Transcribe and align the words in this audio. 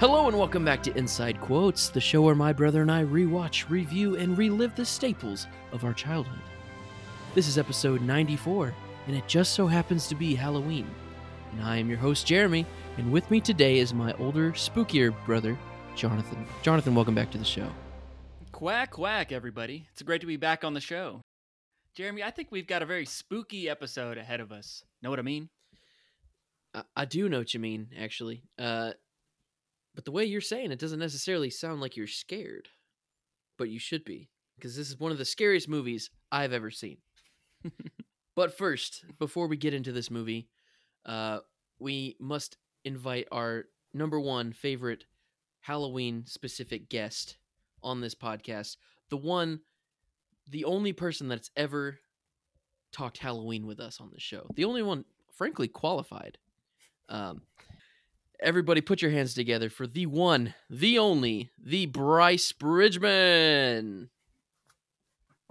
Hello 0.00 0.28
and 0.28 0.38
welcome 0.38 0.64
back 0.64 0.82
to 0.84 0.96
Inside 0.96 1.38
Quotes, 1.42 1.90
the 1.90 2.00
show 2.00 2.22
where 2.22 2.34
my 2.34 2.54
brother 2.54 2.80
and 2.80 2.90
I 2.90 3.04
rewatch, 3.04 3.68
review, 3.68 4.16
and 4.16 4.38
relive 4.38 4.74
the 4.74 4.86
staples 4.86 5.46
of 5.72 5.84
our 5.84 5.92
childhood. 5.92 6.40
This 7.34 7.46
is 7.46 7.58
episode 7.58 8.00
94, 8.00 8.72
and 9.06 9.14
it 9.14 9.28
just 9.28 9.52
so 9.52 9.66
happens 9.66 10.08
to 10.08 10.14
be 10.14 10.34
Halloween. 10.34 10.90
And 11.52 11.62
I 11.62 11.76
am 11.76 11.90
your 11.90 11.98
host, 11.98 12.26
Jeremy, 12.26 12.64
and 12.96 13.12
with 13.12 13.30
me 13.30 13.42
today 13.42 13.76
is 13.76 13.92
my 13.92 14.14
older, 14.14 14.52
spookier 14.52 15.14
brother, 15.26 15.54
Jonathan. 15.96 16.46
Jonathan, 16.62 16.94
welcome 16.94 17.14
back 17.14 17.30
to 17.32 17.38
the 17.38 17.44
show. 17.44 17.70
Quack, 18.52 18.92
quack, 18.92 19.32
everybody. 19.32 19.86
It's 19.92 20.00
great 20.00 20.22
to 20.22 20.26
be 20.26 20.38
back 20.38 20.64
on 20.64 20.72
the 20.72 20.80
show. 20.80 21.20
Jeremy, 21.94 22.22
I 22.22 22.30
think 22.30 22.48
we've 22.50 22.66
got 22.66 22.80
a 22.80 22.86
very 22.86 23.04
spooky 23.04 23.68
episode 23.68 24.16
ahead 24.16 24.40
of 24.40 24.50
us. 24.50 24.82
Know 25.02 25.10
what 25.10 25.18
I 25.18 25.22
mean? 25.22 25.50
I, 26.72 26.84
I 26.96 27.04
do 27.04 27.28
know 27.28 27.40
what 27.40 27.52
you 27.52 27.60
mean, 27.60 27.88
actually. 28.00 28.44
Uh, 28.58 28.92
but 29.94 30.04
the 30.04 30.12
way 30.12 30.24
you're 30.24 30.40
saying 30.40 30.70
it 30.70 30.78
doesn't 30.78 30.98
necessarily 30.98 31.50
sound 31.50 31.80
like 31.80 31.96
you're 31.96 32.06
scared, 32.06 32.68
but 33.58 33.68
you 33.68 33.78
should 33.78 34.04
be, 34.04 34.28
because 34.56 34.76
this 34.76 34.88
is 34.88 34.98
one 34.98 35.12
of 35.12 35.18
the 35.18 35.24
scariest 35.24 35.68
movies 35.68 36.10
I've 36.30 36.52
ever 36.52 36.70
seen. 36.70 36.98
but 38.36 38.56
first, 38.56 39.04
before 39.18 39.46
we 39.46 39.56
get 39.56 39.74
into 39.74 39.92
this 39.92 40.10
movie, 40.10 40.48
uh, 41.06 41.40
we 41.78 42.16
must 42.20 42.56
invite 42.84 43.26
our 43.32 43.64
number 43.92 44.20
one 44.20 44.52
favorite 44.52 45.04
Halloween 45.60 46.24
specific 46.26 46.88
guest 46.88 47.36
on 47.82 48.00
this 48.00 48.14
podcast. 48.14 48.76
The 49.10 49.16
one, 49.16 49.60
the 50.48 50.64
only 50.64 50.92
person 50.92 51.28
that's 51.28 51.50
ever 51.56 51.98
talked 52.92 53.18
Halloween 53.18 53.66
with 53.66 53.80
us 53.80 54.00
on 54.00 54.10
the 54.12 54.20
show. 54.20 54.46
The 54.54 54.64
only 54.64 54.82
one, 54.82 55.04
frankly, 55.32 55.68
qualified. 55.68 56.38
Um, 57.08 57.42
everybody 58.42 58.80
put 58.80 59.02
your 59.02 59.10
hands 59.10 59.34
together 59.34 59.70
for 59.70 59.86
the 59.86 60.06
one, 60.06 60.54
the 60.68 60.98
only, 60.98 61.50
the 61.62 61.86
Bryce 61.86 62.52
Bridgeman. 62.52 64.10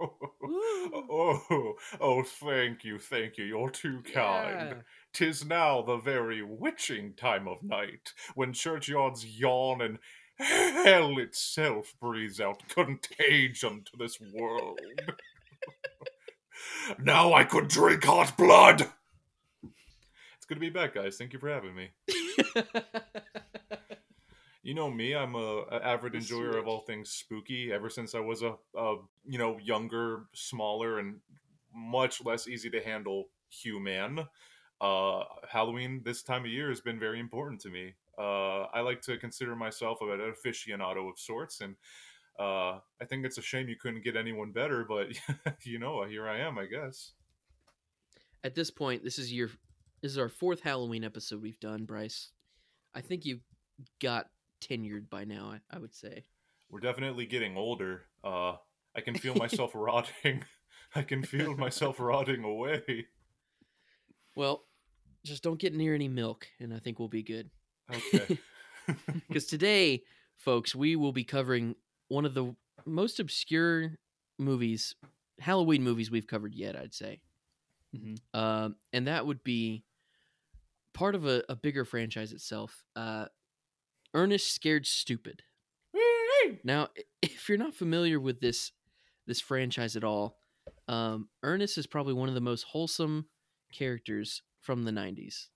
oh, 0.00 1.74
oh, 2.00 2.22
thank 2.22 2.84
you, 2.84 2.98
thank 2.98 3.38
you. 3.38 3.44
You're 3.44 3.70
too 3.70 4.02
kind. 4.12 4.82
Tis 5.12 5.44
now 5.44 5.82
the 5.82 5.98
very 5.98 6.42
witching 6.42 7.14
time 7.14 7.46
of 7.48 7.62
night, 7.62 8.12
when 8.34 8.52
churchyards 8.52 9.26
yawn 9.26 9.80
and 9.82 9.98
hell 10.38 11.18
itself 11.18 11.92
breathes 12.00 12.40
out 12.40 12.68
contagion 12.68 13.84
to 13.84 13.96
this 13.98 14.18
world. 14.32 14.80
now 16.98 17.32
I 17.34 17.44
could 17.44 17.68
drink 17.68 18.04
hot 18.04 18.36
blood. 18.36 18.88
Good 20.50 20.56
to 20.56 20.60
be 20.60 20.70
back, 20.70 20.94
guys. 20.94 21.16
Thank 21.16 21.32
you 21.32 21.38
for 21.38 21.48
having 21.48 21.76
me. 21.76 21.90
You 24.62 24.74
know 24.74 24.90
me, 24.90 25.14
I'm 25.14 25.34
a, 25.36 25.62
a 25.70 25.80
avid 25.82 26.14
enjoyer 26.14 26.58
of 26.58 26.68
all 26.68 26.80
things 26.80 27.08
spooky. 27.08 27.72
Ever 27.72 27.88
since 27.88 28.14
I 28.14 28.20
was 28.20 28.42
a, 28.42 28.56
a 28.76 28.96
you 29.24 29.38
know 29.38 29.56
younger, 29.58 30.24
smaller, 30.34 30.98
and 30.98 31.16
much 31.74 32.22
less 32.22 32.46
easy 32.46 32.68
to 32.70 32.82
handle 32.82 33.30
human, 33.48 34.26
uh, 34.82 35.24
Halloween 35.48 36.02
this 36.04 36.22
time 36.22 36.44
of 36.44 36.50
year 36.50 36.68
has 36.68 36.82
been 36.82 37.00
very 37.00 37.20
important 37.20 37.62
to 37.62 37.70
me. 37.70 37.94
Uh, 38.18 38.64
I 38.64 38.80
like 38.82 39.00
to 39.02 39.16
consider 39.16 39.56
myself 39.56 40.02
an 40.02 40.08
aficionado 40.08 41.08
of 41.08 41.18
sorts, 41.18 41.62
and 41.62 41.74
uh, 42.38 42.80
I 43.00 43.06
think 43.08 43.24
it's 43.24 43.38
a 43.38 43.42
shame 43.42 43.66
you 43.66 43.76
couldn't 43.80 44.04
get 44.04 44.14
anyone 44.14 44.52
better. 44.52 44.84
But 44.86 45.08
you 45.64 45.78
know, 45.78 46.04
here 46.04 46.28
I 46.28 46.40
am, 46.40 46.58
I 46.58 46.66
guess. 46.66 47.12
At 48.44 48.54
this 48.54 48.70
point, 48.70 49.04
this 49.04 49.18
is 49.18 49.32
your 49.32 49.48
this 50.02 50.12
is 50.12 50.18
our 50.18 50.28
fourth 50.28 50.60
Halloween 50.60 51.04
episode 51.04 51.42
we've 51.42 51.60
done, 51.60 51.84
Bryce. 51.84 52.30
I 52.94 53.00
think 53.00 53.24
you've 53.24 53.44
got 54.00 54.26
tenured 54.60 55.10
by 55.10 55.24
now. 55.24 55.52
I, 55.52 55.76
I 55.76 55.78
would 55.78 55.94
say. 55.94 56.24
We're 56.70 56.80
definitely 56.80 57.26
getting 57.26 57.56
older. 57.56 58.02
Uh, 58.24 58.54
I 58.94 59.00
can 59.00 59.14
feel 59.14 59.34
myself 59.34 59.72
rotting. 59.74 60.44
I 60.94 61.02
can 61.02 61.22
feel 61.22 61.56
myself 61.56 62.00
rotting 62.00 62.44
away. 62.44 63.06
Well, 64.34 64.64
just 65.24 65.42
don't 65.42 65.60
get 65.60 65.74
near 65.74 65.94
any 65.94 66.08
milk, 66.08 66.46
and 66.58 66.72
I 66.72 66.78
think 66.78 66.98
we'll 66.98 67.08
be 67.08 67.22
good. 67.22 67.50
Okay. 67.92 68.38
Because 69.28 69.46
today, 69.46 70.02
folks, 70.36 70.74
we 70.74 70.96
will 70.96 71.12
be 71.12 71.22
covering 71.22 71.76
one 72.08 72.24
of 72.24 72.34
the 72.34 72.56
most 72.84 73.20
obscure 73.20 73.98
movies, 74.36 74.96
Halloween 75.38 75.84
movies 75.84 76.10
we've 76.10 76.26
covered 76.26 76.56
yet. 76.56 76.74
I'd 76.74 76.94
say. 76.94 77.20
Mm-hmm. 77.94 78.40
um, 78.40 78.76
and 78.92 79.06
that 79.06 79.26
would 79.26 79.44
be 79.44 79.84
part 80.94 81.14
of 81.14 81.26
a, 81.26 81.42
a 81.48 81.56
bigger 81.56 81.84
franchise 81.84 82.32
itself. 82.32 82.84
Uh, 82.96 83.26
Ernest 84.14 84.52
Scared 84.52 84.86
Stupid. 84.86 85.42
Now, 86.64 86.88
if 87.22 87.48
you're 87.48 87.58
not 87.58 87.74
familiar 87.74 88.18
with 88.20 88.40
this 88.40 88.72
this 89.26 89.40
franchise 89.40 89.96
at 89.96 90.04
all, 90.04 90.38
um, 90.88 91.28
Ernest 91.42 91.78
is 91.78 91.86
probably 91.86 92.14
one 92.14 92.28
of 92.28 92.34
the 92.34 92.40
most 92.40 92.64
wholesome 92.64 93.26
characters 93.72 94.42
from 94.60 94.84
the 94.84 94.90
'90s. 94.90 95.46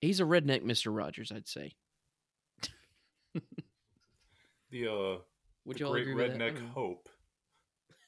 He's 0.00 0.20
a 0.20 0.24
redneck 0.24 0.62
Mister 0.62 0.90
Rogers, 0.90 1.32
I'd 1.32 1.48
say. 1.48 1.72
the 4.70 4.86
uh, 4.86 5.18
Would 5.64 5.76
the 5.76 5.80
you 5.80 5.86
all 5.86 5.92
great 5.92 6.02
agree 6.02 6.14
with 6.14 6.32
that? 6.32 6.38
Redneck 6.38 6.54
don't 6.56 6.68
hope. 6.68 7.08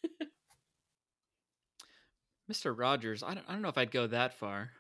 Mr. 2.51 2.77
Rogers, 2.77 3.23
I 3.23 3.35
don't, 3.35 3.45
I 3.49 3.53
don't 3.53 3.63
know 3.63 3.69
if 3.69 3.77
I'd 3.77 3.91
go 3.91 4.07
that 4.07 4.33
far, 4.39 4.71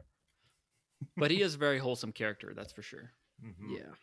but 1.16 1.31
he 1.31 1.42
is 1.42 1.54
a 1.54 1.59
very 1.59 1.78
wholesome 1.78 2.12
character, 2.12 2.53
that's 2.54 2.72
for 2.72 2.82
sure. 2.82 3.12
Mhm. 3.44 3.76
Yeah. 3.78 3.94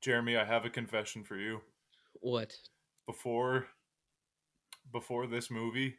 Jeremy, 0.00 0.36
I 0.36 0.44
have 0.44 0.64
a 0.64 0.70
confession 0.70 1.22
for 1.24 1.36
you. 1.36 1.60
What? 2.20 2.56
Before, 3.06 3.66
before 4.92 5.26
this 5.26 5.50
movie, 5.50 5.96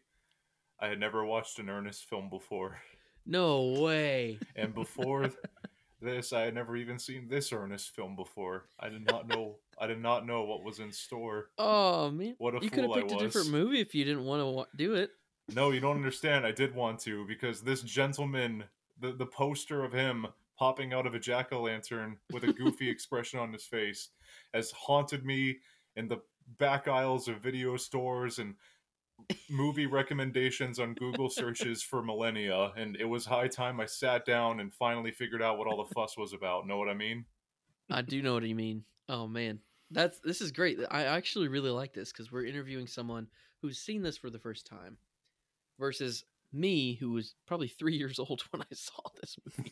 I 0.79 0.88
had 0.88 1.00
never 1.00 1.23
watched 1.25 1.59
an 1.59 1.69
Ernest 1.69 2.06
film 2.09 2.29
before, 2.29 2.81
No 3.25 3.81
way. 3.81 4.40
and 4.56 4.73
before 4.73 5.31
this, 6.02 6.34
I 6.34 6.41
had 6.41 6.53
never 6.56 6.75
even 6.75 7.00
seen 7.00 7.28
this 7.29 7.53
Ernest 7.53 7.91
film 7.96 8.16
before. 8.16 8.68
I 8.79 8.90
did 8.90 9.06
not 9.06 9.28
know. 9.28 9.59
I 9.79 9.88
did 9.88 10.02
not 10.02 10.25
know 10.25 10.44
what 10.44 10.63
was 10.63 10.79
in 10.79 10.91
store. 10.91 11.50
Oh 11.57 12.12
man. 12.12 12.35
What 12.38 12.56
a 12.56 12.63
you 12.63 12.69
could 12.69 12.84
have 12.84 12.94
picked 12.94 13.12
a 13.13 13.18
different 13.18 13.50
movie 13.50 13.79
if 13.79 13.96
you 13.96 14.03
didn't 14.03 14.25
want 14.25 14.41
to 14.41 14.46
wa- 14.47 14.66
do 14.75 14.96
it. 14.96 15.12
No, 15.53 15.72
you 15.72 15.79
don't 15.79 15.96
understand. 15.97 16.46
I 16.46 16.52
did 16.52 16.75
want 16.75 17.00
to 17.02 17.25
because 17.28 17.62
this 17.62 17.81
gentleman, 17.81 18.66
the 19.03 19.14
the 19.14 19.25
poster 19.25 19.84
of 19.84 19.94
him 19.94 20.25
popping 20.58 20.94
out 20.94 21.06
of 21.06 21.14
a 21.14 21.19
jack 21.19 21.52
o' 21.52 21.62
lantern 21.62 22.18
with 22.31 22.44
a 22.44 22.53
goofy 22.53 22.90
expression 22.96 23.40
on 23.40 23.52
his 23.52 23.66
face, 23.66 24.09
has 24.53 24.72
haunted 24.72 25.25
me 25.25 25.58
in 25.96 26.08
the 26.08 26.22
back 26.58 26.88
aisles 26.88 27.28
of 27.28 27.41
video 27.41 27.78
stores 27.78 28.40
and 28.40 28.56
movie 29.50 29.86
recommendations 29.86 30.80
on 30.80 30.94
Google 30.94 31.30
searches 31.30 31.81
for 31.81 32.02
millennia. 32.03 32.72
And 32.75 32.96
it 32.97 33.06
was 33.06 33.25
high 33.25 33.47
time 33.47 33.80
I 33.80 33.86
sat 33.86 34.25
down 34.25 34.59
and 34.59 34.74
finally 34.74 35.12
figured 35.12 35.41
out 35.41 35.58
what 35.58 35.68
all 35.68 35.84
the 35.84 35.94
fuss 35.94 36.18
was 36.18 36.34
about. 36.34 36.68
Know 36.68 36.78
what 36.78 36.90
I 36.90 36.94
mean? 36.94 37.25
I 37.90 38.02
do 38.02 38.22
know 38.22 38.34
what 38.34 38.44
you 38.44 38.56
mean. 38.56 38.84
Oh 39.09 39.28
man, 39.28 39.59
that's 39.91 40.20
this 40.20 40.41
is 40.41 40.52
great. 40.52 40.80
I 40.90 41.03
actually 41.03 41.47
really 41.47 41.70
like 41.70 41.94
this 41.94 42.12
because 42.12 42.31
we're 42.31 42.46
interviewing 42.46 42.88
someone 42.88 43.28
who's 43.61 43.79
seen 43.79 44.02
this 44.02 44.17
for 44.17 44.29
the 44.29 44.40
first 44.40 44.66
time, 44.66 44.97
versus 45.79 46.26
me, 46.53 46.96
who 46.96 47.11
was 47.11 47.35
probably 47.46 47.67
three 47.67 47.96
years 47.96 48.20
old 48.20 48.41
when 48.52 48.61
I 48.61 48.73
saw 48.73 49.02
this 49.20 49.38
movie. 49.46 49.72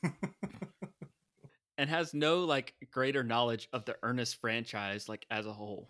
And 1.78 1.90
has 1.90 2.14
no 2.14 2.44
like 2.46 2.76
greater 2.92 3.24
knowledge 3.24 3.68
of 3.74 3.86
the 3.86 3.96
Ernest 4.04 4.40
franchise 4.40 5.10
like 5.10 5.26
as 5.32 5.48
a 5.48 5.54
whole. 5.54 5.90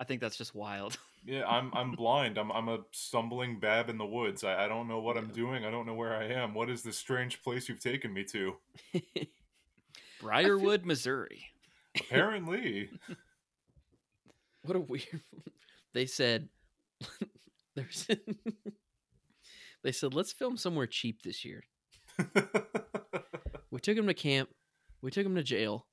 I 0.00 0.04
think 0.04 0.20
that's 0.20 0.36
just 0.36 0.54
wild. 0.54 0.98
Yeah, 1.24 1.46
I'm 1.46 1.70
I'm 1.74 1.92
blind. 1.92 2.38
I'm 2.38 2.50
I'm 2.50 2.68
a 2.68 2.78
stumbling 2.92 3.60
bab 3.60 3.90
in 3.90 3.98
the 3.98 4.06
woods. 4.06 4.42
I, 4.42 4.64
I 4.64 4.68
don't 4.68 4.88
know 4.88 5.00
what 5.00 5.18
I'm 5.18 5.28
doing. 5.28 5.64
I 5.66 5.70
don't 5.70 5.86
know 5.86 5.94
where 5.94 6.14
I 6.14 6.24
am. 6.24 6.54
What 6.54 6.70
is 6.70 6.82
this 6.82 6.96
strange 6.96 7.42
place 7.42 7.68
you've 7.68 7.80
taken 7.80 8.12
me 8.12 8.24
to? 8.24 8.56
Briarwood, 10.20 10.86
Missouri. 10.86 11.44
Apparently. 11.98 12.88
what 14.62 14.76
a 14.76 14.80
weird. 14.80 15.20
They 15.92 16.06
said, 16.06 16.48
"There's." 17.74 18.06
They 19.82 19.92
said, 19.92 20.14
"Let's 20.14 20.32
film 20.32 20.56
somewhere 20.56 20.86
cheap 20.86 21.22
this 21.22 21.44
year." 21.44 21.62
We 23.70 23.78
took 23.78 23.96
him 23.96 24.08
to 24.08 24.14
camp. 24.14 24.50
We 25.00 25.10
took 25.12 25.24
him 25.24 25.36
to 25.36 25.42
jail. 25.42 25.86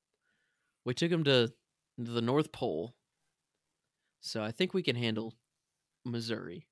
We 0.84 0.94
took 0.94 1.10
him 1.12 1.22
to 1.24 1.52
the 1.96 2.20
North 2.20 2.50
Pole. 2.50 2.96
So 4.20 4.42
I 4.42 4.50
think 4.50 4.74
we 4.74 4.82
can 4.82 4.96
handle 4.96 5.34
Missouri. 6.04 6.66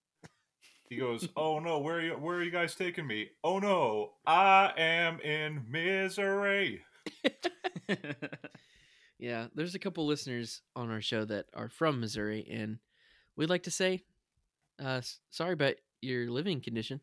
he 0.89 0.97
goes, 0.97 1.29
"Oh 1.37 1.61
no, 1.61 1.79
where 1.79 1.99
are 1.99 2.03
you 2.03 2.13
where 2.15 2.39
are 2.39 2.43
you 2.43 2.51
guys 2.51 2.75
taking 2.75 3.07
me? 3.07 3.31
Oh 3.45 3.59
no, 3.61 4.15
I 4.27 4.73
am 4.77 5.21
in 5.21 5.63
misery." 5.71 6.83
Yeah, 9.19 9.47
there's 9.55 9.75
a 9.75 9.79
couple 9.79 10.05
listeners 10.05 10.61
on 10.75 10.91
our 10.91 11.01
show 11.01 11.25
that 11.25 11.47
are 11.55 11.71
from 11.71 12.01
Missouri, 12.01 12.47
and 12.51 12.79
we'd 13.35 13.49
like 13.49 13.63
to 13.63 13.71
say, 13.71 14.05
uh, 14.79 15.01
sorry 15.31 15.55
about 15.55 15.77
your 16.01 16.31
living 16.31 16.61
condition. 16.61 17.01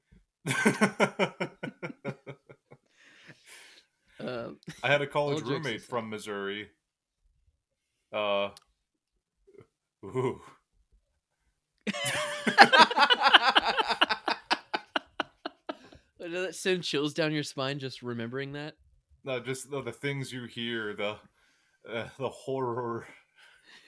Uh, 4.19 4.49
I 4.83 4.87
had 4.87 5.01
a 5.01 5.07
college 5.07 5.43
roommate 5.43 5.81
from 5.81 6.09
Missouri. 6.09 6.69
Uh, 8.11 8.49
ooh. 10.05 10.41
Does 16.19 16.31
that 16.31 16.55
send 16.55 16.83
chills 16.83 17.13
down 17.13 17.33
your 17.33 17.43
spine 17.43 17.79
just 17.79 18.01
remembering 18.01 18.53
that? 18.53 18.75
No, 19.25 19.39
just 19.39 19.69
the, 19.69 19.81
the 19.81 19.91
things 19.91 20.31
you 20.31 20.45
hear, 20.45 20.95
the 20.95 21.17
uh, 21.89 22.07
the 22.17 22.29
horror. 22.29 23.05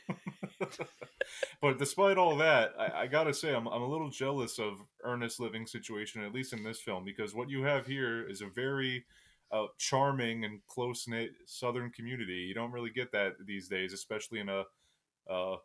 but 1.62 1.80
despite 1.80 2.18
all 2.18 2.38
that, 2.38 2.74
I, 2.80 3.04
I, 3.04 3.08
gotta 3.08 3.34
say 3.34 3.54
I'm 3.54 3.68
I'm 3.68 3.82
a 3.82 3.88
little 3.88 4.10
jealous 4.10 4.60
of 4.60 4.80
Ernest's 5.04 5.40
living 5.40 5.66
situation, 5.66 6.24
at 6.24 6.34
least 6.34 6.54
in 6.54 6.64
this 6.64 6.80
film, 6.80 7.04
because 7.04 7.34
what 7.34 7.50
you 7.50 7.64
have 7.64 7.86
here 7.86 8.28
is 8.28 8.42
a 8.42 8.48
very 8.48 9.06
uh, 9.52 9.66
charming 9.78 10.46
and 10.46 10.60
close 10.68 11.08
knit 11.08 11.32
Southern 11.46 11.90
community. 11.92 12.34
You 12.34 12.54
don't 12.54 12.72
really 12.72 12.90
get 12.90 13.12
that 13.12 13.34
these 13.46 13.68
days, 13.68 13.94
especially 13.94 14.40
in 14.40 14.50
a 14.50 14.64
uh, 15.30 15.56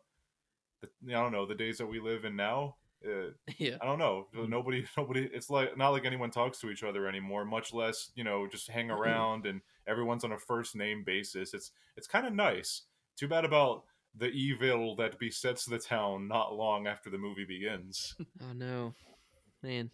I 0.83 1.11
don't 1.11 1.31
know 1.31 1.45
the 1.45 1.55
days 1.55 1.77
that 1.77 1.87
we 1.87 1.99
live 1.99 2.25
in 2.25 2.35
now. 2.35 2.75
Uh, 3.05 3.31
yeah, 3.57 3.77
I 3.81 3.85
don't 3.85 3.99
know. 3.99 4.27
Nobody, 4.33 4.85
nobody. 4.97 5.29
It's 5.33 5.49
like 5.49 5.77
not 5.77 5.89
like 5.89 6.05
anyone 6.05 6.31
talks 6.31 6.59
to 6.59 6.69
each 6.69 6.83
other 6.83 7.07
anymore. 7.07 7.45
Much 7.45 7.73
less, 7.73 8.11
you 8.15 8.23
know, 8.23 8.47
just 8.47 8.69
hang 8.69 8.91
around 8.91 9.45
and 9.45 9.61
everyone's 9.87 10.23
on 10.23 10.33
a 10.33 10.37
first 10.37 10.75
name 10.75 11.03
basis. 11.03 11.53
It's 11.53 11.71
it's 11.97 12.07
kind 12.07 12.27
of 12.27 12.33
nice. 12.33 12.83
Too 13.17 13.27
bad 13.27 13.45
about 13.45 13.83
the 14.15 14.27
evil 14.27 14.95
that 14.97 15.19
besets 15.19 15.65
the 15.65 15.79
town 15.79 16.27
not 16.27 16.53
long 16.53 16.87
after 16.87 17.09
the 17.09 17.17
movie 17.17 17.45
begins. 17.45 18.15
oh 18.41 18.53
no, 18.53 18.93
man, 19.63 19.89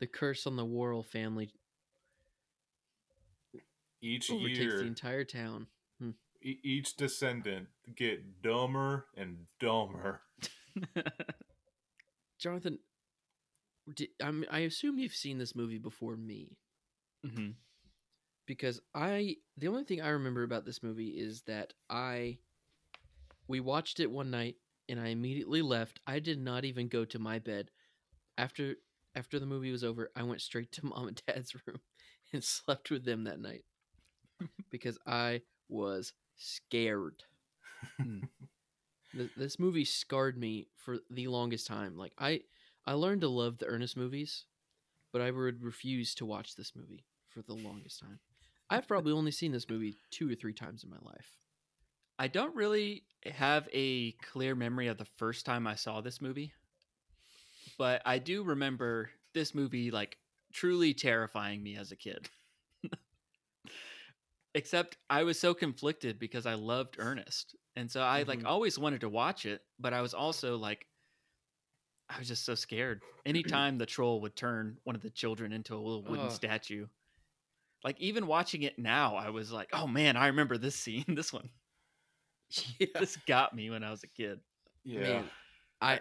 the 0.00 0.06
curse 0.06 0.46
on 0.46 0.56
the 0.56 0.64
Worrell 0.64 1.02
family. 1.02 1.50
Each 4.00 4.30
overtakes 4.30 4.58
year, 4.58 4.78
the 4.78 4.86
entire 4.86 5.24
town. 5.24 5.66
Hmm. 6.00 6.10
E- 6.42 6.60
each 6.62 6.96
descendant 6.96 7.68
get 7.96 8.42
dumber 8.42 9.06
and 9.16 9.38
dumber. 9.60 10.20
Jonathan, 12.38 12.78
did, 13.94 14.08
I'm, 14.22 14.44
I 14.50 14.60
assume 14.60 14.98
you've 14.98 15.14
seen 15.14 15.38
this 15.38 15.54
movie 15.54 15.78
before 15.78 16.16
me. 16.16 16.58
Mm-hmm. 17.26 17.50
Because 18.46 18.80
I, 18.94 19.36
the 19.56 19.68
only 19.68 19.84
thing 19.84 20.02
I 20.02 20.08
remember 20.08 20.42
about 20.42 20.66
this 20.66 20.82
movie 20.82 21.08
is 21.08 21.42
that 21.46 21.72
I, 21.88 22.38
we 23.48 23.60
watched 23.60 24.00
it 24.00 24.10
one 24.10 24.30
night 24.30 24.56
and 24.88 25.00
I 25.00 25.08
immediately 25.08 25.62
left. 25.62 26.00
I 26.06 26.18
did 26.18 26.40
not 26.40 26.64
even 26.64 26.88
go 26.88 27.04
to 27.04 27.18
my 27.18 27.38
bed. 27.38 27.70
After 28.36 28.76
after 29.16 29.38
the 29.38 29.46
movie 29.46 29.70
was 29.70 29.84
over, 29.84 30.10
I 30.16 30.24
went 30.24 30.40
straight 30.40 30.72
to 30.72 30.86
mom 30.86 31.08
and 31.08 31.22
dad's 31.26 31.54
room 31.66 31.80
and 32.32 32.42
slept 32.42 32.90
with 32.90 33.04
them 33.04 33.24
that 33.24 33.40
night 33.40 33.64
because 34.70 34.98
I 35.06 35.42
was 35.68 36.12
scared. 36.36 37.22
Hmm. 38.00 38.20
this 39.36 39.58
movie 39.58 39.84
scarred 39.84 40.38
me 40.38 40.68
for 40.76 40.98
the 41.10 41.28
longest 41.28 41.66
time. 41.66 41.96
Like 41.96 42.12
I, 42.18 42.40
I 42.86 42.94
learned 42.94 43.20
to 43.20 43.28
love 43.28 43.58
the 43.58 43.66
Ernest 43.66 43.96
movies, 43.96 44.44
but 45.12 45.20
I 45.20 45.30
would 45.30 45.62
refuse 45.62 46.14
to 46.16 46.26
watch 46.26 46.56
this 46.56 46.72
movie 46.74 47.04
for 47.28 47.42
the 47.42 47.54
longest 47.54 48.00
time. 48.00 48.18
I've 48.70 48.88
probably 48.88 49.12
only 49.12 49.30
seen 49.30 49.52
this 49.52 49.68
movie 49.68 49.96
two 50.10 50.30
or 50.30 50.34
three 50.34 50.54
times 50.54 50.82
in 50.82 50.90
my 50.90 50.96
life. 51.02 51.36
I 52.18 52.26
don't 52.28 52.54
really 52.56 53.06
have 53.24 53.68
a 53.72 54.12
clear 54.14 54.54
memory 54.56 54.88
of 54.88 54.98
the 54.98 55.04
first 55.04 55.46
time 55.46 55.66
I 55.66 55.76
saw 55.76 56.00
this 56.00 56.20
movie, 56.20 56.52
but 57.78 58.02
I 58.04 58.18
do 58.18 58.42
remember 58.44 59.10
this 59.32 59.54
movie 59.54 59.90
like 59.90 60.18
truly 60.52 60.94
terrifying 60.94 61.62
me 61.62 61.76
as 61.76 61.92
a 61.92 61.96
kid. 61.96 62.30
Except 64.54 64.98
I 65.10 65.24
was 65.24 65.38
so 65.38 65.52
conflicted 65.54 66.18
because 66.18 66.46
I 66.46 66.54
loved 66.54 66.96
Ernest. 66.98 67.56
And 67.76 67.90
so 67.90 68.02
I 68.02 68.22
like 68.22 68.42
Mhm. 68.42 68.44
always 68.44 68.78
wanted 68.78 69.00
to 69.00 69.08
watch 69.08 69.46
it, 69.46 69.62
but 69.78 69.92
I 69.92 70.00
was 70.00 70.14
also 70.14 70.56
like 70.56 70.86
I 72.08 72.18
was 72.18 72.28
just 72.28 72.44
so 72.44 72.54
scared. 72.54 73.02
Anytime 73.26 73.78
the 73.78 73.86
troll 73.86 74.20
would 74.22 74.36
turn 74.36 74.78
one 74.84 74.94
of 74.96 75.02
the 75.02 75.10
children 75.10 75.52
into 75.52 75.74
a 75.74 75.78
little 75.78 76.04
wooden 76.04 76.28
Ugh. 76.28 76.30
statue. 76.30 76.86
Like 77.84 78.00
even 78.00 78.26
watching 78.26 78.62
it 78.62 78.78
now, 78.78 79.16
I 79.16 79.30
was 79.30 79.52
like, 79.52 79.70
"Oh 79.72 79.86
man, 79.88 80.16
I 80.16 80.28
remember 80.28 80.58
this 80.58 80.76
scene. 80.76 81.04
This 81.16 81.32
one. 81.32 81.50
Yeah, 82.78 82.86
This 83.00 83.16
got 83.26 83.54
me 83.54 83.70
when 83.70 83.82
I 83.84 83.90
was 83.90 84.02
a 84.02 84.08
kid." 84.08 84.40
Yeah. 84.84 85.00
Man, 85.00 85.24
I, 85.80 85.92
I- 85.94 86.00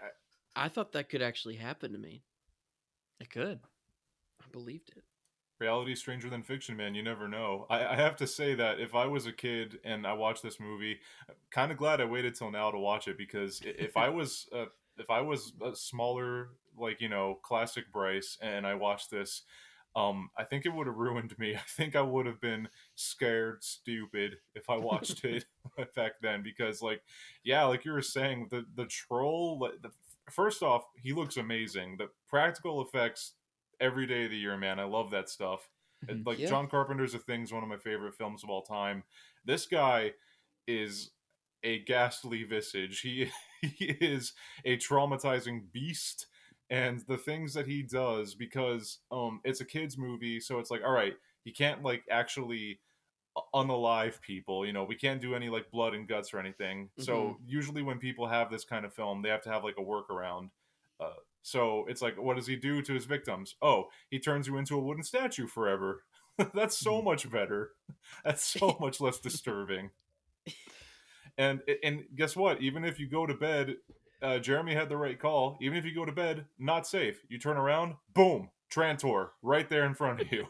I 0.55 0.69
thought 0.69 0.91
that 0.91 1.09
could 1.09 1.21
actually 1.23 1.55
happen 1.55 1.94
to 1.94 1.97
me. 1.97 2.21
It 3.19 3.29
could. 3.31 3.59
I 4.41 4.45
believed 4.51 4.91
it. 4.95 5.03
reality 5.59 5.95
stranger 5.95 6.29
than 6.29 6.44
fiction 6.44 6.75
man 6.75 6.94
you 6.94 7.01
never 7.01 7.27
know 7.27 7.65
I, 7.69 7.85
I 7.88 7.95
have 7.95 8.15
to 8.17 8.27
say 8.27 8.53
that 8.55 8.79
if 8.81 8.94
i 8.95 9.05
was 9.05 9.25
a 9.27 9.31
kid 9.31 9.79
and 9.85 10.05
i 10.05 10.11
watched 10.13 10.44
this 10.44 10.59
movie 10.59 11.00
kind 11.51 11.71
of 11.71 11.77
glad 11.77 12.01
i 12.01 12.05
waited 12.05 12.35
till 12.35 12.51
now 12.51 12.69
to 12.69 12.77
watch 12.77 13.07
it 13.07 13.17
because 13.17 13.61
if 13.63 13.95
i 13.95 14.09
was 14.19 14.47
uh, 14.53 14.65
if 14.97 15.09
i 15.09 15.21
was 15.21 15.53
a 15.63 15.73
smaller 15.75 16.50
like 16.77 17.00
you 17.00 17.07
know 17.07 17.39
classic 17.44 17.85
bryce 17.94 18.38
and 18.41 18.67
i 18.67 18.73
watched 18.75 19.09
this 19.09 19.44
um 19.95 20.29
i 20.37 20.43
think 20.43 20.65
it 20.65 20.73
would 20.73 20.87
have 20.87 20.95
ruined 20.95 21.37
me 21.37 21.55
i 21.55 21.61
think 21.67 21.95
i 21.95 22.01
would 22.01 22.25
have 22.25 22.41
been 22.41 22.67
scared 22.95 23.63
stupid 23.63 24.37
if 24.55 24.69
i 24.69 24.75
watched 24.75 25.23
it 25.25 25.45
back 25.95 26.13
then 26.21 26.41
because 26.43 26.81
like 26.81 27.01
yeah 27.43 27.63
like 27.65 27.85
you 27.85 27.91
were 27.91 28.01
saying 28.01 28.47
the 28.49 28.65
the 28.75 28.85
troll 28.85 29.59
like, 29.59 29.81
the, 29.81 29.91
first 30.31 30.63
off 30.63 30.85
he 31.01 31.11
looks 31.13 31.37
amazing 31.37 31.95
the 31.97 32.07
practical 32.27 32.81
effects 32.81 33.33
every 33.79 34.05
day 34.07 34.23
of 34.25 34.31
the 34.31 34.37
year, 34.37 34.55
man. 34.55 34.79
I 34.79 34.85
love 34.85 35.11
that 35.11 35.27
stuff. 35.29 35.69
It- 36.07 36.17
Mhm. 36.19 36.25
Like 36.25 36.39
Yeah. 36.39 36.47
John 36.47 36.69
Carpenter's 36.69 37.13
A 37.13 37.19
Thing's 37.19 37.51
one 37.51 37.63
of 37.63 37.69
my 37.69 37.77
favorite 37.77 38.15
films 38.15 38.43
of 38.43 38.49
all 38.49 38.61
time. 38.61 39.03
This 39.43 39.65
guy 39.65 40.13
is 40.67 41.11
a 41.63 41.79
ghastly 41.79 42.43
visage. 42.43 43.01
He 43.01 43.29
he 43.61 43.85
is 43.99 44.33
a 44.63 44.77
traumatizing 44.77 45.71
beast 45.71 46.27
and 46.74 47.03
the 47.08 47.18
things 47.18 47.53
that 47.53 47.68
he 47.68 47.84
does 47.84 48.36
because 48.36 49.00
um 49.12 49.39
it's 49.44 49.62
a 49.62 49.65
kids 49.65 49.98
movie, 49.98 50.39
so 50.39 50.60
it's 50.60 50.72
like 50.72 50.82
all 50.84 50.92
right, 50.92 51.13
he 51.44 51.51
can't 51.51 51.84
like 51.84 52.03
actually 52.10 52.80
unalive 53.53 54.22
people, 54.22 54.65
you 54.65 54.74
know, 54.74 54.84
we 54.84 54.96
can't 54.96 55.22
do 55.22 55.36
any 55.36 55.50
like 55.50 55.72
blood 55.72 55.94
and 55.94 56.08
guts 56.08 56.34
or 56.34 56.39
anything. 56.39 56.89
So 57.00 57.38
usually 57.46 57.82
when 57.82 57.98
people 57.98 58.27
have 58.27 58.51
this 58.51 58.63
kind 58.63 58.86
of 58.86 58.94
film, 58.94 59.22
they 59.22 59.30
have 59.30 59.42
to 59.44 59.50
have 59.50 59.63
like 59.63 59.77
a 59.77 59.82
workaround. 59.82 60.50
Uh, 61.00 61.13
so 61.42 61.86
it's 61.88 62.01
like, 62.01 62.20
what 62.22 62.36
does 62.36 62.48
he 62.48 62.56
do 62.56 62.82
to 62.82 62.94
his 62.94 63.06
victims? 63.06 63.56
Oh, 63.62 63.86
he 64.10 64.20
turns 64.20 64.48
you 64.48 64.58
into 64.58 64.75
a 64.75 64.80
wooden 64.80 65.03
statue 65.03 65.48
forever. 65.48 66.03
That's 66.53 66.77
so 66.77 67.01
much 67.01 67.30
better. 67.30 67.72
That's 68.25 68.44
so 68.44 68.77
much 68.80 69.01
less 69.01 69.20
disturbing. 69.20 69.89
And 71.38 71.62
and 71.84 72.03
guess 72.15 72.36
what? 72.36 72.62
Even 72.62 72.84
if 72.86 73.00
you 73.00 73.08
go 73.08 73.25
to 73.25 73.34
bed, 73.34 73.75
uh, 74.24 74.39
Jeremy 74.39 74.74
had 74.74 74.89
the 74.89 74.98
right 74.98 75.20
call. 75.20 75.58
Even 75.62 75.77
if 75.77 75.86
you 75.86 75.94
go 75.94 76.06
to 76.06 76.12
bed, 76.12 76.46
not 76.58 76.88
safe. 76.88 77.24
You 77.30 77.38
turn 77.38 77.58
around, 77.58 77.96
boom, 78.13 78.50
Trantor 78.74 79.30
right 79.42 79.70
there 79.70 79.86
in 79.86 79.94
front 79.94 80.22
of 80.22 80.32
you. 80.32 80.48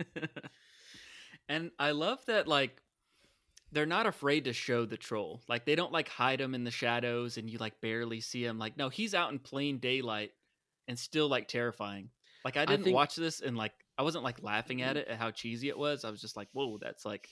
and 1.48 1.70
I 1.78 1.92
love 1.92 2.18
that 2.26 2.48
like 2.48 2.82
they're 3.70 3.86
not 3.86 4.06
afraid 4.06 4.44
to 4.44 4.52
show 4.52 4.84
the 4.84 4.96
troll. 4.96 5.40
Like 5.48 5.64
they 5.64 5.76
don't 5.76 5.92
like 5.92 6.08
hide 6.08 6.40
him 6.40 6.54
in 6.54 6.64
the 6.64 6.70
shadows 6.70 7.38
and 7.38 7.48
you 7.48 7.58
like 7.58 7.80
barely 7.80 8.20
see 8.20 8.44
him. 8.44 8.58
Like 8.58 8.76
no, 8.76 8.88
he's 8.88 9.14
out 9.14 9.32
in 9.32 9.38
plain 9.38 9.78
daylight 9.78 10.32
and 10.88 10.98
still 10.98 11.28
like 11.28 11.48
terrifying. 11.48 12.10
Like 12.44 12.56
I 12.56 12.64
didn't 12.64 12.84
think- 12.84 12.94
watch 12.94 13.14
this 13.14 13.40
and 13.40 13.56
like 13.56 13.72
I 13.96 14.02
wasn't 14.02 14.24
like 14.24 14.42
laughing 14.42 14.82
at 14.82 14.96
it 14.96 15.06
at 15.06 15.18
how 15.18 15.30
cheesy 15.30 15.68
it 15.68 15.78
was. 15.78 16.04
I 16.04 16.10
was 16.10 16.20
just 16.20 16.36
like, 16.36 16.48
"Whoa, 16.52 16.78
that's 16.78 17.04
like 17.04 17.28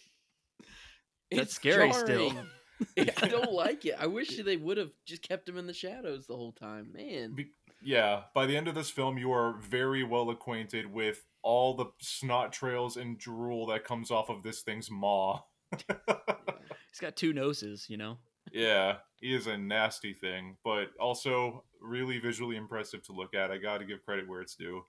That's 1.30 1.42
It's 1.42 1.54
scary 1.54 1.92
still. 1.92 2.32
Yeah, 2.96 3.12
I 3.20 3.28
don't 3.28 3.52
like 3.52 3.84
it. 3.84 3.96
I 3.98 4.06
wish 4.06 4.36
they 4.36 4.56
would 4.56 4.76
have 4.76 4.90
just 5.04 5.22
kept 5.22 5.48
him 5.48 5.58
in 5.58 5.66
the 5.66 5.74
shadows 5.74 6.26
the 6.26 6.36
whole 6.36 6.52
time, 6.52 6.92
man. 6.92 7.34
Be- 7.34 7.52
yeah, 7.82 8.22
by 8.34 8.46
the 8.46 8.56
end 8.56 8.68
of 8.68 8.74
this 8.74 8.90
film, 8.90 9.18
you 9.18 9.32
are 9.32 9.54
very 9.58 10.04
well 10.04 10.30
acquainted 10.30 10.92
with 10.92 11.24
all 11.42 11.74
the 11.74 11.86
snot 12.00 12.52
trails 12.52 12.96
and 12.96 13.18
drool 13.18 13.66
that 13.66 13.84
comes 13.84 14.10
off 14.10 14.28
of 14.28 14.42
this 14.42 14.62
thing's 14.62 14.90
maw. 14.90 15.40
he's 15.78 17.00
got 17.00 17.16
two 17.16 17.32
noses, 17.32 17.86
you 17.88 17.96
know." 17.96 18.18
yeah, 18.52 18.96
he 19.20 19.34
is 19.34 19.46
a 19.46 19.56
nasty 19.56 20.12
thing, 20.12 20.56
but 20.64 20.88
also 21.00 21.64
really 21.80 22.18
visually 22.18 22.56
impressive 22.56 23.02
to 23.04 23.12
look 23.12 23.34
at. 23.34 23.50
I 23.50 23.58
got 23.58 23.78
to 23.78 23.84
give 23.84 24.04
credit 24.04 24.28
where 24.28 24.40
it's 24.40 24.56
due. 24.56 24.84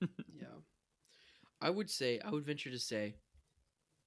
Yeah. 0.34 0.48
I 1.60 1.70
would 1.70 1.88
say, 1.88 2.18
I 2.18 2.30
would 2.30 2.44
venture 2.44 2.70
to 2.70 2.78
say, 2.78 3.14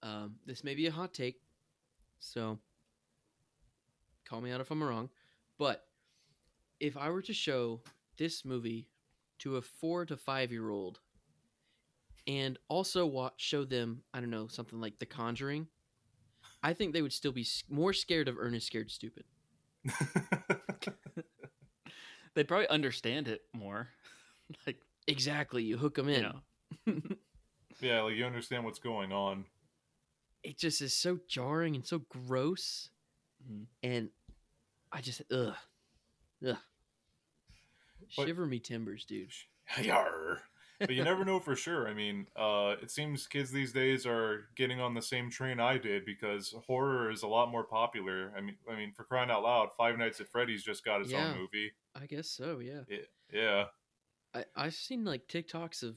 um, 0.03 0.35
this 0.45 0.61
may 0.61 0.75
be 0.75 0.87
a 0.87 0.91
hot 0.91 1.13
take, 1.13 1.39
so 2.19 2.59
call 4.25 4.41
me 4.41 4.51
out 4.51 4.61
if 4.61 4.71
I'm 4.71 4.83
wrong, 4.83 5.09
but 5.57 5.85
if 6.79 6.97
I 6.97 7.09
were 7.09 7.21
to 7.23 7.33
show 7.33 7.81
this 8.17 8.43
movie 8.45 8.89
to 9.39 9.57
a 9.57 9.61
four 9.61 10.05
to 10.05 10.17
five 10.17 10.51
year 10.51 10.69
old 10.69 10.99
and 12.27 12.57
also 12.69 13.05
watch, 13.05 13.33
show 13.37 13.63
them, 13.63 14.01
I 14.13 14.19
don't 14.19 14.29
know, 14.31 14.47
something 14.47 14.79
like 14.81 14.97
The 14.99 15.05
Conjuring, 15.05 15.67
I 16.63 16.73
think 16.73 16.93
they 16.93 17.01
would 17.01 17.13
still 17.13 17.31
be 17.31 17.45
more 17.69 17.93
scared 17.93 18.27
of 18.27 18.37
Ernest 18.39 18.67
Scared 18.67 18.89
Stupid. 18.91 19.25
They'd 22.33 22.47
probably 22.47 22.67
understand 22.69 23.27
it 23.27 23.41
more. 23.53 23.89
like, 24.67 24.77
Exactly. 25.07 25.63
You 25.63 25.77
hook 25.77 25.95
them 25.95 26.09
you 26.09 26.15
in. 26.15 26.21
know. 26.23 26.41
yeah, 27.79 28.01
like 28.01 28.15
you 28.15 28.25
understand 28.25 28.65
what's 28.65 28.79
going 28.79 29.11
on. 29.11 29.45
it 30.43 30.57
just 30.57 30.81
is 30.81 30.93
so 30.93 31.19
jarring 31.27 31.75
and 31.75 31.85
so 31.85 31.99
gross. 32.09 32.89
Mhm. 33.49 33.65
and 33.83 34.09
I 34.91 35.01
just 35.01 35.21
ugh, 35.31 35.55
ugh, 36.47 36.57
But- 38.17 38.25
shiver 38.27 38.45
me 38.45 38.59
timbers, 38.59 39.05
dude. 39.05 39.31
Yarr. 39.77 40.39
But 40.79 40.93
you 40.93 41.05
never 41.05 41.23
know 41.23 41.39
for 41.39 41.55
sure. 41.55 41.87
I 41.87 41.93
mean, 41.93 42.27
uh, 42.35 42.75
it 42.81 42.91
seems 42.91 43.27
kids 43.27 43.49
these 43.51 43.71
days 43.71 44.05
are 44.05 44.49
getting 44.55 44.81
on 44.81 44.93
the 44.93 45.01
same 45.01 45.29
train 45.31 45.57
I 45.59 45.77
did 45.77 46.03
because 46.05 46.53
horror 46.67 47.09
is 47.09 47.23
a 47.23 47.27
lot 47.27 47.49
more 47.49 47.63
popular. 47.63 48.33
I 48.35 48.41
mean, 48.41 48.57
I 48.69 48.75
mean, 48.75 48.91
for 48.91 49.05
crying 49.05 49.31
out 49.31 49.43
loud, 49.43 49.69
Five 49.77 49.97
Nights 49.97 50.19
at 50.19 50.27
Freddy's 50.27 50.63
just 50.63 50.83
got 50.83 50.99
its 51.01 51.11
Yeah. 51.11 51.29
own 51.31 51.37
movie. 51.37 51.71
I 51.95 52.05
guess 52.07 52.29
so, 52.29 52.59
yeah. 52.59 52.81
Yeah. 53.31 53.67
I 54.33 54.45
I've 54.53 54.73
seen 54.75 55.05
like 55.05 55.27
TikToks 55.29 55.81
of 55.81 55.95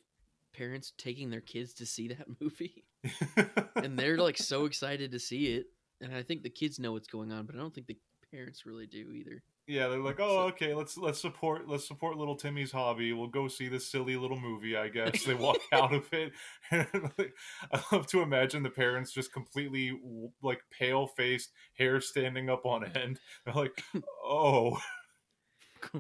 parents 0.53 0.93
taking 0.97 1.31
their 1.31 1.41
kids 1.41 1.75
to 1.75 1.85
see 1.87 2.07
that 2.09 2.27
movie, 2.41 2.85
and 3.75 3.99
they're 3.99 4.17
like 4.19 4.39
so 4.39 4.65
excited 4.65 5.11
to 5.11 5.19
see 5.19 5.55
it, 5.57 5.67
and 6.01 6.15
I 6.15 6.23
think 6.23 6.43
the 6.43 6.51
kids 6.51 6.79
know 6.79 6.93
what's 6.93 7.09
going 7.09 7.33
on, 7.33 7.47
but 7.47 7.55
I 7.55 7.59
don't 7.59 7.75
think 7.75 7.87
the 7.87 7.97
parents 8.31 8.67
really 8.67 8.87
do 8.87 9.13
either. 9.13 9.43
Yeah, 9.67 9.89
they're 9.89 9.99
like, 10.01 10.19
oh, 10.19 10.47
okay, 10.49 10.73
let's 10.73 10.97
let's 10.97 11.21
support 11.21 11.69
let's 11.69 11.87
support 11.87 12.17
little 12.17 12.37
Timmy's 12.37 12.73
hobby. 12.73 13.13
We'll 13.13 13.27
go 13.29 13.49
see 13.49 13.69
this 13.69 13.87
silly 13.91 14.17
little 14.17 14.41
movie. 14.41 14.77
I 14.77 14.89
guess 14.89 15.25
they 15.25 15.35
walk 15.35 15.59
out 15.73 15.93
of 15.95 16.11
it. 16.13 16.33
And 16.71 16.89
like, 17.19 17.35
I 17.73 17.83
love 17.93 18.07
to 18.09 18.23
imagine 18.23 18.63
the 18.63 18.71
parents 18.71 19.13
just 19.13 19.33
completely 19.33 19.99
like 20.43 20.61
pale 20.71 21.07
faced, 21.07 21.53
hair 21.75 22.01
standing 22.01 22.49
up 22.49 22.65
on 22.65 22.85
end. 22.97 23.21
They're 23.45 23.55
like, 23.55 23.83
oh, 24.25 24.79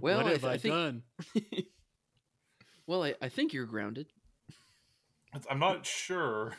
Well, 0.00 0.19
what 0.19 0.26
I 0.26 0.31
have 0.31 0.40
th- 0.40 0.45
I, 0.50 0.55
I 0.55 0.59
think- 0.59 0.75
done? 0.75 1.02
Well, 2.87 3.05
I, 3.05 3.14
I 3.21 3.28
think 3.28 3.52
you're 3.52 3.67
grounded. 3.67 4.07
I'm 5.50 5.59
not 5.59 5.85
sure. 5.85 6.55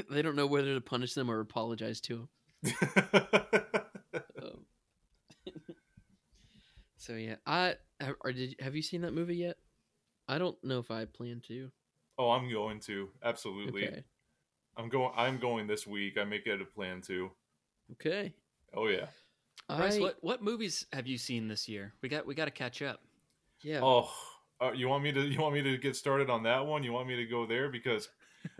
they 0.10 0.22
don't 0.22 0.36
know 0.36 0.46
whether 0.46 0.74
to 0.74 0.80
punish 0.80 1.14
them 1.14 1.30
or 1.30 1.40
apologize 1.40 2.00
to 2.02 2.28
them. 2.62 2.74
Um, 4.42 4.66
so 6.98 7.14
yeah, 7.14 7.36
I 7.46 7.76
have, 8.00 8.16
or 8.22 8.32
did 8.32 8.56
have 8.60 8.76
you 8.76 8.82
seen 8.82 9.00
that 9.02 9.12
movie 9.14 9.36
yet? 9.36 9.56
I 10.28 10.38
don't 10.38 10.62
know 10.62 10.78
if 10.78 10.90
I 10.90 11.04
plan 11.06 11.40
to. 11.48 11.70
oh, 12.18 12.30
I'm 12.30 12.50
going 12.50 12.80
to 12.80 13.08
absolutely. 13.24 13.88
Okay. 13.88 14.04
I'm 14.76 14.88
going. 14.88 15.12
I'm 15.16 15.38
going 15.38 15.66
this 15.66 15.86
week. 15.86 16.18
I 16.18 16.24
make 16.24 16.46
it 16.46 16.60
a 16.60 16.64
plan 16.64 17.00
to. 17.02 17.30
Okay. 17.92 18.34
Oh 18.74 18.88
yeah. 18.88 19.06
Bryce, 19.68 19.96
I, 19.96 20.00
what 20.00 20.18
what 20.20 20.42
movies 20.42 20.86
have 20.92 21.06
you 21.06 21.18
seen 21.18 21.48
this 21.48 21.68
year? 21.68 21.94
We 22.02 22.08
got 22.08 22.26
we 22.26 22.34
got 22.34 22.46
to 22.46 22.50
catch 22.50 22.82
up. 22.82 23.00
Yeah. 23.62 23.80
Oh, 23.82 24.10
uh, 24.60 24.72
you 24.72 24.88
want 24.88 25.04
me 25.04 25.12
to? 25.12 25.20
You 25.20 25.40
want 25.40 25.54
me 25.54 25.62
to 25.62 25.78
get 25.78 25.96
started 25.96 26.30
on 26.30 26.42
that 26.44 26.66
one? 26.66 26.82
You 26.82 26.92
want 26.92 27.08
me 27.08 27.16
to 27.16 27.26
go 27.26 27.46
there 27.46 27.68
because 27.68 28.08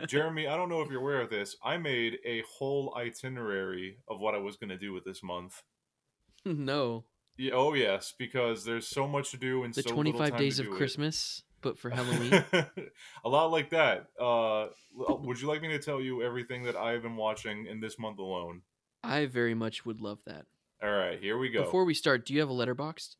Jeremy, 0.07 0.47
I 0.47 0.57
don't 0.57 0.69
know 0.69 0.81
if 0.83 0.91
you're 0.91 1.01
aware 1.01 1.21
of 1.21 1.31
this. 1.31 1.57
I 1.65 1.77
made 1.77 2.19
a 2.25 2.43
whole 2.43 2.95
itinerary 2.97 3.99
of 4.09 4.21
what 4.21 4.35
I 4.35 4.39
was 4.39 4.57
going 4.57 4.71
to 4.71 4.79
do 4.79 4.93
with 4.93 5.05
this 5.05 5.23
month. 5.23 5.62
no. 6.45 7.05
Yeah, 7.39 7.53
oh 7.55 7.73
yes, 7.75 8.12
because 8.19 8.65
there's 8.65 8.87
so 8.87 9.09
much 9.09 9.31
to 9.31 9.37
do 9.39 9.65
and 9.65 9.73
The 9.73 9.83
so 9.83 9.89
little 9.91 10.03
25 10.12 10.31
time 10.31 10.39
days 10.39 10.59
of 10.59 10.67
do 10.67 10.75
it. 10.75 10.77
Christmas, 10.77 11.43
but 11.62 11.79
for 11.79 11.89
Halloween. 11.91 12.45
a 13.25 13.29
lot 13.29 13.51
like 13.51 13.71
that. 13.71 14.09
Uh, 14.21 14.67
would 14.95 15.41
you 15.41 15.49
like 15.49 15.62
me 15.62 15.69
to 15.69 15.79
tell 15.79 16.01
you 16.01 16.23
everything 16.23 16.65
that 16.65 16.77
I've 16.77 17.03
been 17.03 17.17
watching 17.17 17.67
in 17.67 17.81
this 17.81 17.99
month 17.99 18.19
alone? 18.19 18.62
I 19.03 19.27
very 19.27 19.55
much 19.55 19.87
would 19.87 20.01
love 20.01 20.19
that. 20.27 20.45
All 20.83 20.91
right, 20.91 21.19
here 21.19 21.39
we 21.39 21.49
go. 21.49 21.62
Before 21.65 21.85
we 21.85 21.95
start, 21.95 22.27
do 22.27 22.35
you 22.35 22.41
have 22.41 22.51
a 22.51 22.55
Letterboxd? 22.55 23.17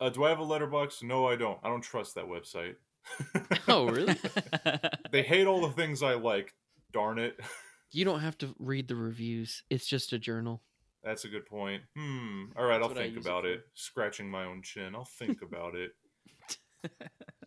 uh, 0.00 0.08
do 0.10 0.24
I 0.24 0.30
have 0.30 0.40
a 0.40 0.44
Letterboxd? 0.44 1.02
No, 1.04 1.26
I 1.26 1.36
don't. 1.36 1.58
I 1.62 1.68
don't 1.68 1.82
trust 1.82 2.14
that 2.16 2.24
website. 2.26 2.74
Oh, 3.68 3.86
really? 3.86 4.16
they 5.10 5.22
hate 5.22 5.46
all 5.46 5.60
the 5.62 5.72
things 5.74 6.02
I 6.02 6.14
like. 6.14 6.54
Darn 6.92 7.18
it. 7.18 7.38
You 7.90 8.04
don't 8.04 8.20
have 8.20 8.36
to 8.38 8.52
read 8.58 8.88
the 8.88 8.96
reviews. 8.96 9.62
It's 9.70 9.86
just 9.86 10.12
a 10.12 10.18
journal. 10.18 10.62
That's 11.04 11.24
a 11.26 11.28
good 11.28 11.46
point. 11.46 11.80
Hmm. 11.96 12.46
All 12.56 12.64
right, 12.64 12.78
That's 12.80 12.88
I'll 12.88 12.94
think 12.96 13.14
use 13.14 13.24
it 13.24 13.28
about 13.28 13.44
it. 13.44 13.60
Scratching 13.74 14.28
my 14.28 14.46
own 14.46 14.62
chin. 14.62 14.96
I'll 14.96 15.04
think 15.04 15.42
about 15.42 15.76
it. 15.76 15.92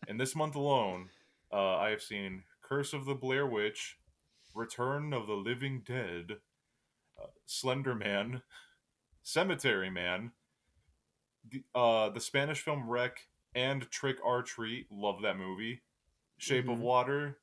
And 0.08 0.18
this 0.18 0.38
month 0.38 0.56
alone, 0.56 1.10
uh, 1.52 1.76
I 1.76 1.90
have 1.90 2.02
seen 2.02 2.44
Curse 2.62 2.94
of 2.94 3.04
the 3.06 3.14
Blair 3.14 3.46
Witch, 3.46 3.98
Return 4.56 5.14
of 5.14 5.28
the 5.28 5.34
Living 5.34 5.84
Dead, 5.86 6.38
uh, 7.22 7.28
Slender 7.46 7.94
Man, 7.94 8.42
Cemetery 9.24 9.90
Man, 9.90 10.32
the, 11.50 11.64
uh, 11.76 12.10
the 12.10 12.22
Spanish 12.22 12.62
film 12.62 12.90
Rec, 12.90 13.28
and 13.58 13.90
Trick 13.90 14.24
or 14.24 14.44
Treat. 14.44 14.86
Love 14.92 15.22
that 15.24 15.38
movie. 15.38 15.82
Shape 16.38 16.68
of 16.70 16.78
Mhm. 16.78 16.82
Water. 16.82 17.40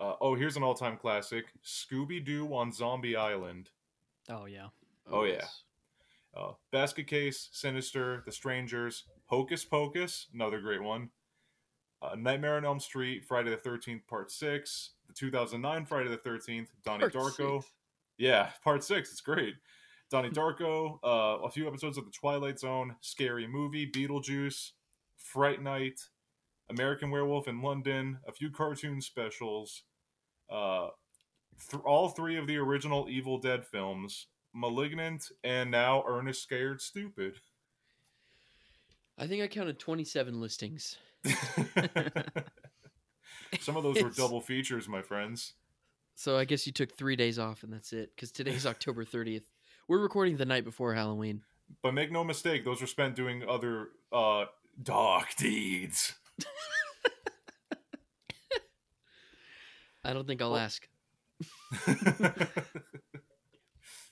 Uh, 0.00 0.16
oh, 0.20 0.34
here's 0.34 0.56
an 0.56 0.62
all-time 0.62 0.96
classic: 0.96 1.52
Scooby 1.62 2.24
Doo 2.24 2.52
on 2.54 2.72
Zombie 2.72 3.14
Island. 3.14 3.70
oh 4.28 4.46
yeah. 4.46 4.68
Oh, 5.08 5.24
yeah. 5.24 5.46
Uh, 6.34 6.54
Basket 6.70 7.06
Case, 7.08 7.48
Sinister, 7.52 8.22
The 8.24 8.32
Strangers, 8.32 9.04
Hocus 9.26 9.64
Pocus, 9.64 10.28
another 10.32 10.60
great 10.60 10.80
one. 10.82 11.10
Uh, 12.00 12.14
Nightmare 12.14 12.56
on 12.56 12.64
Elm 12.64 12.80
Street, 12.80 13.24
Friday 13.24 13.50
the 13.50 13.56
13th, 13.56 14.06
Part 14.06 14.30
6. 14.30 14.90
The 15.08 15.12
2009 15.12 15.84
Friday 15.84 16.08
the 16.08 16.16
13th, 16.16 16.68
Donnie 16.84 17.00
Part 17.10 17.12
Darko. 17.12 17.60
six. 17.62 17.72
Yeah, 18.16 18.52
Part 18.64 18.82
6, 18.84 19.10
it's 19.10 19.20
great. 19.20 19.56
Donnie 20.08 20.30
Darko, 20.40 20.98
uh, 21.04 21.42
a 21.44 21.50
few 21.50 21.66
episodes 21.66 21.98
of 21.98 22.04
The 22.06 22.10
Twilight 22.12 22.58
Zone, 22.60 22.96
Scary 23.00 23.46
Movie, 23.46 23.90
Beetlejuice, 23.90 24.72
Fright 25.24 25.62
Night, 25.62 26.00
American 26.70 27.10
Werewolf 27.10 27.48
in 27.48 27.62
London, 27.62 28.18
a 28.26 28.32
few 28.32 28.50
cartoon 28.50 29.00
specials, 29.00 29.82
uh, 30.50 30.88
th- 31.70 31.82
all 31.84 32.08
three 32.08 32.36
of 32.36 32.46
the 32.46 32.56
original 32.56 33.08
Evil 33.08 33.38
Dead 33.38 33.64
films, 33.64 34.26
Malignant, 34.54 35.30
and 35.44 35.70
now 35.70 36.04
Ernest 36.06 36.42
Scared 36.42 36.80
Stupid. 36.80 37.34
I 39.18 39.26
think 39.26 39.42
I 39.42 39.46
counted 39.46 39.78
27 39.78 40.40
listings. 40.40 40.96
Some 43.60 43.76
of 43.76 43.82
those 43.82 44.02
were 44.02 44.10
double 44.10 44.40
features, 44.40 44.88
my 44.88 45.02
friends. 45.02 45.54
So 46.14 46.36
I 46.36 46.44
guess 46.44 46.66
you 46.66 46.72
took 46.72 46.96
three 46.96 47.16
days 47.16 47.38
off 47.38 47.62
and 47.62 47.72
that's 47.72 47.92
it. 47.92 48.10
Because 48.14 48.32
today's 48.32 48.66
October 48.66 49.04
30th. 49.04 49.44
We're 49.88 50.00
recording 50.00 50.36
the 50.36 50.46
night 50.46 50.64
before 50.64 50.94
Halloween. 50.94 51.42
But 51.82 51.92
make 51.92 52.10
no 52.12 52.24
mistake, 52.24 52.64
those 52.64 52.80
were 52.80 52.86
spent 52.86 53.14
doing 53.16 53.42
other 53.48 53.88
uh, 54.12 54.46
dark 54.80 55.34
deeds. 55.36 56.14
I 60.04 60.12
don't 60.12 60.26
think 60.26 60.42
I'll 60.42 60.52
Well- 60.52 60.60
ask. 60.60 60.88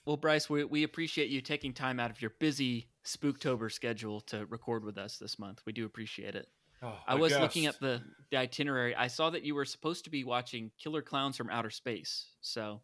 Well, 0.05 0.17
Bryce, 0.17 0.49
we, 0.49 0.63
we 0.63 0.83
appreciate 0.83 1.29
you 1.29 1.41
taking 1.41 1.73
time 1.73 1.99
out 1.99 2.09
of 2.09 2.21
your 2.21 2.31
busy 2.39 2.87
Spooktober 3.05 3.71
schedule 3.71 4.21
to 4.21 4.45
record 4.47 4.83
with 4.83 4.97
us 4.97 5.17
this 5.17 5.37
month. 5.37 5.61
We 5.65 5.73
do 5.73 5.85
appreciate 5.85 6.35
it. 6.35 6.47
Oh, 6.81 6.97
I 7.07 7.13
a 7.13 7.17
was 7.17 7.37
looking 7.37 7.67
at 7.67 7.79
the, 7.79 8.01
the 8.31 8.37
itinerary. 8.37 8.95
I 8.95 9.05
saw 9.07 9.29
that 9.29 9.43
you 9.43 9.53
were 9.53 9.65
supposed 9.65 10.05
to 10.05 10.09
be 10.09 10.23
watching 10.23 10.71
Killer 10.81 11.03
Clowns 11.03 11.37
from 11.37 11.51
Outer 11.51 11.69
Space. 11.69 12.25
So 12.41 12.81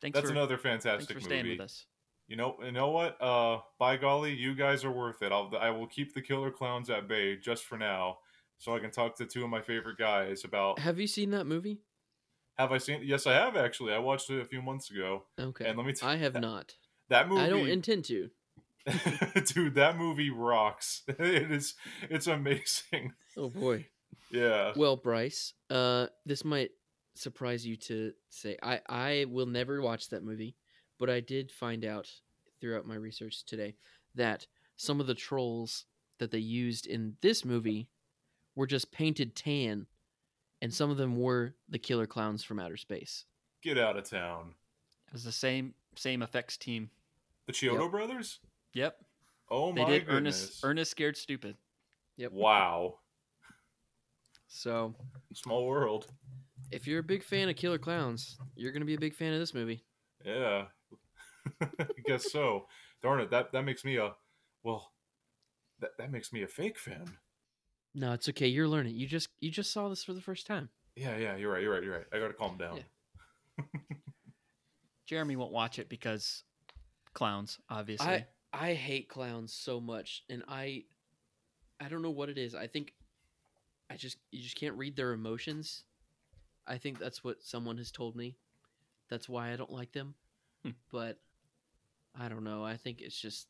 thanks 0.00 0.16
That's 0.16 0.28
for, 0.28 0.32
another 0.32 0.56
thanks 0.56 0.84
fantastic 0.84 1.16
for 1.18 1.22
staying 1.22 1.48
with 1.48 1.60
us. 1.60 1.84
You 2.30 2.36
know, 2.36 2.56
you 2.64 2.70
know 2.70 2.90
what? 2.90 3.20
Uh, 3.20 3.58
by 3.76 3.96
golly, 3.96 4.32
you 4.32 4.54
guys 4.54 4.84
are 4.84 4.92
worth 4.92 5.20
it. 5.20 5.32
I'll, 5.32 5.50
I 5.60 5.70
will 5.70 5.88
keep 5.88 6.14
the 6.14 6.22
killer 6.22 6.52
clowns 6.52 6.88
at 6.88 7.08
bay 7.08 7.34
just 7.36 7.64
for 7.64 7.76
now, 7.76 8.18
so 8.56 8.72
I 8.72 8.78
can 8.78 8.92
talk 8.92 9.16
to 9.16 9.26
two 9.26 9.42
of 9.42 9.50
my 9.50 9.60
favorite 9.60 9.98
guys 9.98 10.44
about. 10.44 10.78
Have 10.78 11.00
you 11.00 11.08
seen 11.08 11.30
that 11.32 11.44
movie? 11.46 11.80
Have 12.56 12.70
I 12.70 12.78
seen? 12.78 13.00
Yes, 13.02 13.26
I 13.26 13.32
have 13.32 13.56
actually. 13.56 13.92
I 13.92 13.98
watched 13.98 14.30
it 14.30 14.40
a 14.40 14.44
few 14.44 14.62
months 14.62 14.92
ago, 14.92 15.24
Okay. 15.40 15.66
and 15.66 15.76
let 15.76 15.84
me. 15.84 15.92
T- 15.92 16.06
I 16.06 16.14
have 16.18 16.40
not. 16.40 16.76
that 17.08 17.28
movie. 17.28 17.42
I 17.42 17.48
don't 17.48 17.68
intend 17.68 18.04
to. 18.04 18.30
dude, 19.46 19.74
that 19.74 19.98
movie 19.98 20.30
rocks. 20.30 21.02
it 21.08 21.50
is. 21.50 21.74
It's 22.08 22.28
amazing. 22.28 23.12
Oh 23.36 23.48
boy. 23.48 23.86
Yeah. 24.30 24.72
Well, 24.76 24.94
Bryce, 24.94 25.54
uh, 25.68 26.06
this 26.24 26.44
might 26.44 26.70
surprise 27.14 27.66
you 27.66 27.74
to 27.76 28.12
say 28.28 28.56
I 28.62 28.80
I 28.88 29.26
will 29.28 29.46
never 29.46 29.82
watch 29.82 30.10
that 30.10 30.22
movie, 30.22 30.54
but 31.00 31.10
I 31.10 31.18
did 31.18 31.50
find 31.50 31.84
out 31.84 32.08
throughout 32.60 32.86
my 32.86 32.94
research 32.94 33.44
today 33.44 33.74
that 34.14 34.46
some 34.76 35.00
of 35.00 35.06
the 35.08 35.14
trolls 35.14 35.86
that 36.18 36.30
they 36.30 36.38
used 36.38 36.86
in 36.86 37.16
this 37.22 37.44
movie 37.44 37.88
were 38.54 38.66
just 38.66 38.92
painted 38.92 39.34
tan, 39.34 39.86
and 40.60 40.72
some 40.72 40.90
of 40.90 40.98
them 40.98 41.16
were 41.16 41.54
the 41.70 41.78
killer 41.78 42.06
clowns 42.06 42.44
from 42.44 42.60
outer 42.60 42.76
space. 42.76 43.24
Get 43.62 43.78
out 43.78 43.96
of 43.96 44.08
town. 44.08 44.54
It 45.08 45.12
was 45.14 45.24
the 45.24 45.32
same 45.32 45.74
same 45.96 46.22
effects 46.22 46.56
team. 46.56 46.90
The 47.46 47.52
Chiodo 47.52 47.82
Yep. 47.82 47.90
brothers. 47.90 48.38
Yep. 48.74 48.96
Oh 49.50 49.72
They 49.72 49.82
my 49.82 49.88
did 49.90 50.06
goodness. 50.06 50.42
Ernest 50.42 50.64
Ernest 50.64 50.90
Scared 50.92 51.16
Stupid. 51.16 51.56
Yep. 52.18 52.32
Wow. 52.32 52.98
So 54.48 54.94
Small 55.34 55.66
world. 55.66 56.06
if 56.70 56.86
you're 56.86 57.00
a 57.00 57.04
big 57.04 57.22
fan 57.24 57.48
of 57.48 57.56
killer 57.56 57.78
clowns, 57.78 58.36
you're 58.54 58.72
gonna 58.72 58.84
be 58.84 58.94
a 58.94 58.98
big 59.00 59.14
fan 59.14 59.32
of 59.32 59.40
this 59.40 59.54
movie. 59.54 59.82
Yeah. 60.24 60.64
I 61.60 61.86
guess 62.04 62.30
so. 62.30 62.66
Darn 63.02 63.20
it. 63.20 63.30
That 63.30 63.52
that 63.52 63.62
makes 63.62 63.84
me 63.84 63.96
a 63.96 64.12
well. 64.62 64.92
That 65.80 65.90
that 65.98 66.12
makes 66.12 66.32
me 66.32 66.42
a 66.42 66.48
fake 66.48 66.78
fan. 66.78 67.04
No, 67.94 68.12
it's 68.12 68.28
okay. 68.28 68.46
You're 68.46 68.68
learning. 68.68 68.96
You 68.96 69.06
just 69.06 69.28
you 69.40 69.50
just 69.50 69.72
saw 69.72 69.88
this 69.88 70.04
for 70.04 70.12
the 70.12 70.20
first 70.20 70.46
time. 70.46 70.68
Yeah, 70.96 71.16
yeah. 71.16 71.36
You're 71.36 71.52
right. 71.52 71.62
You're 71.62 71.72
right. 71.72 71.82
You're 71.82 71.96
right. 71.96 72.06
I 72.12 72.18
gotta 72.18 72.34
calm 72.34 72.58
down. 72.58 72.80
Yeah. 73.58 73.64
Jeremy 75.06 75.36
won't 75.36 75.52
watch 75.52 75.78
it 75.78 75.88
because 75.88 76.44
clowns, 77.14 77.58
obviously. 77.68 78.06
I 78.06 78.26
I 78.52 78.74
hate 78.74 79.08
clowns 79.08 79.52
so 79.52 79.80
much, 79.80 80.24
and 80.28 80.42
I 80.46 80.84
I 81.80 81.88
don't 81.88 82.02
know 82.02 82.10
what 82.10 82.28
it 82.28 82.38
is. 82.38 82.54
I 82.54 82.66
think 82.66 82.92
I 83.90 83.96
just 83.96 84.18
you 84.30 84.42
just 84.42 84.56
can't 84.56 84.76
read 84.76 84.96
their 84.96 85.12
emotions. 85.12 85.84
I 86.66 86.78
think 86.78 86.98
that's 86.98 87.24
what 87.24 87.42
someone 87.42 87.78
has 87.78 87.90
told 87.90 88.14
me. 88.14 88.36
That's 89.10 89.28
why 89.28 89.52
I 89.52 89.56
don't 89.56 89.72
like 89.72 89.92
them. 89.92 90.14
Hmm. 90.62 90.70
But 90.90 91.18
I 92.18 92.28
don't 92.28 92.44
know. 92.44 92.64
I 92.64 92.76
think 92.76 93.00
it's 93.00 93.20
just 93.20 93.48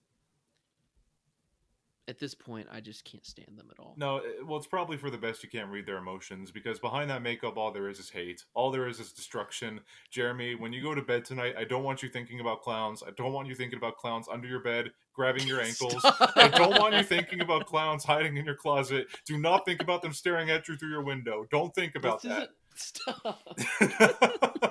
at 2.08 2.18
this 2.18 2.34
point 2.34 2.66
I 2.72 2.80
just 2.80 3.04
can't 3.04 3.24
stand 3.24 3.56
them 3.56 3.68
at 3.70 3.78
all. 3.78 3.94
No, 3.96 4.20
well, 4.44 4.58
it's 4.58 4.66
probably 4.66 4.96
for 4.96 5.10
the 5.10 5.16
best 5.16 5.44
you 5.44 5.48
can't 5.48 5.70
read 5.70 5.86
their 5.86 5.98
emotions 5.98 6.50
because 6.50 6.80
behind 6.80 7.08
that 7.10 7.22
makeup, 7.22 7.56
all 7.56 7.70
there 7.70 7.88
is 7.88 8.00
is 8.00 8.10
hate. 8.10 8.44
All 8.52 8.72
there 8.72 8.88
is 8.88 8.98
is 8.98 9.12
destruction. 9.12 9.80
Jeremy, 10.10 10.56
when 10.56 10.72
you 10.72 10.82
go 10.82 10.94
to 10.94 11.02
bed 11.02 11.24
tonight, 11.24 11.54
I 11.56 11.64
don't 11.64 11.84
want 11.84 12.02
you 12.02 12.08
thinking 12.08 12.40
about 12.40 12.62
clowns. 12.62 13.02
I 13.06 13.10
don't 13.12 13.32
want 13.32 13.46
you 13.46 13.54
thinking 13.54 13.78
about 13.78 13.96
clowns 13.96 14.26
under 14.30 14.48
your 14.48 14.60
bed, 14.60 14.90
grabbing 15.14 15.46
your 15.46 15.60
ankles. 15.62 16.00
I 16.04 16.50
don't 16.52 16.80
want 16.80 16.94
you 16.94 17.04
thinking 17.04 17.42
about 17.42 17.66
clowns 17.66 18.04
hiding 18.04 18.36
in 18.36 18.44
your 18.44 18.56
closet. 18.56 19.06
Do 19.24 19.38
not 19.38 19.64
think 19.64 19.80
about 19.80 20.02
them 20.02 20.12
staring 20.12 20.50
at 20.50 20.66
you 20.66 20.76
through 20.76 20.90
your 20.90 21.04
window. 21.04 21.46
Don't 21.50 21.72
think 21.74 21.94
about 21.94 22.22
This 22.22 22.32
that. 22.32 22.48
Stop. 22.74 24.66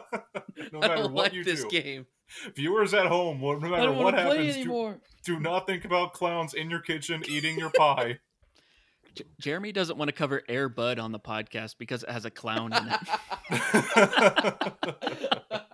no 0.71 0.79
I 0.79 0.87
matter 0.87 0.95
don't 1.03 1.13
what 1.13 1.25
like 1.25 1.33
you 1.33 1.43
this 1.43 1.63
do, 1.63 1.69
game. 1.69 2.05
viewers 2.55 2.93
at 2.93 3.05
home, 3.05 3.41
no 3.41 3.59
matter 3.59 3.91
what 3.91 4.13
happens, 4.13 4.55
do, 4.55 4.95
do 5.25 5.39
not 5.39 5.67
think 5.67 5.85
about 5.85 6.13
clowns 6.13 6.53
in 6.53 6.69
your 6.69 6.79
kitchen 6.79 7.23
eating 7.27 7.57
your 7.57 7.71
pie. 7.71 8.19
J- 9.15 9.25
Jeremy 9.39 9.71
doesn't 9.71 9.97
want 9.97 10.09
to 10.09 10.13
cover 10.13 10.43
Air 10.47 10.69
Bud 10.69 10.99
on 10.99 11.11
the 11.11 11.19
podcast 11.19 11.77
because 11.79 12.03
it 12.03 12.09
has 12.09 12.25
a 12.25 12.31
clown 12.31 12.73
in 12.73 12.87
it. 12.87 12.99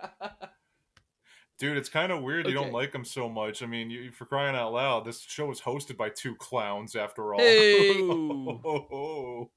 Dude, 1.58 1.78
it's 1.78 1.88
kind 1.88 2.12
of 2.12 2.22
weird 2.22 2.46
you 2.46 2.54
don't 2.54 2.72
like 2.72 2.92
them 2.92 3.04
so 3.04 3.30
much. 3.30 3.62
I 3.62 3.66
mean, 3.66 3.88
you, 3.88 4.12
for 4.12 4.26
crying 4.26 4.54
out 4.54 4.74
loud, 4.74 5.06
this 5.06 5.20
show 5.22 5.50
is 5.50 5.60
hosted 5.60 5.96
by 5.96 6.10
two 6.10 6.34
clowns 6.36 6.94
after 6.94 7.32
all. 7.32 7.40
Hey. 7.40 7.94
Oh, 8.02 8.60
oh, 8.64 8.86
oh. 8.92 9.50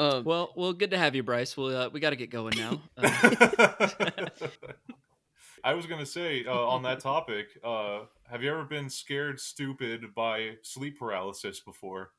Um, 0.00 0.24
well, 0.24 0.52
well, 0.56 0.72
good 0.72 0.90
to 0.90 0.98
have 0.98 1.14
you, 1.14 1.22
Bryce. 1.22 1.56
Well, 1.56 1.76
uh, 1.76 1.88
we 1.90 2.00
got 2.00 2.10
to 2.10 2.16
get 2.16 2.30
going 2.30 2.56
now. 2.56 2.80
Uh, 2.96 3.88
I 5.64 5.74
was 5.74 5.84
gonna 5.86 6.06
say 6.06 6.44
uh, 6.46 6.52
on 6.52 6.82
that 6.84 7.00
topic, 7.00 7.48
uh, 7.62 8.04
have 8.30 8.42
you 8.42 8.50
ever 8.50 8.64
been 8.64 8.88
scared 8.88 9.38
stupid 9.38 10.14
by 10.14 10.52
sleep 10.62 10.98
paralysis 10.98 11.60
before? 11.60 12.12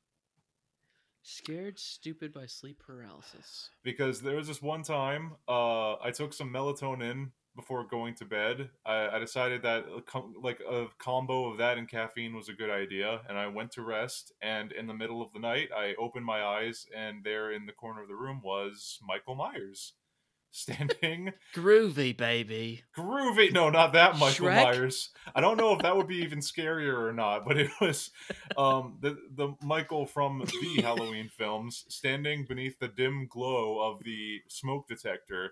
scared 1.24 1.78
stupid 1.78 2.34
by 2.34 2.46
sleep 2.46 2.80
paralysis. 2.80 3.70
because 3.84 4.22
there 4.22 4.36
was 4.36 4.48
this 4.48 4.62
one 4.62 4.82
time 4.82 5.34
uh, 5.48 5.94
I 5.94 6.12
took 6.12 6.34
some 6.34 6.52
melatonin 6.52 7.30
before 7.56 7.86
going 7.86 8.16
to 8.16 8.26
bed. 8.26 8.70
I, 8.86 9.10
I 9.10 9.20
decided 9.20 9.64
that 9.64 9.86
a 9.96 10.02
com- 10.02 10.36
like 10.42 10.60
a 10.62 10.88
combo 10.98 11.52
of 11.52 11.58
that 11.58 11.78
and 11.78 11.90
caffeine 11.90 12.36
was 12.36 12.50
a 12.50 12.54
good 12.54 12.70
idea, 12.70 13.22
and 13.28 13.38
I 13.38 13.48
went 13.48 13.72
to 13.74 13.82
rest. 13.82 14.34
And 14.42 14.72
in 14.72 14.88
the 14.88 14.94
middle 14.94 15.22
of 15.22 15.34
the 15.34 15.40
night, 15.40 15.70
I 15.76 15.96
opened 16.00 16.26
my 16.26 16.44
eyes, 16.44 16.86
and 16.96 17.24
there 17.24 17.52
in 17.52 17.66
the 17.66 17.74
corner 17.74 18.02
of 18.02 18.08
the 18.08 18.16
room 18.16 18.42
was 18.44 19.00
Michael 19.06 19.36
Myers, 19.36 19.94
standing 20.52 21.32
groovy, 21.56 22.16
baby. 22.16 22.84
groovy. 22.98 23.52
No, 23.54 23.70
not 23.70 23.94
that 23.94 24.18
Michael 24.18 24.48
Shrek? 24.48 24.64
Myers. 24.64 25.10
I 25.36 25.42
don't 25.42 25.58
know 25.58 25.74
if 25.74 25.82
that 25.82 25.96
would 25.96 26.08
be 26.08 26.18
even 26.24 26.40
scarier 26.40 26.98
or 26.98 27.14
not, 27.14 27.46
but 27.46 27.58
it 27.58 27.70
was 27.80 28.12
um, 28.58 28.98
the 29.02 29.18
the 29.36 29.54
Michael 29.62 30.06
from 30.06 30.44
the 30.46 30.82
Halloween 30.82 31.30
films 31.30 31.86
standing 31.90 32.46
beneath 32.48 32.80
the 32.80 32.88
dim 32.88 33.28
glow 33.30 33.80
of 33.82 34.04
the 34.04 34.40
smoke 34.50 34.88
detector, 34.88 35.52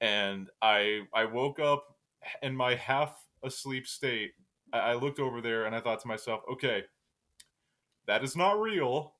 and 0.00 0.48
I 0.62 1.02
I 1.14 1.24
woke 1.24 1.58
up 1.58 1.84
in 2.42 2.56
my 2.56 2.74
half 2.74 3.14
asleep 3.42 3.86
state. 3.86 4.32
I, 4.72 4.78
I 4.78 4.94
looked 4.94 5.18
over 5.18 5.40
there 5.40 5.64
and 5.64 5.74
I 5.74 5.80
thought 5.80 6.00
to 6.00 6.08
myself, 6.08 6.42
okay, 6.52 6.84
that 8.06 8.24
is 8.24 8.36
not 8.36 8.60
real. 8.60 9.14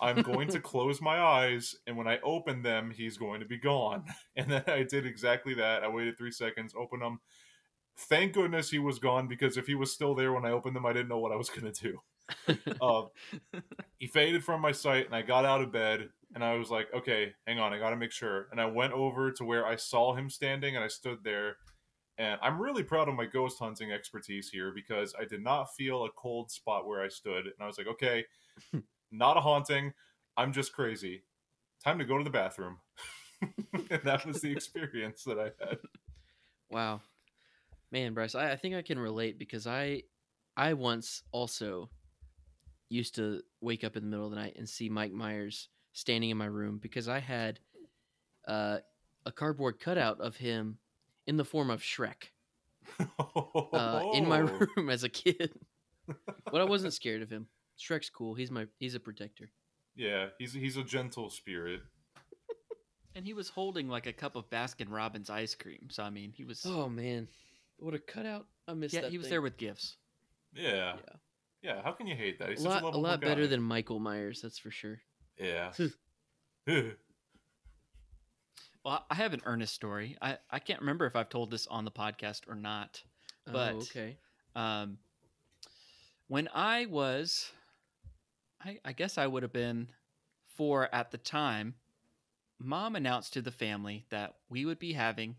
I'm 0.00 0.22
going 0.22 0.48
to 0.48 0.60
close 0.60 1.00
my 1.00 1.18
eyes, 1.20 1.74
and 1.86 1.96
when 1.96 2.06
I 2.06 2.18
open 2.22 2.62
them, 2.62 2.90
he's 2.90 3.16
going 3.16 3.40
to 3.40 3.46
be 3.46 3.58
gone. 3.58 4.04
And 4.36 4.50
then 4.50 4.64
I 4.66 4.84
did 4.84 5.04
exactly 5.06 5.54
that. 5.54 5.84
I 5.84 5.88
waited 5.88 6.16
three 6.16 6.30
seconds, 6.30 6.74
opened 6.76 7.02
them. 7.02 7.20
Thank 7.96 8.32
goodness 8.32 8.70
he 8.70 8.78
was 8.78 8.98
gone 8.98 9.28
because 9.28 9.58
if 9.58 9.66
he 9.66 9.74
was 9.74 9.92
still 9.92 10.14
there 10.14 10.32
when 10.32 10.46
I 10.46 10.52
opened 10.52 10.76
them, 10.76 10.86
I 10.86 10.94
didn't 10.94 11.08
know 11.08 11.18
what 11.18 11.32
I 11.32 11.36
was 11.36 11.50
going 11.50 11.70
to 11.70 11.82
do. 11.82 12.00
Uh, 12.80 13.02
he 13.98 14.06
faded 14.06 14.42
from 14.42 14.60
my 14.60 14.72
sight, 14.72 15.06
and 15.06 15.14
I 15.14 15.22
got 15.22 15.44
out 15.44 15.60
of 15.60 15.72
bed, 15.72 16.08
and 16.34 16.42
I 16.42 16.54
was 16.54 16.70
like, 16.70 16.88
okay, 16.94 17.32
hang 17.46 17.58
on, 17.58 17.72
I 17.72 17.78
got 17.78 17.90
to 17.90 17.96
make 17.96 18.12
sure. 18.12 18.48
And 18.50 18.60
I 18.60 18.66
went 18.66 18.92
over 18.92 19.30
to 19.32 19.44
where 19.44 19.66
I 19.66 19.76
saw 19.76 20.14
him 20.14 20.30
standing, 20.30 20.76
and 20.76 20.84
I 20.84 20.88
stood 20.88 21.18
there. 21.22 21.56
And 22.18 22.38
I'm 22.42 22.60
really 22.60 22.82
proud 22.82 23.08
of 23.08 23.14
my 23.14 23.26
ghost 23.26 23.58
hunting 23.58 23.92
expertise 23.92 24.50
here 24.50 24.72
because 24.74 25.14
I 25.18 25.24
did 25.24 25.42
not 25.42 25.74
feel 25.74 26.04
a 26.04 26.10
cold 26.10 26.50
spot 26.50 26.86
where 26.86 27.02
I 27.02 27.08
stood. 27.08 27.46
And 27.46 27.54
I 27.60 27.66
was 27.66 27.78
like, 27.78 27.86
okay, 27.86 28.24
not 29.10 29.36
a 29.36 29.40
haunting. 29.40 29.92
I'm 30.36 30.52
just 30.52 30.72
crazy. 30.72 31.22
Time 31.82 31.98
to 31.98 32.04
go 32.04 32.18
to 32.18 32.24
the 32.24 32.30
bathroom. 32.30 32.78
and 33.42 34.02
that 34.04 34.26
was 34.26 34.40
the 34.42 34.52
experience 34.52 35.24
that 35.24 35.38
I 35.38 35.66
had. 35.66 35.78
Wow, 36.70 37.00
man, 37.90 38.14
Bryce, 38.14 38.34
I, 38.34 38.52
I 38.52 38.56
think 38.56 38.74
I 38.74 38.82
can 38.82 38.98
relate 38.98 39.38
because 39.38 39.66
I, 39.66 40.02
I 40.56 40.74
once 40.74 41.22
also 41.32 41.90
used 42.90 43.14
to 43.14 43.40
wake 43.62 43.84
up 43.84 43.96
in 43.96 44.02
the 44.02 44.08
middle 44.10 44.26
of 44.26 44.32
the 44.32 44.36
night 44.36 44.56
and 44.58 44.68
see 44.68 44.90
Mike 44.90 45.12
Myers 45.12 45.68
standing 45.92 46.28
in 46.28 46.36
my 46.36 46.46
room 46.46 46.78
because 46.78 47.08
I 47.08 47.20
had, 47.20 47.58
uh, 48.46 48.78
a 49.26 49.32
cardboard 49.32 49.80
cutout 49.80 50.20
of 50.20 50.36
him 50.36 50.78
in 51.26 51.36
the 51.36 51.44
form 51.44 51.70
of 51.70 51.80
Shrek 51.82 52.30
uh, 53.72 54.02
in 54.14 54.26
my 54.28 54.38
room 54.76 54.90
as 54.90 55.04
a 55.04 55.08
kid. 55.08 55.52
but 56.06 56.60
I 56.60 56.64
wasn't 56.64 56.92
scared 56.92 57.22
of 57.22 57.30
him. 57.30 57.46
Shrek's 57.78 58.10
cool. 58.10 58.34
He's 58.34 58.50
my 58.50 58.66
he's 58.78 58.94
a 58.94 59.00
protector. 59.00 59.50
Yeah, 59.96 60.26
he's 60.38 60.52
he's 60.52 60.76
a 60.76 60.82
gentle 60.82 61.30
spirit. 61.30 61.80
And 63.14 63.26
he 63.26 63.34
was 63.34 63.48
holding 63.48 63.88
like 63.88 64.06
a 64.06 64.12
cup 64.12 64.36
of 64.36 64.48
Baskin 64.50 64.86
Robbins 64.88 65.30
ice 65.30 65.54
cream. 65.54 65.88
So 65.90 66.02
I 66.02 66.10
mean, 66.10 66.32
he 66.32 66.44
was 66.44 66.64
Oh 66.64 66.88
man, 66.88 67.28
what 67.78 67.94
a 67.94 67.98
cutout! 67.98 68.46
I 68.68 68.74
missed 68.74 68.94
yeah, 68.94 69.02
that. 69.02 69.10
he 69.10 69.18
was 69.18 69.28
there 69.28 69.42
with 69.42 69.56
gifts. 69.56 69.96
Yeah. 70.54 70.94
Yeah. 70.96 71.16
Yeah, 71.62 71.82
how 71.82 71.92
can 71.92 72.06
you 72.06 72.16
hate 72.16 72.38
that? 72.38 72.48
a 72.48 72.50
He's 72.52 72.62
such 72.62 72.82
lot, 72.82 72.94
a 72.94 72.96
a 72.96 72.98
lot 72.98 73.20
better 73.20 73.42
guy. 73.42 73.46
than 73.48 73.62
Michael 73.62 73.98
Myers. 74.00 74.40
That's 74.42 74.58
for 74.58 74.70
sure. 74.70 75.00
Yeah. 75.38 75.72
Well, 78.84 79.04
I 79.10 79.14
have 79.14 79.34
an 79.34 79.42
earnest 79.44 79.74
story. 79.74 80.16
I, 80.22 80.38
I 80.50 80.58
can't 80.58 80.80
remember 80.80 81.04
if 81.06 81.14
I've 81.14 81.28
told 81.28 81.50
this 81.50 81.66
on 81.66 81.84
the 81.84 81.90
podcast 81.90 82.48
or 82.48 82.54
not. 82.54 83.02
But- 83.44 83.74
oh, 83.74 83.78
okay. 83.80 84.16
Um, 84.56 84.98
when 86.28 86.48
I 86.54 86.86
was, 86.86 87.50
I, 88.64 88.78
I 88.84 88.92
guess 88.92 89.18
I 89.18 89.26
would 89.26 89.42
have 89.42 89.52
been 89.52 89.88
four 90.56 90.88
at 90.94 91.10
the 91.10 91.18
time, 91.18 91.74
mom 92.58 92.96
announced 92.96 93.34
to 93.34 93.42
the 93.42 93.50
family 93.50 94.06
that 94.10 94.34
we 94.48 94.64
would 94.64 94.78
be 94.78 94.92
having 94.94 95.36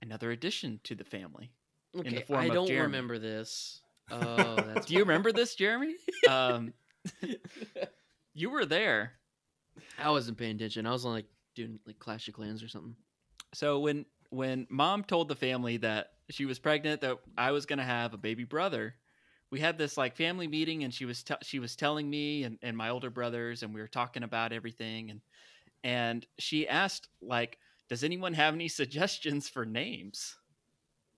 another 0.00 0.30
addition 0.30 0.78
to 0.84 0.94
the 0.94 1.04
family. 1.04 1.50
Okay, 1.98 2.10
the 2.16 2.20
form 2.22 2.40
I 2.40 2.46
of 2.46 2.52
don't 2.54 2.66
Jeremy. 2.68 2.84
remember 2.86 3.18
this. 3.18 3.80
Oh, 4.10 4.56
that's 4.66 4.86
Do 4.86 4.94
you 4.94 5.00
remember 5.00 5.32
this, 5.32 5.54
Jeremy? 5.54 5.94
Um, 6.28 6.72
you 8.34 8.50
were 8.50 8.64
there. 8.64 9.12
I 9.98 10.10
wasn't 10.10 10.38
paying 10.38 10.56
attention. 10.56 10.86
I 10.86 10.92
was 10.92 11.04
like 11.04 11.26
doing 11.54 11.78
like 11.86 11.98
Clash 11.98 12.28
of 12.28 12.34
Clans 12.34 12.62
or 12.62 12.68
something. 12.68 12.96
So 13.52 13.80
when 13.80 14.06
when 14.30 14.66
mom 14.70 15.04
told 15.04 15.28
the 15.28 15.36
family 15.36 15.76
that 15.78 16.12
she 16.30 16.46
was 16.46 16.58
pregnant, 16.58 17.02
that 17.02 17.18
I 17.36 17.50
was 17.52 17.66
gonna 17.66 17.84
have 17.84 18.14
a 18.14 18.18
baby 18.18 18.44
brother, 18.44 18.94
we 19.50 19.60
had 19.60 19.78
this 19.78 19.96
like 19.96 20.16
family 20.16 20.48
meeting, 20.48 20.84
and 20.84 20.92
she 20.92 21.04
was 21.04 21.22
te- 21.22 21.34
she 21.42 21.58
was 21.58 21.76
telling 21.76 22.08
me 22.08 22.44
and, 22.44 22.58
and 22.62 22.76
my 22.76 22.88
older 22.88 23.10
brothers, 23.10 23.62
and 23.62 23.74
we 23.74 23.80
were 23.80 23.88
talking 23.88 24.22
about 24.22 24.52
everything, 24.52 25.10
and 25.10 25.20
and 25.84 26.26
she 26.38 26.68
asked 26.68 27.08
like, 27.22 27.58
does 27.88 28.04
anyone 28.04 28.34
have 28.34 28.54
any 28.54 28.68
suggestions 28.80 29.48
for 29.48 29.64
names? 29.66 30.36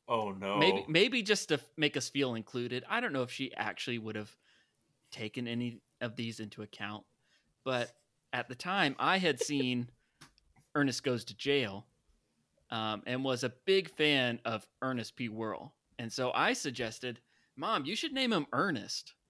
Oh 0.09 0.31
no. 0.33 0.59
Maybe 0.59 0.85
maybe 0.89 1.23
just 1.23 1.49
to 1.49 1.61
make 1.77 1.97
us 1.97 2.09
feel 2.09 2.35
included. 2.35 2.85
I 2.89 3.01
don't 3.01 3.13
know 3.13 3.23
if 3.23 3.31
she 3.31 3.53
actually 3.55 3.99
would 3.99 4.17
have 4.17 4.35
taken 5.11 5.49
any 5.49 5.81
of 6.01 6.17
these 6.17 6.41
into 6.41 6.63
account, 6.63 7.05
but 7.65 7.93
at 8.33 8.49
the 8.49 8.55
time 8.55 8.95
I 8.99 9.19
had 9.19 9.41
seen 9.41 9.89
Ernest 10.75 11.03
Goes 11.03 11.25
to 11.25 11.37
Jail 11.37 11.87
um, 12.71 13.03
and 13.07 13.25
was 13.25 13.45
a 13.45 13.53
big 13.65 13.91
fan 13.91 14.41
of 14.45 14.67
Ernest 14.83 15.17
P. 15.17 15.29
Worrell. 15.29 15.73
And 15.99 16.13
so 16.13 16.31
I 16.35 16.53
suggested, 16.53 17.21
Mom, 17.57 17.85
you 17.85 17.97
should 17.97 18.13
name 18.13 18.33
him 18.33 18.47
Ernest. 18.53 19.15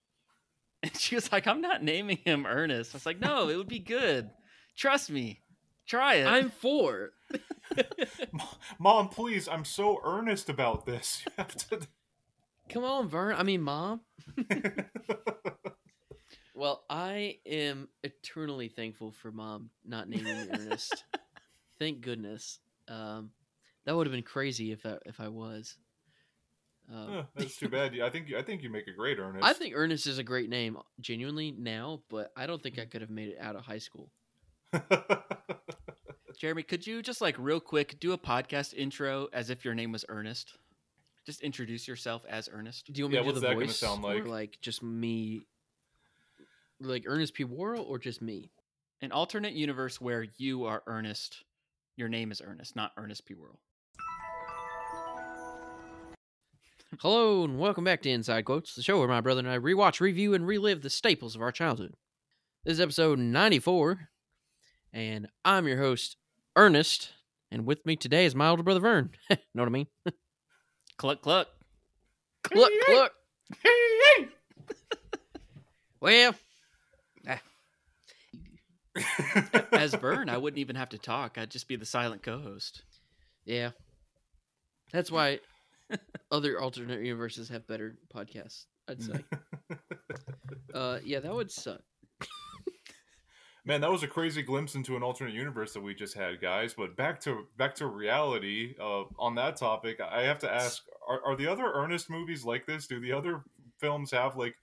And 0.82 0.94
she 0.94 1.14
was 1.14 1.32
like, 1.32 1.46
I'm 1.46 1.62
not 1.62 1.82
naming 1.82 2.18
him 2.18 2.46
Ernest. 2.46 2.94
I 2.94 2.96
was 2.96 3.06
like, 3.06 3.18
No, 3.18 3.48
it 3.48 3.56
would 3.56 3.66
be 3.66 3.78
good. 3.78 4.28
Trust 4.76 5.10
me. 5.10 5.40
Try 5.86 6.16
it. 6.16 6.26
I'm 6.26 6.50
four. 6.50 7.10
Mom, 8.78 9.08
please, 9.08 9.48
I'm 9.48 9.64
so 9.64 10.00
earnest 10.04 10.48
about 10.48 10.86
this. 10.86 11.22
You 11.24 11.32
have 11.38 11.54
to 11.54 11.80
Come 12.68 12.84
on, 12.84 13.08
Vern. 13.08 13.36
I 13.36 13.42
mean, 13.42 13.62
mom. 13.62 14.00
Well, 16.56 16.84
I 16.88 17.36
am 17.44 17.88
eternally 18.02 18.68
thankful 18.68 19.12
for 19.12 19.30
mom 19.30 19.68
not 19.84 20.08
naming 20.08 20.24
me 20.24 20.48
Ernest. 20.50 21.04
Thank 21.78 22.00
goodness. 22.00 22.60
Um, 22.88 23.30
That 23.84 23.94
would 23.94 24.06
have 24.06 24.12
been 24.14 24.22
crazy 24.22 24.72
if 24.72 24.86
I, 24.86 24.96
if 25.04 25.20
I 25.20 25.28
was. 25.28 25.76
Um, 26.90 27.26
that's 27.34 27.58
too 27.58 27.68
bad. 27.68 27.98
I 28.00 28.08
think 28.08 28.32
I 28.32 28.40
think 28.42 28.62
you 28.62 28.70
make 28.70 28.86
a 28.86 28.92
great 28.92 29.18
Ernest. 29.18 29.44
I 29.44 29.52
think 29.52 29.74
Ernest 29.76 30.06
is 30.06 30.18
a 30.18 30.22
great 30.22 30.48
name, 30.48 30.78
genuinely 30.98 31.52
now, 31.52 32.00
but 32.08 32.32
I 32.36 32.46
don't 32.46 32.62
think 32.62 32.78
I 32.78 32.86
could 32.86 33.02
have 33.02 33.10
made 33.10 33.28
it 33.28 33.38
out 33.38 33.56
of 33.56 33.62
high 33.62 33.78
school. 33.78 34.10
Jeremy, 36.38 36.62
could 36.62 36.86
you 36.86 37.02
just 37.02 37.20
like 37.20 37.34
real 37.38 37.60
quick 37.60 37.98
do 37.98 38.12
a 38.12 38.18
podcast 38.18 38.74
intro 38.74 39.28
as 39.32 39.48
if 39.48 39.64
your 39.64 39.74
name 39.74 39.90
was 39.92 40.04
Ernest? 40.08 40.58
Just 41.24 41.40
introduce 41.40 41.88
yourself 41.88 42.22
as 42.28 42.48
Ernest. 42.52 42.92
Do 42.92 42.98
you 42.98 43.04
want 43.04 43.12
me 43.12 43.18
Yeah, 43.18 43.22
to 43.24 43.28
do 43.28 43.34
the 43.40 43.40
that 43.48 43.54
voice, 43.56 43.76
sound 43.78 44.04
or 44.04 44.14
like? 44.16 44.26
like 44.26 44.58
just 44.60 44.82
me, 44.82 45.40
like 46.78 47.04
Ernest 47.06 47.34
P. 47.34 47.44
Worrell, 47.44 47.84
or 47.84 47.98
just 47.98 48.20
me? 48.20 48.50
An 49.00 49.12
alternate 49.12 49.54
universe 49.54 50.00
where 50.00 50.26
you 50.36 50.64
are 50.64 50.82
Ernest. 50.86 51.42
Your 51.96 52.08
name 52.08 52.30
is 52.30 52.42
Ernest, 52.44 52.76
not 52.76 52.92
Ernest 52.98 53.24
P. 53.26 53.34
Worrell. 53.34 53.60
Hello 57.00 57.44
and 57.44 57.58
welcome 57.58 57.84
back 57.84 58.02
to 58.02 58.10
Inside 58.10 58.44
Quotes, 58.44 58.74
the 58.74 58.82
show 58.82 58.98
where 58.98 59.08
my 59.08 59.20
brother 59.22 59.40
and 59.40 59.48
I 59.48 59.58
rewatch, 59.58 60.00
review, 60.00 60.34
and 60.34 60.46
relive 60.46 60.82
the 60.82 60.90
staples 60.90 61.34
of 61.34 61.40
our 61.42 61.52
childhood. 61.52 61.94
This 62.64 62.74
is 62.74 62.80
episode 62.80 63.18
94, 63.18 64.08
and 64.92 65.28
I'm 65.44 65.66
your 65.66 65.78
host, 65.78 66.16
Ernest, 66.56 67.10
and 67.50 67.66
with 67.66 67.84
me 67.84 67.96
today 67.96 68.24
is 68.24 68.34
my 68.34 68.48
older 68.48 68.62
brother 68.62 68.80
Vern. 68.80 69.10
know 69.30 69.36
what 69.54 69.66
I 69.66 69.70
mean? 69.70 69.86
Cluck 70.98 71.20
cluck. 71.20 71.48
Cluck, 72.42 72.70
cluck. 72.86 73.12
Well, 76.00 76.34
As 79.72 79.92
Vern, 79.94 80.28
I 80.28 80.36
wouldn't 80.36 80.58
even 80.58 80.76
have 80.76 80.90
to 80.90 80.98
talk. 80.98 81.36
I'd 81.36 81.50
just 81.50 81.68
be 81.68 81.76
the 81.76 81.84
silent 81.86 82.22
co-host. 82.22 82.82
yeah. 83.44 83.70
That's 84.92 85.10
why 85.10 85.40
other 86.30 86.60
alternate 86.60 87.00
universes 87.04 87.48
have 87.48 87.66
better 87.66 87.98
podcasts, 88.14 88.66
I'd 88.88 89.02
say. 89.02 89.24
uh, 90.72 90.98
yeah, 91.04 91.20
that 91.20 91.34
would 91.34 91.50
suck. 91.50 91.80
Man, 93.66 93.80
that 93.80 93.90
was 93.90 94.04
a 94.04 94.06
crazy 94.06 94.42
glimpse 94.42 94.76
into 94.76 94.94
an 94.96 95.02
alternate 95.02 95.34
universe 95.34 95.72
that 95.72 95.82
we 95.82 95.92
just 95.92 96.14
had, 96.14 96.40
guys. 96.40 96.72
But 96.72 96.96
back 96.96 97.18
to 97.22 97.48
back 97.58 97.74
to 97.76 97.86
reality. 97.86 98.76
Uh, 98.80 99.04
on 99.18 99.34
that 99.34 99.56
topic, 99.56 100.00
I 100.00 100.22
have 100.22 100.38
to 100.40 100.50
ask: 100.50 100.84
Are, 101.06 101.20
are 101.26 101.34
the 101.36 101.48
other 101.48 101.64
Ernest 101.74 102.08
movies 102.08 102.44
like 102.44 102.64
this? 102.64 102.86
Do 102.86 103.00
the 103.00 103.10
other 103.12 103.42
films 103.80 104.12
have 104.12 104.36
like 104.36 104.54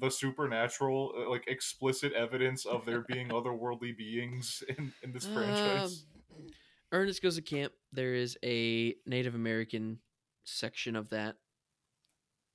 the 0.00 0.10
supernatural, 0.10 1.12
uh, 1.14 1.28
like 1.28 1.44
explicit 1.46 2.14
evidence 2.14 2.64
of 2.64 2.86
there 2.86 3.02
being 3.02 3.28
otherworldly 3.28 3.94
beings 3.96 4.62
in, 4.78 4.92
in 5.02 5.12
this 5.12 5.26
franchise? 5.26 6.06
Um, 6.34 6.46
Ernest 6.92 7.22
Goes 7.22 7.36
to 7.36 7.42
Camp. 7.42 7.74
There 7.92 8.14
is 8.14 8.38
a 8.42 8.94
Native 9.04 9.34
American 9.34 9.98
section 10.44 10.96
of 10.96 11.10
that. 11.10 11.36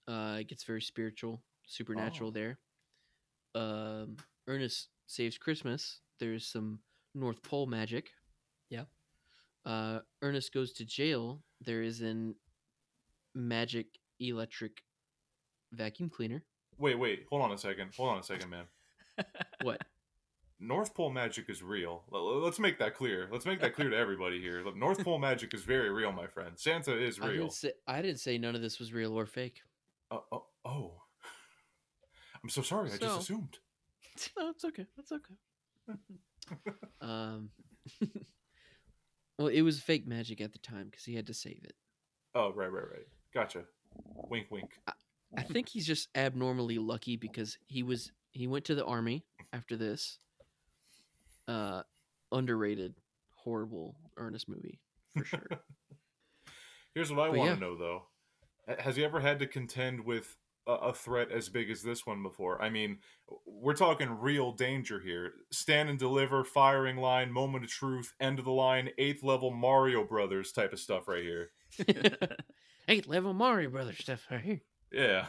Uh, 0.07 0.37
it 0.39 0.47
gets 0.47 0.63
very 0.63 0.81
spiritual, 0.81 1.43
supernatural 1.67 2.29
Oh. 2.29 2.31
there. 2.31 2.59
Um, 3.53 4.17
Ernest 4.47 4.89
Saves 5.07 5.37
Christmas. 5.37 5.99
There's 6.19 6.45
some 6.45 6.79
North 7.15 7.41
Pole 7.43 7.65
magic. 7.65 8.11
Yeah. 8.69 8.83
Uh, 9.65 9.99
Ernest 10.21 10.53
Goes 10.53 10.73
to 10.73 10.85
Jail. 10.85 11.41
There 11.61 11.83
is 11.83 12.01
an 12.01 12.35
magic 13.35 13.87
electric 14.19 14.81
vacuum 15.71 16.09
cleaner. 16.09 16.43
Wait, 16.77 16.97
wait, 16.97 17.25
hold 17.29 17.41
on 17.41 17.51
a 17.51 17.57
second. 17.57 17.91
Hold 17.95 18.09
on 18.09 18.19
a 18.19 18.23
second, 18.23 18.49
man. 18.49 18.65
What? 19.61 19.81
North 20.59 20.93
Pole 20.93 21.09
magic 21.11 21.49
is 21.49 21.61
real. 21.61 22.03
L- 22.13 22.19
l- 22.19 22.39
Let's 22.39 22.57
make 22.59 22.79
that 22.79 22.95
clear. 22.95 23.27
Let's 23.31 23.45
make 23.45 23.59
that 23.61 23.73
clear 23.75 23.89
to 23.89 23.97
everybody 23.97 24.39
here. 24.41 24.63
North 24.75 25.03
Pole 25.03 25.19
magic 25.19 25.53
is 25.53 25.63
very 25.63 25.89
real, 25.89 26.11
my 26.11 26.25
friend. 26.27 26.51
Santa 26.55 26.97
is 26.97 27.19
I 27.19 27.27
real. 27.27 27.41
didn't 27.43 27.53
say 27.53 27.71
I 27.87 28.01
didn't 28.01 28.19
say 28.19 28.37
none 28.37 28.55
of 28.55 28.61
this 28.61 28.79
was 28.79 28.91
real 28.93 29.17
or 29.17 29.25
fake. 29.25 29.61
Oh, 30.09 30.23
oh, 30.31 30.45
oh. 30.65 30.91
I'm 32.43 32.49
so 32.49 32.61
sorry. 32.61 32.91
I 32.91 32.97
just 32.97 33.19
assumed. 33.21 33.57
No, 34.37 34.49
it's 34.49 34.65
okay. 34.65 34.85
That's 34.95 35.11
okay. 35.11 35.35
um, 37.01 37.49
well, 39.39 39.47
it 39.47 39.61
was 39.61 39.79
fake 39.79 40.07
magic 40.07 40.41
at 40.41 40.53
the 40.53 40.59
time 40.59 40.87
because 40.89 41.05
he 41.05 41.15
had 41.15 41.27
to 41.27 41.33
save 41.33 41.61
it. 41.63 41.73
Oh, 42.35 42.51
right, 42.53 42.71
right, 42.71 42.89
right. 42.89 43.07
Gotcha. 43.33 43.63
Wink, 44.29 44.47
wink. 44.49 44.71
I 45.37 45.43
think 45.43 45.69
he's 45.69 45.87
just 45.87 46.09
abnormally 46.15 46.77
lucky 46.77 47.15
because 47.15 47.57
he 47.65 47.83
was 47.83 48.11
he 48.31 48.47
went 48.47 48.65
to 48.65 48.75
the 48.75 48.85
army 48.85 49.23
after 49.51 49.75
this. 49.75 50.19
Uh, 51.47 51.83
underrated, 52.31 52.95
horrible 53.35 53.95
Ernest 54.17 54.47
movie 54.47 54.79
for 55.15 55.25
sure. 55.25 55.47
Here's 56.95 57.11
what 57.11 57.19
I 57.19 57.29
want 57.29 57.49
yeah. 57.49 57.55
to 57.55 57.59
know, 57.59 57.75
though. 57.75 58.03
Has 58.79 58.95
he 58.95 59.03
ever 59.03 59.19
had 59.19 59.39
to 59.39 59.47
contend 59.47 60.05
with 60.05 60.35
a, 60.67 60.93
threat 60.93 61.31
as 61.31 61.49
big 61.49 61.69
as 61.69 61.81
this 61.81 62.05
one 62.05 62.23
before? 62.23 62.61
I 62.61 62.69
mean, 62.69 62.99
we're 63.45 63.73
talking 63.73 64.09
real 64.09 64.51
danger 64.51 64.99
here. 64.99 65.33
Stand 65.51 65.89
and 65.89 65.99
deliver, 65.99 66.43
firing 66.43 66.97
line, 66.97 67.31
moment 67.31 67.63
of 67.65 67.69
truth, 67.69 68.13
end 68.19 68.39
of 68.39 68.45
the 68.45 68.51
line, 68.51 68.89
eighth 68.97 69.23
level 69.23 69.51
Mario 69.51 70.03
Brothers 70.03 70.51
type 70.51 70.73
of 70.73 70.79
stuff 70.79 71.07
right 71.07 71.23
here. 71.23 71.49
eighth 72.87 73.07
level 73.07 73.33
Mario 73.33 73.69
Brothers 73.69 73.97
stuff 73.99 74.25
right 74.31 74.41
here. 74.41 74.61
Yeah. 74.91 75.25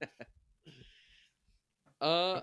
Uh, 2.00 2.40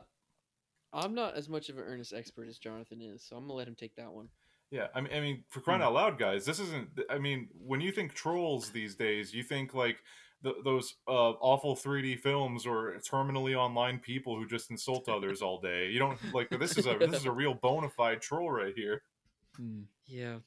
I'm 0.94 1.14
not 1.14 1.36
as 1.36 1.50
much 1.50 1.70
of 1.70 1.78
an 1.78 1.84
Ernest 1.86 2.14
expert 2.14 2.48
as 2.48 2.58
Jonathan 2.58 3.02
is, 3.02 3.24
so 3.24 3.36
I'm 3.36 3.44
gonna 3.44 3.54
let 3.54 3.68
him 3.68 3.76
take 3.76 3.96
that 3.96 4.12
one. 4.12 4.28
Yeah, 4.72 4.88
I 4.94 5.02
mean, 5.02 5.14
I 5.14 5.20
mean, 5.22 5.44
for 5.50 5.62
crying 5.62 5.82
Hmm. 5.82 5.88
out 5.88 5.94
loud, 5.94 6.20
guys, 6.20 6.46
this 6.46 6.60
isn't. 6.60 6.90
I 7.10 7.20
mean, 7.20 7.50
when 7.54 7.82
you 7.82 7.92
think 7.92 8.14
trolls 8.14 8.72
these 8.72 8.96
days, 8.96 9.34
you 9.34 9.44
think 9.44 9.74
like 9.74 9.98
th- 10.46 10.64
those 10.64 10.96
uh, 11.08 11.32
awful 11.42 11.76
3D 11.76 12.20
films 12.20 12.66
or 12.66 12.94
terminally 13.00 13.56
online 13.56 14.00
people 14.00 14.38
who 14.38 14.48
just 14.48 14.72
insult 14.72 15.10
others 15.10 15.42
all 15.42 15.60
day. 15.60 15.90
You 15.90 16.00
don't 16.00 16.18
like 16.34 16.50
this 16.50 16.78
is 16.78 16.86
a 16.88 16.98
this 16.98 17.14
is 17.20 17.26
a 17.26 17.32
real 17.32 17.54
bona 17.54 17.90
fide 17.90 18.22
troll 18.22 18.50
right 18.50 18.74
here. 18.74 19.02
Hmm. 19.58 19.82
Yeah, 20.06 20.38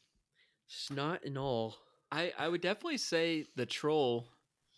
snot 0.68 1.24
and 1.24 1.36
all. 1.36 1.74
I, 2.10 2.32
I 2.38 2.48
would 2.48 2.62
definitely 2.62 2.96
say 2.98 3.44
the 3.56 3.66
troll 3.66 4.26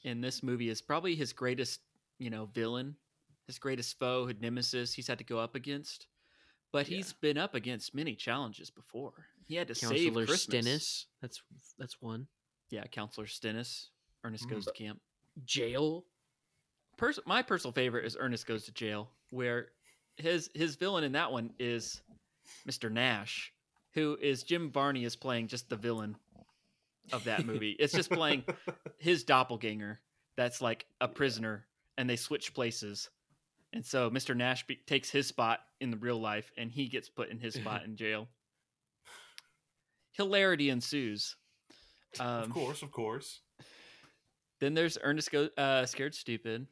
in 0.02 0.20
this 0.20 0.42
movie 0.42 0.68
is 0.68 0.82
probably 0.82 1.14
his 1.14 1.32
greatest, 1.32 1.80
you 2.18 2.30
know, 2.30 2.46
villain, 2.46 2.96
his 3.46 3.58
greatest 3.58 3.98
foe, 3.98 4.26
his 4.26 4.40
nemesis 4.40 4.92
he's 4.92 5.06
had 5.06 5.18
to 5.18 5.24
go 5.24 5.38
up 5.38 5.54
against. 5.54 6.06
But 6.72 6.88
Yeah. 6.88 6.96
he's 6.98 7.12
been 7.12 7.36
up 7.38 7.54
against 7.54 7.94
many 7.94 8.14
challenges 8.14 8.70
before. 8.70 9.26
He 9.46 9.56
had 9.56 9.68
to 9.68 9.74
save 9.74 10.14
Christmas. 10.14 10.42
Stennis. 10.42 11.06
That's 11.20 11.42
that's 11.78 12.00
one. 12.00 12.26
Yeah, 12.70 12.84
Counselor 12.84 13.26
Stennis. 13.26 13.90
Ernest 14.24 14.48
goes 14.48 14.66
to 14.66 14.72
camp. 14.72 15.00
Jail. 15.44 16.04
Pers- 16.96 17.20
my 17.26 17.42
personal 17.42 17.72
favorite 17.72 18.04
is 18.04 18.16
Ernest 18.18 18.46
goes 18.46 18.64
to 18.64 18.72
jail, 18.72 19.10
where 19.30 19.68
his 20.16 20.50
his 20.54 20.76
villain 20.76 21.04
in 21.04 21.12
that 21.12 21.32
one 21.32 21.52
is 21.58 22.02
Mr. 22.68 22.90
Nash, 22.90 23.52
who 23.94 24.18
is 24.20 24.42
Jim 24.42 24.70
Varney 24.70 25.04
is 25.04 25.16
playing 25.16 25.48
just 25.48 25.68
the 25.68 25.76
villain 25.76 26.16
of 27.12 27.24
that 27.24 27.46
movie. 27.46 27.70
it's 27.78 27.92
just 27.92 28.10
playing 28.10 28.44
his 28.98 29.24
doppelganger 29.24 30.00
that's 30.36 30.60
like 30.60 30.86
a 31.00 31.08
prisoner 31.08 31.66
and 31.98 32.08
they 32.08 32.16
switch 32.16 32.54
places 32.54 33.10
and 33.72 33.84
so 33.84 34.08
mr 34.10 34.34
nash 34.36 34.66
be- 34.66 34.76
takes 34.86 35.10
his 35.10 35.26
spot 35.26 35.60
in 35.80 35.90
the 35.90 35.96
real 35.96 36.20
life 36.20 36.52
and 36.56 36.70
he 36.70 36.86
gets 36.86 37.08
put 37.08 37.28
in 37.28 37.38
his 37.38 37.54
spot 37.54 37.84
in 37.84 37.96
jail 37.96 38.28
hilarity 40.12 40.70
ensues 40.70 41.36
um, 42.18 42.26
of 42.26 42.50
course, 42.50 42.82
of 42.82 42.90
course. 42.90 43.40
Then 44.60 44.74
there's 44.74 44.98
ernest 45.02 45.30
go 45.30 45.48
uh, 45.58 45.84
scared 45.86 46.14
stupid 46.14 46.66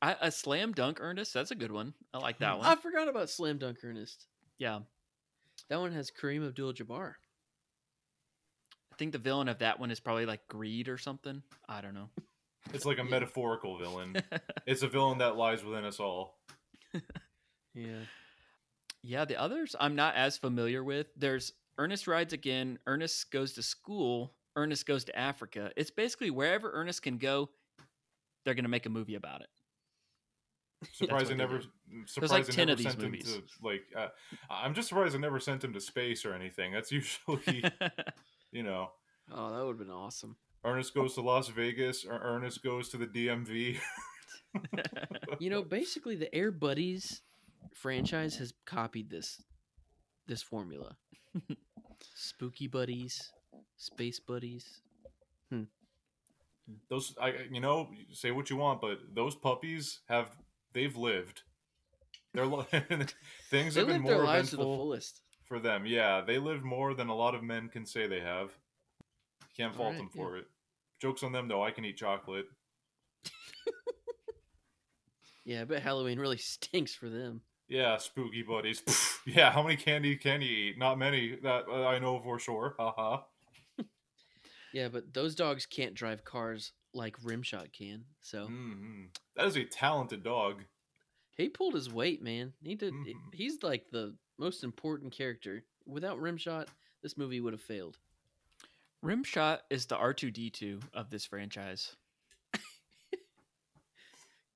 I, 0.00 0.16
a 0.20 0.30
slam 0.32 0.72
dunk 0.72 0.98
ernest 1.00 1.32
that's 1.34 1.50
a 1.50 1.54
good 1.54 1.70
one 1.72 1.94
i 2.14 2.18
like 2.18 2.38
that 2.38 2.58
one 2.58 2.66
I 2.66 2.74
forgot 2.76 3.08
about 3.08 3.30
Slam 3.30 3.58
Dunk 3.58 3.78
Ernest. 3.84 4.26
yeah 4.58 4.80
That 5.68 5.78
one 5.80 5.92
has 5.92 6.10
Kareem 6.10 6.46
Abdul-Jabbar. 6.46 7.12
i 8.92 8.96
think 8.96 9.12
the 9.12 9.18
villain 9.18 9.48
of 9.48 9.58
that 9.58 9.78
one 9.78 9.90
is 9.90 10.00
probably 10.00 10.26
like 10.26 10.46
greed 10.48 10.88
or 10.88 10.98
something 10.98 11.42
i 11.68 11.80
don't 11.80 11.94
know 11.94 12.08
It's 12.74 12.84
like 12.84 12.98
a 12.98 13.02
Yeah. 13.04 13.10
metaphorical 13.16 13.78
villain. 13.78 14.16
It's 14.66 14.82
a 14.82 14.88
villain 14.88 15.18
that 15.18 15.36
lies 15.36 15.64
within 15.64 15.84
us 15.84 15.98
all. 16.00 16.38
Yeah. 17.74 18.04
Yeah, 19.02 19.24
the 19.24 19.40
others 19.40 19.74
I'm 19.80 19.96
not 19.96 20.14
as 20.14 20.36
familiar 20.36 20.84
with. 20.84 21.06
There's 21.16 21.52
Ernest 21.78 22.06
Rides 22.06 22.32
Again, 22.34 22.78
Ernest 22.86 23.30
Goes 23.32 23.54
to 23.54 23.62
School, 23.62 24.34
Ernest 24.56 24.86
Goes 24.86 25.04
to 25.04 25.18
Africa. 25.18 25.70
It's 25.76 25.90
basically 25.90 26.30
wherever 26.30 26.70
Ernest 26.72 27.02
can 27.02 27.18
go, 27.18 27.50
they're 28.44 28.54
going 28.54 28.64
to 28.64 28.70
make 28.70 28.86
a 28.86 28.90
movie 28.90 29.14
about 29.14 29.40
it. 29.40 29.48
Surprised 30.92 31.26
what 31.26 31.34
I 31.34 31.36
never. 31.36 31.58
did. 31.58 31.68
Surprised 32.06 32.32
like 32.32 32.46
10 32.46 32.56
never 32.66 32.72
of 32.72 32.78
these 32.78 32.86
sent 32.88 33.02
him 33.02 33.10
movies. 33.12 33.24
to 33.34 33.42
like. 33.62 33.82
Uh, 33.96 34.08
I'm 34.50 34.74
just 34.74 34.88
surprised 34.88 35.14
I 35.14 35.18
never 35.18 35.38
sent 35.38 35.62
him 35.62 35.72
to 35.74 35.80
space 35.80 36.24
or 36.24 36.34
anything. 36.34 36.72
That's 36.72 36.90
usually, 36.92 37.64
you 38.52 38.62
know, 38.62 38.90
Oh, 39.30 39.52
that 39.52 39.64
would 39.64 39.78
have 39.78 39.86
been 39.86 39.90
awesome. 39.94 40.36
Ernest 40.64 40.94
goes 40.94 41.14
to 41.14 41.20
Las 41.22 41.48
Vegas 41.48 42.04
or 42.04 42.18
Ernest 42.22 42.62
goes 42.62 42.88
to 42.90 42.96
the 42.96 43.06
DMV. 43.06 43.78
You 45.38 45.50
know, 45.50 45.62
basically 45.62 46.14
the 46.16 46.32
Air 46.34 46.50
Buddies 46.52 47.22
franchise 47.74 48.36
has 48.36 48.52
copied 48.66 49.08
this 49.08 49.42
this 50.26 50.42
formula. 50.42 50.96
Spooky 52.14 52.66
Buddies, 52.66 53.32
space 53.82 54.20
buddies. 54.20 54.80
Those, 56.88 57.14
I, 57.20 57.34
you 57.50 57.60
know, 57.60 57.90
say 58.12 58.30
what 58.30 58.48
you 58.48 58.56
want, 58.56 58.80
but 58.80 58.98
those 59.12 59.34
puppies 59.34 59.98
have 60.08 60.30
they've 60.72 60.96
lived. 60.96 61.42
Their 62.32 62.46
li- 62.46 62.64
things 63.50 63.74
They 63.74 63.80
have 63.80 63.88
been 63.88 64.02
live 64.02 64.06
their 64.06 64.16
more 64.18 64.24
lives 64.24 64.50
to 64.50 64.56
the 64.56 64.62
fullest. 64.62 65.20
for 65.44 65.58
them. 65.58 65.84
Yeah, 65.84 66.22
they 66.24 66.38
lived 66.38 66.62
more 66.62 66.94
than 66.94 67.08
a 67.08 67.14
lot 67.14 67.34
of 67.34 67.42
men 67.42 67.68
can 67.68 67.84
say 67.84 68.06
they 68.06 68.20
have. 68.20 68.50
Can't 69.56 69.74
fault 69.74 69.88
Alright, 69.88 69.98
them 69.98 70.10
yeah. 70.14 70.22
for 70.22 70.36
it. 70.38 70.46
Jokes 71.00 71.22
on 71.24 71.32
them 71.32 71.48
though. 71.48 71.62
I 71.62 71.72
can 71.72 71.84
eat 71.84 71.96
chocolate. 71.96 72.46
Yeah, 75.44 75.62
I 75.62 75.64
bet 75.64 75.82
Halloween 75.82 76.20
really 76.20 76.38
stinks 76.38 76.94
for 76.94 77.08
them. 77.08 77.40
Yeah, 77.68 77.96
spooky 77.96 78.42
buddies. 78.42 78.82
yeah, 79.26 79.50
how 79.50 79.62
many 79.62 79.76
candy 79.76 80.14
can 80.16 80.40
you 80.40 80.48
eat? 80.48 80.78
Not 80.78 80.98
many. 80.98 81.36
That 81.42 81.64
uh, 81.68 81.84
I 81.84 81.98
know 81.98 82.20
for 82.20 82.38
sure. 82.38 82.76
Haha. 82.78 83.22
Yeah, 84.72 84.88
but 84.88 85.12
those 85.12 85.34
dogs 85.34 85.66
can't 85.66 85.94
drive 85.94 86.24
cars 86.24 86.72
like 86.94 87.20
Rimshot 87.22 87.72
can. 87.72 88.04
So 88.20 88.46
hmm 88.46 89.04
That 89.36 89.46
is 89.46 89.56
a 89.56 89.64
talented 89.64 90.22
dog. 90.22 90.64
he 91.36 91.48
pulled 91.48 91.74
his 91.74 91.90
weight, 91.92 92.22
man. 92.22 92.52
He 92.62 92.74
did. 92.74 92.94
he- 93.04 93.14
Mhm. 93.14 93.34
He's 93.34 93.62
like 93.62 93.90
the 93.90 94.14
most 94.38 94.64
important 94.64 95.12
character. 95.12 95.64
Without 95.86 96.18
Rimshot, 96.18 96.68
this 97.02 97.16
movie 97.16 97.40
would 97.40 97.52
have 97.52 97.62
failed. 97.62 97.98
Rimshot 99.04 99.60
is 99.70 99.86
the 99.86 99.96
R2D2 99.96 100.80
of 100.94 101.10
this 101.10 101.24
franchise. 101.26 101.96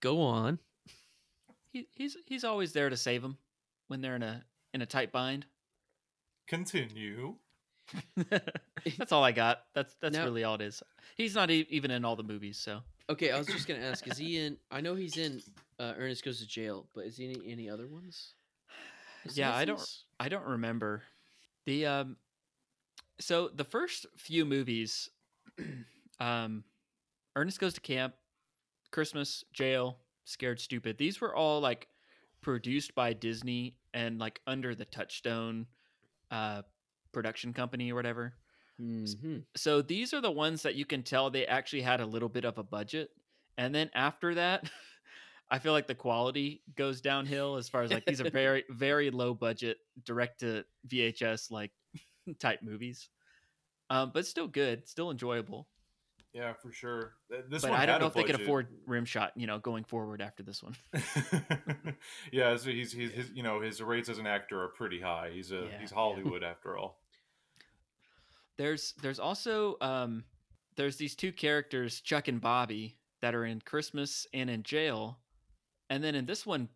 Go 0.00 0.20
on. 0.22 0.58
He, 1.72 1.88
he's 1.92 2.16
he's 2.26 2.44
always 2.44 2.72
there 2.72 2.88
to 2.88 2.96
save 2.96 3.22
them 3.22 3.38
when 3.88 4.00
they're 4.00 4.16
in 4.16 4.22
a 4.22 4.44
in 4.72 4.82
a 4.82 4.86
tight 4.86 5.10
bind. 5.12 5.46
Continue. 6.46 7.36
that's 8.98 9.12
all 9.12 9.22
I 9.24 9.32
got. 9.32 9.62
That's 9.74 9.94
that's 10.00 10.16
Now- 10.16 10.24
really 10.24 10.44
all 10.44 10.54
it 10.56 10.60
is. 10.62 10.82
He's 11.16 11.34
not 11.34 11.50
e- 11.50 11.66
even 11.70 11.90
in 11.90 12.04
all 12.04 12.16
the 12.16 12.22
movies, 12.22 12.58
so 12.58 12.80
Okay, 13.08 13.30
I 13.30 13.38
was 13.38 13.46
just 13.46 13.68
gonna 13.68 13.80
ask: 13.84 14.06
Is 14.08 14.18
he 14.18 14.38
in? 14.38 14.56
I 14.70 14.80
know 14.80 14.94
he's 14.94 15.16
in. 15.16 15.40
Uh, 15.78 15.92
Ernest 15.98 16.24
Goes 16.24 16.40
to 16.40 16.46
Jail, 16.46 16.86
but 16.94 17.04
is 17.04 17.16
he 17.18 17.30
in 17.30 17.42
any 17.46 17.68
other 17.68 17.86
ones? 17.86 18.32
yeah, 19.34 19.54
I 19.54 19.64
don't 19.64 19.86
I 20.18 20.28
don't 20.28 20.44
remember 20.46 21.02
the 21.66 21.86
um. 21.86 22.16
So 23.20 23.48
the 23.48 23.64
first 23.64 24.06
few 24.16 24.44
movies, 24.44 25.08
um, 26.20 26.64
Ernest 27.34 27.60
goes 27.60 27.74
to 27.74 27.80
camp, 27.80 28.14
Christmas, 28.90 29.44
jail, 29.52 29.98
scared 30.24 30.60
stupid. 30.60 30.98
These 30.98 31.20
were 31.20 31.34
all 31.34 31.60
like 31.60 31.88
produced 32.42 32.94
by 32.94 33.12
Disney 33.12 33.76
and 33.94 34.18
like 34.18 34.40
under 34.46 34.74
the 34.74 34.84
Touchstone, 34.84 35.66
uh, 36.30 36.62
production 37.16 37.54
company 37.54 37.90
or 37.90 37.94
whatever. 37.94 38.34
Mhm. 38.78 39.46
so 39.56 39.80
these 39.80 40.12
are 40.12 40.20
the 40.20 40.30
ones 40.30 40.60
that 40.60 40.74
you 40.74 40.84
can 40.84 41.02
tell 41.02 41.30
they 41.30 41.46
actually 41.46 41.80
had 41.80 41.98
a 42.02 42.04
little 42.04 42.28
bit 42.28 42.44
of 42.44 42.58
a 42.58 42.62
budget 42.62 43.08
and 43.56 43.74
then 43.74 43.88
after 43.94 44.34
that 44.34 44.70
i 45.50 45.58
feel 45.58 45.72
like 45.72 45.86
the 45.86 45.94
quality 45.94 46.62
goes 46.74 47.00
downhill 47.00 47.56
as 47.56 47.70
far 47.70 47.82
as 47.84 47.90
like 47.90 48.04
these 48.04 48.20
are 48.20 48.28
very 48.44 48.64
very 48.68 49.10
low 49.10 49.32
budget 49.32 49.78
direct 50.04 50.40
to 50.40 50.62
vhs 50.88 51.50
like 51.50 51.72
type 52.38 52.60
movies 52.62 53.08
um 53.88 54.10
but 54.12 54.26
still 54.26 54.46
good 54.46 54.86
still 54.86 55.10
enjoyable 55.10 55.66
Yeah, 56.34 56.52
for 56.52 56.70
sure. 56.70 57.14
This 57.48 57.62
but 57.62 57.72
i 57.72 57.86
don't 57.86 57.98
know 57.98 58.08
if 58.08 58.12
they 58.12 58.24
could 58.24 58.32
budget. 58.32 58.46
afford 58.46 58.66
rimshot 58.86 59.30
you 59.36 59.46
know 59.46 59.58
going 59.58 59.84
forward 59.84 60.20
after 60.20 60.42
this 60.42 60.62
one 60.62 60.76
yeah, 62.30 62.54
so 62.56 62.68
he's, 62.68 62.92
he's 62.92 63.10
his 63.12 63.30
you 63.32 63.42
know 63.42 63.62
his 63.62 63.80
rates 63.80 64.10
as 64.10 64.18
an 64.18 64.26
actor 64.26 64.60
are 64.62 64.68
pretty 64.68 65.00
high. 65.00 65.30
He's 65.32 65.50
a 65.50 65.64
Yeah, 65.70 65.80
he's 65.80 65.90
yeah. 65.92 65.96
Hollywood 65.96 66.42
after 66.44 66.76
all. 66.76 67.00
There's 68.58 68.94
there's 69.02 69.18
also 69.20 69.76
um 69.80 70.24
there's 70.76 70.96
these 70.96 71.14
two 71.14 71.32
characters 71.32 72.00
chuck 72.00 72.28
and 72.28 72.40
bobby 72.40 72.96
that 73.22 73.34
are 73.34 73.44
in 73.44 73.60
christmas 73.60 74.26
and 74.32 74.50
in 74.50 74.62
jail. 74.62 75.18
And 75.88 76.02
then 76.02 76.14
in 76.14 76.26
this 76.26 76.44
one 76.46 76.68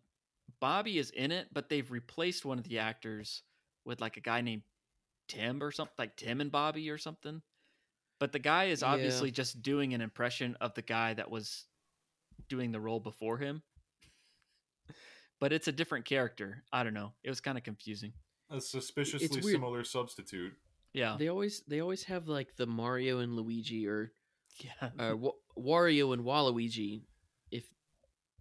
bobby 0.59 0.97
is 0.97 1.11
in 1.11 1.31
it 1.31 1.47
but 1.53 1.69
they've 1.69 1.89
replaced 1.89 2.45
one 2.45 2.57
of 2.59 2.65
the 2.67 2.79
actors 2.79 3.43
with 3.85 4.01
like 4.01 4.17
a 4.17 4.21
guy 4.21 4.41
named 4.41 4.63
tim 5.27 5.61
or 5.63 5.71
something 5.71 5.95
like 5.97 6.15
tim 6.15 6.41
and 6.41 6.51
bobby 6.51 6.89
or 6.89 6.97
something. 6.97 7.41
But 8.19 8.31
the 8.31 8.39
guy 8.39 8.65
is 8.65 8.81
Yeah. 8.81 8.89
obviously 8.89 9.31
just 9.31 9.61
doing 9.61 9.93
an 9.93 10.01
impression 10.01 10.55
of 10.61 10.73
the 10.75 10.81
guy 10.83 11.13
that 11.15 11.31
was 11.31 11.65
doing 12.49 12.71
the 12.71 12.79
role 12.79 12.99
before 12.99 13.37
him. 13.37 13.63
But 15.39 15.51
it's 15.51 15.67
a 15.67 15.71
different 15.71 16.05
character. 16.05 16.63
I 16.71 16.83
don't 16.83 16.93
know. 16.93 17.13
It 17.23 17.29
was 17.29 17.41
kind 17.41 17.57
of 17.57 17.63
confusing. 17.63 18.13
A 18.51 18.61
suspiciously 18.61 19.41
similar 19.41 19.83
substitute. 19.83 20.53
Yeah 20.93 21.15
They 21.17 21.27
always 21.29 21.63
they 21.67 21.79
always 21.81 22.03
have 22.05 22.27
like 22.27 22.55
the 22.57 22.65
Mario 22.67 23.19
and 23.19 23.35
Luigi 23.35 23.87
or 23.87 24.11
yeah 24.59 24.89
uh, 24.99 25.15
Wa- 25.23 25.39
Wario 25.57 26.13
and 26.13 26.23
Waluigi, 26.23 27.03
if 27.51 27.63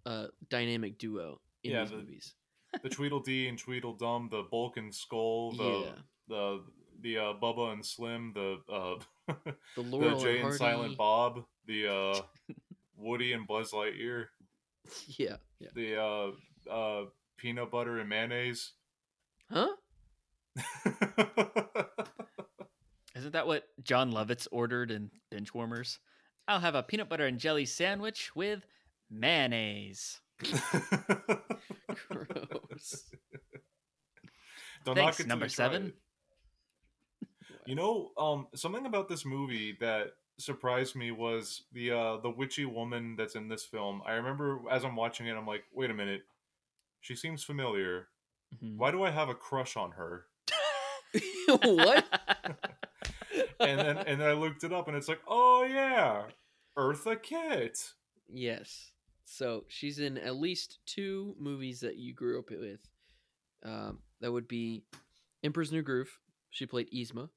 uh 0.06 0.26
dynamic 0.48 0.98
duo 0.98 1.40
in 1.62 1.72
Yeah, 1.72 1.82
these 1.82 1.90
the- 1.90 1.96
movies. 1.98 2.34
The 2.84 2.88
Tweedledee 2.88 3.48
and 3.48 3.58
Tweedledum, 3.58 4.28
the 4.30 4.44
Bulk 4.48 4.76
and 4.76 4.94
Skull, 4.94 5.50
the 5.58 5.64
yeah, 5.86 5.98
the 6.28 6.62
the 7.02 7.18
uh, 7.18 7.32
Bubba 7.42 7.72
and 7.72 7.84
Slim, 7.84 8.32
the 8.32 8.58
uh, 8.72 8.94
the 9.76 9.82
the 9.82 10.14
Jay 10.22 10.38
and 10.38 10.48
and 10.50 10.54
Silent 10.54 10.96
Bob, 10.96 11.42
the 11.66 11.88
uh, 11.90 12.20
Woody 12.96 13.32
and 13.32 13.44
Buzz 13.44 13.72
Lightyear, 13.72 14.26
Yeah, 15.18 15.38
yeah. 15.58 15.70
the 15.74 15.96
uh, 16.00 16.30
uh, 16.72 17.04
peanut 17.38 17.72
butter 17.72 17.98
and 17.98 18.08
mayonnaise. 18.08 18.72
Huh? 19.50 19.74
Isn't 23.20 23.32
that 23.32 23.46
what 23.46 23.64
Jon 23.82 24.12
Lovitz 24.12 24.48
ordered 24.50 24.90
in 24.90 25.10
Benchwarmers? 25.30 25.98
I'll 26.48 26.58
have 26.58 26.74
a 26.74 26.82
peanut 26.82 27.10
butter 27.10 27.26
and 27.26 27.38
jelly 27.38 27.66
sandwich 27.66 28.34
with 28.34 28.64
mayonnaise. 29.10 30.20
Gross. 32.08 33.04
Don't 34.86 34.94
Thanks, 34.94 35.18
knock 35.18 35.20
it 35.20 35.26
number 35.26 35.50
seven. 35.50 35.92
it. 37.20 37.28
You 37.66 37.74
know, 37.74 38.12
um, 38.16 38.46
something 38.54 38.86
about 38.86 39.10
this 39.10 39.26
movie 39.26 39.76
that 39.80 40.12
surprised 40.38 40.96
me 40.96 41.10
was 41.10 41.64
the 41.72 41.90
uh, 41.90 42.16
the 42.22 42.30
witchy 42.30 42.64
woman 42.64 43.16
that's 43.18 43.34
in 43.34 43.48
this 43.48 43.66
film. 43.66 44.00
I 44.06 44.12
remember 44.12 44.60
as 44.70 44.82
I'm 44.82 44.96
watching 44.96 45.26
it, 45.26 45.36
I'm 45.36 45.46
like, 45.46 45.64
wait 45.74 45.90
a 45.90 45.94
minute, 45.94 46.22
she 47.02 47.14
seems 47.14 47.44
familiar. 47.44 48.08
Mhm. 48.56 48.78
Why 48.78 48.90
do 48.90 49.02
I 49.02 49.10
have 49.10 49.28
a 49.28 49.34
crush 49.34 49.76
on 49.76 49.90
her? 49.92 50.24
what? 51.62 52.04
And 53.60 53.78
then 53.78 53.98
and 53.98 54.20
then 54.20 54.28
I 54.28 54.32
looked 54.32 54.64
it 54.64 54.72
up, 54.72 54.88
and 54.88 54.96
it's 54.96 55.06
like, 55.08 55.20
oh 55.28 55.62
yeah, 55.64 56.22
Eartha 56.76 57.22
Kitt. 57.22 57.92
Yes. 58.28 58.90
So 59.24 59.64
she's 59.68 59.98
in 60.00 60.18
at 60.18 60.34
least 60.36 60.78
two 60.86 61.36
movies 61.38 61.80
that 61.80 61.96
you 61.96 62.12
grew 62.14 62.38
up 62.40 62.50
with. 62.50 62.80
Um, 63.62 63.98
that 64.20 64.32
would 64.32 64.48
be 64.48 64.82
Emperor's 65.44 65.70
New 65.70 65.82
Groove. 65.82 66.18
She 66.50 66.66
played 66.66 66.90
Yzma, 66.90 67.28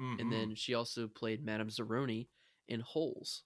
Mhm. 0.00 0.20
and 0.20 0.32
then 0.32 0.54
she 0.54 0.72
also 0.74 1.06
played 1.08 1.44
Madame 1.44 1.68
Zeroni 1.68 2.28
in 2.68 2.80
Holes. 2.80 3.42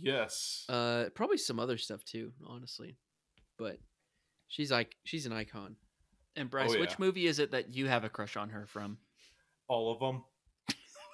yes, 0.00 0.64
Uh, 0.68 1.10
probably 1.14 1.36
some 1.38 1.58
other 1.60 1.76
stuff 1.76 2.04
too, 2.04 2.32
honestly. 2.46 2.96
But 3.58 3.80
she's 4.46 4.70
like 4.70 4.96
she's 5.04 5.26
an 5.26 5.32
icon. 5.32 5.76
And 6.38 6.46
oh, 6.46 6.50
Bryce, 6.50 6.70
Oh, 6.70 6.74
yeah. 6.74 6.80
which 6.80 6.98
movie 6.98 7.26
is 7.26 7.38
it 7.38 7.50
that 7.50 7.74
you 7.74 7.86
have 7.86 8.04
a 8.04 8.08
crush 8.08 8.36
on 8.36 8.50
her 8.50 8.66
from? 8.66 8.98
all 9.68 9.92
of 9.92 10.00
them. 10.00 10.24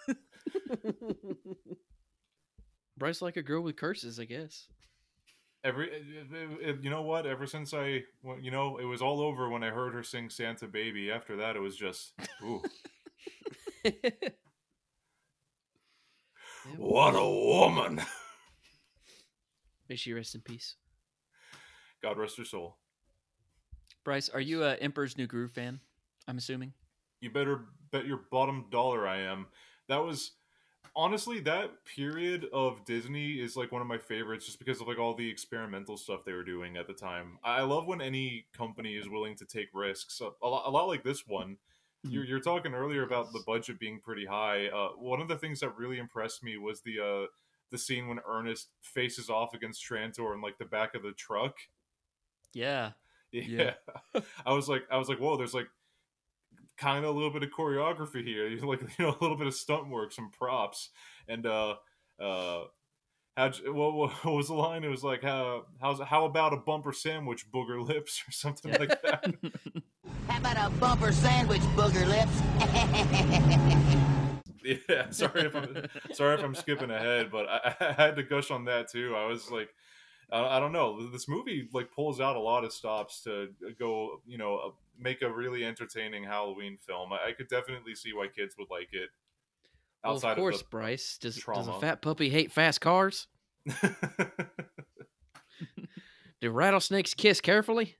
Bryce 2.96 3.20
like 3.20 3.36
a 3.36 3.42
girl 3.42 3.62
with 3.62 3.74
curses, 3.76 4.20
I 4.20 4.24
guess. 4.26 4.68
Every, 5.64 5.88
it- 5.90 6.04
it- 6.32 6.60
it- 6.68 6.84
you 6.84 6.90
know 6.90 7.02
what? 7.02 7.26
Ever 7.26 7.46
since 7.46 7.74
I, 7.74 8.04
you 8.40 8.50
know, 8.52 8.76
it 8.78 8.84
was 8.84 9.02
all 9.02 9.20
over 9.20 9.48
when 9.48 9.64
I 9.64 9.70
heard 9.70 9.94
her 9.94 10.02
sing 10.04 10.30
"Santa 10.30 10.68
Baby." 10.68 11.10
After 11.10 11.36
that, 11.38 11.56
it 11.56 11.60
was 11.60 11.74
just, 11.76 12.12
ooh, 12.44 12.62
what 16.76 17.14
a 17.14 17.28
woman! 17.28 18.00
May 19.88 19.96
she 19.96 20.12
rest 20.12 20.34
in 20.34 20.42
peace. 20.42 20.76
God 22.02 22.18
rest 22.18 22.36
her 22.38 22.44
soul. 22.44 22.76
Bryce, 24.04 24.28
are 24.28 24.40
you 24.40 24.64
a 24.64 24.74
Emperor's 24.74 25.16
New 25.16 25.26
Groove 25.26 25.50
fan? 25.50 25.80
I'm 26.28 26.38
assuming. 26.38 26.72
You 27.20 27.30
better 27.30 27.62
bet 27.90 28.06
your 28.06 28.20
bottom 28.30 28.66
dollar 28.70 29.08
I 29.08 29.20
am. 29.20 29.46
That 29.88 30.04
was 30.04 30.32
honestly 30.94 31.40
that 31.40 31.70
period 31.84 32.46
of 32.52 32.84
Disney 32.84 33.32
is 33.40 33.56
like 33.56 33.72
one 33.72 33.82
of 33.82 33.88
my 33.88 33.98
favorites 33.98 34.46
just 34.46 34.58
because 34.58 34.80
of 34.80 34.86
like 34.86 34.98
all 34.98 35.14
the 35.14 35.28
experimental 35.28 35.96
stuff 35.96 36.24
they 36.24 36.32
were 36.32 36.44
doing 36.44 36.76
at 36.76 36.86
the 36.86 36.92
time. 36.92 37.38
I 37.42 37.62
love 37.62 37.86
when 37.86 38.00
any 38.00 38.46
company 38.56 38.96
is 38.96 39.08
willing 39.08 39.36
to 39.36 39.44
take 39.44 39.68
risks. 39.72 40.20
A 40.20 40.46
lot, 40.46 40.64
a 40.66 40.70
lot 40.70 40.86
like 40.86 41.02
this 41.02 41.26
one. 41.26 41.56
You're, 42.06 42.24
you're 42.24 42.40
talking 42.40 42.74
earlier 42.74 43.02
about 43.02 43.32
the 43.32 43.42
budget 43.46 43.80
being 43.80 43.98
pretty 43.98 44.26
high. 44.26 44.66
Uh, 44.66 44.88
one 44.98 45.22
of 45.22 45.28
the 45.28 45.38
things 45.38 45.60
that 45.60 45.74
really 45.74 45.98
impressed 45.98 46.44
me 46.44 46.58
was 46.58 46.82
the 46.82 47.00
uh, 47.00 47.26
the 47.70 47.78
scene 47.78 48.08
when 48.08 48.18
Ernest 48.28 48.68
faces 48.82 49.30
off 49.30 49.54
against 49.54 49.82
Trantor 49.82 50.34
in 50.34 50.42
like 50.42 50.58
the 50.58 50.66
back 50.66 50.94
of 50.94 51.02
the 51.02 51.12
truck. 51.12 51.56
Yeah. 52.52 52.90
Yeah. 53.42 53.74
I 54.46 54.52
was 54.52 54.68
like 54.68 54.84
I 54.90 54.96
was 54.96 55.08
like, 55.08 55.18
whoa, 55.18 55.36
there's 55.36 55.54
like 55.54 55.68
kind 56.76 57.04
of 57.04 57.10
a 57.10 57.14
little 57.14 57.30
bit 57.30 57.42
of 57.42 57.50
choreography 57.50 58.24
here, 58.24 58.48
like 58.62 58.80
you 58.98 59.04
know, 59.04 59.10
a 59.10 59.20
little 59.20 59.36
bit 59.36 59.46
of 59.46 59.54
stunt 59.54 59.88
work, 59.88 60.12
some 60.12 60.30
props, 60.30 60.90
and 61.28 61.46
uh, 61.46 61.76
uh, 62.20 62.64
how 63.36 63.50
what, 63.66 63.94
what 64.24 64.34
was 64.34 64.48
the 64.48 64.54
line? 64.54 64.84
It 64.84 64.88
was 64.88 65.04
like 65.04 65.22
how 65.22 65.66
how's 65.80 66.00
how 66.00 66.24
about 66.24 66.52
a 66.52 66.58
bumper 66.58 66.92
sandwich, 66.92 67.50
booger 67.50 67.84
lips, 67.86 68.22
or 68.28 68.32
something 68.32 68.72
like 68.72 69.00
that. 69.02 69.34
How 70.28 70.38
about 70.38 70.56
a 70.56 70.74
bumper 70.76 71.12
sandwich, 71.12 71.62
booger 71.76 72.06
lips? 72.06 72.40
yeah, 74.88 75.10
sorry 75.10 75.42
if 75.42 75.56
I'm 75.56 75.88
sorry 76.12 76.34
if 76.34 76.44
I'm 76.44 76.54
skipping 76.54 76.90
ahead, 76.90 77.30
but 77.30 77.48
I, 77.48 77.74
I 77.80 77.92
had 77.92 78.16
to 78.16 78.22
gush 78.22 78.50
on 78.50 78.64
that 78.66 78.88
too. 78.90 79.14
I 79.16 79.26
was 79.26 79.50
like, 79.50 79.70
I, 80.34 80.56
I 80.56 80.60
don't 80.60 80.72
know, 80.72 81.08
this 81.10 81.28
movie 81.28 81.68
like 81.72 81.90
pulls 81.92 82.20
out 82.20 82.36
a 82.36 82.40
lot 82.40 82.64
of 82.64 82.72
stops 82.72 83.22
to 83.22 83.48
go, 83.78 84.20
you 84.26 84.36
know, 84.38 84.56
uh, 84.56 84.70
make 84.98 85.22
a 85.22 85.32
really 85.32 85.64
entertaining 85.64 86.24
Halloween 86.24 86.76
film. 86.86 87.12
I, 87.12 87.28
I 87.28 87.32
could 87.32 87.48
definitely 87.48 87.94
see 87.94 88.12
why 88.12 88.26
kids 88.28 88.56
would 88.58 88.68
like 88.70 88.88
it. 88.92 89.10
Well, 90.02 90.14
Outside 90.14 90.32
of 90.32 90.38
course, 90.38 90.58
the 90.58 90.68
Bryce. 90.70 91.16
Does, 91.18 91.36
does 91.36 91.68
a 91.68 91.80
fat 91.80 92.02
puppy 92.02 92.28
hate 92.28 92.52
fast 92.52 92.80
cars? 92.80 93.28
Do 96.40 96.50
rattlesnakes 96.50 97.14
kiss 97.14 97.40
carefully? 97.40 97.96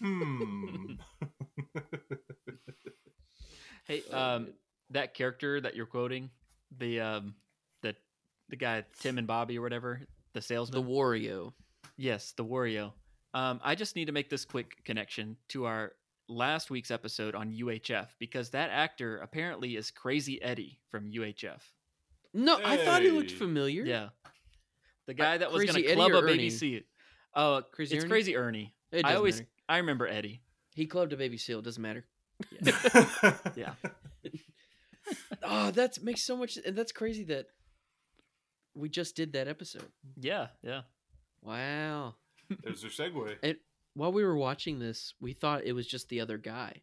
hmm. 0.00 0.94
hey, 3.86 4.02
Oh, 4.10 4.18
um, 4.18 4.54
that 4.90 5.14
character 5.14 5.60
that 5.60 5.76
you're 5.76 5.86
quoting, 5.86 6.30
the 6.78 7.00
um, 7.00 7.34
the 7.82 7.94
the 8.48 8.56
guy 8.56 8.84
Tim 9.00 9.18
and 9.18 9.26
Bobby 9.26 9.58
or 9.58 9.62
whatever, 9.62 10.00
the 10.32 10.40
salesman, 10.40 10.80
The 10.80 10.86
salesman. 10.86 10.96
Wario. 10.96 11.52
Yes, 11.96 12.32
the 12.36 12.44
Wario. 12.44 12.92
Um, 13.34 13.60
I 13.62 13.74
just 13.74 13.96
need 13.96 14.06
to 14.06 14.12
make 14.12 14.28
this 14.28 14.44
quick 14.44 14.84
connection 14.84 15.36
to 15.48 15.64
our 15.64 15.92
last 16.28 16.70
week's 16.70 16.90
episode 16.90 17.34
on 17.34 17.52
UHF 17.52 18.08
because 18.18 18.50
that 18.50 18.70
actor 18.70 19.18
apparently 19.18 19.76
is 19.76 19.90
Crazy 19.90 20.42
Eddie 20.42 20.78
from 20.90 21.10
UHF. 21.10 21.60
No, 22.34 22.58
I 22.64 22.76
thought 22.78 23.02
he 23.02 23.10
looked 23.10 23.30
familiar. 23.30 23.84
Yeah, 23.84 24.08
the 25.06 25.14
guy 25.14 25.38
that 25.38 25.52
was 25.52 25.64
going 25.64 25.82
to 25.82 25.94
club 25.94 26.12
or 26.12 26.18
a 26.18 26.22
baby 26.22 26.50
seal. 26.50 26.80
Oh, 27.34 27.62
Crazy 27.72 27.96
it's 27.96 28.04
Ernie? 28.04 28.10
Crazy 28.10 28.36
Ernie. 28.36 28.74
It 28.90 28.98
I 28.98 29.02
doesn't 29.02 29.16
always 29.16 29.36
matter. 29.36 29.48
I 29.68 29.76
remember 29.78 30.06
Eddie. 30.06 30.42
He 30.74 30.86
clubbed 30.86 31.12
a 31.12 31.16
baby 31.16 31.38
seal. 31.38 31.58
It 31.58 31.64
doesn't 31.64 31.82
matter. 31.82 32.04
Yeah. 33.56 33.72
Oh, 35.42 35.72
that 35.72 36.00
makes 36.02 36.24
so 36.24 36.36
much. 36.36 36.56
And 36.64 36.76
that's 36.76 36.92
crazy 36.92 37.24
that 37.24 37.46
we 38.74 38.88
just 38.88 39.16
did 39.16 39.32
that 39.32 39.48
episode. 39.48 39.88
Yeah, 40.16 40.46
yeah. 40.62 40.82
Wow. 41.42 42.14
There's 42.62 42.82
your 42.82 42.90
segue. 42.92 43.36
And 43.42 43.56
while 43.94 44.12
we 44.12 44.24
were 44.24 44.36
watching 44.36 44.78
this, 44.78 45.14
we 45.20 45.32
thought 45.32 45.64
it 45.64 45.72
was 45.72 45.86
just 45.86 46.08
the 46.08 46.20
other 46.20 46.38
guy, 46.38 46.80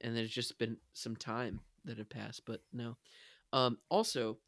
and 0.00 0.16
there's 0.16 0.30
just 0.30 0.58
been 0.58 0.76
some 0.92 1.16
time 1.16 1.60
that 1.84 1.98
had 1.98 2.10
passed. 2.10 2.42
But 2.46 2.62
no. 2.72 2.96
Um, 3.52 3.78
also, 3.88 4.38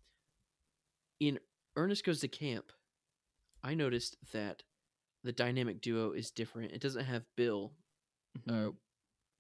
in 1.20 1.38
Ernest 1.76 2.04
Goes 2.04 2.20
to 2.20 2.28
Camp, 2.28 2.72
I 3.62 3.74
noticed 3.74 4.16
that 4.32 4.62
the 5.24 5.32
dynamic 5.32 5.80
duo 5.80 6.12
is 6.12 6.30
different. 6.30 6.72
It 6.72 6.80
doesn't 6.80 7.04
have 7.04 7.24
Bill, 7.36 7.72
Mhm. 8.38 8.68
uh, 8.68 8.72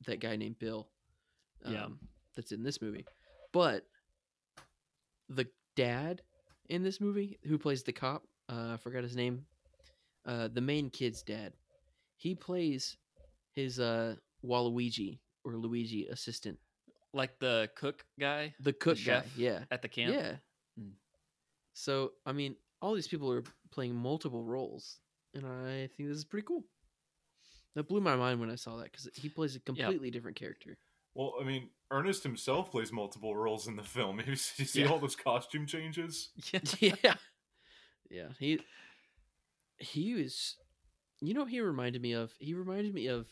that 0.06 0.20
guy 0.20 0.36
named 0.36 0.58
Bill, 0.58 0.88
um, 1.64 1.72
Yeah. 1.72 1.88
that's 2.34 2.52
in 2.52 2.62
this 2.62 2.80
movie, 2.82 3.06
but 3.52 3.88
the 5.28 5.48
dad 5.74 6.22
in 6.68 6.82
this 6.82 7.00
movie 7.00 7.38
who 7.44 7.58
plays 7.58 7.82
the 7.82 7.92
cop, 7.92 8.26
uh, 8.48 8.72
I 8.74 8.76
forgot 8.78 9.02
his 9.02 9.16
name, 9.16 9.46
uh, 10.26 10.48
the 10.48 10.60
main 10.60 10.90
kid's 10.90 11.22
dad, 11.22 11.52
he 12.16 12.34
plays 12.34 12.96
his 13.54 13.78
uh 13.80 14.16
Waluigi 14.44 15.18
or 15.44 15.56
Luigi 15.56 16.06
assistant, 16.08 16.58
like 17.14 17.38
the 17.38 17.68
cook 17.76 18.04
guy 18.20 18.54
the 18.60 18.72
cook 18.72 18.96
guy. 18.96 19.02
chef 19.22 19.36
Yeah, 19.38 19.60
at 19.70 19.82
the 19.82 19.88
camp. 19.88 20.14
yeah. 20.14 20.36
Hmm. 20.78 20.90
So 21.72 22.12
I 22.24 22.32
mean, 22.32 22.56
all 22.82 22.94
these 22.94 23.08
people 23.08 23.30
are 23.32 23.44
playing 23.70 23.94
multiple 23.94 24.44
roles, 24.44 24.98
and 25.34 25.46
I 25.46 25.88
think 25.96 26.08
this 26.08 26.18
is 26.18 26.24
pretty 26.24 26.46
cool. 26.46 26.64
That 27.74 27.88
blew 27.88 28.00
my 28.00 28.16
mind 28.16 28.40
when 28.40 28.50
I 28.50 28.54
saw 28.54 28.76
that 28.78 28.84
because 28.90 29.08
he 29.14 29.28
plays 29.28 29.54
a 29.54 29.60
completely 29.60 30.10
different 30.10 30.36
character. 30.38 30.78
Well, 31.14 31.34
I 31.40 31.44
mean, 31.44 31.68
Ernest 31.90 32.22
himself 32.22 32.70
plays 32.70 32.90
multiple 32.92 33.36
roles 33.36 33.66
in 33.68 33.76
the 33.76 33.82
film. 33.82 34.20
You 34.26 34.36
see 34.36 34.62
you 34.62 34.66
see 34.66 34.80
Yeah. 34.82 34.88
all 34.88 34.98
those 34.98 35.16
costume 35.16 35.66
changes? 35.66 36.30
Yeah. 36.52 36.60
yeah, 37.02 37.14
yeah. 38.10 38.28
He 38.38 38.60
he 39.78 40.14
was, 40.14 40.56
you 41.20 41.34
know, 41.34 41.42
what 41.42 41.50
he 41.50 41.60
reminded 41.60 42.02
me 42.02 42.12
of. 42.12 42.32
He 42.38 42.54
reminded 42.54 42.94
me 42.94 43.06
of 43.06 43.26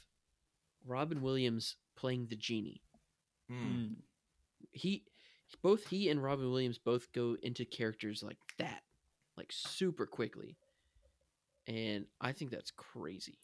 Robin 0.86 1.22
Williams 1.22 1.76
playing 1.96 2.26
the 2.28 2.36
genie. 2.36 2.82
Mm. 3.50 3.96
He 4.72 5.04
both 5.62 5.88
he 5.88 6.08
and 6.08 6.22
Robin 6.22 6.50
Williams 6.50 6.78
both 6.78 7.12
go 7.12 7.36
into 7.42 7.64
characters 7.64 8.22
like 8.22 8.38
that, 8.58 8.82
like 9.36 9.50
super 9.50 10.06
quickly, 10.06 10.56
and 11.66 12.06
I 12.20 12.32
think 12.32 12.50
that's 12.50 12.70
crazy. 12.70 13.38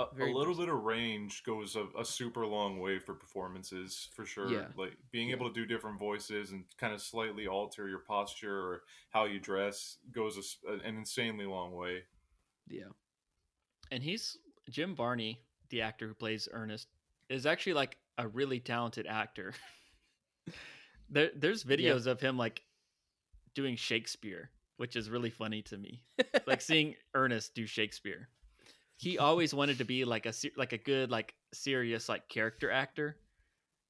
A, 0.00 0.24
a 0.24 0.32
little 0.32 0.54
bit 0.54 0.68
of 0.68 0.82
range 0.82 1.42
goes 1.44 1.76
a, 1.76 1.86
a 1.98 2.04
super 2.04 2.46
long 2.46 2.80
way 2.80 2.98
for 2.98 3.14
performances, 3.14 4.08
for 4.14 4.24
sure. 4.24 4.50
Yeah. 4.50 4.66
Like 4.76 4.96
being 5.10 5.28
Yeah. 5.28 5.36
able 5.36 5.48
to 5.48 5.54
do 5.54 5.66
different 5.66 5.98
voices 5.98 6.50
and 6.52 6.64
kind 6.78 6.92
of 6.94 7.00
slightly 7.00 7.46
alter 7.46 7.88
your 7.88 7.98
posture 8.00 8.58
or 8.58 8.82
how 9.10 9.24
you 9.26 9.38
dress 9.40 9.98
goes 10.12 10.58
a 10.66 10.72
an 10.72 10.96
insanely 10.96 11.44
long 11.46 11.72
way. 11.72 12.04
Yeah. 12.68 12.88
And 13.90 14.02
he's 14.02 14.36
Jim 14.70 14.94
Varney, 14.94 15.40
the 15.70 15.82
actor 15.82 16.06
who 16.08 16.14
plays 16.14 16.48
Ernest, 16.52 16.88
is 17.28 17.44
actually 17.46 17.74
like 17.74 17.96
a 18.18 18.28
really 18.28 18.60
talented 18.60 19.06
actor. 19.06 19.52
there, 21.10 21.30
there's 21.36 21.64
videos 21.64 22.06
of 22.06 22.20
him 22.20 22.36
like 22.38 22.62
doing 23.54 23.76
Shakespeare, 23.76 24.50
which 24.76 24.96
is 24.96 25.10
really 25.10 25.30
funny 25.30 25.62
to 25.62 25.76
me. 25.76 26.02
like 26.46 26.60
seeing 26.60 26.94
Ernest 27.14 27.54
do 27.54 27.66
Shakespeare. 27.66 28.28
He 29.00 29.16
always 29.16 29.54
wanted 29.54 29.78
to 29.78 29.86
be 29.86 30.04
like 30.04 30.26
a 30.26 30.32
like 30.58 30.74
a 30.74 30.78
good 30.78 31.10
like 31.10 31.34
serious 31.54 32.06
like 32.06 32.28
character 32.28 32.70
actor, 32.70 33.16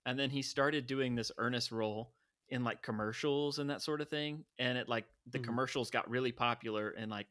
and 0.07 0.17
then 0.17 0.31
he 0.31 0.41
started 0.41 0.87
doing 0.87 1.17
this 1.17 1.33
Ernest 1.37 1.73
role 1.73 2.13
in 2.49 2.63
like 2.63 2.81
commercials 2.81 3.59
and 3.59 3.71
that 3.71 3.83
sort 3.83 4.01
of 4.01 4.09
thing. 4.09 4.45
And 4.61 4.79
it 4.79 4.89
like 4.89 5.07
the 5.29 5.41
Mhm. 5.41 5.45
commercials 5.45 5.91
got 5.91 6.09
really 6.09 6.31
popular 6.31 6.91
and 6.91 7.11
like 7.11 7.27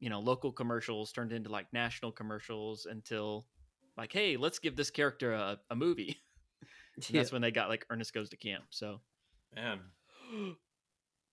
you 0.00 0.10
know 0.10 0.18
local 0.18 0.50
commercials 0.50 1.12
turned 1.12 1.32
into 1.32 1.48
like 1.48 1.72
national 1.72 2.10
commercials 2.10 2.86
until 2.86 3.46
like 3.96 4.12
hey 4.12 4.36
let's 4.36 4.58
give 4.58 4.74
this 4.74 4.90
character 4.90 5.32
a, 5.32 5.60
a 5.70 5.76
movie. 5.76 6.16
And 6.96 7.08
Yeah. 7.08 7.20
That's 7.20 7.32
when 7.32 7.40
they 7.42 7.52
got 7.52 7.68
like 7.68 7.86
Ernest 7.88 8.12
Goes 8.12 8.30
to 8.30 8.36
Camp. 8.36 8.64
So 8.70 9.00
Man, 9.54 9.78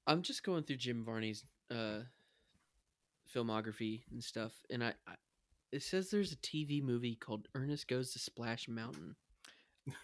I'm 0.07 0.21
just 0.21 0.43
going 0.43 0.63
through 0.65 0.77
Jim 0.77 1.03
Varney's 1.03 1.43
uh, 1.71 2.01
filmography 3.33 4.03
and 4.11 4.23
stuff, 4.23 4.53
and 4.69 4.83
I, 4.83 4.93
I 5.07 5.15
it 5.71 5.83
says 5.83 6.09
there's 6.09 6.31
a 6.31 6.37
TV 6.37 6.81
movie 6.83 7.15
called 7.15 7.47
Ernest 7.55 7.87
Goes 7.87 8.11
to 8.13 8.19
Splash 8.19 8.67
Mountain. 8.67 9.15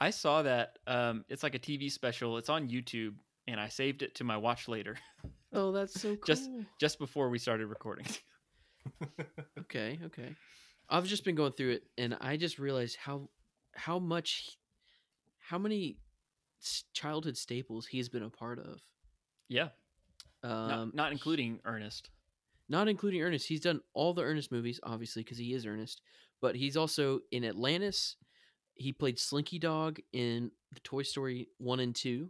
I 0.01 0.09
saw 0.09 0.41
that. 0.43 0.77
Um, 0.87 1.25
it's 1.29 1.43
like 1.43 1.55
a 1.55 1.59
TV 1.59 1.91
special. 1.91 2.37
It's 2.37 2.49
on 2.49 2.69
YouTube, 2.69 3.15
and 3.47 3.59
I 3.59 3.67
saved 3.69 4.01
it 4.01 4.15
to 4.15 4.23
my 4.23 4.37
watch 4.37 4.67
later 4.67 4.97
Oh, 5.53 5.71
that's 5.71 5.99
so 6.01 6.15
cool. 6.15 6.25
Just- 6.25 6.49
just 6.79 6.99
before 6.99 7.29
we 7.29 7.39
started 7.39 7.67
recording. 7.67 8.05
okay, 9.59 9.99
okay. 10.05 10.35
I've 10.89 11.05
just 11.07 11.23
been 11.23 11.35
going 11.35 11.53
through 11.53 11.71
it, 11.71 11.83
and 11.97 12.15
I 12.21 12.37
just 12.37 12.59
realized 12.59 12.97
how 12.97 13.29
how 13.73 13.97
much 13.99 14.57
how 15.39 15.57
many 15.57 15.97
childhood 16.93 17.37
staples 17.37 17.85
he's 17.87 18.09
been 18.09 18.23
a 18.23 18.29
part 18.29 18.59
of. 18.59 18.81
yeah, 19.49 19.69
Um, 20.43 20.67
not, 20.67 20.95
not 20.95 21.11
including 21.11 21.59
Ernest. 21.65 22.09
Not 22.69 22.87
including 22.87 23.21
Ernest. 23.21 23.47
He's 23.47 23.61
done 23.61 23.81
all 23.93 24.13
the 24.13 24.23
Ernest 24.23 24.51
movies, 24.51 24.79
obviously, 24.83 25.23
because 25.23 25.37
he 25.37 25.53
is 25.53 25.65
Ernest. 25.65 26.01
But 26.41 26.55
he's 26.55 26.77
also 26.77 27.19
in 27.31 27.43
Atlantis. 27.43 28.15
He 28.73 28.91
played 28.91 29.19
Slinky 29.19 29.59
Dog 29.59 29.99
in 30.13 30.51
the 30.73 30.79
Toy 30.81 31.03
Story 31.03 31.47
one 31.57 31.79
and 31.79 31.95
two 31.95 32.29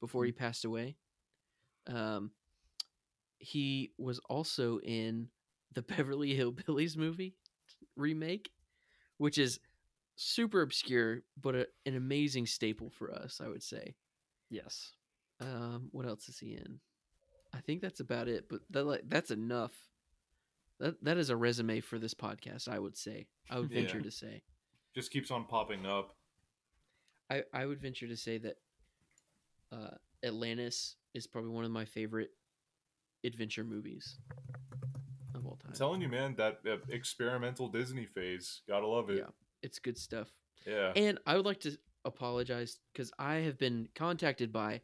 before 0.00 0.24
he 0.24 0.32
passed 0.32 0.64
away. 0.64 0.96
Um, 1.86 2.30
he 3.38 3.92
was 3.98 4.20
also 4.28 4.78
in 4.80 5.28
the 5.74 5.82
Beverly 5.96 6.36
Hillbillies 6.36 6.96
movie 6.96 7.34
remake, 7.96 8.50
which 9.18 9.38
is 9.38 9.58
super 10.16 10.60
obscure, 10.62 11.22
but 11.40 11.54
a, 11.54 11.66
an 11.86 11.96
amazing 11.96 12.46
staple 12.46 12.90
for 12.90 13.12
us, 13.12 13.40
I 13.42 13.48
would 13.48 13.62
say. 13.62 13.94
Yes. 14.50 14.92
Um, 15.40 15.88
what 15.92 16.06
else 16.06 16.28
is 16.28 16.38
he 16.38 16.52
in? 16.52 16.80
I 17.52 17.60
think 17.60 17.80
that's 17.82 18.00
about 18.00 18.28
it, 18.28 18.48
but 18.48 18.60
that 18.70 18.84
like 18.84 19.02
that's 19.08 19.30
enough. 19.30 19.72
That 20.78 21.02
that 21.04 21.18
is 21.18 21.30
a 21.30 21.36
resume 21.36 21.80
for 21.80 21.98
this 21.98 22.14
podcast, 22.14 22.68
I 22.68 22.78
would 22.78 22.96
say. 22.96 23.26
I 23.50 23.58
would 23.58 23.70
venture 23.70 23.98
Yeah. 23.98 24.04
to 24.04 24.10
say. 24.10 24.42
just 24.94 25.10
keeps 25.10 25.30
on 25.30 25.44
popping 25.44 25.86
up. 25.86 26.14
I, 27.30 27.44
I 27.52 27.64
would 27.66 27.80
venture 27.80 28.08
to 28.08 28.16
say 28.16 28.38
that 28.38 28.56
uh, 29.72 29.90
Atlantis 30.24 30.96
is 31.14 31.26
probably 31.28 31.50
one 31.50 31.64
of 31.64 31.70
my 31.70 31.84
favorite 31.84 32.30
adventure 33.24 33.62
movies 33.62 34.18
of 35.34 35.46
all 35.46 35.56
time. 35.56 35.68
I'm 35.70 35.74
telling 35.78 36.00
you, 36.00 36.08
man, 36.08 36.34
that 36.38 36.58
uh, 36.68 36.76
experimental 36.88 37.68
Disney 37.68 38.04
phase, 38.06 38.62
gotta 38.68 38.86
love 38.86 39.10
it. 39.10 39.18
Yeah. 39.18 39.30
It's 39.62 39.78
good 39.78 39.96
stuff. 39.98 40.28
Yeah. 40.66 40.92
And 40.96 41.18
I 41.26 41.36
would 41.36 41.46
like 41.46 41.60
to 41.60 41.76
apologize 42.04 42.78
because 42.92 43.12
I 43.18 43.36
have 43.36 43.58
been 43.58 43.88
contacted 43.94 44.52
by 44.52 44.80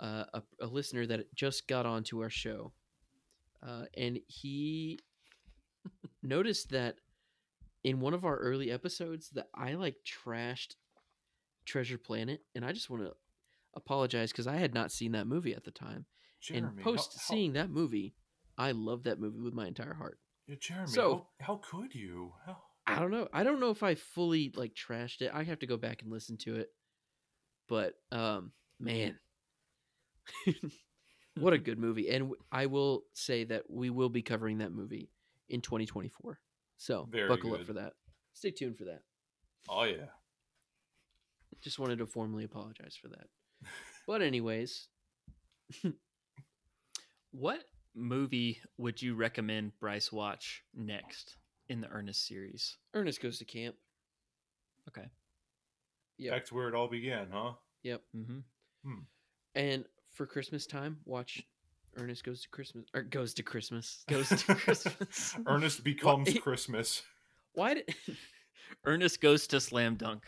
uh, 0.00 0.24
a, 0.34 0.42
a 0.60 0.66
listener 0.66 1.06
that 1.06 1.34
just 1.34 1.66
got 1.68 1.86
onto 1.86 2.22
our 2.22 2.30
show, 2.30 2.72
uh, 3.66 3.84
and 3.96 4.18
he 4.26 4.98
noticed 6.22 6.70
that 6.70 6.96
in 7.84 8.00
one 8.00 8.14
of 8.14 8.24
our 8.24 8.36
early 8.36 8.70
episodes 8.70 9.30
that 9.30 9.48
I 9.54 9.74
like 9.74 9.96
trashed 10.04 10.74
Treasure 11.64 11.98
Planet, 11.98 12.40
and 12.54 12.64
I 12.64 12.72
just 12.72 12.90
want 12.90 13.02
to 13.04 13.12
apologize 13.74 14.32
because 14.32 14.46
I 14.46 14.56
had 14.56 14.74
not 14.74 14.90
seen 14.92 15.12
that 15.12 15.26
movie 15.26 15.54
at 15.54 15.64
the 15.64 15.70
time. 15.70 16.06
Jeremy, 16.40 16.68
and 16.68 16.80
post 16.80 17.12
how, 17.14 17.34
seeing 17.34 17.54
that 17.54 17.70
movie, 17.70 18.14
I 18.58 18.72
love 18.72 19.04
that 19.04 19.20
movie 19.20 19.40
with 19.40 19.54
my 19.54 19.66
entire 19.66 19.94
heart. 19.94 20.18
Yeah, 20.46 20.56
Jeremy, 20.60 20.88
So- 20.88 21.26
how, 21.40 21.54
how 21.54 21.60
could 21.62 21.94
you? 21.94 22.32
How, 22.44 22.56
I 22.86 23.00
don't 23.00 23.10
know. 23.10 23.28
I 23.32 23.42
don't 23.42 23.58
know 23.58 23.70
if 23.70 23.82
I 23.82 23.96
fully 23.96 24.52
like 24.54 24.74
trashed 24.74 25.20
it. 25.20 25.32
I 25.34 25.42
have 25.42 25.58
to 25.60 25.66
go 25.66 25.76
back 25.76 26.02
and 26.02 26.12
listen 26.12 26.36
to 26.38 26.56
it. 26.56 26.70
But 27.68 27.94
um 28.12 28.52
man. 28.78 29.18
what 31.38 31.52
a 31.52 31.58
good 31.58 31.78
movie. 31.78 32.08
And 32.10 32.32
I 32.50 32.66
will 32.66 33.04
say 33.12 33.44
that 33.44 33.64
we 33.68 33.90
will 33.90 34.08
be 34.08 34.22
covering 34.22 34.58
that 34.58 34.72
movie 34.72 35.10
in 35.48 35.60
2024. 35.60 36.38
So, 36.78 37.08
Very 37.10 37.28
buckle 37.28 37.54
up 37.54 37.64
for 37.64 37.74
that. 37.74 37.94
Stay 38.34 38.50
tuned 38.50 38.76
for 38.76 38.84
that. 38.84 39.02
oh 39.68 39.84
yeah. 39.84 40.06
Just 41.62 41.78
wanted 41.78 41.98
to 41.98 42.06
formally 42.06 42.44
apologize 42.44 42.96
for 43.00 43.08
that. 43.08 43.26
But 44.06 44.22
anyways, 44.22 44.88
What 47.32 47.64
movie 47.94 48.60
would 48.78 49.02
you 49.02 49.14
recommend 49.14 49.78
Bryce 49.78 50.10
watch 50.10 50.62
next 50.74 51.36
in 51.68 51.80
the 51.80 51.88
Ernest 51.88 52.26
series? 52.26 52.78
Ernest 52.94 53.20
goes 53.20 53.38
to 53.38 53.44
camp. 53.44 53.74
Okay. 54.88 55.06
Yep. 56.18 56.32
Back 56.32 56.44
to 56.46 56.54
where 56.54 56.68
it 56.68 56.74
all 56.74 56.88
began, 56.88 57.28
huh? 57.30 57.52
Yep. 57.82 58.02
Mm-hmm. 58.16 58.98
And 59.54 59.84
for 60.16 60.26
Christmas 60.26 60.66
time, 60.66 60.98
watch 61.04 61.42
Ernest 61.96 62.24
goes 62.24 62.42
to 62.42 62.48
Christmas 62.48 62.86
or 62.94 63.02
goes 63.02 63.34
to 63.34 63.42
Christmas. 63.42 64.04
Goes 64.08 64.28
to 64.28 64.54
Christmas. 64.54 65.36
Ernest 65.46 65.84
becomes 65.84 66.28
it- 66.28 66.42
Christmas. 66.42 67.02
Why 67.54 67.74
did 67.74 67.94
Ernest 68.84 69.20
goes 69.20 69.46
to 69.48 69.60
Slam 69.60 69.94
Dunk. 69.96 70.24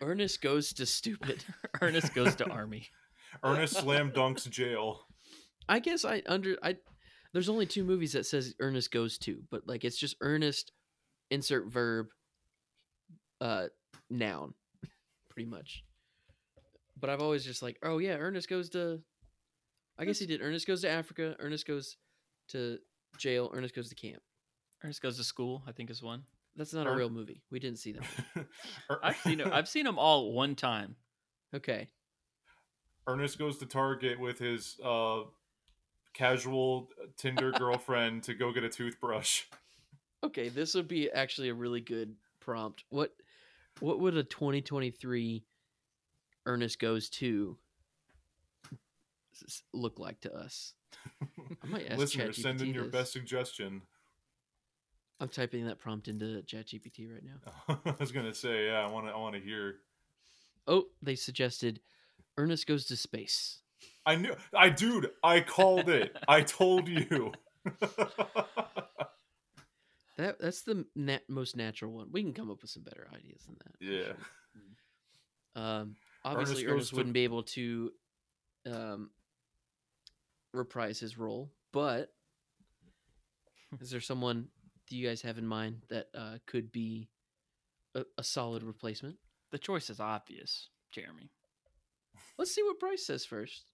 Ernest 0.00 0.40
goes 0.40 0.72
to 0.74 0.86
stupid? 0.86 1.44
Ernest 1.80 2.14
goes 2.14 2.34
to 2.36 2.48
Army. 2.48 2.86
Ernest 3.42 3.74
slam 3.78 4.10
dunks 4.12 4.48
jail. 4.48 5.06
I 5.68 5.80
guess 5.80 6.04
I 6.04 6.22
under 6.26 6.56
I 6.62 6.76
there's 7.32 7.48
only 7.48 7.66
two 7.66 7.84
movies 7.84 8.12
that 8.12 8.24
says 8.24 8.54
Ernest 8.60 8.90
goes 8.90 9.18
to, 9.18 9.42
but 9.50 9.66
like 9.66 9.84
it's 9.84 9.98
just 9.98 10.16
Ernest 10.20 10.72
insert 11.30 11.70
verb 11.70 12.06
uh 13.40 13.66
noun 14.08 14.54
pretty 15.28 15.48
much. 15.50 15.84
But 17.00 17.10
I've 17.10 17.20
always 17.20 17.44
just 17.44 17.62
like, 17.62 17.78
oh 17.82 17.98
yeah, 17.98 18.16
Ernest 18.16 18.48
goes 18.48 18.70
to 18.70 19.00
I 19.98 20.04
guess 20.04 20.18
he 20.18 20.26
did. 20.26 20.40
Ernest 20.40 20.66
goes 20.66 20.82
to 20.82 20.90
Africa, 20.90 21.34
Ernest 21.40 21.66
goes 21.66 21.96
to 22.48 22.78
jail, 23.18 23.50
Ernest 23.52 23.74
goes 23.74 23.88
to 23.88 23.94
camp. 23.94 24.22
Ernest 24.84 25.02
goes 25.02 25.16
to 25.16 25.24
school. 25.24 25.62
I 25.66 25.72
think 25.72 25.90
is 25.90 26.02
one. 26.02 26.22
That's 26.56 26.72
not 26.72 26.86
a 26.86 26.92
real 26.92 27.10
movie. 27.10 27.42
We 27.50 27.60
didn't 27.60 27.78
see 27.78 27.92
that. 27.92 28.04
Er- 28.90 29.00
I've 29.02 29.16
seen 29.16 29.38
them. 29.38 29.50
I've 29.52 29.68
seen 29.68 29.84
them 29.84 29.98
all 29.98 30.32
one 30.32 30.54
time. 30.54 30.96
Okay. 31.54 31.88
Ernest 33.06 33.38
goes 33.38 33.58
to 33.58 33.66
Target 33.66 34.20
with 34.20 34.38
his 34.38 34.76
uh, 34.84 35.20
casual 36.14 36.90
Tinder 37.16 37.52
girlfriend 37.58 38.24
to 38.24 38.34
go 38.34 38.52
get 38.52 38.64
a 38.64 38.68
toothbrush. 38.68 39.44
Okay, 40.22 40.48
this 40.48 40.74
would 40.74 40.88
be 40.88 41.10
actually 41.10 41.48
a 41.48 41.54
really 41.54 41.80
good 41.80 42.14
prompt. 42.40 42.84
What 42.90 43.12
what 43.80 44.00
would 44.00 44.16
a 44.16 44.24
2023 44.24 45.44
Ernest 46.48 46.78
goes 46.78 47.10
to 47.10 47.56
look 49.74 49.98
like 49.98 50.20
to 50.22 50.34
us? 50.34 50.72
I 51.22 51.66
might 51.66 51.86
ask 51.88 51.98
Listeners, 51.98 52.42
send 52.42 52.62
in 52.62 52.72
your 52.72 52.84
this. 52.84 52.92
best 52.92 53.12
suggestion. 53.12 53.82
I'm 55.20 55.28
typing 55.28 55.66
that 55.66 55.78
prompt 55.78 56.08
into 56.08 56.42
ChatGPT 56.46 57.12
right 57.12 57.22
now. 57.22 57.78
I 57.84 57.94
was 58.00 58.12
gonna 58.12 58.34
say, 58.34 58.66
yeah, 58.68 58.84
I 58.86 58.90
want 58.90 59.06
to, 59.06 59.12
I 59.12 59.16
want 59.16 59.34
to 59.34 59.40
hear. 59.40 59.76
Oh, 60.66 60.84
they 61.02 61.16
suggested 61.16 61.80
Ernest 62.38 62.66
goes 62.66 62.86
to 62.86 62.96
space. 62.96 63.58
I 64.06 64.16
knew, 64.16 64.34
I 64.54 64.70
dude, 64.70 65.10
I 65.22 65.40
called 65.40 65.88
it. 65.90 66.16
I 66.28 66.40
told 66.40 66.88
you. 66.88 67.32
That 70.16 70.40
that's 70.40 70.62
the 70.62 70.86
nat- 70.96 71.28
most 71.28 71.56
natural 71.56 71.92
one. 71.92 72.08
We 72.10 72.22
can 72.22 72.32
come 72.32 72.50
up 72.50 72.62
with 72.62 72.70
some 72.70 72.82
better 72.82 73.06
ideas 73.14 73.42
than 73.44 73.56
that. 73.64 73.74
yeah. 73.80 74.12
sure. 74.14 74.16
Um, 75.54 75.96
obviously, 76.32 76.64
goes 76.64 76.72
Ernest 76.72 76.92
wouldn't 76.92 77.14
be 77.14 77.24
able 77.24 77.42
to 77.44 77.90
um, 78.66 79.10
reprise 80.52 80.98
his 81.00 81.18
role, 81.18 81.50
but 81.72 82.12
is 83.80 83.90
there 83.90 84.00
someone 84.00 84.48
do 84.88 84.96
you 84.96 85.06
guys 85.06 85.22
have 85.22 85.38
in 85.38 85.46
mind 85.46 85.82
that 85.90 86.06
uh, 86.16 86.38
could 86.46 86.72
be 86.72 87.08
a, 87.94 88.04
a 88.16 88.24
solid 88.24 88.62
replacement? 88.62 89.16
The 89.50 89.58
choice 89.58 89.90
is 89.90 90.00
obvious, 90.00 90.68
Jeremy. 90.92 91.30
Let's 92.38 92.54
see 92.54 92.62
what 92.62 92.78
Bryce 92.80 93.04
says 93.06 93.24
first, 93.24 93.70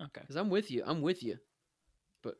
Okay. 0.00 0.20
because 0.20 0.36
I'm 0.36 0.50
with 0.50 0.70
you. 0.70 0.82
I'm 0.86 1.00
with 1.02 1.22
you. 1.22 1.38
But 2.22 2.34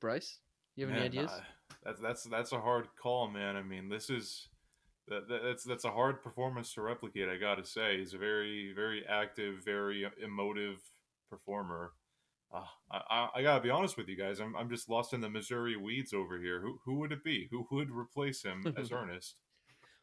Bryce, 0.00 0.38
you 0.76 0.84
have 0.86 0.92
any 0.94 1.00
Man, 1.00 1.10
ideas? 1.10 1.30
I- 1.32 1.42
that's 1.82 2.00
that's 2.00 2.24
that's 2.24 2.52
a 2.52 2.60
hard 2.60 2.88
call, 3.00 3.28
man. 3.28 3.56
I 3.56 3.62
mean, 3.62 3.88
this 3.88 4.08
is 4.08 4.48
that, 5.08 5.28
that- 5.28 5.42
that's 5.42 5.64
that's 5.64 5.84
a 5.84 5.90
hard 5.90 6.22
performance 6.22 6.72
to 6.74 6.82
replicate. 6.82 7.28
I 7.28 7.36
got 7.36 7.56
to 7.56 7.64
say, 7.64 7.98
he's 7.98 8.14
a 8.14 8.18
very 8.18 8.72
very 8.74 9.04
active, 9.08 9.64
very 9.64 10.06
emotive 10.22 10.78
performer. 11.30 11.92
Uh, 12.52 12.62
I, 12.90 12.98
I 13.10 13.28
I 13.36 13.42
gotta 13.42 13.60
be 13.62 13.70
honest 13.70 13.96
with 13.96 14.08
you 14.08 14.16
guys. 14.16 14.40
I'm 14.40 14.54
I'm 14.56 14.70
just 14.70 14.88
lost 14.88 15.12
in 15.12 15.20
the 15.20 15.28
Missouri 15.30 15.76
weeds 15.76 16.12
over 16.12 16.38
here. 16.38 16.60
Who 16.60 16.78
who 16.84 16.94
would 17.00 17.12
it 17.12 17.24
be? 17.24 17.48
Who 17.50 17.66
would 17.70 17.90
replace 17.90 18.42
him 18.42 18.62
as 18.78 18.92
Ernest? 18.92 19.36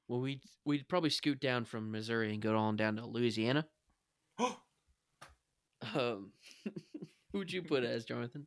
Well, 0.07 0.19
we'd 0.19 0.41
we'd 0.65 0.87
probably 0.89 1.09
scoot 1.11 1.39
down 1.39 1.63
from 1.65 1.91
Missouri 1.91 2.33
and 2.33 2.41
go 2.41 2.57
on 2.57 2.75
down 2.75 2.97
to 2.97 3.05
Louisiana. 3.05 3.67
Um, 5.95 6.31
who'd 7.33 7.51
you 7.51 7.63
put 7.63 7.83
as 7.83 8.05
Jonathan? 8.05 8.45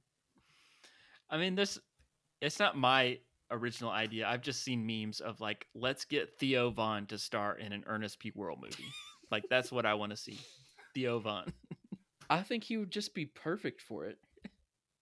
I 1.28 1.36
mean, 1.36 1.54
this 1.54 1.78
it's 2.40 2.58
not 2.60 2.76
my 2.76 3.18
original 3.50 3.90
idea. 3.90 4.26
I've 4.26 4.42
just 4.42 4.62
seen 4.62 4.86
memes 4.86 5.20
of 5.20 5.40
like, 5.40 5.66
let's 5.74 6.04
get 6.04 6.38
Theo 6.38 6.70
Von 6.70 7.06
to 7.06 7.18
star 7.18 7.56
in 7.56 7.72
an 7.72 7.84
Ernest 7.86 8.18
P. 8.18 8.32
Worrell 8.34 8.58
movie. 8.60 8.88
like 9.30 9.44
that's 9.50 9.70
what 9.72 9.86
I 9.86 9.94
want 9.94 10.10
to 10.10 10.16
see. 10.16 10.38
Theo 10.94 11.18
Von. 11.18 11.52
I 12.30 12.42
think 12.42 12.64
he 12.64 12.76
would 12.76 12.90
just 12.90 13.14
be 13.14 13.26
perfect 13.26 13.80
for 13.82 14.06
it. 14.06 14.18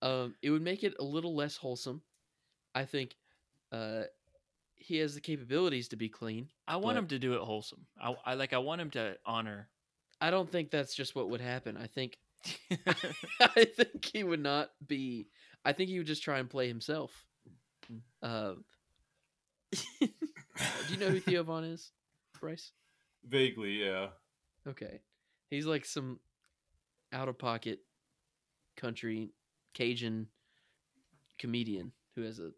Um, 0.01 0.35
it 0.43 0.51
would 0.51 0.63
make 0.63 0.83
it 0.83 0.95
a 0.99 1.05
little 1.05 1.35
less 1.37 1.57
wholesome. 1.57 2.03
I 2.75 2.85
think 2.85 3.15
uh, 3.71 4.03
he 4.75 4.99
has 4.99 5.15
the 5.15 5.21
capabilities 5.21 5.89
to 5.89 5.97
be 5.97 6.09
clean. 6.09 6.49
I 6.67 6.77
want 6.77 6.99
him 6.99 7.07
to 7.09 7.19
do 7.19 7.35
it 7.35 7.41
wholesome. 7.41 7.87
I, 8.01 8.15
I 8.27 8.35
like. 8.35 8.53
I 8.53 8.59
want 8.59 8.81
him 8.81 8.91
to 8.91 9.17
honor. 9.25 9.69
I 10.21 10.31
don't 10.31 10.51
think 10.51 10.71
that's 10.71 10.95
just 10.95 11.15
what 11.15 11.31
would 11.31 11.41
happen. 11.41 11.77
I 11.77 11.87
think 11.87 12.19
I 13.41 13.65
think 13.65 14.05
he 14.05 14.25
would 14.25 14.43
not 14.43 14.71
be. 14.87 15.29
I 15.65 15.73
think 15.73 15.91
he 15.91 15.99
would 15.99 16.07
just 16.07 16.23
try 16.25 16.39
and 16.39 16.51
play 16.51 16.67
himself. 16.67 17.13
Uh, 18.23 18.55
do 20.01 20.09
you 20.89 20.97
know 20.99 21.09
who 21.09 21.21
Theo 21.21 21.43
Von 21.43 21.65
is, 21.65 21.91
Bryce? 22.41 22.73
Vaguely, 23.25 23.85
yeah. 23.85 24.09
Okay. 24.69 25.01
He's 25.51 25.67
like 25.67 25.85
some 25.85 26.21
out 27.13 27.29
of 27.29 27.39
pocket 27.39 27.81
country 28.77 29.31
Cajun 29.75 30.27
comedian 31.39 31.93
who 32.15 32.23
has 32.23 32.39
a 32.39 32.51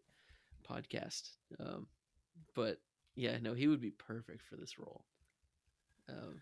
podcast. 0.69 1.29
Um, 1.59 1.87
but 2.55 2.79
yeah, 3.15 3.37
no, 3.41 3.53
he 3.53 3.67
would 3.67 3.81
be 3.81 3.91
perfect 3.91 4.41
for 4.43 4.55
this 4.55 4.77
role. 4.77 5.05
Um, 6.09 6.41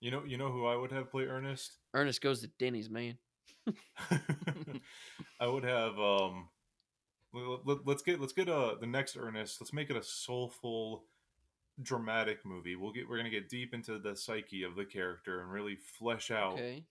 You 0.00 0.10
know, 0.10 0.24
you 0.24 0.36
know 0.36 0.50
who 0.50 0.66
I 0.66 0.76
would 0.76 0.90
have 0.92 1.10
play 1.10 1.24
Ernest? 1.24 1.78
Ernest 1.94 2.20
goes 2.20 2.40
to 2.40 2.48
Denny's, 2.58 2.90
man. 2.90 3.18
I 5.40 5.46
would 5.46 5.64
have 5.64 5.98
um 5.98 6.48
let, 7.32 7.96
us 7.96 8.02
get 8.02 8.20
let's 8.20 8.32
get 8.32 8.48
uh 8.48 8.74
the 8.80 8.86
next 8.86 9.16
Ernest. 9.16 9.60
Let's 9.60 9.72
make 9.72 9.90
it 9.90 9.96
a 9.96 10.02
soulful 10.02 11.04
dramatic 11.82 12.44
movie. 12.44 12.76
We'll 12.76 12.92
get 12.92 13.08
we're 13.08 13.16
going 13.16 13.30
to 13.30 13.36
get 13.36 13.48
deep 13.48 13.72
into 13.74 13.98
the 13.98 14.14
psyche 14.14 14.62
of 14.62 14.76
the 14.76 14.84
character 14.84 15.40
and 15.40 15.50
really 15.50 15.76
flesh 15.76 16.30
out 16.30 16.54
Okay. 16.54 16.84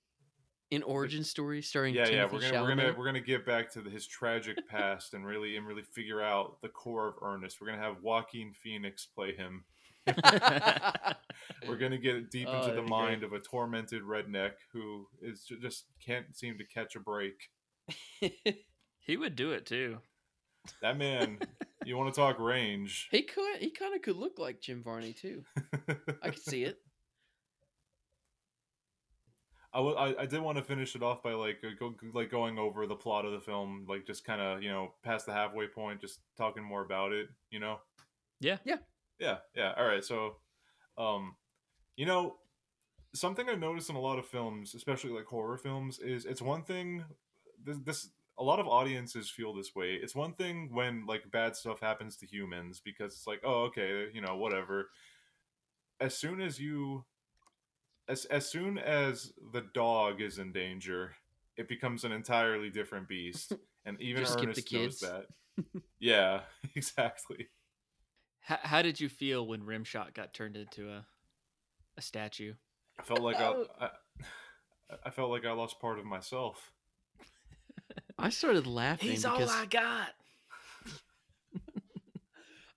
An 0.74 0.84
origin 0.84 1.24
story 1.26 1.62
starring 1.62 1.94
Yeah, 1.94 2.08
yeah, 2.08 2.28
we're 2.32 2.40
gonna 2.40 2.62
we're 2.62 2.70
gonna 2.70 2.96
we're 2.98 3.06
gonna 3.06 3.20
get 3.20 3.46
back 3.46 3.70
to 3.74 3.82
the, 3.82 3.90
his 3.90 4.08
tragic 4.08 4.58
past 4.70 5.14
and 5.14 5.26
really 5.26 5.58
and 5.58 5.68
really 5.68 5.84
figure 5.84 6.22
out 6.22 6.62
the 6.62 6.70
core 6.70 7.10
of 7.10 7.16
Ernest. 7.22 7.60
We're 7.60 7.68
gonna 7.68 7.82
have 7.82 8.02
Joaquin 8.02 8.54
Phoenix 8.54 9.06
play 9.06 9.36
him. 9.36 9.66
We're 11.68 11.76
gonna 11.78 11.98
get 11.98 12.32
deep 12.32 12.48
Oh, 12.50 12.62
into 12.62 12.74
the 12.74 12.82
mind 12.82 13.24
of 13.24 13.34
a 13.34 13.40
tormented 13.40 14.04
redneck 14.04 14.54
who 14.72 15.08
is 15.22 15.46
just 15.62 15.88
can't 16.04 16.36
seem 16.36 16.58
to 16.58 16.64
catch 16.64 16.96
a 16.96 17.00
break. 17.00 17.50
He 19.04 19.18
would 19.18 19.36
do 19.36 19.52
it 19.52 19.66
too. 19.66 19.98
That 20.82 20.98
man, 20.98 21.40
you 21.86 21.98
want 21.98 22.14
to 22.14 22.20
talk 22.20 22.40
range? 22.40 23.08
He 23.12 23.24
could. 23.24 23.58
He 23.60 23.72
kind 23.72 23.96
of 23.96 24.02
could 24.02 24.18
look 24.18 24.38
like 24.40 24.62
Jim 24.62 24.84
Varney 24.84 25.14
too. 25.14 25.44
I 26.22 26.30
could 26.30 26.42
see 26.42 26.64
it. 26.64 26.78
I, 29.74 29.78
w- 29.78 29.96
I, 29.96 30.24
I 30.24 30.26
did 30.26 30.42
want 30.42 30.58
to 30.58 30.64
finish 30.64 30.96
it 30.96 31.04
off 31.04 31.24
by 31.24 31.32
like 31.32 31.60
uh, 31.64 31.70
go, 31.80 31.96
like 32.14 32.30
going 32.30 32.60
over 32.60 32.86
the 32.86 32.96
plot 32.96 33.26
of 33.26 33.32
the 33.32 33.40
film, 33.40 33.86
like 33.88 34.06
just 34.06 34.26
kind 34.26 34.42
of 34.42 34.62
you 34.62 34.70
know 34.70 34.94
past 35.04 35.26
the 35.26 35.34
halfway 35.34 35.68
point, 35.68 36.02
just 36.02 36.20
talking 36.38 36.64
more 36.64 36.84
about 36.84 37.14
it. 37.14 37.28
You 37.50 37.60
know. 37.60 37.80
Yeah. 38.40 38.58
Yeah. 38.66 38.78
Yeah. 39.20 39.38
Yeah. 39.56 39.74
All 39.78 39.86
right. 39.86 40.04
So, 40.04 40.38
um, 40.98 41.36
you 41.96 42.06
know, 42.06 42.38
something 43.14 43.48
I've 43.48 43.60
noticed 43.60 43.90
in 43.90 43.96
a 43.96 44.02
lot 44.02 44.20
of 44.20 44.26
films, 44.26 44.74
especially 44.76 45.12
like 45.12 45.26
horror 45.26 45.58
films, 45.58 46.00
is 46.00 46.26
it's 46.26 46.42
one 46.42 46.64
thing. 46.64 47.04
This, 47.64 47.78
this 47.86 48.10
a 48.42 48.44
lot 48.44 48.60
of 48.60 48.68
audiences 48.68 49.30
feel 49.30 49.54
this 49.54 49.76
way. 49.76 50.00
It's 50.02 50.16
one 50.16 50.34
thing 50.34 50.70
when 50.72 51.06
like 51.06 51.30
bad 51.32 51.56
stuff 51.56 51.80
happens 51.80 52.18
to 52.18 52.26
humans 52.26 52.82
because 52.84 53.14
it's 53.14 53.28
like, 53.28 53.42
oh, 53.44 53.66
okay, 53.66 54.08
you 54.12 54.20
know, 54.20 54.36
whatever. 54.36 54.90
As 56.00 56.18
soon 56.18 56.42
as 56.42 56.60
you 56.60 57.06
as 58.10 58.26
as 58.26 58.50
soon 58.50 58.80
as 58.80 59.32
the 59.54 59.62
dog 59.76 60.22
is 60.22 60.40
in 60.40 60.52
danger, 60.52 61.14
it 61.56 61.70
becomes 61.70 62.04
an 62.04 62.12
entirely 62.12 62.70
different 62.70 63.08
beast. 63.08 63.54
And 63.84 64.00
even 64.00 64.22
Just 64.22 64.34
skip 64.34 64.42
the 64.42 64.48
Ernest 64.50 64.74
knows 64.74 64.84
kids. 64.84 65.00
that. 65.00 65.26
yeah, 66.00 66.42
exactly. 66.76 67.48
How, 68.42 68.60
how 68.62 68.82
did 68.84 69.00
you 69.00 69.10
feel 69.10 69.48
when 69.48 69.62
Rimshot 69.62 70.14
got 70.14 70.36
turned 70.36 70.56
into 70.56 70.92
a 70.92 71.08
a 71.98 72.02
statue? 72.04 72.54
I 73.00 73.02
felt 73.02 73.22
like 73.22 73.38
I, 73.38 73.46
oh. 73.46 73.66
I 73.80 73.90
I 75.04 75.10
felt 75.10 75.32
like 75.32 75.48
I 75.48 75.52
lost 75.54 75.80
part 75.80 75.98
of 75.98 76.06
myself. 76.06 76.72
I 78.22 78.30
started 78.30 78.68
laughing 78.68 79.10
He's 79.10 79.26
all 79.26 79.38
because 79.38 79.52
I 79.52 79.66
got. 79.66 80.10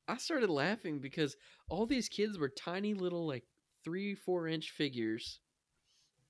I 0.08 0.16
started 0.16 0.48
laughing 0.48 1.00
because 1.00 1.36
all 1.68 1.86
these 1.86 2.08
kids 2.08 2.38
were 2.38 2.48
tiny 2.48 2.94
little 2.94 3.26
like 3.26 3.44
three, 3.84 4.14
four 4.14 4.48
inch 4.48 4.70
figures. 4.70 5.40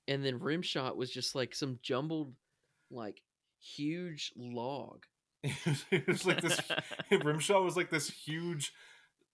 And 0.07 0.23
then 0.23 0.39
Rimshot 0.39 0.95
was 0.95 1.09
just 1.09 1.33
like 1.33 1.55
some 1.55 1.79
jumbled, 1.81 2.33
like 2.91 3.21
huge 3.59 4.33
log. 4.35 5.05
it 5.43 5.55
was, 5.65 5.85
it 5.91 6.07
was 6.07 6.25
like 6.25 6.41
this 6.41 6.59
Rimshot 7.11 7.63
was 7.63 7.77
like 7.77 7.89
this 7.89 8.09
huge 8.09 8.73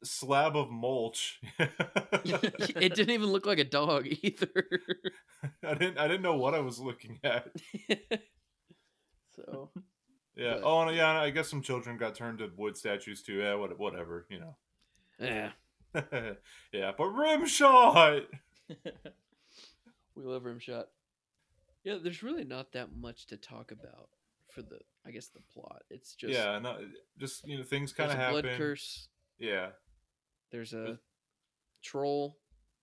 slab 0.03 0.55
of 0.55 0.69
mulch. 0.69 1.39
it 1.59 2.95
didn't 2.95 3.11
even 3.11 3.32
look 3.32 3.45
like 3.45 3.59
a 3.59 3.63
dog 3.63 4.07
either. 4.21 4.63
I 5.63 5.73
didn't 5.73 5.97
I 5.97 6.07
didn't 6.07 6.21
know 6.21 6.38
what 6.38 6.53
I 6.53 6.59
was 6.59 6.79
looking 6.79 7.19
at. 7.23 7.49
So 9.36 9.69
Yeah. 10.36 10.53
But- 10.55 10.63
Oh, 10.63 10.82
and 10.82 10.95
yeah. 10.95 11.19
I 11.19 11.29
guess 11.29 11.49
some 11.49 11.61
children 11.61 11.97
got 11.97 12.15
turned 12.15 12.39
to 12.39 12.49
wood 12.55 12.77
statues 12.77 13.21
too. 13.21 13.34
Yeah. 13.36 13.55
What, 13.55 13.77
whatever. 13.77 14.25
You 14.29 14.39
know. 14.39 14.55
yeah, 15.19 15.51
yeah. 16.71 16.91
But 16.97 17.07
Rimshot. 17.09 18.25
we 20.15 20.23
love 20.23 20.43
Rimshot. 20.43 20.86
Yeah, 21.84 21.97
there's 22.01 22.23
really 22.23 22.43
not 22.43 22.71
that 22.73 22.89
much 22.95 23.27
to 23.27 23.38
talk 23.38 23.71
about 23.71 24.09
for 24.49 24.61
the 24.61 24.79
I 25.05 25.11
guess 25.11 25.27
the 25.27 25.41
plot. 25.53 25.84
It's 25.89 26.15
just 26.15 26.34
yeah. 26.34 26.59
No. 26.59 26.77
Just 27.19 27.47
you 27.47 27.57
know 27.57 27.63
things 27.63 27.91
kind 27.91 28.09
of 28.11 28.17
a 28.17 28.19
happen. 28.21 28.41
blood 28.41 28.57
curse. 28.57 29.07
Yeah. 29.39 29.69
There's 30.51 30.73
a 30.73 30.97
troll. 31.84 32.38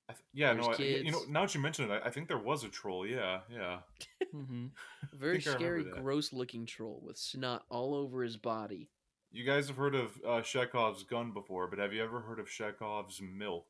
I 0.09 0.13
th- 0.13 0.25
yeah. 0.33 0.53
No. 0.53 0.73
I, 0.73 0.83
you 0.83 1.13
know. 1.13 1.23
Now 1.29 1.43
that 1.43 1.55
you 1.55 1.61
mention 1.61 1.91
it, 1.91 1.95
I, 2.03 2.07
I 2.09 2.11
think 2.11 2.29
there 2.29 2.39
was 2.39 2.65
a 2.65 2.69
troll. 2.69 3.07
Yeah. 3.07 3.41
Yeah. 3.51 3.79
hmm 4.33 4.67
very 5.15 5.41
think 5.41 5.47
I 5.49 5.53
remember 5.59 5.91
scary, 5.91 6.03
gross 6.03 6.33
looking 6.33 6.67
troll 6.67 7.01
with 7.05 7.17
snot 7.17 7.65
all 7.71 7.95
over 7.95 8.23
his 8.23 8.37
body. 8.37 8.89
You 9.31 9.45
guys 9.45 9.69
have 9.69 9.77
heard 9.77 9.95
of 9.95 10.13
uh, 10.27 10.41
Chekhov's 10.43 11.03
gun 11.03 11.33
before, 11.33 11.67
but 11.67 11.79
have 11.79 11.93
you 11.93 12.03
ever 12.03 12.21
heard 12.21 12.39
of 12.39 12.49
Chekhov's 12.49 13.21
milk? 13.21 13.67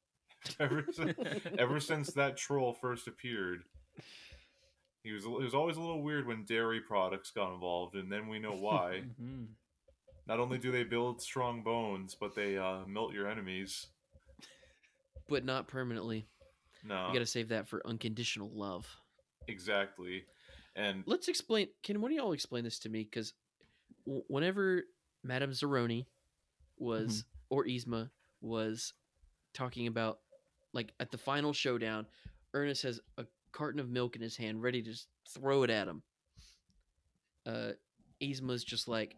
ever, 0.60 0.84
since, 0.92 1.12
ever 1.58 1.80
since 1.80 2.10
that 2.12 2.36
troll 2.36 2.72
first 2.72 3.06
appeared, 3.08 3.62
he 5.02 5.12
was 5.12 5.24
it 5.24 5.30
was 5.30 5.54
always 5.54 5.76
a 5.76 5.80
little 5.80 6.02
weird 6.02 6.26
when 6.26 6.44
dairy 6.44 6.80
products 6.80 7.30
got 7.30 7.52
involved, 7.52 7.94
and 7.96 8.10
then 8.10 8.28
we 8.28 8.38
know 8.38 8.52
why. 8.52 9.02
hmm 9.20 9.44
Not 10.26 10.40
only 10.40 10.58
do 10.58 10.70
they 10.70 10.84
build 10.84 11.20
strong 11.20 11.62
bones, 11.62 12.14
but 12.14 12.34
they 12.34 12.56
uh, 12.56 12.80
melt 12.86 13.12
your 13.12 13.28
enemies. 13.28 13.88
But 15.28 15.44
not 15.44 15.66
permanently. 15.68 16.26
No, 16.84 17.08
You 17.08 17.12
gotta 17.14 17.26
save 17.26 17.48
that 17.48 17.68
for 17.68 17.84
unconditional 17.86 18.50
love. 18.50 18.86
Exactly. 19.48 20.24
And 20.74 21.04
Let's 21.06 21.28
explain. 21.28 21.68
Can 21.82 22.00
one 22.00 22.10
of 22.12 22.16
y'all 22.16 22.32
explain 22.32 22.64
this 22.64 22.78
to 22.80 22.88
me? 22.88 23.04
Because 23.04 23.34
w- 24.06 24.24
whenever 24.28 24.84
Madame 25.22 25.50
Zeroni 25.50 26.06
was, 26.78 27.24
or 27.50 27.64
Yzma 27.66 28.10
was 28.40 28.94
talking 29.54 29.86
about, 29.86 30.18
like 30.72 30.92
at 30.98 31.10
the 31.10 31.18
final 31.18 31.52
showdown, 31.52 32.06
Ernest 32.54 32.82
has 32.82 33.00
a 33.18 33.26
carton 33.52 33.80
of 33.80 33.90
milk 33.90 34.16
in 34.16 34.22
his 34.22 34.36
hand, 34.36 34.62
ready 34.62 34.82
to 34.82 34.90
just 34.90 35.08
throw 35.28 35.62
it 35.62 35.70
at 35.70 35.88
him. 35.88 36.02
Uh, 37.46 37.72
Yzma's 38.22 38.64
just 38.64 38.88
like, 38.88 39.16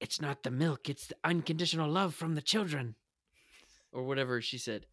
it's 0.00 0.20
not 0.20 0.42
the 0.42 0.50
milk, 0.50 0.88
it's 0.90 1.06
the 1.06 1.16
unconditional 1.24 1.90
love 1.90 2.14
from 2.14 2.34
the 2.34 2.42
children, 2.42 2.94
or 3.92 4.04
whatever 4.04 4.40
she 4.42 4.58
said. 4.58 4.86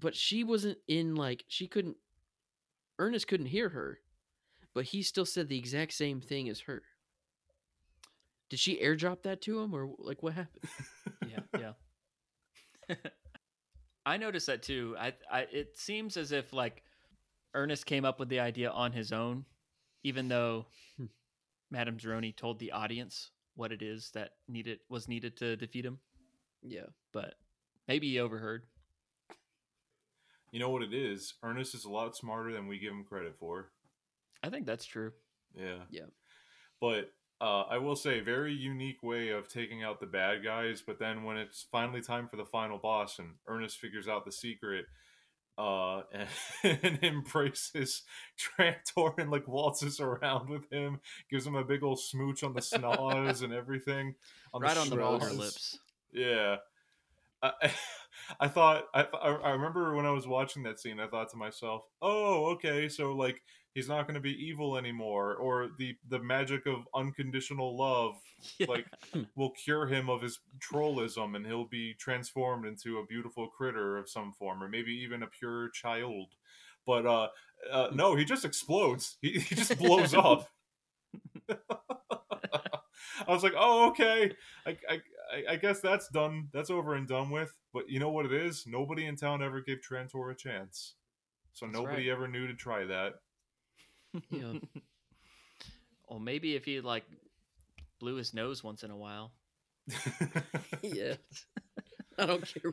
But 0.00 0.16
she 0.16 0.42
wasn't 0.42 0.78
in 0.88 1.14
like 1.14 1.44
she 1.48 1.66
couldn't. 1.68 1.96
Ernest 2.98 3.26
couldn't 3.28 3.46
hear 3.46 3.70
her 3.70 4.00
but 4.74 4.84
he 4.84 5.02
still 5.02 5.26
said 5.26 5.48
the 5.48 5.58
exact 5.58 5.92
same 5.92 6.20
thing 6.20 6.48
as 6.48 6.60
her. 6.60 6.82
Did 8.48 8.60
she 8.60 8.80
airdrop 8.80 9.22
that 9.22 9.42
to 9.42 9.60
him, 9.60 9.74
or 9.74 9.90
like 9.98 10.22
what 10.22 10.34
happened? 10.34 10.64
Yeah, 11.28 11.72
yeah. 12.88 12.96
I 14.06 14.16
noticed 14.16 14.46
that 14.46 14.62
too. 14.62 14.94
I, 14.98 15.14
I, 15.30 15.40
it 15.50 15.76
seems 15.76 16.16
as 16.16 16.30
if 16.30 16.52
like 16.52 16.84
Ernest 17.54 17.86
came 17.86 18.04
up 18.04 18.20
with 18.20 18.28
the 18.28 18.38
idea 18.40 18.70
on 18.70 18.92
his 18.92 19.12
own, 19.12 19.44
even 20.04 20.28
though 20.28 20.66
Hmm. 20.96 21.06
Madame 21.70 21.98
Zeroni 21.98 22.34
told 22.36 22.60
the 22.60 22.70
audience 22.72 23.32
what 23.56 23.72
it 23.72 23.82
is 23.82 24.12
that 24.14 24.30
needed 24.46 24.78
was 24.88 25.08
needed 25.08 25.36
to 25.38 25.56
defeat 25.56 25.84
him. 25.84 25.98
Yeah, 26.62 26.86
But 27.12 27.34
maybe 27.88 28.08
he 28.08 28.20
overheard. 28.20 28.62
You 30.50 30.60
know 30.60 30.70
what 30.70 30.82
it 30.82 30.94
is? 30.94 31.34
Ernest 31.42 31.74
is 31.74 31.84
a 31.84 31.90
lot 31.90 32.16
smarter 32.16 32.52
than 32.52 32.68
we 32.68 32.78
give 32.78 32.92
him 32.92 33.04
credit 33.04 33.36
for. 33.38 33.70
I 34.42 34.50
think 34.50 34.66
that's 34.66 34.84
true. 34.84 35.12
Yeah. 35.54 35.80
Yeah. 35.90 36.06
But 36.80 37.12
uh, 37.40 37.62
I 37.62 37.78
will 37.78 37.96
say, 37.96 38.20
very 38.20 38.52
unique 38.52 39.02
way 39.02 39.30
of 39.30 39.48
taking 39.48 39.82
out 39.82 40.00
the 40.00 40.06
bad 40.06 40.42
guys. 40.44 40.82
But 40.84 40.98
then 40.98 41.24
when 41.24 41.36
it's 41.36 41.66
finally 41.70 42.00
time 42.00 42.28
for 42.28 42.36
the 42.36 42.44
final 42.44 42.78
boss, 42.78 43.18
and 43.18 43.30
Ernest 43.46 43.78
figures 43.78 44.08
out 44.08 44.24
the 44.24 44.32
secret, 44.32 44.86
uh, 45.56 46.02
and, 46.12 46.28
and 46.82 46.98
embraces 47.02 48.02
Trantor 48.38 49.18
and 49.18 49.30
like 49.30 49.48
waltzes 49.48 50.00
around 50.00 50.48
with 50.48 50.70
him, 50.72 51.00
gives 51.30 51.46
him 51.46 51.56
a 51.56 51.64
big 51.64 51.82
old 51.82 52.00
smooch 52.00 52.42
on 52.42 52.54
the 52.54 52.60
snoz 52.60 53.42
and 53.42 53.52
everything, 53.52 54.14
on 54.54 54.62
right 54.62 54.76
on 54.76 54.88
the 54.88 54.96
her 54.96 55.02
schnoz. 55.02 55.36
lips. 55.36 55.78
Yeah. 56.12 56.56
I 58.40 58.48
thought 58.48 58.84
I, 58.94 59.06
I 59.12 59.50
remember 59.50 59.94
when 59.94 60.06
I 60.06 60.10
was 60.10 60.26
watching 60.26 60.62
that 60.64 60.78
scene 60.78 61.00
I 61.00 61.06
thought 61.06 61.30
to 61.30 61.36
myself, 61.36 61.82
"Oh, 62.02 62.46
okay, 62.52 62.88
so 62.88 63.12
like 63.14 63.42
he's 63.74 63.88
not 63.88 64.06
going 64.06 64.14
to 64.14 64.20
be 64.20 64.32
evil 64.32 64.76
anymore 64.76 65.36
or 65.36 65.68
the 65.78 65.96
the 66.08 66.18
magic 66.18 66.66
of 66.66 66.88
unconditional 66.94 67.76
love 67.76 68.16
like 68.68 68.86
will 69.36 69.50
cure 69.50 69.86
him 69.86 70.08
of 70.08 70.22
his 70.22 70.40
trollism 70.58 71.36
and 71.36 71.46
he'll 71.46 71.68
be 71.68 71.94
transformed 71.94 72.66
into 72.66 72.98
a 72.98 73.06
beautiful 73.06 73.48
critter 73.48 73.96
of 73.96 74.08
some 74.08 74.32
form 74.32 74.62
or 74.62 74.68
maybe 74.68 74.92
even 74.92 75.22
a 75.22 75.26
pure 75.26 75.70
child." 75.70 76.28
But 76.86 77.06
uh, 77.06 77.28
uh 77.70 77.88
no, 77.92 78.16
he 78.16 78.24
just 78.24 78.44
explodes. 78.44 79.18
He, 79.20 79.40
he 79.40 79.54
just 79.54 79.78
blows 79.78 80.14
up. 80.14 80.48
I 83.26 83.32
was 83.32 83.42
like, 83.42 83.54
"Oh, 83.56 83.88
okay. 83.88 84.32
I, 84.66 84.76
I, 84.88 85.00
I- 85.32 85.52
I 85.52 85.56
guess 85.56 85.80
that's 85.80 86.08
done. 86.08 86.48
That's 86.52 86.70
over 86.70 86.94
and 86.94 87.06
done 87.06 87.30
with. 87.30 87.52
But 87.72 87.88
you 87.88 88.00
know 88.00 88.10
what 88.10 88.26
it 88.26 88.32
is? 88.32 88.66
Nobody 88.66 89.06
in 89.06 89.16
town 89.16 89.42
ever 89.42 89.60
gave 89.60 89.78
Trantor 89.80 90.30
a 90.32 90.34
chance, 90.34 90.94
so 91.52 91.66
That's 91.66 91.76
nobody 91.78 92.08
right. 92.08 92.12
ever 92.16 92.28
knew 92.28 92.46
to 92.46 92.54
try 92.54 92.84
that. 92.84 93.14
Yeah. 94.30 94.54
Or 96.06 96.18
maybe 96.18 96.54
if 96.56 96.64
he 96.64 96.80
like 96.80 97.04
blew 98.00 98.16
his 98.16 98.32
nose 98.32 98.64
once 98.64 98.82
in 98.82 98.90
a 98.90 98.96
while. 98.96 99.32
yeah. 100.82 101.14
I 102.18 102.26
don't 102.26 102.42
care. 102.42 102.72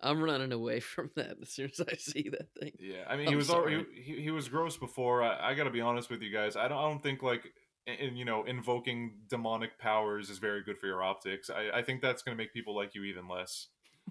I'm 0.00 0.22
running 0.22 0.52
away 0.52 0.80
from 0.80 1.10
that 1.14 1.36
as 1.40 1.50
soon 1.50 1.70
as 1.70 1.80
I 1.80 1.94
see 1.96 2.28
that 2.30 2.48
thing. 2.58 2.72
yeah, 2.80 3.04
I 3.08 3.16
mean, 3.16 3.26
he 3.26 3.32
I'm 3.32 3.38
was 3.38 3.50
already 3.50 3.84
he, 3.94 4.20
he 4.20 4.30
was 4.30 4.48
gross 4.48 4.76
before. 4.76 5.22
I, 5.22 5.50
I 5.50 5.54
got 5.54 5.64
to 5.64 5.70
be 5.70 5.80
honest 5.80 6.10
with 6.10 6.22
you 6.22 6.32
guys. 6.32 6.56
I 6.56 6.68
don't 6.68 6.78
I 6.78 6.88
don't 6.88 7.02
think 7.02 7.22
like 7.22 7.44
in, 7.98 8.16
you 8.16 8.24
know 8.24 8.44
invoking 8.44 9.12
demonic 9.28 9.78
powers 9.78 10.30
is 10.30 10.38
very 10.38 10.62
good 10.62 10.78
for 10.78 10.86
your 10.86 11.02
optics. 11.02 11.50
I, 11.50 11.78
I 11.78 11.82
think 11.82 12.00
that's 12.00 12.22
going 12.22 12.36
to 12.36 12.42
make 12.42 12.52
people 12.52 12.74
like 12.74 12.94
you 12.94 13.04
even 13.04 13.28
less. 13.28 13.68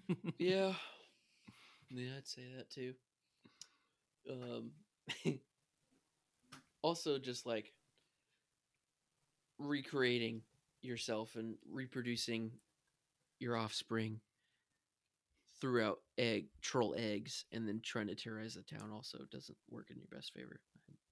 Yeah. 0.37 0.73
Yeah, 1.89 2.11
I'd 2.17 2.27
say 2.27 2.43
that 2.55 2.69
too. 2.69 2.93
Um 4.29 4.71
also 6.81 7.17
just 7.17 7.45
like 7.45 7.73
recreating 9.57 10.41
yourself 10.81 11.35
and 11.35 11.55
reproducing 11.69 12.51
your 13.39 13.57
offspring 13.57 14.19
throughout 15.59 15.99
egg 16.17 16.47
troll 16.61 16.95
eggs 16.97 17.45
and 17.51 17.67
then 17.67 17.81
trying 17.83 18.07
to 18.07 18.15
terrorize 18.15 18.55
the 18.55 18.61
town 18.61 18.91
also 18.93 19.19
doesn't 19.31 19.57
work 19.69 19.87
in 19.89 19.97
your 19.97 20.07
best 20.11 20.33
favor. 20.33 20.61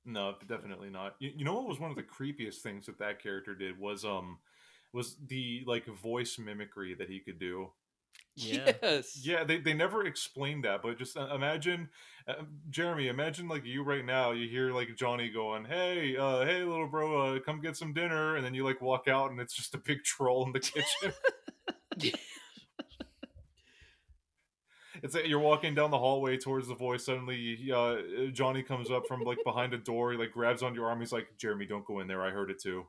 No, 0.08 0.36
definitely 0.48 0.90
not. 0.90 1.16
You, 1.20 1.32
you 1.36 1.46
know 1.46 1.54
what 1.54 1.68
was 1.68 1.80
one 1.80 1.92
of 1.92 1.98
the 1.98 2.04
creepiest 2.04 2.60
things 2.60 2.86
that 2.86 2.98
that 3.00 3.22
character 3.22 3.54
did 3.54 3.78
was 3.78 4.06
um 4.06 4.40
was 4.94 5.18
the 5.28 5.64
like 5.68 5.86
voice 5.86 6.40
mimicry 6.40 6.96
that 6.96 7.10
he 7.10 7.20
could 7.20 7.40
do. 7.40 7.70
Yeah. 8.36 8.72
Yes. 8.82 9.20
Yeah, 9.22 9.44
they, 9.44 9.58
they 9.60 9.74
never 9.74 10.06
explained 10.06 10.64
that, 10.64 10.82
but 10.82 10.98
just 10.98 11.18
uh, 11.18 11.28
imagine, 11.36 11.90
uh, 12.28 12.44
Jeremy, 12.70 13.08
imagine 13.08 13.48
like 13.48 13.66
you 13.66 13.84
right 13.84 14.06
now, 14.06 14.32
you 14.32 14.48
hear 14.48 14.72
like 14.72 14.96
Johnny 14.96 15.30
going, 15.30 15.66
"Hey, 15.66 16.16
uh, 16.16 16.46
hey, 16.46 16.64
little 16.64 16.88
bro, 16.88 17.36
uh, 17.36 17.40
come 17.40 17.62
get 17.62 17.76
some 17.76 17.94
dinner," 17.94 18.36
and 18.36 18.46
then 18.46 18.54
you 18.54 18.64
like 18.64 18.80
walk 18.82 19.08
out 19.08 19.32
and 19.32 19.40
it's 19.40 19.56
just 19.56 19.76
a 19.76 19.80
big 19.80 20.04
troll 20.06 20.46
in 20.46 20.54
the 20.54 20.60
kitchen. 20.60 21.14
it's 25.04 25.16
like 25.16 25.28
you're 25.28 25.40
walking 25.40 25.76
down 25.76 25.92
the 25.92 25.98
hallway 25.98 26.38
towards 26.38 26.68
the 26.68 26.76
voice. 26.76 27.06
Suddenly, 27.06 27.72
uh, 27.74 27.98
Johnny 28.32 28.64
comes 28.64 28.90
up 28.92 29.08
from 29.08 29.22
like 29.22 29.40
behind 29.44 29.74
a 29.74 29.78
door. 29.78 30.12
He 30.12 30.18
like 30.18 30.32
grabs 30.32 30.64
on 30.64 30.74
your 30.76 30.88
arm. 30.88 31.00
He's 31.00 31.12
like, 31.12 31.28
"Jeremy, 31.38 31.66
don't 31.66 31.86
go 31.86 32.00
in 32.00 32.08
there. 32.08 32.24
I 32.24 32.30
heard 32.32 32.52
it 32.52 32.60
too." 32.62 32.86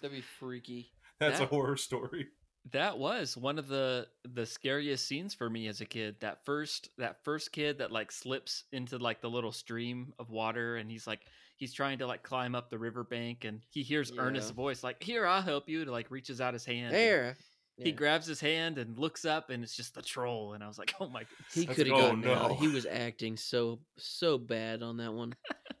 That'd 0.00 0.16
be 0.16 0.22
freaky. 0.22 0.90
That's 1.18 1.40
a 1.40 1.46
horror 1.46 1.76
story. 1.76 2.28
That 2.72 2.98
was 2.98 3.36
one 3.36 3.58
of 3.58 3.68
the 3.68 4.08
the 4.24 4.44
scariest 4.44 5.06
scenes 5.06 5.32
for 5.34 5.48
me 5.48 5.68
as 5.68 5.80
a 5.80 5.86
kid. 5.86 6.16
That 6.20 6.44
first 6.44 6.90
that 6.98 7.24
first 7.24 7.52
kid 7.52 7.78
that 7.78 7.90
like 7.90 8.12
slips 8.12 8.64
into 8.72 8.98
like 8.98 9.20
the 9.20 9.30
little 9.30 9.52
stream 9.52 10.12
of 10.18 10.30
water 10.30 10.76
and 10.76 10.90
he's 10.90 11.06
like 11.06 11.20
he's 11.56 11.72
trying 11.72 11.98
to 11.98 12.06
like 12.06 12.22
climb 12.22 12.54
up 12.54 12.68
the 12.68 12.78
riverbank 12.78 13.44
and 13.44 13.62
he 13.70 13.82
hears 13.82 14.12
Ernest's 14.18 14.50
voice 14.50 14.84
like, 14.84 15.02
"Here, 15.02 15.26
I'll 15.26 15.42
help 15.42 15.68
you." 15.68 15.84
To 15.86 15.90
like 15.90 16.10
reaches 16.10 16.40
out 16.40 16.52
his 16.52 16.64
hand. 16.64 16.94
and 16.94 17.36
There. 17.78 17.86
He 17.86 17.92
grabs 17.92 18.26
his 18.26 18.40
hand 18.40 18.76
and 18.76 18.98
looks 18.98 19.24
up 19.24 19.50
and 19.50 19.62
it's 19.62 19.76
just 19.76 19.94
the 19.94 20.02
troll 20.02 20.52
and 20.54 20.64
I 20.64 20.68
was 20.68 20.78
like, 20.78 20.94
"Oh 21.00 21.08
my 21.08 21.20
goodness." 21.20 21.54
He 21.54 21.64
could 21.64 21.86
have 21.86 21.96
like, 21.96 22.04
oh, 22.04 22.16
gotten 22.16 22.28
out. 22.28 22.56
He 22.56 22.66
was 22.66 22.86
acting 22.86 23.36
so 23.36 23.78
so 23.96 24.36
bad 24.36 24.82
on 24.82 24.96
that 24.96 25.12
one. 25.14 25.34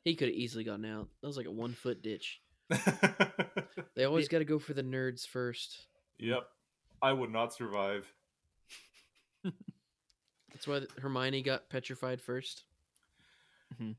he 0.04 0.14
could 0.14 0.28
have 0.28 0.36
easily 0.36 0.62
gotten 0.62 0.84
out. 0.84 1.08
That 1.20 1.26
was 1.26 1.36
like 1.36 1.46
a 1.46 1.50
one 1.50 1.74
foot 1.74 2.02
ditch. 2.02 2.40
They 3.96 4.04
always 4.04 4.28
got 4.28 4.38
to 4.38 4.44
go 4.44 4.60
for 4.60 4.74
the 4.74 4.82
nerds 4.84 5.26
first. 5.26 5.86
yep, 6.18 6.44
I 7.02 7.12
would 7.12 7.32
not 7.32 7.52
survive. 7.52 8.06
That's 9.42 10.68
why 10.68 10.82
Hermione 11.00 11.42
got 11.42 11.68
petrified 11.68 12.20
first. 12.20 12.62
Mm-hmm. 13.74 13.92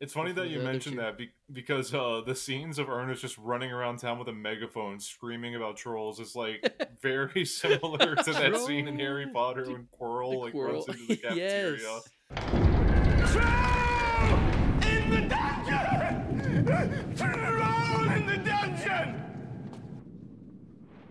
It's 0.00 0.12
funny 0.12 0.32
that 0.32 0.48
you 0.48 0.58
the 0.58 0.64
mentioned 0.64 0.98
that 0.98 1.16
be- 1.16 1.30
because 1.52 1.94
uh, 1.94 2.20
the 2.26 2.34
scenes 2.34 2.78
of 2.78 2.88
Ernest 2.90 3.22
just 3.22 3.38
running 3.38 3.70
around 3.72 3.98
town 4.00 4.18
with 4.18 4.28
a 4.28 4.32
megaphone 4.32 4.98
screaming 5.00 5.54
about 5.54 5.76
trolls 5.76 6.18
is 6.20 6.34
like 6.34 6.62
very 7.02 7.44
similar 7.44 8.14
to 8.16 8.32
that 8.32 8.56
scene 8.66 8.88
in 8.88 8.98
Harry 8.98 9.26
Potter 9.32 9.64
the- 9.64 9.72
when 9.72 9.88
Quirrell 9.98 10.40
like 10.42 10.52
Quirrell. 10.52 10.72
runs 10.86 10.88
into 10.88 11.06
the 11.06 11.16
cafeteria. 11.22 11.78
Yes. 11.80 12.08
In 14.84 15.10
the 15.10 15.28
dungeon! 15.28 17.14
Troll 17.16 18.10
in 18.10 18.26
the 18.26 18.36
dungeon! 18.44 19.20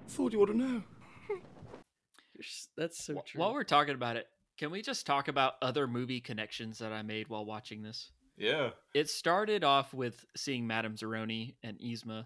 Thought 0.09 0.33
you 0.33 0.41
ought 0.41 0.45
to 0.47 0.57
know. 0.57 0.83
That's 2.77 3.03
so 3.03 3.15
Wh- 3.15 3.25
true. 3.25 3.39
While 3.41 3.53
we're 3.53 3.63
talking 3.63 3.95
about 3.95 4.17
it, 4.17 4.27
can 4.57 4.69
we 4.69 4.81
just 4.81 5.05
talk 5.07 5.27
about 5.29 5.53
other 5.61 5.87
movie 5.87 6.19
connections 6.19 6.77
that 6.79 6.91
I 6.91 7.01
made 7.01 7.29
while 7.29 7.45
watching 7.45 7.81
this? 7.81 8.11
Yeah, 8.37 8.71
It 8.93 9.09
started 9.09 9.63
off 9.63 9.93
with 9.93 10.25
seeing 10.35 10.65
Madame 10.67 10.95
Zeroni 10.95 11.55
and 11.63 11.77
Yzma 11.79 12.25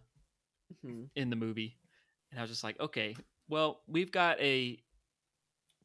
Mhm. 0.83 1.09
in 1.15 1.29
the 1.29 1.35
movie, 1.35 1.77
and 2.31 2.39
I 2.39 2.43
was 2.43 2.49
just 2.51 2.63
like, 2.63 2.79
okay, 2.79 3.15
well, 3.49 3.81
we've 3.87 4.11
got 4.11 4.39
a 4.39 4.77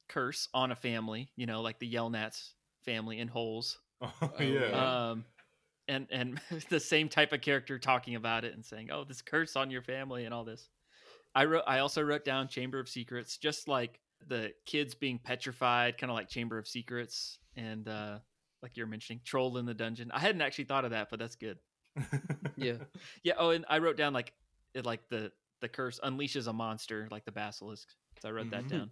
curse 0.09 0.49
on 0.55 0.71
a 0.73 0.77
family, 0.77 1.31
you 1.37 1.47
know, 1.47 1.63
like 1.63 1.79
the 1.79 1.93
Yelnats 1.93 2.53
family 2.85 3.19
in 3.19 3.29
Holes, 3.29 3.79
yeah. 4.39 4.41
yeah. 4.41 5.11
um, 5.11 5.25
and 5.89 6.07
and 6.11 6.41
the 6.69 6.81
same 6.81 7.09
type 7.09 7.33
of 7.33 7.41
character 7.41 7.79
talking 7.79 8.15
about 8.15 8.45
it 8.45 8.55
and 8.55 8.65
saying, 8.65 8.91
oh, 8.91 9.05
this 9.05 9.23
curse 9.23 9.57
on 9.57 9.71
your 9.71 9.83
family 9.83 10.25
and 10.25 10.35
all 10.35 10.45
this. 10.45 10.69
I 11.35 11.47
wrote. 11.47 11.65
I 11.67 11.79
also 11.79 12.03
wrote 12.03 12.25
down 12.25 12.49
Chamber 12.49 12.79
of 12.79 12.89
Secrets, 12.89 13.39
just 13.39 13.67
like 13.67 13.99
the 14.29 14.53
kids 14.67 14.95
being 14.95 15.19
petrified, 15.19 15.97
kind 15.99 16.11
of 16.11 16.15
like 16.15 16.29
Chamber 16.29 16.59
of 16.59 16.69
Secrets, 16.69 17.39
and 17.57 17.89
uh, 17.89 18.19
like 18.63 18.77
you're 18.77 18.87
mentioning, 18.87 19.21
Troll 19.25 19.59
in 19.59 19.67
the 19.67 19.75
Dungeon. 19.75 20.11
I 20.13 20.21
hadn't 20.21 20.41
actually 20.43 20.65
thought 20.65 20.85
of 20.85 20.93
that, 20.93 21.09
but 21.11 21.19
that's 21.19 21.37
good. 21.37 21.59
yeah. 22.57 22.75
Yeah. 23.23 23.35
Oh, 23.37 23.51
and 23.51 23.65
I 23.69 23.79
wrote 23.79 23.97
down 23.97 24.13
like 24.13 24.33
it, 24.75 24.87
like 24.87 25.09
the 25.09 25.33
the 25.61 25.69
curse 25.69 26.01
unleashes 26.03 26.47
a 26.49 26.53
monster, 26.53 27.09
like 27.11 27.25
the 27.25 27.33
basilisk. 27.33 27.89
So 28.21 28.29
I 28.29 28.33
wrote 28.33 28.51
that 28.51 28.65
Mhm. 28.65 28.69
down. 28.69 28.91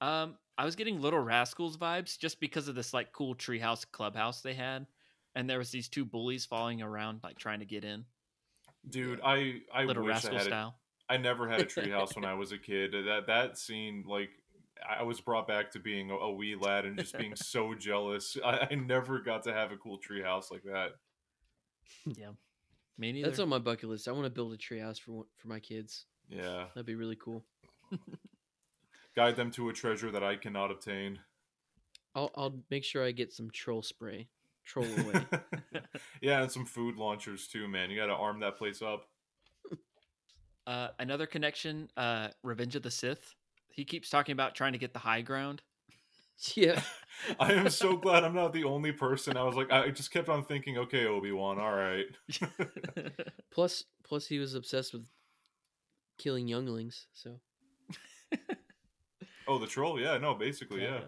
Um, 0.00 0.38
I 0.58 0.64
was 0.64 0.76
getting 0.76 1.00
Little 1.00 1.20
Rascals 1.20 1.76
vibes 1.76 2.18
just 2.18 2.40
because 2.40 2.68
of 2.68 2.74
this 2.74 2.92
like 2.92 3.12
cool 3.12 3.34
treehouse 3.34 3.84
clubhouse 3.90 4.40
they 4.42 4.54
had, 4.54 4.86
and 5.34 5.48
there 5.48 5.58
was 5.58 5.70
these 5.70 5.88
two 5.88 6.04
bullies 6.04 6.44
following 6.44 6.82
around 6.82 7.20
like 7.22 7.38
trying 7.38 7.60
to 7.60 7.66
get 7.66 7.84
in, 7.84 8.04
Dude, 8.88 9.20
I 9.24 9.60
I 9.72 9.84
Little 9.84 10.02
wish 10.04 10.10
I 10.10 10.14
Rascal 10.14 10.38
had. 10.38 10.46
Style. 10.46 10.74
I 11.08 11.16
never 11.18 11.48
had 11.48 11.60
a 11.60 11.64
treehouse 11.66 12.14
when 12.16 12.24
I 12.24 12.34
was 12.34 12.52
a 12.52 12.58
kid. 12.58 12.92
That 12.92 13.26
that 13.28 13.58
scene, 13.58 14.04
like, 14.06 14.30
I 14.88 15.02
was 15.02 15.20
brought 15.20 15.46
back 15.46 15.70
to 15.72 15.78
being 15.78 16.10
a, 16.10 16.14
a 16.14 16.32
wee 16.32 16.56
lad 16.58 16.84
and 16.84 16.98
just 16.98 17.16
being 17.16 17.34
so 17.36 17.74
jealous. 17.74 18.36
I, 18.44 18.68
I 18.70 18.74
never 18.74 19.20
got 19.20 19.44
to 19.44 19.52
have 19.52 19.72
a 19.72 19.76
cool 19.76 19.98
treehouse 19.98 20.50
like 20.50 20.62
that. 20.64 20.92
Yeah, 22.06 22.30
me 22.98 23.12
neither. 23.12 23.28
That's 23.28 23.40
on 23.40 23.48
my 23.48 23.58
bucket 23.58 23.88
list. 23.88 24.08
I 24.08 24.12
want 24.12 24.24
to 24.24 24.30
build 24.30 24.52
a 24.52 24.56
treehouse 24.56 24.98
for 24.98 25.26
for 25.36 25.48
my 25.48 25.60
kids. 25.60 26.06
Yeah, 26.28 26.66
That'd 26.74 26.86
be 26.86 26.94
really 26.94 27.16
cool. 27.16 27.44
guide 29.16 29.36
them 29.36 29.50
to 29.52 29.68
a 29.68 29.72
treasure 29.72 30.10
that 30.10 30.22
I 30.22 30.36
cannot 30.36 30.70
obtain. 30.70 31.18
I'll 32.14 32.30
I'll 32.36 32.58
make 32.70 32.84
sure 32.84 33.04
I 33.04 33.12
get 33.12 33.32
some 33.32 33.50
troll 33.50 33.82
spray. 33.82 34.28
Troll 34.64 34.86
away. 34.86 35.24
yeah, 36.20 36.42
and 36.42 36.50
some 36.50 36.64
food 36.64 36.96
launchers 36.96 37.46
too, 37.48 37.68
man. 37.68 37.90
You 37.90 37.96
got 37.96 38.06
to 38.06 38.14
arm 38.14 38.40
that 38.40 38.56
place 38.56 38.80
up. 38.80 39.08
uh, 40.66 40.88
another 40.98 41.26
connection, 41.26 41.88
uh, 41.96 42.28
Revenge 42.42 42.76
of 42.76 42.82
the 42.82 42.90
Sith. 42.90 43.34
He 43.72 43.84
keeps 43.84 44.10
talking 44.10 44.32
about 44.32 44.54
trying 44.54 44.72
to 44.72 44.78
get 44.78 44.92
the 44.92 44.98
high 45.00 45.22
ground. 45.22 45.62
yeah. 46.54 46.80
I 47.40 47.52
am 47.52 47.68
so 47.70 47.96
glad 47.96 48.24
I'm 48.24 48.34
not 48.34 48.52
the 48.52 48.64
only 48.64 48.92
person. 48.92 49.36
I 49.36 49.44
was 49.44 49.54
like, 49.54 49.70
I 49.72 49.90
just 49.90 50.10
kept 50.10 50.28
on 50.28 50.44
thinking, 50.44 50.78
okay, 50.78 51.06
Obi 51.06 51.32
Wan, 51.32 51.58
all 51.58 51.72
right. 51.74 52.06
Plus 53.50 53.84
plus 54.04 54.26
he 54.26 54.38
was 54.38 54.54
obsessed 54.54 54.92
with 54.92 55.04
killing 56.18 56.48
younglings. 56.48 57.06
So 57.12 57.38
Oh, 59.48 59.58
the 59.58 59.66
troll. 59.66 60.00
Yeah, 60.00 60.18
no, 60.18 60.34
basically, 60.34 60.82
yeah. 60.82 61.00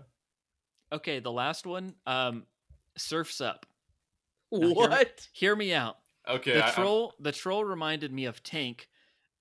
Okay, 0.92 1.20
the 1.20 1.32
last 1.32 1.66
one, 1.66 1.94
um, 2.06 2.44
Surfs 2.96 3.40
Up. 3.40 3.64
hear 4.50 4.60
me- 4.60 4.72
what? 4.74 5.28
Hear 5.32 5.56
me 5.56 5.72
out. 5.72 5.96
Okay, 6.28 6.54
the 6.54 6.64
I- 6.64 6.66
I'm- 6.66 6.74
troll, 6.74 7.14
the 7.20 7.32
troll 7.32 7.64
reminded 7.64 8.12
me 8.12 8.24
of 8.26 8.42
Tank, 8.42 8.88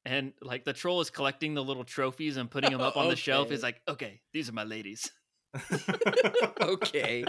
and 0.06 0.34
like 0.42 0.66
the 0.66 0.74
troll 0.74 1.02
is 1.02 1.10
collecting 1.10 1.54
the 1.54 1.64
little 1.64 1.84
trophies 1.84 2.38
and 2.38 2.50
putting 2.50 2.72
them 2.72 2.82
up 2.82 2.98
on 2.98 3.10
the 3.10 3.16
shelf. 3.16 3.46
Okay. 3.46 3.54
He's 3.54 3.64
like, 3.64 3.82
okay, 3.88 4.22
these 4.34 4.50
are 4.50 4.54
my 4.54 4.64
ladies. 4.64 5.12
Okay. 6.62 7.26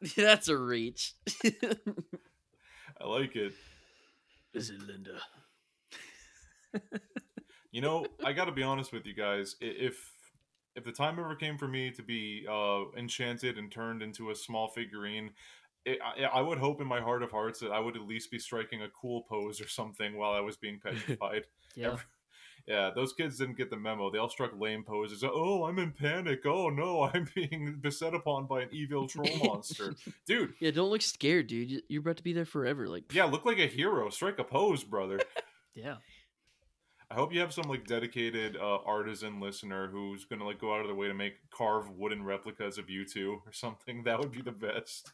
That's 0.16 0.48
a 0.48 0.56
reach. 0.56 1.14
I 1.44 3.06
like 3.06 3.36
it. 3.36 3.52
Is 4.54 4.70
it 4.70 4.80
Linda? 4.82 5.20
You 7.70 7.82
know, 7.82 8.06
I 8.24 8.32
got 8.32 8.46
to 8.46 8.52
be 8.52 8.62
honest 8.62 8.92
with 8.92 9.04
you 9.04 9.14
guys. 9.14 9.54
If 9.60 10.10
if 10.74 10.84
the 10.84 10.92
time 10.92 11.18
ever 11.18 11.34
came 11.34 11.58
for 11.58 11.68
me 11.68 11.90
to 11.90 12.02
be 12.02 12.46
uh, 12.50 12.84
enchanted 12.96 13.58
and 13.58 13.70
turned 13.70 14.02
into 14.02 14.30
a 14.30 14.34
small 14.34 14.68
figurine, 14.68 15.32
it, 15.84 15.98
I, 16.02 16.24
I 16.24 16.40
would 16.40 16.58
hope 16.58 16.80
in 16.80 16.86
my 16.86 17.00
heart 17.00 17.22
of 17.22 17.30
hearts 17.30 17.60
that 17.60 17.70
I 17.70 17.80
would 17.80 17.96
at 17.96 18.02
least 18.02 18.30
be 18.30 18.38
striking 18.38 18.82
a 18.82 18.88
cool 18.88 19.22
pose 19.22 19.60
or 19.60 19.68
something 19.68 20.16
while 20.16 20.32
I 20.32 20.40
was 20.40 20.56
being 20.56 20.80
petrified. 20.84 21.44
Yeah, 21.74 21.88
Every- 21.92 22.04
yeah, 22.66 22.90
those 22.94 23.14
kids 23.14 23.38
didn't 23.38 23.56
get 23.56 23.70
the 23.70 23.78
memo. 23.78 24.10
They 24.10 24.18
all 24.18 24.28
struck 24.28 24.50
lame 24.58 24.84
poses. 24.84 25.24
Oh, 25.24 25.64
I'm 25.64 25.78
in 25.78 25.92
panic. 25.92 26.40
Oh 26.44 26.68
no, 26.68 27.02
I'm 27.14 27.26
being 27.34 27.78
beset 27.80 28.14
upon 28.14 28.46
by 28.46 28.62
an 28.62 28.68
evil 28.72 29.08
troll 29.08 29.36
monster. 29.42 29.94
Dude, 30.26 30.52
Yeah, 30.60 30.70
don't 30.72 30.90
look 30.90 31.00
scared, 31.02 31.46
dude. 31.46 31.70
You- 31.70 31.82
You're 31.88 32.02
about 32.02 32.18
to 32.18 32.22
be 32.22 32.32
there 32.34 32.44
forever. 32.44 32.86
Like 32.86 33.14
yeah, 33.14 33.24
look 33.24 33.44
like 33.46 33.58
a 33.58 33.66
hero. 33.66 34.10
Strike 34.10 34.38
a 34.38 34.44
pose, 34.44 34.84
brother. 34.84 35.18
yeah. 35.74 35.96
I 37.10 37.14
hope 37.14 37.32
you 37.32 37.40
have 37.40 37.54
some 37.54 37.64
like 37.70 37.86
dedicated 37.86 38.58
uh, 38.58 38.80
artisan 38.84 39.40
listener 39.40 39.88
who's 39.90 40.26
gonna 40.26 40.44
like 40.44 40.60
go 40.60 40.74
out 40.74 40.82
of 40.82 40.88
their 40.88 40.94
way 40.94 41.08
to 41.08 41.14
make 41.14 41.36
carve 41.50 41.88
wooden 41.96 42.22
replicas 42.22 42.76
of 42.76 42.90
you 42.90 43.06
two 43.06 43.40
or 43.46 43.52
something. 43.52 44.02
That 44.04 44.18
would 44.18 44.30
be 44.30 44.42
the 44.42 44.52
best. 44.52 45.12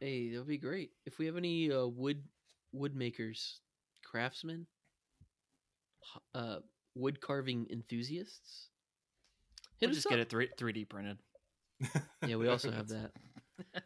Hey, 0.00 0.30
that 0.30 0.38
would 0.38 0.48
be 0.48 0.58
great. 0.58 0.90
If 1.06 1.18
we 1.18 1.26
have 1.26 1.36
any 1.36 1.70
uh, 1.72 1.86
wood 1.86 2.22
wood 2.72 2.94
makers, 2.94 3.60
craftsmen, 4.04 4.66
uh, 6.34 6.58
wood 6.94 7.20
carving 7.20 7.66
enthusiasts, 7.70 8.68
hit 9.78 9.86
We'll 9.86 9.90
us 9.90 9.96
just 9.96 10.06
up. 10.06 10.10
get 10.10 10.18
it 10.20 10.28
three 10.28 10.48
three 10.56 10.72
D 10.72 10.84
printed. 10.84 11.18
Yeah, 12.24 12.36
we 12.36 12.48
also 12.48 12.70
have 12.70 12.88
that. 12.88 13.12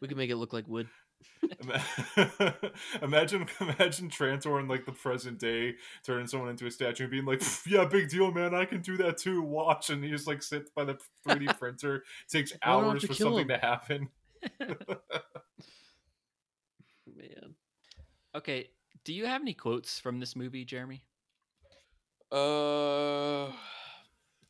We 0.00 0.08
can 0.08 0.16
make 0.16 0.30
it 0.30 0.36
look 0.36 0.52
like 0.52 0.66
wood. 0.66 0.88
Imagine, 3.02 3.46
imagine 3.60 4.08
Trantor 4.08 4.60
in 4.60 4.68
like 4.68 4.86
the 4.86 4.92
present 4.92 5.38
day 5.38 5.74
turning 6.04 6.26
someone 6.26 6.48
into 6.48 6.66
a 6.66 6.70
statue 6.70 7.04
and 7.04 7.10
being 7.10 7.24
like, 7.26 7.42
"Yeah, 7.66 7.84
big 7.84 8.08
deal, 8.08 8.32
man. 8.32 8.54
I 8.54 8.64
can 8.64 8.80
do 8.80 8.96
that 8.98 9.18
too. 9.18 9.42
Watch." 9.42 9.90
And 9.90 10.02
he 10.02 10.10
just 10.10 10.26
like 10.26 10.42
sits 10.42 10.70
by 10.74 10.84
the 10.84 10.98
3D 11.26 11.48
printer. 11.58 11.96
It 11.96 12.02
takes 12.30 12.52
Why 12.62 12.76
don't 12.76 12.84
I 12.84 12.88
have 12.88 12.98
hours 12.98 13.04
for 13.04 13.14
something 13.14 13.42
him? 13.42 13.48
to 13.48 13.58
happen. 13.58 14.08
Man. 17.20 17.54
Okay, 18.34 18.70
do 19.04 19.12
you 19.12 19.26
have 19.26 19.42
any 19.42 19.52
quotes 19.54 19.98
from 19.98 20.20
this 20.20 20.34
movie, 20.36 20.64
Jeremy? 20.64 21.04
Uh, 22.32 23.50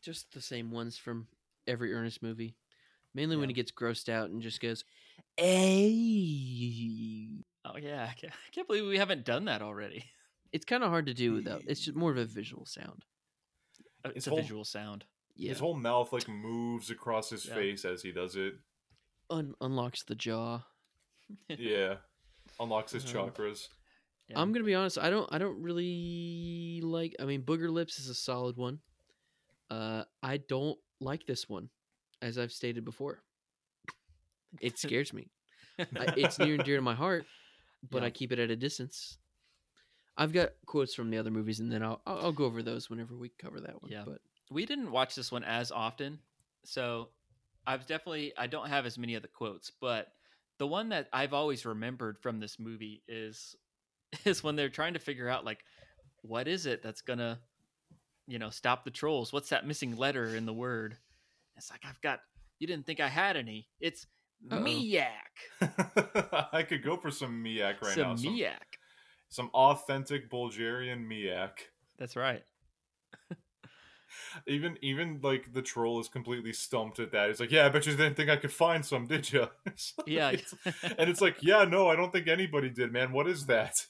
just 0.03 0.33
the 0.33 0.41
same 0.41 0.71
ones 0.71 0.97
from 0.99 1.27
every 1.66 1.93
Ernest 1.95 2.23
movie. 2.23 2.55
Mainly 3.14 3.37
when 3.37 3.49
he 3.49 3.55
gets 3.55 3.73
grossed 3.73 4.09
out 4.09 4.31
and 4.31 4.41
just 4.43 4.61
goes, 4.61 4.85
"Hey." 5.37 7.29
Oh 7.64 7.77
yeah, 7.77 8.07
I 8.11 8.14
can't, 8.14 8.33
I 8.33 8.51
can't 8.53 8.66
believe 8.68 8.87
we 8.87 8.99
haven't 8.99 9.25
done 9.25 9.47
that 9.47 9.62
already. 9.62 10.05
It's 10.53 10.64
kind 10.64 10.83
of 10.85 10.91
hard 10.91 11.07
to 11.07 11.14
do 11.14 11.33
without. 11.35 11.62
It's 11.66 11.81
just 11.81 11.97
more 11.97 12.11
of 12.11 12.16
a 12.18 12.25
visual 12.25 12.66
sound. 12.66 13.05
Uh, 14.05 14.09
His 14.09 14.16
It's 14.18 14.27
a 14.27 14.31
whole- 14.31 14.41
visual 14.41 14.64
sound. 14.64 15.05
Yeah, 15.37 15.51
His 15.51 15.59
whole 15.61 15.77
mouth 15.77 16.12
like 16.12 16.29
moves 16.29 16.91
across 16.91 17.31
his 17.31 17.47
Yeah. 17.47 17.55
face 17.55 17.85
as 17.85 18.03
he 18.03 18.12
does 18.12 18.37
it. 18.37 18.55
Un- 19.31 19.55
unlocks 19.61 20.03
the 20.03 20.14
jaw. 20.14 20.62
Yeah, 21.49 21.97
unlocks 22.61 22.93
his 22.93 23.05
Uh-huh. 23.05 23.27
chakras. 23.31 23.69
Yeah. 24.29 24.41
I'm 24.41 24.53
gonna 24.53 24.65
be 24.65 24.75
honest. 24.77 24.97
I 24.99 25.11
don't. 25.11 25.29
I 25.33 25.39
don't 25.39 25.61
really 25.61 26.81
like. 26.85 27.17
I 27.19 27.25
mean, 27.25 27.43
Booger 27.43 27.69
Lips 27.71 27.99
is 27.99 28.09
a 28.09 28.15
solid 28.15 28.57
one. 28.57 28.79
Uh, 29.71 30.05
I 30.23 30.37
don't 30.37 30.79
like 31.01 31.27
this 31.27 31.49
one, 31.49 31.69
as 32.23 32.39
I've 32.39 32.53
stated 32.53 32.85
before. 32.85 33.23
It 34.61 34.79
scares 34.85 35.13
me. 35.13 35.29
I, 35.79 35.87
it's 36.17 36.39
near 36.39 36.55
and 36.55 36.65
dear 36.65 36.77
to 36.77 36.83
my 36.83 36.95
heart, 36.95 37.25
but 37.91 38.03
Yeah. 38.03 38.07
I 38.07 38.11
keep 38.11 38.31
it 38.33 38.39
at 38.39 38.51
a 38.51 38.57
distance. 38.57 39.19
I've 40.17 40.33
got 40.33 40.51
quotes 40.67 40.95
from 40.95 41.11
the 41.11 41.19
other 41.19 41.31
movies, 41.31 41.61
and 41.61 41.73
then 41.73 41.83
I'll 41.83 42.01
I'll, 42.07 42.19
I'll 42.27 42.33
go 42.33 42.45
over 42.45 42.63
those 42.63 42.89
whenever 42.91 43.17
we 43.17 43.31
cover 43.31 43.61
that 43.61 43.83
one. 43.83 43.91
Yeah. 43.91 44.03
But 44.05 44.21
we 44.51 44.67
didn't 44.67 44.91
watch 44.93 45.15
this 45.15 45.33
one 45.33 45.43
as 45.45 45.73
often, 45.73 46.19
so 46.65 47.09
I've 47.67 47.87
definitely 47.87 48.33
I 48.37 48.47
don't 48.47 48.69
have 48.69 48.87
as 48.87 48.99
many 48.99 49.15
of 49.15 49.23
the 49.23 49.29
quotes, 49.29 49.73
but 49.81 50.09
the 50.61 50.67
one 50.67 50.91
that 50.91 51.09
I've 51.11 51.33
always 51.33 51.65
remembered 51.65 52.19
from 52.19 52.39
this 52.39 52.59
movie 52.59 53.03
is 53.09 53.57
is 54.27 54.45
when 54.45 54.55
they're 54.57 54.69
trying 54.69 54.93
to 54.93 55.01
figure 55.01 55.29
out 55.29 55.45
like 55.45 55.65
what 56.23 56.47
is 56.47 56.67
it 56.67 56.83
that's 56.83 57.01
gonna 57.01 57.41
you 58.29 58.39
know 58.39 58.51
stop 58.51 58.85
the 58.85 58.91
trolls? 58.91 59.33
What's 59.33 59.49
that 59.49 59.67
missing 59.67 59.97
letter 59.97 60.37
in 60.37 60.45
the 60.45 60.53
word? 60.53 60.99
It's 61.57 61.71
like 61.71 61.81
I've 61.89 62.01
got 62.03 62.21
you 62.59 62.67
didn't 62.67 62.85
think 62.87 63.01
I 63.01 63.09
had 63.09 63.39
any. 63.39 63.69
It's 63.81 64.07
Uh-oh. 64.53 64.61
Miak. 64.61 65.09
I 66.53 66.63
could 66.63 66.85
go 66.85 66.99
for 66.99 67.11
some 67.11 67.43
Miak 67.43 67.81
right 67.81 67.95
Some 67.95 68.03
now. 68.03 68.17
Some, 68.17 68.35
Miak. 68.37 68.79
some 69.31 69.51
authentic 69.55 70.29
Bulgarian 70.29 71.09
Miak. 71.09 71.53
That's 71.99 72.17
right. 72.17 72.43
Even 74.47 74.77
even 74.83 75.21
like 75.23 75.53
the 75.53 75.63
troll 75.63 76.01
is 76.01 76.09
completely 76.09 76.53
stumped 76.53 76.99
at 76.99 77.13
that. 77.13 77.29
He's 77.29 77.41
like, 77.41 77.51
"Yeah, 77.51 77.67
I 77.67 77.69
bet 77.69 77.87
you 77.87 77.93
didn't 77.97 78.15
think 78.17 78.31
I 78.31 78.37
could 78.37 78.53
find 78.53 78.85
some, 78.85 79.07
did 79.07 79.33
you?" 79.33 79.49
Yeah. 80.07 80.31
and 80.99 81.09
it's 81.11 81.21
like, 81.21 81.37
"Yeah, 81.43 81.65
no, 81.65 81.89
I 81.89 81.97
don't 81.97 82.13
think 82.13 82.29
anybody 82.29 82.71
did, 82.71 82.93
man. 82.93 83.13
What 83.13 83.27
is 83.29 83.47
that?" 83.47 83.87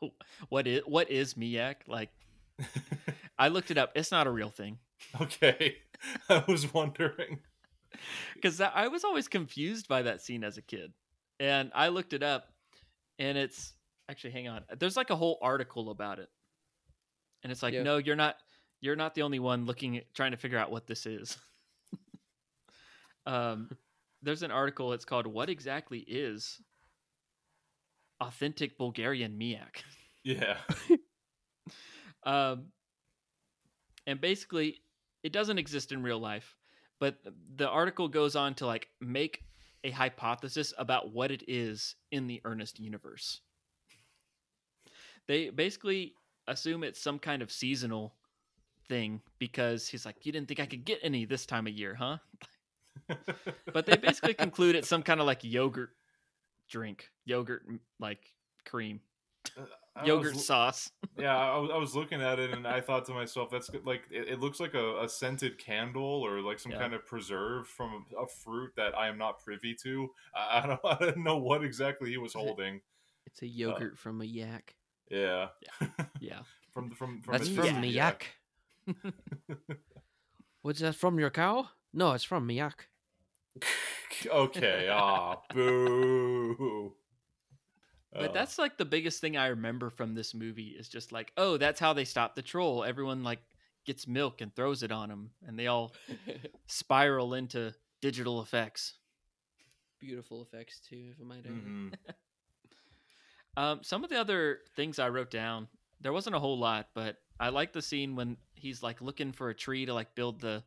what 0.48 0.66
is 0.66 0.82
what 0.86 1.10
is 1.10 1.34
Miak? 1.34 1.76
Like 1.86 2.10
I 3.38 3.48
looked 3.48 3.70
it 3.70 3.78
up. 3.78 3.92
It's 3.94 4.10
not 4.12 4.26
a 4.26 4.30
real 4.30 4.50
thing. 4.50 4.78
okay, 5.20 5.76
I 6.28 6.44
was 6.46 6.72
wondering. 6.72 7.40
because 8.34 8.60
I 8.60 8.88
was 8.88 9.04
always 9.04 9.28
confused 9.28 9.88
by 9.88 10.02
that 10.02 10.20
scene 10.22 10.44
as 10.44 10.56
a 10.58 10.62
kid, 10.62 10.92
and 11.40 11.70
I 11.74 11.88
looked 11.88 12.12
it 12.12 12.22
up, 12.22 12.48
and 13.18 13.36
it's 13.38 13.72
actually 14.08 14.30
hang 14.32 14.48
on. 14.48 14.62
There's 14.78 14.96
like 14.96 15.10
a 15.10 15.16
whole 15.16 15.38
article 15.42 15.90
about 15.90 16.18
it, 16.18 16.28
and 17.42 17.50
it's 17.52 17.62
like, 17.62 17.74
Yeah. 17.74 17.82
no, 17.82 17.96
you're 17.98 18.16
not. 18.16 18.36
You're 18.84 18.96
not 18.96 19.14
the 19.14 19.22
only 19.22 19.38
one 19.38 19.64
looking 19.64 19.96
at 19.96 20.12
trying 20.14 20.32
to 20.32 20.36
figure 20.36 20.58
out 20.58 20.70
what 20.70 20.86
this 20.86 21.06
is. 21.06 21.38
um, 23.26 23.70
there's 24.22 24.42
an 24.42 24.50
article. 24.50 24.92
It's 24.92 25.06
called 25.06 25.26
"What 25.26 25.48
exactly 25.48 26.00
is 26.00 26.60
authentic 28.20 28.76
Bulgarian 28.76 29.38
Miak?" 29.38 29.82
Yeah, 30.22 30.56
Um, 32.24 32.66
and 34.06 34.20
basically, 34.20 34.80
it 35.22 35.32
doesn't 35.32 35.58
exist 35.58 35.92
in 35.92 36.02
real 36.02 36.18
life, 36.18 36.56
but 36.98 37.18
the 37.56 37.68
article 37.68 38.08
goes 38.08 38.36
on 38.36 38.54
to 38.54 38.66
like 38.66 38.88
make 39.00 39.44
a 39.84 39.90
hypothesis 39.90 40.72
about 40.78 41.12
what 41.12 41.30
it 41.30 41.44
is 41.46 41.94
in 42.10 42.26
the 42.26 42.40
Ernest 42.44 42.80
universe. 42.80 43.40
They 45.26 45.50
basically 45.50 46.14
assume 46.46 46.84
it's 46.84 47.00
some 47.00 47.18
kind 47.18 47.42
of 47.42 47.52
seasonal 47.52 48.14
thing 48.88 49.20
because 49.38 49.88
he's 49.88 50.04
like, 50.06 50.24
You 50.26 50.32
didn't 50.32 50.48
think 50.48 50.60
I 50.60 50.66
could 50.66 50.84
get 50.84 50.98
any 51.02 51.24
this 51.24 51.46
time 51.46 51.66
of 51.66 51.72
year, 51.72 51.94
huh? 51.94 52.18
But 53.72 53.86
they 53.86 53.96
basically 53.96 54.34
conclude 54.34 54.76
it's 54.76 54.88
some 54.88 55.02
kind 55.02 55.20
of 55.20 55.26
like 55.26 55.42
yogurt 55.42 55.90
drink, 56.70 57.10
yogurt 57.24 57.62
like 57.98 58.20
cream, 58.64 59.00
uh, 59.58 59.62
I 59.96 60.04
yogurt 60.06 60.34
was- 60.34 60.46
sauce. 60.46 60.90
yeah, 61.18 61.36
I 61.36 61.56
was, 61.58 61.70
I 61.74 61.76
was 61.76 61.94
looking 61.96 62.22
at 62.22 62.38
it 62.38 62.52
and 62.52 62.66
I 62.66 62.80
thought 62.80 63.04
to 63.06 63.12
myself, 63.12 63.50
"That's 63.50 63.68
good. 63.68 63.84
like 63.84 64.02
it, 64.10 64.28
it 64.28 64.40
looks 64.40 64.60
like 64.60 64.74
a, 64.74 65.02
a 65.02 65.08
scented 65.08 65.58
candle 65.58 66.04
or 66.24 66.40
like 66.40 66.58
some 66.58 66.72
Yeah. 66.72 66.78
kind 66.78 66.94
of 66.94 67.04
preserve 67.06 67.66
from 67.68 68.04
a, 68.16 68.22
a 68.22 68.26
fruit 68.26 68.72
that 68.76 68.96
I 68.96 69.08
am 69.08 69.18
not 69.18 69.40
privy 69.44 69.74
to. 69.82 70.08
I, 70.34 70.60
I 70.62 70.66
don't, 70.66 70.80
I 70.84 71.04
didn't 71.04 71.24
know 71.24 71.38
what 71.38 71.64
exactly 71.64 72.10
he 72.10 72.16
was 72.16 72.30
Is 72.30 72.36
it- 72.36 72.38
holding. 72.46 72.80
it's 73.26 73.42
a 73.42 73.46
uh, 73.46 73.48
yogurt 73.48 73.98
from 73.98 74.20
a 74.20 74.24
yak. 74.24 74.74
Yeah, 75.10 75.48
Yeah. 76.20 76.40
from 76.72 76.90
from 76.92 77.20
from 77.22 77.32
That's 77.32 77.48
a 77.48 77.52
from 77.52 77.62
distant 77.64 77.82
me 77.82 77.88
yak. 77.88 78.28
What's 80.62 80.80
that 80.80 80.94
from 80.94 81.18
your 81.18 81.30
cow? 81.30 81.68
No, 81.92 82.12
it's 82.12 82.24
from 82.24 82.46
me 82.46 82.54
yak. 82.56 82.88
okay, 84.26 84.88
ah, 84.90 85.36
boo. 85.52 86.94
But 88.12 88.30
Oh. 88.30 88.32
that's 88.32 88.58
like 88.58 88.78
the 88.78 88.84
biggest 88.84 89.20
thing 89.20 89.36
I 89.36 89.48
remember 89.48 89.90
from 89.90 90.14
this 90.14 90.34
movie 90.34 90.68
is 90.78 90.88
just 90.88 91.10
like, 91.10 91.32
oh, 91.36 91.56
that's 91.56 91.80
how 91.80 91.92
they 91.92 92.04
stop 92.04 92.34
the 92.36 92.42
troll. 92.42 92.84
Everyone 92.84 93.24
like 93.24 93.40
gets 93.84 94.06
milk 94.06 94.40
and 94.40 94.54
throws 94.54 94.82
it 94.84 94.92
on 94.92 95.10
him, 95.10 95.30
and 95.46 95.58
they 95.58 95.66
all 95.66 95.92
spiral 96.66 97.34
into 97.34 97.74
digital 98.00 98.40
effects. 98.40 98.94
Beautiful 100.00 100.42
effects 100.42 100.80
too, 100.80 101.10
if 101.12 101.20
I 101.20 101.24
might 101.24 101.44
add. 101.46 101.52
Mhm. 101.52 101.92
Um, 103.56 103.82
some 103.82 104.04
of 104.04 104.10
the 104.10 104.18
other 104.20 104.60
things 104.76 104.98
I 104.98 105.08
wrote 105.08 105.30
down, 105.30 105.68
there 106.00 106.12
wasn't 106.12 106.36
a 106.36 106.40
whole 106.40 106.58
lot, 106.58 106.88
but 106.94 107.16
I 107.40 107.48
like 107.50 107.72
the 107.72 107.82
scene 107.82 108.16
when 108.16 108.36
he's 108.64 108.82
like 108.82 109.00
looking 109.02 109.30
for 109.30 109.50
a 109.50 109.54
tree 109.54 109.84
to 109.84 109.92
like 109.94 110.14
build 110.14 110.40
the 110.40 110.62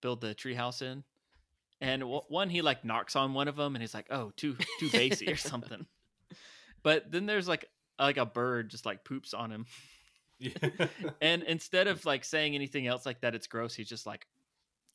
build 0.00 0.20
the 0.22 0.34
treehouse 0.34 0.80
in, 0.82 1.04
and 1.80 2.00
w- 2.00 2.22
one 2.28 2.48
he 2.48 2.62
like 2.62 2.84
knocks 2.84 3.14
on 3.14 3.34
one 3.34 3.48
of 3.48 3.56
them, 3.56 3.76
and 3.76 3.82
he's 3.82 3.94
like, 3.94 4.06
oh, 4.10 4.32
too 4.36 4.56
too 4.80 4.90
bassy 4.90 5.30
or 5.30 5.36
something. 5.52 5.86
But 6.82 7.12
then 7.12 7.26
there's 7.26 7.46
like 7.46 7.66
like 7.98 8.16
a 8.16 8.26
bird 8.26 8.70
just 8.70 8.86
like 8.86 9.04
poops 9.04 9.34
on 9.34 9.50
him. 9.52 9.66
Yeah. 10.38 10.52
And 11.20 11.42
instead 11.44 11.86
of 11.86 12.04
like 12.04 12.24
saying 12.24 12.54
anything 12.54 12.86
else 12.86 13.06
like 13.06 13.20
that, 13.20 13.34
it's 13.34 13.46
gross. 13.46 13.74
He's 13.74 13.88
just 13.88 14.06
like 14.06 14.26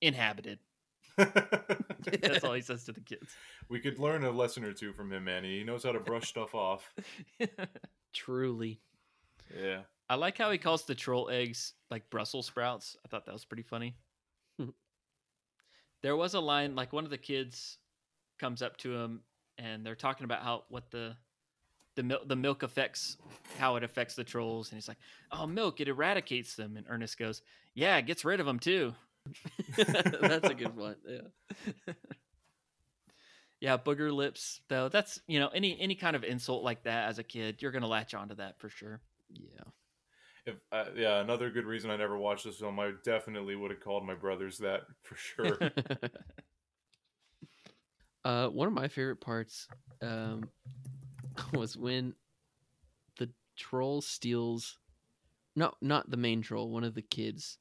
inhabited. 0.02 0.60
That's 1.18 2.44
all 2.44 2.54
he 2.54 2.62
says 2.62 2.84
to 2.86 2.94
the 2.94 3.02
kids. 3.02 3.36
we 3.70 3.80
could 3.80 4.00
learn 4.00 4.24
a 4.24 4.32
lesson 4.32 4.64
or 4.64 4.74
two 4.74 4.94
from 4.94 5.12
him, 5.12 5.24
Manny. 5.26 5.60
He 5.60 5.64
knows 5.64 5.84
how 5.84 5.92
to 5.92 6.00
brush 6.00 6.30
stuff 6.30 6.56
off. 6.56 6.94
Truly. 8.14 8.80
Yeah. 9.56 9.82
I 10.12 10.16
like 10.16 10.38
how 10.38 10.52
he 10.52 10.58
calls 10.58 10.84
the 10.84 10.94
troll 10.94 11.30
eggs 11.30 11.72
like 11.90 12.10
Brussels 12.10 12.46
sprouts. 12.46 12.98
I 13.06 13.08
thought 13.08 13.26
that 13.28 13.32
was 13.32 13.46
pretty 13.46 13.64
funny. 13.64 13.96
Hmm. 14.60 14.72
there 16.04 16.18
was 16.18 16.34
a 16.34 16.40
line 16.42 16.76
like 16.76 16.92
one 16.92 17.06
of 17.06 17.10
the 17.10 17.18
kids 17.18 17.78
comes 18.38 18.62
up 18.62 18.76
to 18.76 18.94
him 18.94 19.22
and 19.58 19.86
they're 19.86 19.96
talking 19.96 20.26
about 20.26 20.44
how 20.44 20.66
what 20.68 20.92
the 20.92 21.16
the 21.96 22.04
milk 22.04 22.28
the 22.28 22.36
milk 22.36 22.62
affects 22.62 23.16
how 23.58 23.78
it 23.78 23.84
affects 23.86 24.14
the 24.16 24.26
trolls 24.26 24.70
and 24.70 24.76
he's 24.76 24.90
like, 24.90 24.98
"Oh, 25.32 25.48
milk 25.48 25.80
it 25.80 25.88
eradicates 25.88 26.56
them." 26.56 26.76
And 26.76 26.86
Ernest 26.90 27.18
goes, 27.18 27.42
"Yeah, 27.74 27.96
it 27.96 28.06
gets 28.06 28.26
rid 28.26 28.42
of 28.42 28.46
them 28.46 28.60
too." 28.60 28.94
That's 29.78 30.50
a 30.50 30.54
good 30.54 30.76
one. 30.76 30.98
Yeah. 31.08 31.94
yeah, 33.62 33.78
booger 33.78 34.12
lips 34.14 34.60
though. 34.68 34.90
That's 34.90 35.22
you 35.26 35.40
know 35.40 35.48
any 35.48 35.80
any 35.80 35.96
kind 35.96 36.18
of 36.18 36.26
insult 36.26 36.66
like 36.66 36.84
that 36.84 37.08
as 37.08 37.18
a 37.18 37.24
kid, 37.24 37.62
you're 37.62 37.72
gonna 37.72 37.88
latch 37.88 38.14
onto 38.14 38.36
that 38.36 38.60
for 38.60 38.68
sure. 38.68 39.00
Yeah. 39.30 39.72
If 40.46 40.56
uh, 40.72 40.86
yeah, 40.96 41.22
another 41.22 41.52
good 41.52 41.66
reason 41.66 41.92
I 41.92 41.98
never 41.98 42.18
watched 42.18 42.46
this 42.46 42.58
film, 42.58 42.80
I 42.80 42.92
definitely 43.04 43.56
would 43.56 43.72
have 43.72 43.80
called 43.80 44.06
my 44.06 44.16
brothers 44.16 44.58
that 44.60 44.82
for 45.04 45.16
sure. 45.16 45.60
uh, 48.26 48.48
one 48.48 48.68
of 48.68 48.74
my 48.74 48.88
favorite 48.88 49.22
parts 49.22 49.68
um, 50.02 50.50
was 51.54 51.78
when 51.78 52.14
the 53.20 53.30
troll 53.56 54.02
steals, 54.02 54.80
no, 55.56 55.74
not 55.82 56.10
the 56.10 56.18
main 56.18 56.42
troll. 56.42 56.72
One 56.72 56.84
of 56.84 56.96
the 56.96 57.04
kids 57.04 57.60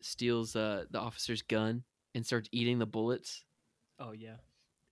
steals 0.00 0.56
uh, 0.56 0.84
the 0.90 0.98
officer's 0.98 1.42
gun 1.42 1.84
and 2.14 2.24
starts 2.24 2.48
eating 2.52 2.78
the 2.78 2.86
bullets, 2.86 3.44
Oh 3.98 4.12
yeah. 4.12 4.36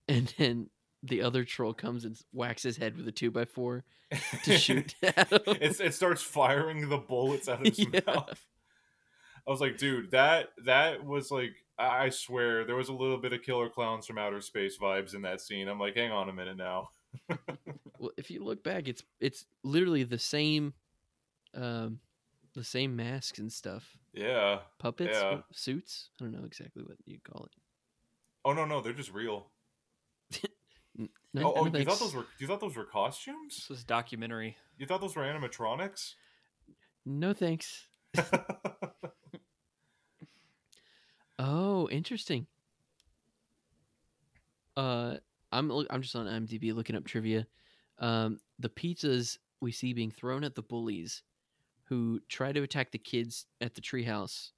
and 0.07 0.31
then 0.37 0.69
the 1.03 1.21
other 1.21 1.43
troll 1.43 1.73
comes 1.73 2.05
and 2.05 2.19
whacks 2.31 2.63
his 2.63 2.77
head 2.77 2.95
with 2.95 3.07
a 3.07 3.11
two 3.11 3.31
by 3.31 3.45
four 3.45 3.83
to 4.43 4.57
shoot 4.57 4.95
it 5.01 5.93
starts 5.93 6.21
firing 6.21 6.89
the 6.89 6.97
bullets 6.97 7.47
out 7.49 7.61
of 7.61 7.67
his 7.75 7.79
Yeah. 7.93 8.01
mouth. 8.05 8.45
I 9.47 9.49
was 9.49 9.59
like, 9.61 9.77
dude, 9.77 10.11
that 10.11 10.49
that 10.65 11.03
was 11.03 11.31
like, 11.31 11.53
I 11.79 12.05
I 12.05 12.09
swear, 12.09 12.63
there 12.65 12.75
was 12.75 12.89
a 12.89 12.93
little 12.93 13.17
bit 13.17 13.33
of 13.33 13.41
Killer 13.41 13.69
Klowns 13.69 14.05
from 14.05 14.19
Outer 14.19 14.41
Space 14.41 14.77
vibes 14.79 15.15
in 15.15 15.23
that 15.23 15.41
scene. 15.41 15.67
I'm 15.67 15.79
like, 15.79 15.95
hang 15.95 16.11
on 16.11 16.29
a 16.29 16.33
minute 16.33 16.57
now. 16.57 16.89
Well, 17.99 18.11
if 18.17 18.31
you 18.31 18.43
look 18.43 18.63
back, 18.63 18.87
it's 18.87 19.03
it's 19.19 19.45
literally 19.63 20.03
the 20.03 20.17
same, 20.17 20.73
um, 21.53 21.99
the 22.55 22.63
same 22.63 22.95
masks 22.95 23.37
and 23.37 23.51
stuff, 23.53 23.95
Yeah. 24.13 24.59
puppets, 24.79 25.17
Yeah. 25.21 25.41
suits. 25.51 26.09
I 26.19 26.23
don't 26.23 26.31
know 26.33 26.45
exactly 26.45 26.81
what 26.83 26.97
you 27.05 27.19
call 27.23 27.45
it. 27.45 27.51
Oh 28.43 28.53
no, 28.53 28.65
no, 28.65 28.81
they're 28.81 28.93
just 28.93 29.13
real. 29.13 29.51
Oh, 31.37 31.53
oh 31.55 31.65
you 31.65 31.85
thought 31.85 31.99
those 31.99 32.13
were 32.13 32.25
you 32.39 32.47
thought 32.47 32.59
those 32.59 32.75
were 32.75 32.83
costumes? 32.83 33.55
This 33.55 33.69
was 33.69 33.83
documentary. 33.83 34.57
You 34.77 34.85
thought 34.85 35.01
those 35.01 35.15
were 35.15 35.23
animatronics? 35.23 36.15
No 37.05 37.33
thanks. 37.33 37.87
Oh, 41.43 41.89
interesting. 41.89 42.45
Uh, 44.77 45.15
I'm 45.51 45.71
I'm 45.89 46.03
just 46.03 46.15
on 46.15 46.27
IMDb 46.27 46.71
looking 46.71 46.95
up 46.95 47.03
trivia. 47.03 47.47
Um, 47.97 48.39
the 48.59 48.69
pizzas 48.69 49.39
we 49.59 49.71
see 49.71 49.93
being 49.93 50.11
thrown 50.11 50.43
at 50.43 50.53
the 50.53 50.61
bullies, 50.61 51.23
who 51.85 52.19
try 52.29 52.51
to 52.51 52.61
attack 52.61 52.91
the 52.91 52.99
kids 52.99 53.47
at 53.59 53.73
the 53.73 53.81
treehouse. 53.81 54.51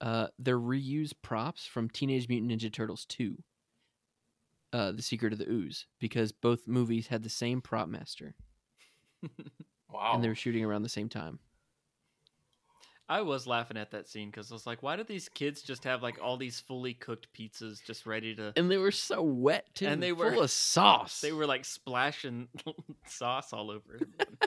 Uh, 0.00 0.26
they're 0.36 0.58
reused 0.58 1.14
props 1.22 1.64
from 1.64 1.88
Teenage 1.88 2.28
Mutant 2.28 2.50
Ninja 2.50 2.72
Turtles 2.72 3.04
2. 3.04 3.36
Uh, 4.72 4.92
the 4.92 5.02
Secret 5.02 5.32
of 5.32 5.38
the 5.38 5.50
Ooze, 5.50 5.86
because 5.98 6.30
both 6.30 6.68
movies 6.68 7.08
had 7.08 7.24
the 7.24 7.28
same 7.28 7.60
prop 7.60 7.88
master, 7.88 8.36
wow. 9.92 10.12
and 10.14 10.22
they 10.22 10.28
were 10.28 10.34
shooting 10.34 10.64
around 10.64 10.82
the 10.82 10.88
same 10.88 11.08
time. 11.08 11.40
I 13.10 13.22
was 13.22 13.44
laughing 13.44 13.76
at 13.76 13.90
that 13.90 14.08
scene 14.08 14.30
because 14.30 14.52
I 14.52 14.54
was 14.54 14.68
like, 14.68 14.84
why 14.84 14.94
do 14.94 15.02
these 15.02 15.28
kids 15.28 15.62
just 15.62 15.82
have 15.82 16.00
like 16.00 16.22
all 16.22 16.36
these 16.36 16.60
fully 16.60 16.94
cooked 16.94 17.26
pizzas 17.36 17.82
just 17.84 18.06
ready 18.06 18.36
to? 18.36 18.52
And 18.56 18.70
they 18.70 18.78
were 18.78 18.92
so 18.92 19.20
wet 19.20 19.66
too, 19.74 19.88
And 19.88 20.00
they 20.00 20.12
were 20.12 20.30
full 20.30 20.44
of 20.44 20.50
sauce. 20.52 21.20
They 21.20 21.32
were 21.32 21.44
like 21.44 21.64
splashing 21.64 22.46
sauce 23.06 23.52
all 23.52 23.72
over 23.72 23.94
everyone. 23.94 24.38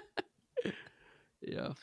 yeah. 1.41 1.73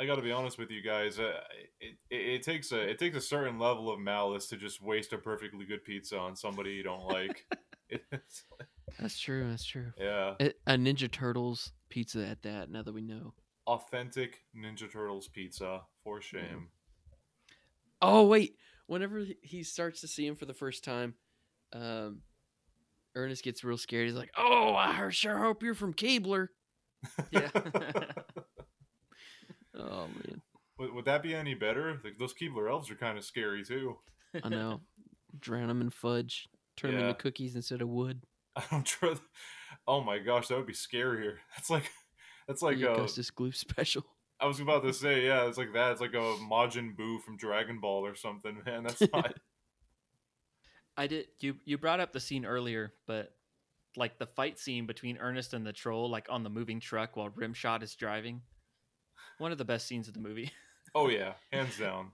I 0.00 0.06
got 0.06 0.14
to 0.16 0.22
be 0.22 0.30
honest 0.32 0.58
with 0.58 0.70
you 0.70 0.80
guys. 0.82 1.18
Uh, 1.18 1.32
it, 1.80 1.96
it, 2.10 2.16
it 2.16 2.42
takes 2.42 2.70
a 2.72 2.80
it 2.80 2.98
takes 2.98 3.16
a 3.16 3.20
certain 3.20 3.58
level 3.58 3.90
of 3.92 3.98
malice 3.98 4.46
to 4.48 4.56
just 4.56 4.80
waste 4.80 5.12
a 5.12 5.18
perfectly 5.18 5.64
good 5.64 5.84
pizza 5.84 6.16
on 6.18 6.36
somebody 6.36 6.70
you 6.70 6.82
don't 6.84 7.06
like. 7.06 7.44
That's 9.00 9.18
true. 9.18 9.48
That's 9.50 9.64
true. 9.64 9.92
yeah, 9.98 10.34
A, 10.40 10.52
a 10.66 10.76
Ninja 10.76 11.10
Turtles 11.10 11.72
pizza 11.88 12.26
at 12.26 12.42
that. 12.42 12.70
Now 12.70 12.82
that 12.82 12.92
we 12.94 13.00
know. 13.02 13.34
authentic 13.66 14.40
Ninja 14.56 14.90
Turtles 14.90 15.28
pizza 15.28 15.82
for 16.04 16.20
shame. 16.20 16.68
Oh 18.00 18.26
wait, 18.26 18.54
whenever 18.86 19.18
he- 19.20 19.36
he 19.42 19.62
starts 19.64 20.00
to 20.02 20.08
see 20.08 20.26
him 20.26 20.36
for 20.36 20.46
the 20.46 20.54
first 20.54 20.84
time, 20.84 21.14
um, 21.72 22.22
Ernest 23.16 23.42
gets 23.42 23.64
real 23.64 23.76
scared. 23.78 24.06
He's 24.06 24.16
like, 24.16 24.30
"Oh, 24.36 24.74
I 24.76 25.08
sure 25.10 25.38
hope 25.38 25.62
you're 25.62 25.74
from 25.74 25.92
Keebler." 25.94 26.48
yeah. 27.32 27.50
Oh 29.78 30.06
man, 30.08 30.42
Would, 30.78 30.92
would 30.94 31.04
that 31.04 31.22
be 31.22 31.34
any 31.34 31.54
better? 31.54 32.00
Like 32.02 32.18
those 32.18 32.34
Keebler 32.34 32.70
elves 32.70 32.90
are 32.90 32.94
kind 32.96 33.16
of 33.18 33.24
scary 33.24 33.64
too. 33.64 33.96
I 34.42 34.48
know. 34.48 34.80
Drown 35.38 35.68
them 35.68 35.80
in 35.80 35.90
fudge. 35.90 36.48
Turn 36.76 36.92
Yeah. 36.94 37.00
into 37.00 37.14
cookies 37.14 37.54
instead 37.56 37.82
of 37.82 37.88
wood. 37.88 38.22
I 38.56 38.62
don't 38.70 38.84
trust. 38.84 39.22
Oh 39.86 40.00
my 40.02 40.18
gosh, 40.18 40.48
that 40.48 40.56
would 40.56 40.66
be 40.66 40.72
scarier. 40.72 41.36
That's 41.56 41.70
like 41.70 41.90
that's 42.48 42.62
like 42.62 42.78
a, 42.80 42.92
Augustus 42.92 43.30
Gloop 43.30 43.54
special. 43.54 44.04
I 44.40 44.46
was 44.46 44.58
about 44.60 44.82
to 44.84 44.92
say, 44.94 45.26
yeah, 45.26 45.46
it's 45.48 45.58
like 45.58 45.72
that. 45.74 45.92
It's 45.92 46.00
like 46.00 46.14
a 46.14 46.36
Majin 46.50 46.96
Buu 46.96 47.20
from 47.20 47.36
Dragon 47.36 47.78
Ball 47.80 48.06
or 48.06 48.14
something, 48.14 48.58
man. 48.66 48.84
That's 48.84 49.02
not. 49.12 49.34
I 50.96 51.06
did. 51.06 51.26
You 51.40 51.56
you 51.64 51.78
brought 51.78 52.00
up 52.00 52.12
the 52.12 52.20
scene 52.20 52.44
earlier, 52.44 52.92
but 53.06 53.32
like 53.96 54.18
the 54.18 54.26
fight 54.26 54.58
scene 54.58 54.86
between 54.86 55.18
Ernest 55.18 55.54
and 55.54 55.66
the 55.66 55.72
troll, 55.72 56.08
like 56.10 56.26
on 56.30 56.42
the 56.42 56.50
moving 56.50 56.80
truck 56.80 57.16
while 57.16 57.30
Rimshot 57.30 57.82
is 57.82 57.94
driving, 57.94 58.42
one 59.38 59.52
of 59.52 59.58
the 59.58 59.64
best 59.64 59.86
scenes 59.86 60.08
of 60.08 60.14
the 60.14 60.20
movie. 60.20 60.52
oh 60.94 61.08
yeah, 61.08 61.34
hands 61.52 61.78
down. 61.78 62.12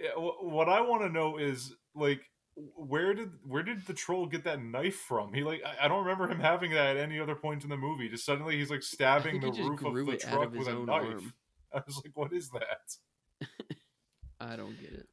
Yeah, 0.00 0.10
wh- 0.10 0.44
what 0.44 0.68
I 0.68 0.80
want 0.80 1.02
to 1.02 1.08
know 1.08 1.36
is 1.36 1.74
like, 1.94 2.22
where 2.54 3.14
did 3.14 3.30
where 3.46 3.62
did 3.62 3.86
the 3.86 3.94
troll 3.94 4.26
get 4.26 4.44
that 4.44 4.62
knife 4.62 4.96
from? 4.96 5.32
He 5.32 5.42
like, 5.42 5.62
I, 5.64 5.84
I 5.84 5.88
don't 5.88 6.04
remember 6.04 6.28
him 6.28 6.40
having 6.40 6.72
that 6.72 6.96
at 6.96 7.02
any 7.02 7.20
other 7.20 7.34
point 7.34 7.64
in 7.64 7.70
the 7.70 7.76
movie. 7.76 8.08
Just 8.08 8.24
suddenly 8.24 8.56
he's 8.56 8.70
like 8.70 8.82
stabbing 8.82 9.40
the 9.40 9.52
roof 9.52 9.84
of 9.84 9.94
the 9.94 10.16
truck 10.16 10.46
of 10.46 10.54
with 10.54 10.68
a 10.68 10.74
knife. 10.74 11.04
arm. 11.04 11.32
I 11.74 11.80
was 11.86 11.96
like, 12.04 12.12
what 12.14 12.32
is 12.32 12.50
that? 12.50 13.46
I 14.40 14.56
don't 14.56 14.78
get 14.80 14.92
it. 14.92 15.08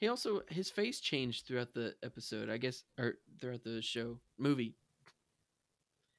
He 0.00 0.08
also 0.08 0.42
his 0.48 0.68
face 0.68 0.98
changed 0.98 1.46
throughout 1.46 1.74
the 1.74 1.94
episode, 2.02 2.50
I 2.50 2.56
guess, 2.56 2.82
or 2.98 3.14
throughout 3.40 3.62
the 3.62 3.80
show 3.82 4.18
movie, 4.36 4.74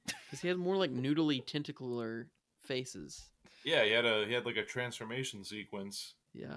because 0.06 0.40
he 0.40 0.48
had 0.48 0.56
more 0.56 0.76
like 0.76 0.90
noodly 0.90 1.44
tentacular 1.44 2.28
faces. 2.62 3.30
Yeah, 3.64 3.84
he 3.84 3.90
had 3.92 4.04
a 4.04 4.26
he 4.26 4.32
had 4.32 4.44
like 4.46 4.56
a 4.56 4.64
transformation 4.64 5.44
sequence. 5.44 6.14
Yeah, 6.34 6.56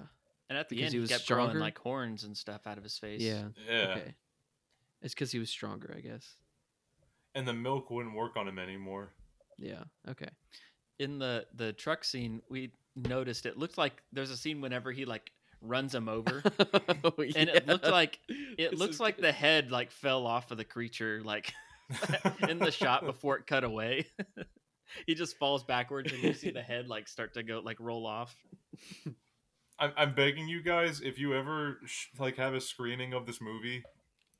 And 0.49 0.57
at 0.57 0.69
the 0.69 0.75
Because 0.77 0.85
end, 0.87 0.93
he 0.93 0.97
he, 0.97 1.01
was 1.01 1.09
kept 1.11 1.21
stronger? 1.23 1.45
growing 1.51 1.59
like 1.61 1.77
horns 1.77 2.23
and 2.23 2.35
stuff 2.35 2.65
out 2.67 2.77
of 2.77 2.83
his 2.83 2.97
face. 2.97 3.21
yeah. 3.21 3.49
Yeah, 3.69 3.93
Okay, 3.97 4.13
it's 5.01 5.13
because 5.13 5.31
he 5.31 5.39
was 5.39 5.49
stronger, 5.49 5.93
I 5.95 6.01
guess. 6.01 6.27
and 7.35 7.47
the 7.47 7.53
milk 7.53 7.89
wouldn't 7.91 8.15
work 8.15 8.35
on 8.37 8.47
him 8.47 8.57
anymore. 8.59 9.13
Yeah. 9.59 9.83
Okay. 10.09 10.29
In 10.99 11.19
the 11.19 11.45
the 11.55 11.73
truck 11.73 12.03
scene, 12.03 12.41
we 12.49 12.71
noticed 12.95 13.45
it 13.45 13.57
looked 13.57 13.77
like 13.77 14.01
there's 14.11 14.31
a 14.31 14.37
scene 14.37 14.61
whenever 14.61 14.91
he 14.91 15.05
like 15.05 15.31
runs 15.61 15.93
him 15.93 16.09
over, 16.09 16.41
Oh, 17.03 17.13
and 17.17 17.49
it 17.49 17.67
looked 17.67 17.85
like 17.87 18.19
it 18.27 18.71
This 18.71 18.79
looks 18.79 18.99
like 18.99 19.15
good. 19.17 19.25
the 19.25 19.31
head 19.31 19.71
like 19.71 19.91
fell 19.91 20.25
off 20.25 20.49
of 20.51 20.57
the 20.57 20.63
creature 20.65 21.21
like 21.23 21.53
in 22.49 22.57
the 22.59 22.71
shot 22.71 23.05
before 23.05 23.37
it 23.37 23.45
cut 23.47 23.63
away. 23.63 24.07
he 25.05 25.15
just 25.15 25.37
falls 25.37 25.63
backwards 25.63 26.11
and 26.11 26.21
you 26.21 26.33
see 26.33 26.51
the 26.51 26.61
head 26.63 26.87
like 26.87 27.07
start 27.07 27.33
to 27.33 27.43
go 27.43 27.61
like 27.63 27.79
roll 27.79 28.05
off. 28.05 28.35
I'm, 29.79 29.91
I'm 29.95 30.15
begging 30.15 30.47
you 30.47 30.61
guys 30.61 31.01
if 31.01 31.19
you 31.19 31.35
ever 31.35 31.79
sh- 31.85 32.07
like 32.19 32.37
have 32.37 32.53
a 32.53 32.61
screening 32.61 33.13
of 33.13 33.25
this 33.25 33.41
movie 33.41 33.83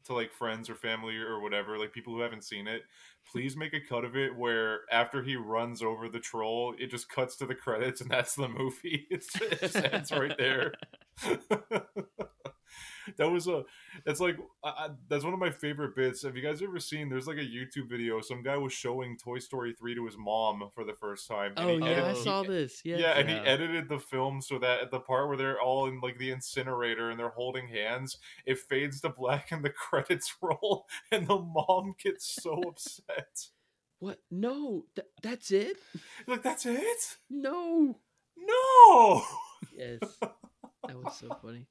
to 0.05 0.13
like 0.13 0.31
friends 0.31 0.69
or 0.69 0.75
family 0.75 1.17
or 1.17 1.41
whatever 1.41 1.77
like 1.77 1.91
people 1.91 2.13
who 2.13 2.21
haven't 2.21 2.43
seen 2.43 2.65
it 2.67 2.83
please 3.29 3.57
make 3.57 3.73
a 3.73 3.81
cut 3.81 4.05
of 4.05 4.15
it 4.15 4.35
where 4.35 4.81
after 4.89 5.21
he 5.21 5.35
runs 5.35 5.81
over 5.81 6.07
the 6.07 6.19
troll 6.19 6.73
it 6.79 6.89
just 6.89 7.09
cuts 7.09 7.35
to 7.35 7.45
the 7.45 7.53
credits 7.53 7.99
and 7.99 8.09
that's 8.09 8.33
the 8.35 8.47
movie 8.47 9.05
it's, 9.11 9.29
it 9.41 9.59
just 9.59 9.75
ends 9.75 10.11
right 10.11 10.37
there 10.37 10.73
that 13.17 13.29
was 13.29 13.47
a 13.47 13.63
it's 14.05 14.19
like 14.19 14.37
I, 14.63 14.69
I, 14.69 14.89
that's 15.09 15.23
one 15.23 15.33
of 15.33 15.39
my 15.39 15.49
favorite 15.49 15.95
bits 15.95 16.23
have 16.23 16.35
you 16.35 16.43
guys 16.43 16.61
ever 16.61 16.79
seen 16.79 17.09
there's 17.09 17.27
like 17.27 17.37
a 17.37 17.39
youtube 17.41 17.89
video 17.89 18.19
some 18.21 18.43
guy 18.43 18.57
was 18.57 18.73
showing 18.73 19.17
toy 19.17 19.39
story 19.39 19.73
3 19.79 19.95
to 19.95 20.05
his 20.05 20.15
mom 20.17 20.69
for 20.75 20.83
the 20.83 20.93
first 20.93 21.27
time 21.27 21.53
and 21.57 21.65
Oh 21.65 21.73
he 21.77 21.79
yeah, 21.79 21.85
I 21.85 21.89
edited- 21.91 22.17
he- 22.17 22.23
saw 22.23 22.43
this. 22.43 22.81
Yeah. 22.83 22.97
yeah, 22.97 23.11
and 23.19 23.29
Yeah. 23.29 23.41
he 23.41 23.47
edited 23.47 23.89
the 23.89 23.99
film 23.99 24.41
so 24.41 24.59
that 24.59 24.81
at 24.81 24.91
the 24.91 24.99
part 24.99 25.27
where 25.27 25.37
they're 25.37 25.59
all 25.61 25.87
in 25.87 25.99
like 26.01 26.17
the 26.17 26.31
incinerator 26.31 27.09
and 27.09 27.19
they're 27.19 27.29
holding 27.29 27.67
hands, 27.67 28.17
it 28.45 28.57
fades 28.59 29.01
to 29.01 29.09
black 29.09 29.51
and 29.51 29.63
the 29.63 29.69
credits 29.89 30.33
roll, 30.41 30.85
and 31.11 31.27
the 31.27 31.37
mom 31.39 31.93
gets 32.03 32.37
so 32.41 32.61
upset. 32.67 33.47
What? 33.99 34.19
No. 34.29 34.85
Th- 34.95 35.07
that's 35.23 35.51
it. 35.51 35.77
Like, 36.27 36.43
that's 36.43 36.65
it? 36.65 37.17
No. 37.29 37.99
No! 38.37 39.23
Yes. 39.75 39.99
That 40.21 41.03
was 41.03 41.17
so 41.19 41.35
funny. 41.41 41.65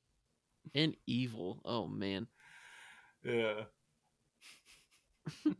And 0.74 0.96
evil. 1.06 1.60
Oh 1.64 1.86
man. 1.86 2.26
Yeah. 3.24 3.62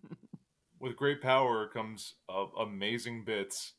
With 0.81 0.97
great 0.97 1.21
power 1.23 1.69
comes 1.69 2.15
uh, 2.29 2.47
amazing 2.59 3.25
bits. 3.25 3.73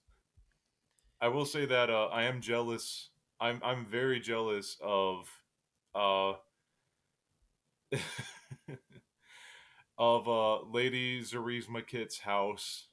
I 1.21 1.29
will 1.29 1.45
say 1.45 1.65
that 1.65 1.89
uh, 1.89 2.07
I 2.07 2.23
am 2.23 2.41
jealous. 2.41 3.09
I'm 3.39 3.61
I'm 3.63 3.85
very 3.85 4.19
jealous 4.19 4.77
of 4.81 5.29
uh 5.95 6.33
of 9.97 10.27
uh 10.27 10.63
Lady 10.63 11.21
Zarisma 11.21 11.85
Kit's 11.85 12.19
house 12.19 12.87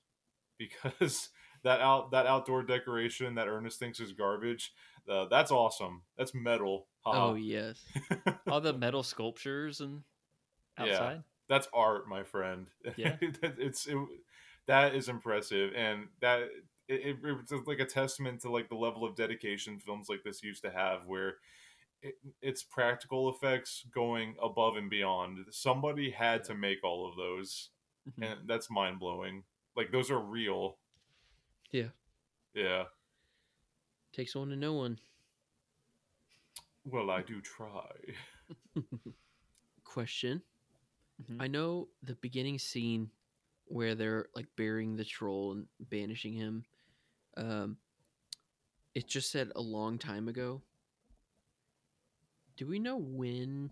because 0.58 1.30
that 1.64 1.80
out 1.80 2.10
that 2.12 2.26
outdoor 2.26 2.62
decoration 2.62 3.34
that 3.34 3.48
Ernest 3.48 3.78
thinks 3.78 4.00
is 4.00 4.12
garbage. 4.12 4.72
Uh, 5.08 5.26
that's 5.30 5.50
awesome. 5.50 6.02
That's 6.16 6.34
metal. 6.34 6.86
haha. 7.04 7.30
Oh 7.30 7.34
yes. 7.34 7.82
All 8.48 8.60
the 8.60 8.72
metal 8.72 9.02
sculptures 9.02 9.80
and 9.80 10.02
Yeah. 10.78 10.84
outside. 10.92 11.22
that's 11.48 11.68
art, 11.74 12.08
my 12.08 12.22
friend. 12.24 12.66
Yeah. 12.96 13.16
It's 13.42 13.86
it, 13.86 13.96
that 14.66 14.94
is 14.94 15.08
impressive, 15.10 15.72
and 15.76 16.08
that 16.20 16.42
it, 16.88 17.00
it, 17.00 17.16
it's 17.22 17.52
like 17.66 17.80
a 17.80 17.84
testament 17.86 18.40
to 18.42 18.50
like 18.50 18.68
the 18.70 18.74
level 18.76 19.04
of 19.04 19.14
dedication 19.14 19.78
films 19.78 20.08
like 20.08 20.22
this 20.24 20.42
used 20.42 20.62
to 20.64 20.70
have, 20.70 21.00
where 21.06 21.34
it, 22.02 22.14
it's 22.40 22.62
practical 22.62 23.28
effects 23.30 23.84
going 23.94 24.36
above 24.42 24.76
and 24.76 24.88
beyond. 24.88 25.38
Somebody 25.50 26.10
had 26.10 26.44
to 26.44 26.54
make 26.54 26.82
all 26.82 27.06
of 27.08 27.16
those. 27.16 27.70
Mhm. 28.08 28.32
and 28.32 28.40
that's 28.48 28.70
mind 28.70 28.98
blowing. 28.98 29.44
Like 29.76 29.90
those 29.92 30.10
are 30.10 30.18
real. 30.20 30.76
Yeah. 31.72 31.88
Yeah. 32.54 32.84
Takes 34.14 34.36
one 34.36 34.48
to 34.50 34.56
know 34.56 34.74
one. 34.74 34.98
Well, 36.84 37.10
I 37.10 37.22
do 37.22 37.40
try. 37.40 37.90
Question. 39.84 40.42
Mhm. 41.22 41.36
I 41.40 41.48
know 41.48 41.88
the 42.02 42.14
beginning 42.16 42.58
scene 42.58 43.10
where 43.66 43.94
they're 43.94 44.26
like 44.34 44.46
burying 44.56 44.96
the 44.96 45.04
troll 45.04 45.52
and 45.52 45.66
banishing 45.80 46.34
him. 46.34 46.64
Um, 47.36 47.78
it 48.94 49.08
just 49.08 49.30
said 49.30 49.50
a 49.56 49.60
long 49.60 49.98
time 49.98 50.28
ago. 50.28 50.62
Do 52.56 52.66
we 52.66 52.78
know 52.78 52.96
when 52.96 53.70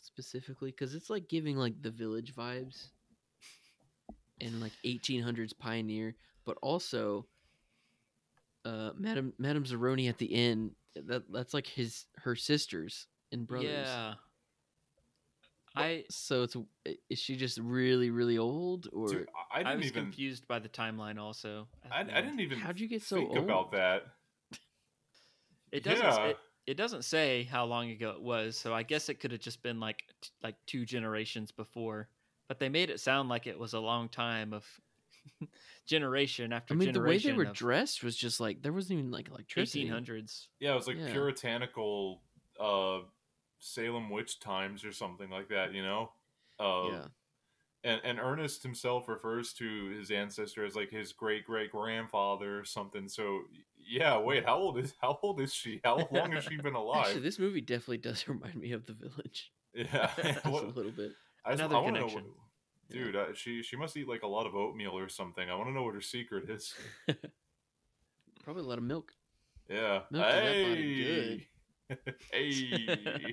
specifically? 0.00 0.70
Because 0.70 0.94
it's 0.94 1.10
like 1.10 1.28
giving 1.28 1.56
like 1.56 1.82
the 1.82 1.90
village 1.90 2.34
vibes 2.34 2.88
and 4.40 4.60
like 4.60 4.72
1800s 4.84 5.52
pioneer, 5.52 6.14
but 6.44 6.56
also 6.62 7.26
uh, 8.64 8.90
Madame 8.96 9.32
Madame 9.38 9.64
Zeroni 9.64 10.08
at 10.08 10.18
the 10.18 10.32
end. 10.34 10.72
That 10.96 11.24
that's 11.32 11.52
like 11.54 11.66
his 11.66 12.06
her 12.18 12.36
sisters 12.36 13.06
and 13.32 13.46
brothers. 13.46 13.70
Yeah. 13.88 14.14
I 15.76 16.04
So 16.08 16.44
it's 16.44 16.56
is 17.10 17.18
she 17.18 17.36
just 17.36 17.58
really 17.58 18.10
really 18.10 18.38
old 18.38 18.88
or 18.92 19.08
Dude, 19.08 19.28
I, 19.52 19.56
I 19.56 19.60
I 19.60 19.62
didn't 19.64 19.78
was 19.78 19.86
even. 19.88 20.02
confused 20.04 20.46
by 20.46 20.60
the 20.60 20.68
timeline 20.68 21.18
also. 21.18 21.66
at 21.84 21.92
I, 21.92 22.18
I 22.18 22.20
didn't 22.20 22.38
even. 22.40 22.58
How'd 22.58 22.78
you 22.78 22.86
get 22.86 23.02
so 23.02 23.16
think 23.16 23.30
old? 23.30 23.38
about 23.38 23.72
that? 23.72 24.04
It 25.72 25.82
doesn't. 25.82 26.04
Yeah. 26.04 26.24
It, 26.26 26.38
it 26.66 26.74
doesn't 26.76 27.04
say 27.04 27.42
how 27.42 27.64
long 27.66 27.90
ago 27.90 28.10
it 28.10 28.22
was, 28.22 28.56
so 28.56 28.72
I 28.72 28.84
guess 28.84 29.08
it 29.08 29.20
could 29.20 29.32
have 29.32 29.40
just 29.40 29.62
been 29.62 29.80
like 29.80 30.04
t- 30.22 30.30
like 30.42 30.54
two 30.66 30.86
generations 30.86 31.50
before. 31.50 32.08
But 32.48 32.58
they 32.60 32.68
made 32.68 32.90
it 32.90 33.00
sound 33.00 33.28
like 33.28 33.46
it 33.46 33.58
was 33.58 33.74
a 33.74 33.80
long 33.80 34.08
time 34.08 34.52
of 34.52 34.64
generation 35.86 36.52
after 36.52 36.74
I 36.74 36.76
mean 36.76 36.92
the 36.92 37.00
way 37.00 37.18
they 37.18 37.32
were 37.32 37.44
of 37.46 37.52
dressed 37.52 38.02
was 38.02 38.16
just 38.16 38.40
like 38.40 38.62
there 38.62 38.72
wasn't 38.72 38.98
even 39.00 39.10
like 39.10 39.28
electricity. 39.28 39.88
1800s. 39.88 40.46
Yeah, 40.60 40.72
it 40.72 40.76
was 40.76 40.86
like 40.86 40.96
Yeah. 40.98 41.12
puritanical 41.12 42.22
uh 42.60 43.00
Salem 43.58 44.10
witch 44.10 44.40
times 44.40 44.84
or 44.84 44.92
something 44.92 45.30
like 45.30 45.48
that, 45.48 45.72
you 45.74 45.82
know? 45.82 46.12
Uh 46.58 46.88
Yeah. 46.90 47.06
and, 47.84 48.00
and 48.04 48.18
Ernest 48.20 48.62
himself 48.62 49.08
refers 49.08 49.52
to 49.54 49.86
his 49.90 50.10
ancestor 50.10 50.64
as 50.64 50.74
like 50.76 50.90
his 50.90 51.12
great 51.12 51.44
great 51.44 51.70
grandfather 51.72 52.60
or 52.60 52.64
something. 52.64 53.08
So 53.08 53.40
yeah, 53.86 54.18
wait, 54.18 54.44
how 54.46 54.56
old 54.56 54.78
is 54.78 54.94
how 55.00 55.18
old 55.22 55.40
is 55.40 55.52
she? 55.52 55.80
How 55.84 56.08
long 56.10 56.32
has 56.32 56.44
she 56.44 56.56
been 56.56 56.74
alive? 56.84 57.06
Actually, 57.06 57.20
this 57.22 57.38
movie 57.38 57.60
definitely 57.60 57.98
does 57.98 58.26
remind 58.28 58.54
me 58.56 58.72
of 58.72 58.86
The 58.86 58.94
Village. 58.94 59.52
yeah, 59.74 60.10
Just 60.22 60.44
What- 60.46 60.64
a 60.64 60.68
little 60.68 60.92
bit. 60.92 61.12
I, 61.46 61.50
just, 61.50 61.60
Another 61.60 61.76
I 61.76 61.80
want 61.80 61.94
to 61.96 62.00
know, 62.00 62.06
connection. 62.06 62.30
what, 62.30 62.43
dude. 62.94 63.16
Uh, 63.16 63.34
she 63.34 63.62
she 63.62 63.76
must 63.76 63.96
eat 63.96 64.08
like 64.08 64.22
a 64.22 64.26
lot 64.26 64.46
of 64.46 64.54
oatmeal 64.54 64.96
or 64.96 65.08
something. 65.08 65.50
I 65.50 65.54
want 65.54 65.68
to 65.68 65.74
know 65.74 65.82
what 65.82 65.94
her 65.94 66.00
secret 66.00 66.48
is. 66.48 66.74
Probably 68.44 68.62
a 68.62 68.66
lot 68.66 68.78
of 68.78 68.84
milk. 68.84 69.12
Yeah. 69.68 70.00
Milk 70.10 70.26
to 70.26 70.32
that 70.32 70.68
body, 70.68 71.04
hey. 71.04 71.48
hey. 72.32 73.32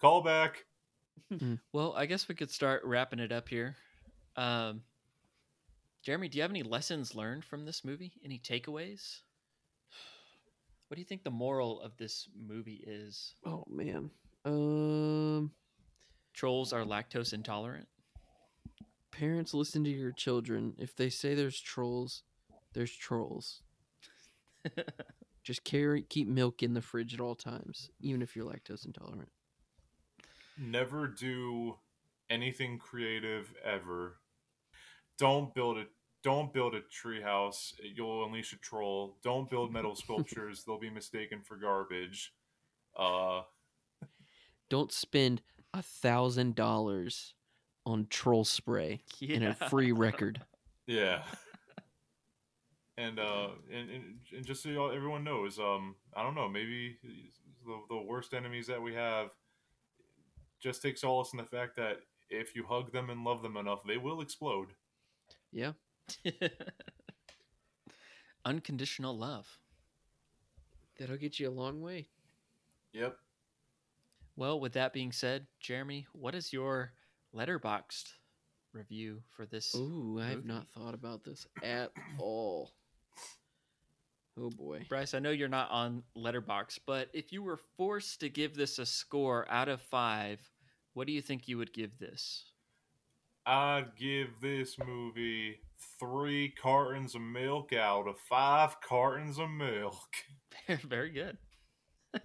Call 0.00 0.22
back. 0.22 0.64
Well, 1.72 1.94
I 1.96 2.06
guess 2.06 2.26
we 2.26 2.34
could 2.34 2.50
start 2.50 2.82
wrapping 2.84 3.20
it 3.20 3.30
up 3.30 3.48
here. 3.48 3.76
Um, 4.34 4.82
Jeremy, 6.02 6.28
do 6.28 6.38
you 6.38 6.42
have 6.42 6.50
any 6.50 6.64
lessons 6.64 7.14
learned 7.14 7.44
from 7.44 7.64
this 7.64 7.84
movie? 7.84 8.12
Any 8.24 8.40
takeaways? 8.40 9.20
What 10.88 10.96
do 10.96 11.00
you 11.00 11.06
think 11.06 11.22
the 11.22 11.30
moral 11.30 11.80
of 11.82 11.96
this 11.98 12.28
movie 12.36 12.82
is? 12.84 13.34
Oh 13.46 13.64
man. 13.70 14.10
Um 14.44 15.52
Trolls 16.40 16.72
are 16.72 16.86
lactose 16.86 17.34
intolerant. 17.34 17.86
parents 19.10 19.52
listen 19.52 19.84
to 19.84 19.90
your 19.90 20.10
children. 20.10 20.72
If 20.78 20.96
they 20.96 21.10
say 21.10 21.34
there's 21.34 21.60
trolls, 21.60 22.22
there's 22.72 22.96
trolls. 22.96 23.60
Just 25.44 25.64
carry 25.64 26.00
keep 26.00 26.28
milk 26.28 26.62
in 26.62 26.72
the 26.72 26.80
fridge 26.80 27.12
at 27.12 27.20
all 27.20 27.34
times, 27.34 27.90
even 28.00 28.22
if 28.22 28.34
you're 28.34 28.46
lactose 28.46 28.86
intolerant. 28.86 29.28
Never 30.56 31.08
do 31.08 31.76
anything 32.30 32.78
creative 32.78 33.52
ever. 33.62 34.16
Don't 35.18 35.54
build 35.54 35.76
a 35.76 35.84
don't 36.22 36.54
build 36.54 36.74
a 36.74 36.80
treehouse. 36.80 37.74
You'll 37.82 38.24
unleash 38.24 38.54
a 38.54 38.56
troll. 38.56 39.18
Don't 39.22 39.50
build 39.50 39.74
metal 39.74 39.94
sculptures. 40.04 40.64
They'll 40.66 40.80
be 40.80 40.88
mistaken 40.88 41.42
for 41.44 41.58
garbage. 41.58 42.32
Uh, 42.96 43.42
Don't 44.70 44.90
spend 44.90 45.42
a 45.74 45.82
thousand 45.82 46.54
dollars 46.54 47.34
on 47.86 48.06
troll 48.10 48.44
spray 48.44 49.00
and 49.28 49.44
a 49.44 49.54
free 49.54 49.92
record. 50.06 50.40
yeah. 50.86 51.22
And 52.96 53.18
uh, 53.18 53.48
and, 53.72 53.90
and, 53.90 54.04
and 54.36 54.44
just 54.44 54.62
so 54.62 54.68
y'all, 54.68 54.92
everyone 54.92 55.24
knows, 55.24 55.58
um, 55.58 55.94
I 56.14 56.22
don't 56.22 56.34
know, 56.34 56.48
maybe 56.48 56.98
the, 57.64 57.78
the 57.88 57.96
worst 57.96 58.34
enemies 58.34 58.66
that 58.66 58.82
we 58.82 58.92
have 58.94 59.30
just 60.60 60.82
take 60.82 60.98
solace 60.98 61.32
in 61.32 61.38
the 61.38 61.44
fact 61.44 61.76
that 61.76 62.00
if 62.28 62.54
you 62.54 62.64
hug 62.64 62.92
them 62.92 63.10
and 63.10 63.24
love 63.24 63.42
them 63.42 63.56
enough, 63.56 63.80
they 63.86 63.96
will 63.96 64.20
explode. 64.20 64.68
Yeah. 65.52 65.72
Unconditional 68.44 69.16
love. 69.16 69.58
That'll 70.98 71.16
get 71.16 71.40
you 71.40 71.48
a 71.48 71.50
long 71.50 71.80
way. 71.80 72.08
Yep. 72.92 73.16
Well, 74.36 74.60
with 74.60 74.72
that 74.72 74.92
being 74.92 75.12
said, 75.12 75.46
Jeremy, 75.60 76.06
what 76.12 76.34
is 76.34 76.52
your 76.52 76.92
Letterboxd 77.34 78.12
review 78.72 79.22
for 79.36 79.46
this? 79.46 79.74
Ooh, 79.74 80.18
I 80.20 80.28
have 80.30 80.44
not 80.44 80.68
thought 80.70 80.94
about 80.94 81.24
this 81.24 81.46
at 81.62 81.92
all. 82.18 82.72
Oh 84.38 84.50
boy. 84.50 84.86
Bryce, 84.88 85.12
I 85.12 85.18
know 85.18 85.30
you're 85.30 85.48
not 85.48 85.70
on 85.70 86.02
Letterboxd, 86.16 86.80
but 86.86 87.08
if 87.12 87.32
you 87.32 87.42
were 87.42 87.58
forced 87.76 88.20
to 88.20 88.28
give 88.28 88.54
this 88.54 88.78
a 88.78 88.86
score 88.86 89.46
out 89.50 89.68
of 89.68 89.82
five, 89.82 90.40
what 90.94 91.06
do 91.06 91.12
you 91.12 91.20
think 91.20 91.48
you 91.48 91.58
would 91.58 91.72
give 91.72 91.98
this? 91.98 92.44
I'd 93.44 93.96
give 93.98 94.28
this 94.40 94.76
movie 94.78 95.60
three 95.98 96.50
cartons 96.50 97.14
of 97.14 97.22
milk 97.22 97.72
out 97.72 98.06
of 98.06 98.18
five 98.18 98.80
cartons 98.80 99.38
of 99.38 99.50
milk. 99.50 100.08
Very 100.68 101.10
good. 101.10 101.36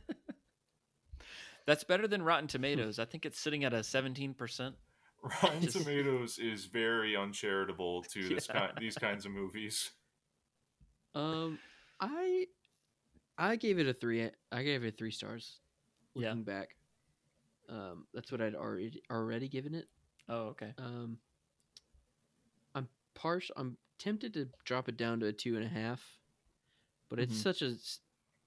That's 1.66 1.84
better 1.84 2.08
than 2.08 2.22
Rotten 2.22 2.48
Tomatoes. 2.48 3.00
I 3.00 3.06
think 3.06 3.26
it's 3.26 3.40
sitting 3.40 3.64
at 3.64 3.74
a 3.74 3.78
17%. 3.78 4.74
Rotten 5.42 5.62
Just- 5.62 5.78
Tomatoes 5.78 6.38
is 6.38 6.66
very 6.66 7.16
uncharitable 7.16 8.04
to 8.12 8.30
this 8.30 8.46
kind, 8.48 8.72
these 8.80 8.96
kinds 8.96 9.26
of 9.26 9.32
movies. 9.32 9.92
Um, 11.16 11.58
I 12.00 12.46
I 13.38 13.56
gave 13.56 13.80
it 13.80 13.88
a 13.88 13.94
three. 13.94 14.30
I 14.52 14.64
gave 14.64 14.84
it 14.84 14.98
three 14.98 15.12
stars. 15.12 15.60
Yeah. 16.14 16.30
Looking 16.30 16.44
back, 16.44 16.76
um, 17.70 18.06
that's 18.14 18.32
what 18.32 18.42
I'd 18.42 18.54
already 18.56 19.02
already 19.10 19.48
given 19.48 19.74
it. 19.76 19.88
Oh, 20.30 20.48
okay. 20.50 20.74
Um, 20.78 21.18
I'm 22.76 22.88
partial. 23.16 23.56
I'm 23.58 23.78
tempted 23.98 24.34
to 24.36 24.48
drop 24.66 24.90
it 24.90 24.98
down 24.98 25.22
to 25.22 25.28
a 25.28 25.34
two 25.34 25.56
and 25.56 25.66
a 25.66 25.70
half, 25.70 26.02
but 27.10 27.18
it's 27.20 27.34
Mhm. 27.40 27.44
such 27.44 27.62
a 27.62 27.70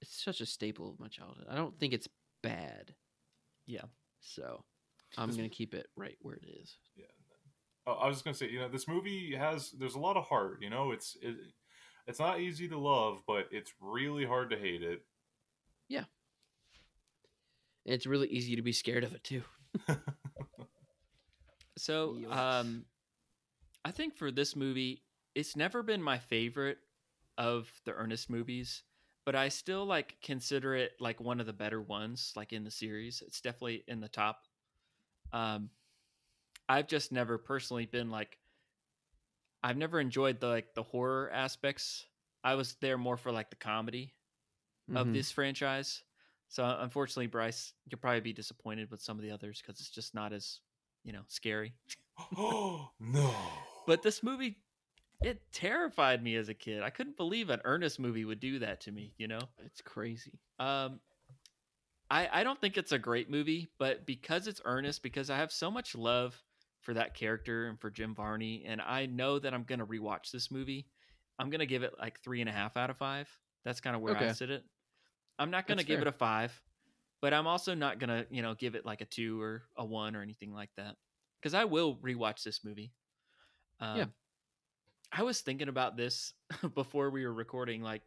it's 0.00 0.22
such 0.22 0.40
a 0.40 0.46
staple 0.46 0.90
of 0.90 1.00
my 1.00 1.08
childhood. 1.08 1.46
I 1.48 1.56
don't 1.56 1.76
think 1.80 1.92
it's 1.94 2.08
bad. 2.42 2.94
Yeah. 3.68 3.84
So 4.20 4.64
I'm 5.16 5.28
This- 5.28 5.36
gonna 5.36 5.48
keep 5.48 5.74
it 5.74 5.86
right 5.94 6.16
where 6.20 6.34
it 6.34 6.44
is. 6.44 6.76
Yeah. 6.96 7.04
Oh, 7.86 7.92
I 7.92 8.08
was 8.08 8.16
just 8.16 8.24
gonna 8.24 8.34
say, 8.34 8.50
you 8.50 8.58
know, 8.58 8.68
this 8.68 8.88
movie 8.88 9.34
has 9.36 9.70
there's 9.72 9.94
a 9.94 9.98
lot 10.00 10.16
of 10.16 10.24
heart. 10.26 10.60
You 10.62 10.70
know, 10.70 10.90
it's 10.90 11.16
it, 11.22 11.36
it's 12.06 12.18
not 12.18 12.40
easy 12.40 12.66
to 12.68 12.78
love, 12.78 13.22
but 13.26 13.48
it's 13.52 13.72
really 13.80 14.24
hard 14.24 14.50
to 14.50 14.58
hate 14.58 14.82
it. 14.82 15.02
Yeah. 15.88 16.04
And 17.86 17.94
it's 17.94 18.06
really 18.06 18.28
easy 18.28 18.56
to 18.56 18.62
be 18.62 18.72
scared 18.72 19.04
of 19.04 19.14
it 19.14 19.22
too. 19.22 19.42
So, 21.76 22.14
Yikes. 22.14 22.36
um, 22.36 22.84
I 23.84 23.92
think 23.92 24.16
for 24.16 24.32
this 24.32 24.56
movie, 24.56 25.04
it's 25.36 25.54
never 25.54 25.82
been 25.84 26.02
my 26.02 26.18
favorite 26.18 26.78
of 27.36 27.70
the 27.84 27.92
Ernest 27.92 28.28
movies, 28.28 28.82
but 29.28 29.36
I 29.36 29.50
still 29.50 29.84
like 29.84 30.16
consider 30.22 30.74
it 30.74 30.92
like 31.00 31.20
one 31.20 31.38
of 31.38 31.44
the 31.44 31.52
better 31.52 31.82
ones, 31.82 32.32
like 32.34 32.54
in 32.54 32.64
the 32.64 32.70
series. 32.70 33.22
It's 33.26 33.42
definitely 33.42 33.84
in 33.86 34.00
the 34.00 34.08
top. 34.08 34.44
Um, 35.34 35.68
I've 36.66 36.86
just 36.86 37.12
never 37.12 37.36
personally 37.36 37.84
been 37.84 38.08
like, 38.08 38.38
I've 39.62 39.76
never 39.76 40.00
enjoyed 40.00 40.40
the 40.40 40.46
like 40.46 40.72
the 40.74 40.82
horror 40.82 41.30
aspects. 41.30 42.06
I 42.42 42.54
was 42.54 42.76
there 42.80 42.96
more 42.96 43.18
for 43.18 43.30
like 43.30 43.50
the 43.50 43.56
comedy 43.56 44.14
of 44.94 45.08
Mhm. 45.08 45.12
this 45.12 45.30
franchise. 45.30 46.02
So 46.48 46.64
unfortunately, 46.80 47.26
Bryce, 47.26 47.74
you'll 47.84 48.00
probably 48.00 48.20
be 48.22 48.32
disappointed 48.32 48.90
with 48.90 49.02
some 49.02 49.18
of 49.18 49.22
the 49.22 49.30
others 49.32 49.60
because 49.60 49.78
it's 49.78 49.90
just 49.90 50.14
not 50.14 50.32
as, 50.32 50.60
you 51.04 51.12
know, 51.12 51.24
scary. 51.26 51.74
oh 52.34 52.92
no! 52.98 53.34
But 53.86 54.02
this 54.02 54.22
movie, 54.22 54.56
it 55.22 55.40
terrified 55.52 56.22
me 56.22 56.36
as 56.36 56.48
a 56.48 56.54
kid. 56.54 56.82
I 56.82 56.90
couldn't 56.90 57.16
believe 57.16 57.50
an 57.50 57.60
Ernest 57.64 57.98
movie 57.98 58.24
would 58.24 58.40
do 58.40 58.58
that 58.60 58.80
to 58.82 58.92
me. 58.92 59.12
You 59.18 59.28
know, 59.28 59.40
It's 59.64 59.80
crazy. 59.82 60.38
um, 60.58 61.00
I 62.10 62.28
I 62.40 62.44
don't 62.44 62.60
think 62.60 62.76
it's 62.76 62.92
a 62.92 62.98
great 62.98 63.30
movie, 63.30 63.68
but 63.78 64.06
because 64.06 64.46
it's 64.46 64.60
Ernest, 64.64 65.02
because 65.02 65.30
I 65.30 65.36
have 65.36 65.52
so 65.52 65.70
much 65.70 65.94
love 65.94 66.40
for 66.80 66.94
that 66.94 67.14
character 67.14 67.66
and 67.66 67.78
for 67.80 67.90
Jim 67.90 68.14
Varney. 68.14 68.64
And 68.66 68.80
I 68.80 69.06
know 69.06 69.38
that 69.38 69.52
I'm 69.52 69.64
gonna 69.64 69.86
rewatch 69.86 70.30
this 70.30 70.50
movie. 70.50 70.86
I'm 71.38 71.50
gonna 71.50 71.66
give 71.66 71.82
it 71.82 71.94
like 71.98 72.20
three 72.20 72.40
and 72.40 72.48
a 72.48 72.52
half 72.52 72.76
out 72.76 72.90
of 72.90 72.96
five. 72.96 73.28
That's 73.64 73.80
kind 73.80 73.94
of 73.96 74.02
where 74.02 74.16
I 74.16 74.22
Okay. 74.22 74.32
sit 74.32 74.50
it. 74.50 74.64
I'm 75.38 75.50
not 75.50 75.66
gonna 75.66 75.78
That's 75.78 75.86
give 75.88 76.00
fair. 76.00 76.02
it 76.02 76.08
a 76.08 76.12
five, 76.12 76.62
but 77.20 77.34
I'm 77.34 77.46
also 77.46 77.74
not 77.74 77.98
gonna, 77.98 78.26
you 78.30 78.42
know, 78.42 78.54
give 78.54 78.74
it 78.74 78.86
like 78.86 79.00
a 79.00 79.06
two 79.06 79.40
or 79.40 79.64
a 79.76 79.84
one 79.84 80.16
or 80.16 80.22
anything 80.22 80.52
like 80.52 80.70
that. 80.76 80.96
Because 81.40 81.54
I 81.54 81.64
will 81.64 81.96
rewatch 81.96 82.42
this 82.42 82.64
movie. 82.64 82.92
Um, 83.80 83.98
Yeah. 83.98 84.04
I 85.12 85.22
was 85.22 85.40
thinking 85.40 85.68
about 85.68 85.96
this 85.96 86.32
before 86.74 87.10
we 87.10 87.24
were 87.24 87.32
recording. 87.32 87.82
Like, 87.82 88.02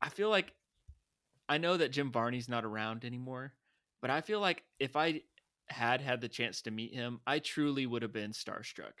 I 0.00 0.08
feel 0.08 0.30
like 0.30 0.52
I 1.48 1.58
know 1.58 1.76
that 1.76 1.90
Jim 1.90 2.10
Varney's 2.12 2.48
not 2.48 2.64
around 2.64 3.04
anymore, 3.04 3.52
but 4.00 4.10
I 4.10 4.20
feel 4.20 4.40
like 4.40 4.62
if 4.78 4.96
I 4.96 5.22
had 5.68 6.00
had 6.00 6.20
the 6.20 6.28
chance 6.28 6.62
to 6.62 6.70
meet 6.70 6.94
him, 6.94 7.20
I 7.26 7.38
truly 7.40 7.86
would 7.86 8.02
have 8.02 8.12
been 8.12 8.30
starstruck. 8.32 8.92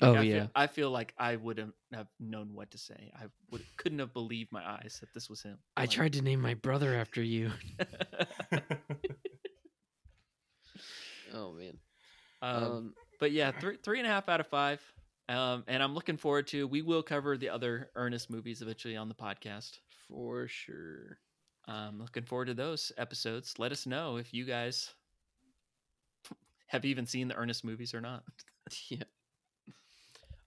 Oh 0.00 0.14
I 0.14 0.22
yeah. 0.22 0.34
feel, 0.42 0.50
I 0.54 0.66
feel 0.68 0.90
like 0.92 1.12
I 1.18 1.36
wouldn't 1.36 1.74
have 1.92 2.06
known 2.20 2.54
what 2.54 2.70
to 2.70 2.78
say. 2.78 3.10
I 3.16 3.24
would 3.50 3.62
couldn't 3.76 3.98
have 3.98 4.12
believed 4.12 4.52
my 4.52 4.64
eyes 4.64 4.98
that 5.00 5.12
this 5.12 5.28
was 5.28 5.42
him. 5.42 5.58
I 5.76 5.82
Like- 5.82 5.90
tried 5.90 6.12
to 6.14 6.22
name 6.22 6.40
my 6.40 6.54
brother 6.54 6.94
after 6.94 7.22
you. 7.22 7.50
Oh 11.34 11.52
man. 11.52 11.76
um, 12.42 12.62
Um, 12.64 12.94
but 13.20 13.32
yeah, 13.32 13.50
three 13.50 13.76
three 13.82 13.98
and 13.98 14.06
a 14.06 14.10
half 14.10 14.28
out 14.28 14.40
of 14.40 14.46
five. 14.46 14.80
Um, 15.28 15.64
and 15.66 15.82
I'm 15.82 15.94
looking 15.94 16.16
forward 16.16 16.46
to. 16.48 16.66
We 16.66 16.82
will 16.82 17.02
cover 17.02 17.36
the 17.36 17.50
other 17.50 17.90
Ernest 17.94 18.30
movies 18.30 18.62
eventually 18.62 18.96
on 18.96 19.08
the 19.08 19.14
podcast. 19.14 19.78
for 20.08 20.48
sure. 20.48 21.18
Um, 21.66 21.98
looking 22.00 22.24
forward 22.24 22.46
to 22.46 22.54
those 22.54 22.92
episodes. 22.96 23.58
Let 23.58 23.72
us 23.72 23.86
know 23.86 24.16
if 24.16 24.32
you 24.32 24.44
guys 24.46 24.94
have 26.68 26.84
even 26.84 27.06
seen 27.06 27.28
the 27.28 27.36
Ernest 27.36 27.64
movies 27.64 27.94
or 27.94 28.00
not. 28.00 28.22
yeah. 28.88 29.02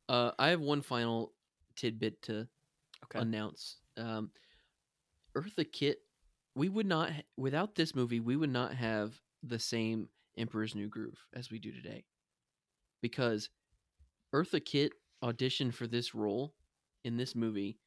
Uh, 0.10 0.32
I 0.40 0.50
have 0.50 0.62
one 0.62 0.82
final 0.82 1.34
tidbit 1.76 2.22
to 2.24 2.48
Okay. 3.06 3.20
announce. 3.20 3.78
Um, 3.98 4.32
Eartha 5.36 5.70
Kitt, 5.72 6.00
we 6.56 6.70
would 6.70 6.86
not 6.86 7.12
without 7.38 7.76
this 7.76 7.96
movie, 7.96 8.20
we 8.20 8.36
would 8.36 8.50
not 8.52 8.74
have 8.74 9.20
the 9.44 9.60
same 9.60 10.10
Emperor's 10.38 10.76
New 10.76 10.88
Groove 10.88 11.20
as 11.34 11.50
we 11.52 11.60
do 11.60 11.72
today, 11.72 12.06
because 13.02 13.50
Eartha 14.34 14.64
Kitt 14.64 14.94
auditioned 15.24 15.74
for 15.74 15.88
this 15.88 16.16
role 16.16 16.54
in 17.04 17.18
this 17.18 17.36
movie, 17.36 17.78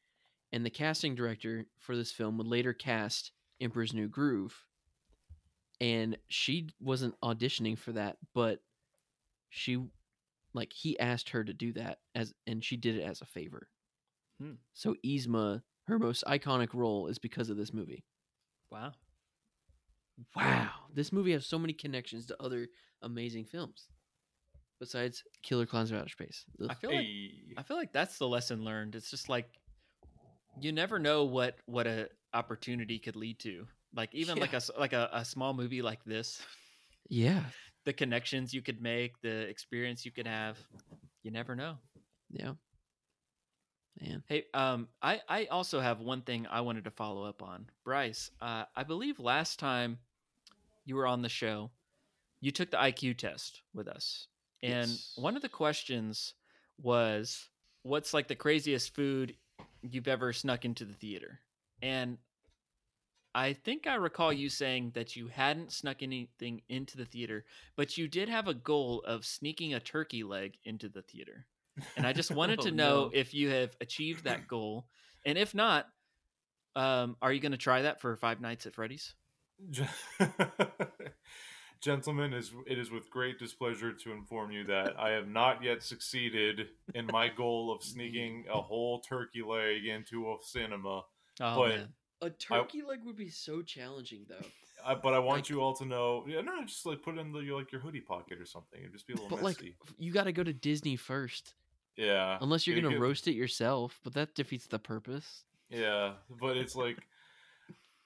and 0.51 0.65
the 0.65 0.69
casting 0.69 1.15
director 1.15 1.65
for 1.79 1.95
this 1.95 2.11
film 2.11 2.37
would 2.37 2.47
later 2.47 2.73
cast 2.73 3.31
Emperor's 3.59 3.93
New 3.93 4.07
Groove, 4.07 4.65
and 5.81 6.17
she 6.27 6.69
wasn't 6.79 7.19
auditioning 7.21 7.77
for 7.77 7.93
that, 7.93 8.17
but 8.33 8.59
she 9.49 9.79
like 10.53 10.71
he 10.73 10.97
asked 10.99 11.29
her 11.29 11.43
to 11.43 11.53
do 11.53 11.73
that 11.73 11.99
as 12.13 12.33
and 12.47 12.63
she 12.63 12.77
did 12.77 12.97
it 12.97 13.03
as 13.03 13.21
a 13.21 13.25
favor. 13.25 13.67
Hmm. 14.41 14.53
So 14.73 14.95
Yzma, 15.05 15.61
her 15.87 15.99
most 15.99 16.23
iconic 16.27 16.73
role 16.73 17.07
is 17.07 17.19
because 17.19 17.49
of 17.49 17.57
this 17.57 17.73
movie. 17.73 18.03
Wow. 18.71 18.93
Wow, 20.35 20.69
this 20.93 21.11
movie 21.11 21.33
has 21.33 21.45
so 21.45 21.59
many 21.59 21.73
connections 21.73 22.25
to 22.27 22.41
other 22.41 22.67
amazing 23.01 23.45
films. 23.45 23.89
Besides 24.79 25.23
Killer 25.41 25.65
Klowns 25.65 25.91
of 25.91 25.97
Outer 25.99 26.09
Space. 26.09 26.45
Ugh. 26.61 26.67
I 26.69 26.73
feel 26.75 26.89
like 26.91 26.99
Hey. 27.05 27.31
I 27.57 27.63
feel 27.63 27.77
like 27.77 27.93
that's 27.93 28.17
the 28.17 28.27
lesson 28.27 28.63
learned. 28.63 28.95
It's 28.95 29.09
just 29.09 29.29
like 29.29 29.47
you 30.59 30.71
never 30.71 30.99
know 30.99 31.23
what 31.25 31.57
what 31.65 31.87
a 31.87 32.09
opportunity 32.33 32.99
could 32.99 33.15
lead 33.15 33.39
to. 33.39 33.67
Like 33.95 34.13
even 34.13 34.37
like 34.37 34.53
a 34.53 34.61
like 34.77 34.93
a, 34.93 35.09
a 35.13 35.23
small 35.23 35.53
movie 35.53 35.81
like 35.81 36.03
this, 36.03 36.41
yeah, 37.07 37.43
the 37.85 37.93
connections 37.93 38.53
you 38.53 38.61
could 38.61 38.81
make, 38.81 39.21
the 39.21 39.47
experience 39.47 40.03
you 40.05 40.11
could 40.11 40.27
have, 40.27 40.57
you 41.23 41.31
never 41.31 41.55
know. 41.55 41.77
yeah. 42.29 42.53
Man, 44.01 44.23
Hey, 44.27 44.43
um, 44.53 44.89
I 45.01 45.21
I 45.29 45.45
also 45.45 45.79
have 45.79 46.01
one 46.01 46.21
thing 46.23 46.45
I 46.51 46.59
wanted 46.59 46.83
to 46.83 46.91
follow 46.91 47.23
up 47.23 47.41
on, 47.41 47.69
Bryce. 47.85 48.29
Uh, 48.41 48.65
I 48.75 48.83
believe 48.83 49.19
last 49.19 49.57
time 49.57 49.99
you 50.83 50.95
were 50.97 51.07
on 51.07 51.21
the 51.21 51.29
show, 51.29 51.71
you 52.41 52.51
took 52.51 52.71
the 52.71 52.77
IQ 52.77 53.17
test 53.17 53.61
with 53.73 53.87
us, 53.87 54.27
and 54.65 54.89
Yes. 54.89 55.13
one 55.15 55.35
of 55.35 55.41
the 55.41 55.49
questions 55.49 56.33
was, 56.81 57.49
"What's 57.83 58.13
like 58.13 58.27
the 58.27 58.35
craziest 58.35 58.93
food 58.95 59.37
you've 59.81 60.07
ever 60.07 60.33
snuck 60.33 60.65
into 60.65 60.85
the 60.85 60.93
theater?" 60.93 61.41
And 61.81 62.17
I 63.33 63.51
think 63.53 63.85
I 63.85 63.95
recall 63.95 64.31
you 64.31 64.49
saying 64.49 64.91
that 64.91 65.15
you 65.17 65.27
hadn't 65.27 65.73
snuck 65.73 66.01
anything 66.01 66.61
into 66.69 66.95
the 66.97 67.05
theater, 67.05 67.45
but 67.75 67.97
you 67.97 68.07
did 68.07 68.29
have 68.29 68.47
a 68.47 68.53
goal 68.53 69.01
of 69.05 69.25
sneaking 69.25 69.73
a 69.73 69.79
turkey 69.79 70.23
leg 70.23 70.57
into 70.63 70.87
the 70.87 71.01
theater. 71.01 71.45
And 71.97 72.07
I 72.07 72.13
just 72.13 72.31
wanted 72.33 72.61
to 72.61 72.71
Oh, 72.71 72.75
know 72.75 73.03
no. 73.03 73.09
if 73.11 73.33
you 73.33 73.49
have 73.49 73.75
achieved 73.81 74.23
that 74.23 74.47
goal. 74.47 74.87
And 75.25 75.37
if 75.37 75.53
not, 75.53 75.87
um, 76.75 77.17
are 77.21 77.33
you 77.33 77.41
going 77.41 77.51
to 77.51 77.57
try 77.57 77.81
that 77.81 77.99
for 78.01 78.15
Five 78.15 78.39
Nights 78.41 78.65
at 78.65 78.73
Freddy's? 78.73 79.15
Gen- 81.81 81.97
Gentlemen, 81.97 82.33
is 82.33 82.51
it 82.67 82.77
is 82.77 82.91
with 82.91 83.09
great 83.09 83.37
displeasure 83.39 83.93
to 83.93 84.11
inform 84.11 84.51
you 84.51 84.63
that 84.65 84.99
I 84.99 85.09
have 85.11 85.27
not 85.27 85.63
yet 85.63 85.83
succeeded 85.83 86.69
in 86.93 87.05
my 87.07 87.27
goal 87.29 87.71
of 87.71 87.83
sneaking 87.83 88.45
a 88.51 88.61
whole 88.61 88.99
turkey 89.01 89.41
leg 89.43 89.85
into 89.85 90.31
a 90.31 90.37
cinema. 90.41 91.03
Oh, 91.41 91.55
But- 91.57 91.69
man. 91.69 91.93
a 92.21 92.29
turkey 92.29 92.81
leg 92.81 92.99
would 93.03 93.17
be 93.17 93.29
so 93.29 93.61
challenging 93.61 94.25
though. 94.27 94.45
I, 94.83 94.93
but 94.95 95.13
I 95.13 95.19
want 95.19 95.39
Like- 95.39 95.49
you 95.49 95.61
all 95.61 95.73
to 95.75 95.85
know, 95.85 96.25
yeah, 96.27 96.41
no, 96.41 96.63
just 96.65 96.85
like 96.85 97.01
put 97.01 97.17
it 97.17 97.21
in 97.21 97.31
the, 97.31 97.39
your, 97.39 97.57
like 97.59 97.71
your 97.71 97.81
hoodie 97.81 98.01
pocket 98.01 98.39
or 98.39 98.45
something. 98.45 98.79
It'd 98.79 98.93
just 98.93 99.07
be 99.07 99.13
a 99.13 99.15
little 99.17 99.29
But 99.29 99.43
like, 99.43 99.57
messy. 99.57 99.75
you 99.97 100.11
got 100.11 100.25
to 100.25 100.31
go 100.31 100.43
to 100.43 100.53
Disney 100.53 100.95
first, 100.95 101.55
yeah, 101.97 102.37
unless 102.41 102.65
you're 102.67 102.75
You 102.75 102.81
gonna 102.83 102.95
could- 102.95 103.01
roast 103.01 103.27
it 103.27 103.33
yourself. 103.33 103.99
But 104.03 104.13
that 104.13 104.33
defeats 104.35 104.67
the 104.67 104.79
purpose. 104.79 105.43
Yeah, 105.69 106.13
but 106.29 106.55
it's 106.57 106.75
like, 106.75 106.97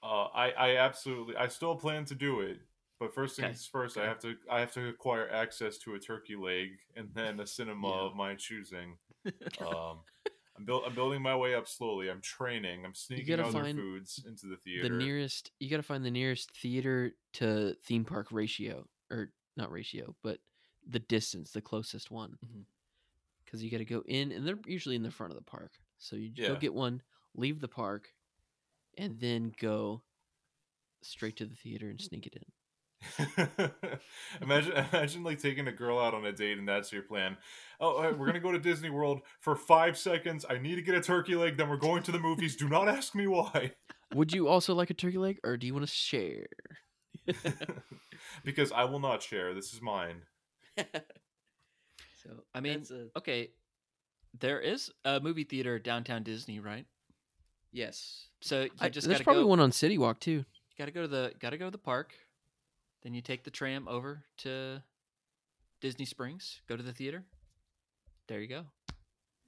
uh, 0.02 0.24
I 0.26 0.50
I 0.52 0.76
absolutely 0.76 1.36
I 1.36 1.48
still 1.48 1.76
plan 1.76 2.04
to 2.06 2.14
do 2.14 2.40
it, 2.40 2.60
but 3.00 3.14
first 3.14 3.38
Okay, 3.38 3.48
things 3.48 3.66
first, 3.66 3.96
I 3.96 4.04
have 4.04 4.20
to 4.20 4.36
I 4.50 4.60
have 4.60 4.72
to 4.72 4.88
acquire 4.88 5.28
access 5.30 5.78
to 5.78 5.94
a 5.94 5.98
turkey 5.98 6.36
leg 6.36 6.68
and 6.94 7.08
then 7.14 7.40
a 7.40 7.46
cinema 7.46 7.88
Yeah. 7.88 7.94
of 7.94 8.14
my 8.14 8.34
choosing. 8.36 8.96
Um, 9.60 10.00
I'm 10.56 10.64
build 10.64 10.84
I'm 10.86 10.94
building 10.94 11.22
my 11.22 11.34
way 11.34 11.54
up 11.54 11.66
slowly. 11.66 12.10
I'm 12.10 12.20
training. 12.20 12.84
I'm 12.84 12.94
sneaking 12.94 13.40
other 13.40 13.64
foods 13.64 14.22
into 14.26 14.46
the 14.46 14.56
theater. 14.56 14.88
The 14.88 14.94
nearest 14.94 15.50
you 15.58 15.70
got 15.70 15.78
to 15.78 15.82
find 15.82 16.04
the 16.04 16.10
nearest 16.10 16.50
theater 16.56 17.12
to 17.34 17.74
theme 17.84 18.04
park 18.04 18.28
ratio, 18.30 18.86
or 19.10 19.32
not 19.56 19.72
ratio, 19.72 20.14
but 20.22 20.38
the 20.88 20.98
distance, 20.98 21.50
the 21.50 21.60
closest 21.60 22.10
one. 22.10 22.36
Because 23.44 23.62
you 23.64 23.70
got 23.70 23.78
to 23.78 23.84
go 23.84 24.02
in, 24.06 24.32
and 24.32 24.46
they're 24.46 24.58
usually 24.66 24.96
in 24.96 25.02
the 25.02 25.10
front 25.10 25.32
of 25.32 25.38
the 25.38 25.44
park. 25.44 25.72
So 25.98 26.16
you 26.16 26.30
go 26.46 26.56
get 26.56 26.74
one, 26.74 27.02
leave 27.34 27.60
the 27.60 27.68
park, 27.68 28.12
and 28.98 29.18
then 29.18 29.52
go 29.58 30.02
straight 31.02 31.36
to 31.36 31.46
the 31.46 31.56
theater 31.56 31.88
and 31.88 32.00
sneak 32.00 32.26
it 32.26 32.34
in. 32.34 32.42
imagine, 34.42 34.72
imagine 34.92 35.22
like 35.22 35.40
taking 35.40 35.68
a 35.68 35.72
girl 35.72 35.98
out 35.98 36.14
on 36.14 36.24
a 36.26 36.32
date 36.32 36.58
and 36.58 36.68
that's 36.68 36.92
your 36.92 37.02
plan. 37.02 37.36
Oh, 37.80 37.96
all 37.96 38.02
right, 38.02 38.18
we're 38.18 38.26
gonna 38.26 38.40
go 38.40 38.52
to 38.52 38.58
Disney 38.58 38.90
World 38.90 39.22
for 39.40 39.56
five 39.56 39.96
seconds. 39.96 40.44
I 40.48 40.58
need 40.58 40.76
to 40.76 40.82
get 40.82 40.94
a 40.94 41.00
turkey 41.00 41.34
leg. 41.34 41.56
Then 41.56 41.68
we're 41.68 41.76
going 41.76 42.02
to 42.04 42.12
the 42.12 42.18
movies. 42.18 42.56
Do 42.56 42.68
not 42.68 42.88
ask 42.88 43.14
me 43.14 43.26
why. 43.26 43.72
Would 44.14 44.32
you 44.32 44.48
also 44.48 44.74
like 44.74 44.90
a 44.90 44.94
turkey 44.94 45.18
leg, 45.18 45.38
or 45.44 45.56
do 45.56 45.66
you 45.66 45.72
want 45.72 45.86
to 45.86 45.92
share? 45.92 46.46
because 48.44 48.72
I 48.72 48.84
will 48.84 48.98
not 48.98 49.22
share. 49.22 49.54
This 49.54 49.72
is 49.72 49.80
mine. 49.80 50.22
so 50.78 52.30
I 52.54 52.60
mean, 52.60 52.84
a- 52.90 53.18
okay, 53.18 53.50
there 54.38 54.60
is 54.60 54.90
a 55.04 55.20
movie 55.20 55.44
theater 55.44 55.76
at 55.76 55.84
downtown 55.84 56.22
Disney, 56.22 56.60
right? 56.60 56.86
yes. 57.72 58.26
So 58.40 58.62
you 58.62 58.70
I, 58.80 58.88
just 58.88 59.06
there's 59.06 59.18
got 59.18 59.18
to 59.18 59.24
probably 59.24 59.44
go. 59.44 59.48
one 59.48 59.60
on 59.60 59.72
City 59.72 59.98
Walk 59.98 60.20
too. 60.20 60.32
You 60.32 60.44
got 60.78 60.86
to 60.86 60.92
go 60.92 61.02
to 61.02 61.08
the 61.08 61.32
got 61.38 61.50
to 61.50 61.58
go 61.58 61.66
to 61.66 61.70
the 61.70 61.78
park. 61.78 62.14
Then 63.02 63.14
you 63.14 63.22
take 63.22 63.44
the 63.44 63.50
tram 63.50 63.88
over 63.88 64.24
to 64.38 64.82
Disney 65.80 66.04
Springs. 66.04 66.60
Go 66.68 66.76
to 66.76 66.82
the 66.82 66.92
theater. 66.92 67.24
There 68.28 68.40
you 68.40 68.48
go. 68.48 68.64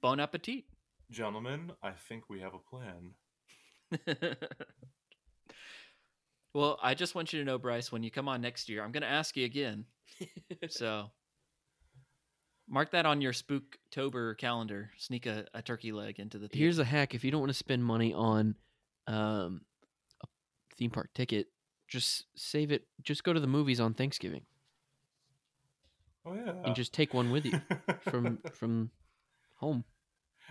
Bon 0.01 0.19
appetit. 0.19 0.65
Gentlemen, 1.11 1.71
I 1.81 1.91
think 1.91 2.23
we 2.29 2.41
have 2.41 2.53
a 2.53 2.59
plan. 2.59 3.13
well, 6.53 6.79
I 6.81 6.95
just 6.95 7.13
want 7.13 7.31
you 7.31 7.39
to 7.39 7.45
know, 7.45 7.57
Bryce, 7.59 7.91
when 7.91 8.03
you 8.03 8.09
come 8.09 8.27
on 8.27 8.41
next 8.41 8.67
year, 8.67 8.83
I'm 8.83 8.91
going 8.91 9.03
to 9.03 9.09
ask 9.09 9.37
you 9.37 9.45
again. 9.45 9.85
So 10.69 11.09
mark 12.69 12.91
that 12.91 13.05
on 13.05 13.21
your 13.21 13.33
Spooktober 13.33 14.37
calendar. 14.37 14.91
Sneak 14.97 15.25
a, 15.25 15.45
a 15.53 15.61
turkey 15.61 15.91
leg 15.91 16.19
into 16.19 16.37
the 16.37 16.47
theater. 16.47 16.63
Here's 16.63 16.79
a 16.79 16.85
hack: 16.85 17.13
if 17.13 17.23
you 17.23 17.31
don't 17.31 17.41
want 17.41 17.51
to 17.51 17.57
spend 17.57 17.83
money 17.83 18.13
on 18.13 18.55
um, 19.07 19.61
a 20.23 20.27
theme 20.77 20.91
park 20.91 21.09
ticket, 21.13 21.47
just 21.93 22.25
save 22.35 22.71
it. 22.71 22.87
Just 23.03 23.23
go 23.23 23.33
to 23.33 23.39
the 23.39 23.47
movies 23.47 23.79
on 23.79 23.93
Thanksgiving 23.93 24.41
Oh 26.25 26.33
yeah. 26.33 26.53
and 26.65 26.75
just 26.75 26.91
take 26.93 27.13
one 27.13 27.29
with 27.31 27.45
you 27.45 27.61
from 28.01 28.39
from 28.53 28.89
home. 29.57 29.83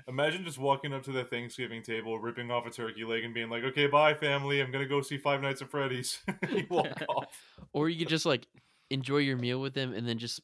Imagine 0.06 0.44
just 0.44 0.58
walking 0.58 0.92
up 0.92 1.02
to 1.02 1.12
the 1.12 1.24
Thanksgiving 1.24 1.82
table, 1.82 2.18
ripping 2.18 2.50
off 2.50 2.64
a 2.66 2.70
turkey 2.70 3.04
leg, 3.04 3.24
and 3.24 3.34
being 3.34 3.50
like, 3.50 3.64
"Okay, 3.64 3.88
bye, 3.88 4.14
family. 4.14 4.60
I'm 4.60 4.70
gonna 4.70 4.86
go 4.86 5.02
see 5.02 5.18
Five 5.18 5.42
Nights 5.42 5.62
at 5.62 5.70
Freddy's." 5.70 6.20
you 6.50 6.64
walk 6.70 7.02
off. 7.08 7.36
Or 7.72 7.88
you 7.88 7.98
could 7.98 8.08
just 8.08 8.24
like 8.26 8.46
enjoy 8.90 9.18
your 9.18 9.36
meal 9.36 9.60
with 9.60 9.74
them 9.74 9.92
and 9.92 10.06
then 10.08 10.18
just 10.18 10.40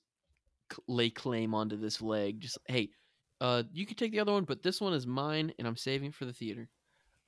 lay 0.89 1.11
claim 1.11 1.55
onto 1.55 1.77
this 1.77 2.03
leg. 2.03 2.41
Just 2.41 2.59
hey, 2.67 2.91
uh, 3.41 3.63
you 3.73 3.87
can 3.87 3.97
take 3.97 4.11
the 4.13 4.21
other 4.21 4.33
one, 4.33 4.45
but 4.45 4.63
this 4.63 4.81
one 4.81 4.93
is 4.95 5.07
mine, 5.07 5.53
and 5.59 5.69
I'm 5.69 5.77
saving 5.77 6.09
it 6.09 6.15
for 6.15 6.25
the 6.25 6.33
theater. 6.33 6.69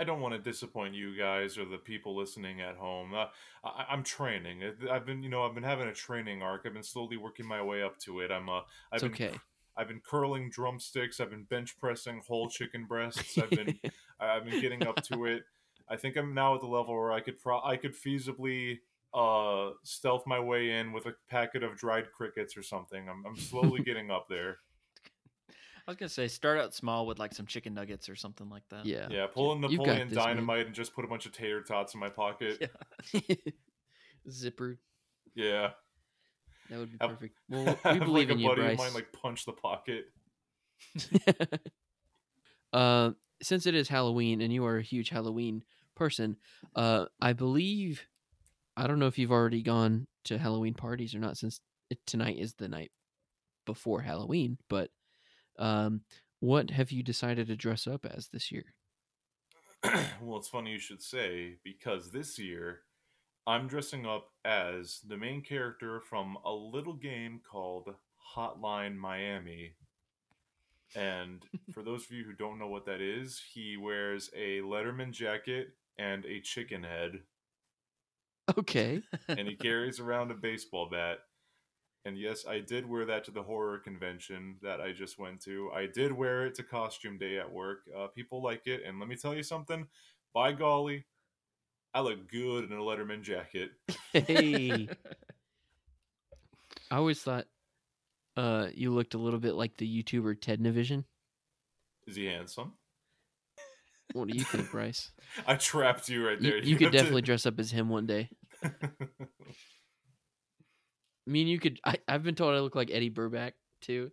I 0.00 0.04
don't 0.04 0.20
want 0.20 0.32
to 0.32 0.40
disappoint 0.40 0.94
you 0.94 1.14
guys 1.14 1.58
or 1.58 1.66
the 1.66 1.76
people 1.76 2.16
listening 2.16 2.62
at 2.62 2.76
home. 2.76 3.12
Uh, 3.12 3.26
I, 3.62 3.84
I'm 3.90 4.02
training. 4.02 4.62
I've 4.90 5.04
been, 5.04 5.22
you 5.22 5.28
know, 5.28 5.44
I've 5.44 5.54
been 5.54 5.62
having 5.62 5.88
a 5.88 5.92
training 5.92 6.40
arc. 6.40 6.62
I've 6.64 6.72
been 6.72 6.82
slowly 6.82 7.18
working 7.18 7.46
my 7.46 7.62
way 7.62 7.82
up 7.82 7.98
to 8.00 8.20
it. 8.20 8.30
I'm, 8.30 8.48
uh, 8.48 8.60
I've 8.90 8.94
It's 8.94 9.02
been, 9.02 9.12
okay. 9.12 9.38
I've 9.76 9.88
been 9.88 10.00
curling 10.00 10.48
drumsticks. 10.48 11.20
I've 11.20 11.28
been 11.28 11.44
bench 11.44 11.78
pressing 11.78 12.22
whole 12.26 12.48
chicken 12.48 12.86
breasts. 12.86 13.36
I've 13.36 13.50
been, 13.50 13.78
I've 14.20 14.46
been 14.46 14.62
getting 14.62 14.86
up 14.86 15.02
to 15.04 15.26
it. 15.26 15.42
I 15.86 15.96
think 15.96 16.16
I'm 16.16 16.32
now 16.32 16.54
at 16.54 16.62
the 16.62 16.66
level 16.66 16.94
where 16.94 17.12
I 17.12 17.20
could, 17.20 17.38
pro- 17.38 17.62
I 17.62 17.76
could 17.76 17.94
feasibly, 17.94 18.78
uh, 19.12 19.72
stealth 19.82 20.26
my 20.26 20.40
way 20.40 20.78
in 20.78 20.92
with 20.92 21.04
a 21.06 21.14
packet 21.28 21.62
of 21.62 21.76
dried 21.76 22.10
crickets 22.10 22.56
or 22.56 22.62
something. 22.62 23.06
I'm, 23.06 23.22
I'm 23.26 23.36
slowly 23.36 23.82
getting 23.82 24.10
up 24.10 24.28
there. 24.30 24.60
I 25.90 25.94
was 25.94 25.96
gonna 25.96 26.08
say 26.08 26.28
start 26.28 26.60
out 26.60 26.72
small 26.72 27.04
with 27.04 27.18
like 27.18 27.34
some 27.34 27.46
chicken 27.46 27.74
nuggets 27.74 28.08
or 28.08 28.14
something 28.14 28.48
like 28.48 28.62
that. 28.68 28.86
Yeah. 28.86 29.08
Yeah, 29.10 29.26
pull 29.26 29.50
in 29.50 29.58
You 29.68 29.78
got 29.78 29.86
Napoleon 29.86 30.08
this, 30.08 30.16
man. 30.16 30.24
Dynamite 30.24 30.66
and 30.66 30.74
just 30.74 30.94
put 30.94 31.04
a 31.04 31.08
bunch 31.08 31.26
of 31.26 31.32
tater 31.32 31.62
tots 31.62 31.94
in 31.94 32.00
my 32.00 32.08
pocket. 32.08 32.70
Yeah. 33.12 33.20
Zipper. 34.30 34.78
Yeah. 35.34 35.70
That 36.70 36.78
would 36.78 36.92
be 36.92 36.98
Have- 37.00 37.10
perfect. 37.10 37.38
Well, 37.48 37.64
we 37.84 37.90
Have, 37.90 37.98
believe 38.04 38.28
like 38.28 38.36
in 38.36 38.38
a 38.38 38.40
you, 38.40 38.48
buddy 38.50 38.60
Bryce. 38.60 38.72
of 38.74 38.78
mine 38.78 38.94
like 38.94 39.12
punch 39.12 39.44
the 39.46 39.52
pocket. 39.52 40.04
uh, 42.72 43.10
since 43.42 43.66
it 43.66 43.74
is 43.74 43.88
Halloween 43.88 44.42
and 44.42 44.52
you 44.52 44.64
are 44.66 44.76
a 44.76 44.82
huge 44.82 45.08
Halloween 45.08 45.64
person, 45.96 46.36
uh, 46.76 47.06
I 47.20 47.32
believe 47.32 48.06
I 48.76 48.86
don't 48.86 49.00
know 49.00 49.08
if 49.08 49.18
you've 49.18 49.32
already 49.32 49.62
gone 49.62 50.06
to 50.26 50.38
Halloween 50.38 50.74
parties 50.74 51.16
or 51.16 51.18
not, 51.18 51.36
since 51.36 51.60
it, 51.90 51.98
tonight 52.06 52.38
is 52.38 52.54
the 52.54 52.68
night 52.68 52.92
before 53.66 54.02
Halloween. 54.02 54.56
But 54.68 54.90
um, 55.60 56.00
what 56.40 56.70
have 56.70 56.90
you 56.90 57.02
decided 57.02 57.46
to 57.48 57.56
dress 57.56 57.86
up 57.86 58.04
as 58.04 58.28
this 58.28 58.50
year? 58.50 58.74
well, 60.20 60.38
it's 60.38 60.48
funny 60.48 60.72
you 60.72 60.78
should 60.80 61.02
say 61.02 61.56
because 61.62 62.10
this 62.10 62.38
year 62.38 62.80
I'm 63.46 63.68
dressing 63.68 64.06
up 64.06 64.30
as 64.44 65.00
the 65.06 65.16
main 65.16 65.42
character 65.42 66.00
from 66.00 66.36
a 66.44 66.52
little 66.52 66.94
game 66.94 67.40
called 67.48 67.94
Hotline 68.36 68.96
Miami. 68.96 69.74
And 70.94 71.44
for 71.72 71.82
those 71.82 72.04
of 72.04 72.12
you 72.12 72.24
who 72.24 72.32
don't 72.32 72.58
know 72.58 72.68
what 72.68 72.86
that 72.86 73.00
is, 73.00 73.40
he 73.52 73.76
wears 73.76 74.30
a 74.36 74.60
Letterman 74.60 75.12
jacket 75.12 75.74
and 75.98 76.24
a 76.24 76.40
chicken 76.40 76.82
head, 76.82 77.20
Okay. 78.58 79.02
and 79.28 79.46
he 79.46 79.54
carries 79.54 80.00
around 80.00 80.30
a 80.30 80.34
baseball 80.34 80.88
bat. 80.90 81.18
And 82.06 82.16
yes, 82.18 82.46
I 82.46 82.60
did 82.60 82.88
wear 82.88 83.04
that 83.06 83.24
to 83.24 83.30
the 83.30 83.42
horror 83.42 83.78
convention 83.78 84.56
that 84.62 84.80
I 84.80 84.92
just 84.92 85.18
went 85.18 85.40
to. 85.42 85.70
I 85.74 85.86
did 85.86 86.12
wear 86.12 86.46
it 86.46 86.54
to 86.54 86.62
costume 86.62 87.18
day 87.18 87.38
at 87.38 87.52
work. 87.52 87.80
Uh, 87.96 88.06
people 88.06 88.42
like 88.42 88.66
it, 88.66 88.82
and 88.86 88.98
let 88.98 89.08
me 89.08 89.16
tell 89.16 89.34
you 89.34 89.42
something. 89.42 89.86
By 90.32 90.52
golly, 90.52 91.04
I 91.92 92.00
look 92.00 92.30
good 92.30 92.64
in 92.64 92.72
a 92.72 92.80
Letterman 92.80 93.22
jacket. 93.22 93.72
hey, 94.14 94.88
I 96.90 96.96
always 96.96 97.20
thought 97.20 97.46
uh, 98.36 98.68
you 98.74 98.92
looked 98.92 99.14
a 99.14 99.18
little 99.18 99.40
bit 99.40 99.54
like 99.54 99.76
the 99.76 100.02
YouTuber 100.02 100.40
Ted 100.40 100.60
Nivison. 100.60 101.04
Is 102.06 102.16
he 102.16 102.24
handsome? 102.26 102.72
What 104.14 104.28
do 104.28 104.36
you 104.36 104.44
think, 104.44 104.70
Bryce? 104.72 105.10
I 105.46 105.54
trapped 105.56 106.08
you 106.08 106.26
right 106.26 106.40
You, 106.40 106.50
there. 106.50 106.58
you 106.62 106.76
could 106.76 106.86
have 106.86 106.92
to- 106.92 106.98
definitely 106.98 107.22
dress 107.22 107.44
up 107.44 107.60
as 107.60 107.70
him 107.70 107.88
one 107.90 108.06
day. 108.06 108.30
Me 111.30 111.42
and 111.42 111.50
you 111.50 111.60
could. 111.60 111.80
I, 111.84 111.96
I've 112.08 112.24
been 112.24 112.34
told 112.34 112.54
I 112.54 112.58
look 112.58 112.74
like 112.74 112.90
Eddy 112.90 113.08
Burback 113.08 113.52
too, 113.80 114.10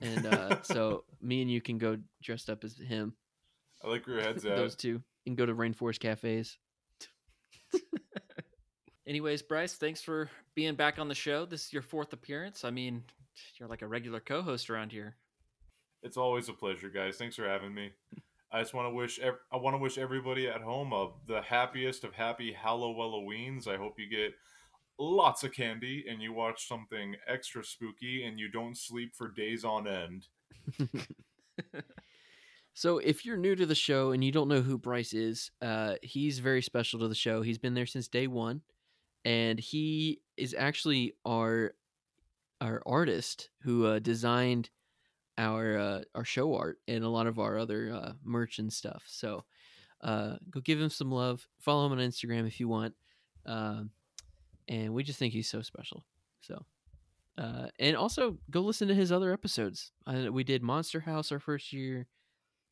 and 0.00 0.26
uh, 0.26 0.60
so 0.62 1.04
me 1.22 1.42
and 1.42 1.50
you 1.50 1.60
can 1.60 1.78
go 1.78 1.96
dressed 2.22 2.50
up 2.50 2.64
as 2.64 2.76
him. 2.76 3.14
I 3.84 3.88
like 3.88 4.06
where 4.06 4.16
your 4.16 4.24
head's 4.24 4.44
at. 4.44 4.56
Those 4.56 4.74
two 4.74 5.00
and 5.26 5.36
go 5.36 5.46
to 5.46 5.54
Rainforest 5.54 6.00
cafes. 6.00 6.58
Anyways, 9.06 9.42
Bryce, 9.42 9.74
thanks 9.74 10.02
for 10.02 10.28
being 10.54 10.74
back 10.74 10.98
on 10.98 11.06
the 11.08 11.14
show. 11.14 11.46
This 11.46 11.66
is 11.66 11.72
your 11.72 11.82
fourth 11.82 12.12
appearance. 12.12 12.64
I 12.64 12.70
mean, 12.70 13.04
you're 13.58 13.68
like 13.68 13.82
a 13.82 13.86
regular 13.86 14.20
co-host 14.20 14.70
around 14.70 14.90
here. 14.90 15.16
It's 16.02 16.16
always 16.16 16.48
a 16.48 16.52
pleasure, 16.52 16.88
guys. 16.88 17.16
Thanks 17.16 17.36
for 17.36 17.46
having 17.46 17.72
me. 17.72 17.92
I 18.52 18.60
just 18.60 18.74
want 18.74 18.86
to 18.86 18.94
wish 18.94 19.20
ev- 19.20 19.38
I 19.52 19.56
want 19.56 19.74
to 19.74 19.78
wish 19.78 19.98
everybody 19.98 20.48
at 20.48 20.62
home 20.62 20.92
uh, 20.92 21.06
the 21.28 21.42
happiest 21.42 22.02
of 22.02 22.14
happy 22.14 22.52
Halloweens. 22.52 23.68
I 23.68 23.76
hope 23.76 23.98
you 23.98 24.08
get 24.08 24.34
lots 25.00 25.42
of 25.42 25.52
candy 25.52 26.04
and 26.08 26.22
you 26.22 26.32
watch 26.32 26.68
something 26.68 27.16
extra 27.26 27.64
spooky 27.64 28.24
and 28.24 28.38
you 28.38 28.50
don't 28.50 28.76
sleep 28.76 29.16
for 29.16 29.28
days 29.28 29.64
on 29.64 29.88
end. 29.88 30.26
So 32.80 32.96
if 32.96 33.26
you're 33.26 33.36
new 33.36 33.54
to 33.56 33.66
the 33.66 33.74
show 33.74 34.12
and 34.12 34.22
you 34.22 34.32
don't 34.32 34.48
know 34.48 34.62
who 34.62 34.78
Bryce 34.78 35.12
is, 35.12 35.50
uh, 35.60 35.96
he's 36.02 36.38
very 36.38 36.62
special 36.62 37.00
to 37.00 37.08
the 37.08 37.14
show. 37.14 37.42
He's 37.42 37.58
been 37.58 37.74
there 37.74 37.84
since 37.84 38.08
day 38.08 38.26
one, 38.26 38.62
and 39.24 39.58
he 39.58 40.22
is 40.38 40.54
actually 40.56 41.14
our 41.26 41.74
our 42.60 42.82
artist 42.86 43.50
who 43.62 43.84
uh, 43.84 43.98
designed 43.98 44.70
our 45.36 45.78
uh, 45.78 46.00
our 46.14 46.24
show 46.24 46.54
art 46.54 46.78
and 46.88 47.04
a 47.04 47.08
lot 47.10 47.26
of 47.26 47.38
our 47.38 47.58
other 47.58 47.92
uh, 47.92 48.12
merch 48.24 48.58
and 48.58 48.72
stuff. 48.72 49.02
So 49.06 49.44
uh, 50.02 50.36
go 50.48 50.60
give 50.60 50.80
him 50.80 50.88
some 50.88 51.10
love. 51.10 51.46
Follow 51.58 51.84
him 51.84 51.92
on 51.92 51.98
Instagram 51.98 52.46
if 52.46 52.60
you 52.60 52.68
want. 52.68 52.94
Um, 53.44 53.90
and 54.70 54.94
we 54.94 55.02
just 55.02 55.18
think 55.18 55.34
he's 55.34 55.50
so 55.50 55.60
special. 55.60 56.04
So. 56.40 56.64
Uh, 57.38 57.68
and 57.78 57.96
also 57.96 58.38
go 58.50 58.60
listen 58.60 58.88
to 58.88 58.94
his 58.94 59.10
other 59.12 59.32
episodes. 59.32 59.92
Uh, 60.06 60.26
we 60.32 60.44
did 60.44 60.62
Monster 60.62 61.00
House 61.00 61.30
our 61.32 61.38
first 61.38 61.72
year. 61.72 62.06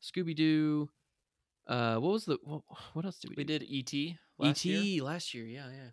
Scooby 0.01 0.35
Doo. 0.35 0.89
Uh, 1.67 1.95
what 1.97 2.11
was 2.11 2.25
the 2.25 2.37
what, 2.43 2.61
what 2.93 3.05
else 3.05 3.19
did 3.19 3.29
we? 3.29 3.35
We 3.37 3.43
do? 3.43 3.59
did 3.59 3.67
ET 3.71 4.15
last 4.37 4.65
ET 4.65 4.65
year. 4.65 5.03
last 5.03 5.33
year. 5.33 5.45
Yeah, 5.45 5.67
yeah. 5.71 5.89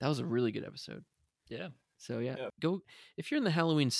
That 0.00 0.08
was 0.08 0.18
a 0.18 0.24
really 0.24 0.52
good 0.52 0.64
episode. 0.64 1.04
Yeah. 1.48 1.68
So 1.98 2.18
yeah, 2.18 2.36
Yeah. 2.38 2.48
go 2.60 2.82
if 3.16 3.30
you're 3.30 3.38
in 3.38 3.44
the 3.44 3.50
Halloween 3.50 3.90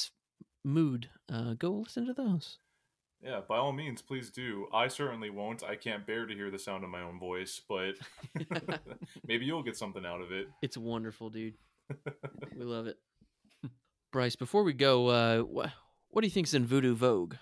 mood, 0.65 1.09
uh, 1.33 1.55
go 1.55 1.71
listen 1.71 2.07
to 2.07 2.15
those. 2.15 2.59
Yeah, 3.27 3.41
by 3.49 3.57
all 3.57 3.73
means, 3.73 4.03
please 4.03 4.31
do. 4.31 4.69
I 4.73 4.87
certainly 4.87 5.31
won't. 5.31 5.65
I 5.65 5.75
can't 5.75 6.07
bear 6.07 6.27
to 6.27 6.35
hear 6.35 6.49
the 6.49 6.61
sound 6.61 6.85
of 6.85 6.91
my 6.91 7.03
own 7.03 7.19
voice, 7.19 7.61
but 7.69 7.95
maybe 9.27 9.45
you'll 9.45 9.65
get 9.65 9.77
something 9.77 10.07
out 10.07 10.21
of 10.21 10.31
it. 10.31 10.47
It's 10.63 10.77
wonderful, 10.77 11.31
dude. 11.31 11.55
we 12.57 12.65
love 12.65 12.87
it. 12.87 12.99
Bryce, 14.13 14.37
before 14.37 14.63
we 14.63 14.73
go, 14.73 15.09
uh, 15.09 15.43
wh- 15.43 15.73
what 16.11 16.21
do 16.21 16.29
you 16.29 16.31
think's 16.31 16.55
in 16.55 16.67
Voodoo 16.67 16.95
Vogue? 16.95 17.35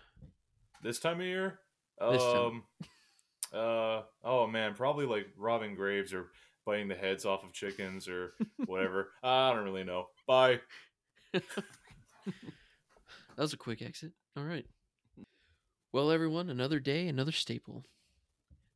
This 0.82 0.98
time 0.98 1.20
of 1.20 1.26
year? 1.26 1.58
This 2.00 2.22
time. 2.22 2.36
Um 2.36 2.64
uh 3.52 4.02
oh 4.24 4.46
man, 4.48 4.74
probably 4.74 5.06
like 5.06 5.28
robbing 5.36 5.76
graves 5.76 6.12
or 6.12 6.30
biting 6.66 6.88
the 6.88 6.94
heads 6.94 7.24
off 7.24 7.44
of 7.44 7.52
chickens 7.52 8.08
or 8.08 8.32
whatever. 8.66 9.10
I 9.22 9.52
don't 9.52 9.64
really 9.64 9.84
know. 9.84 10.08
Bye. 10.26 10.60
That 11.32 11.44
was 13.36 13.52
a 13.52 13.58
quick 13.58 13.80
exit. 13.80 14.12
All 14.36 14.42
right. 14.42 14.66
Well, 15.94 16.10
everyone, 16.10 16.50
another 16.50 16.80
day, 16.80 17.06
another 17.06 17.30
staple. 17.30 17.84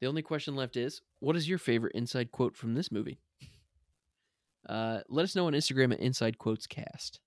The 0.00 0.06
only 0.06 0.22
question 0.22 0.54
left 0.54 0.76
is 0.76 1.00
what 1.18 1.34
is 1.34 1.48
your 1.48 1.58
favorite 1.58 1.96
inside 1.96 2.30
quote 2.30 2.56
from 2.56 2.74
this 2.74 2.92
movie? 2.92 3.18
Uh, 4.68 5.00
let 5.08 5.24
us 5.24 5.34
know 5.34 5.48
on 5.48 5.52
Instagram 5.52 5.92
at 5.92 5.98
Inside 5.98 6.38
Quotes 6.38 6.68
Cast. 6.68 7.18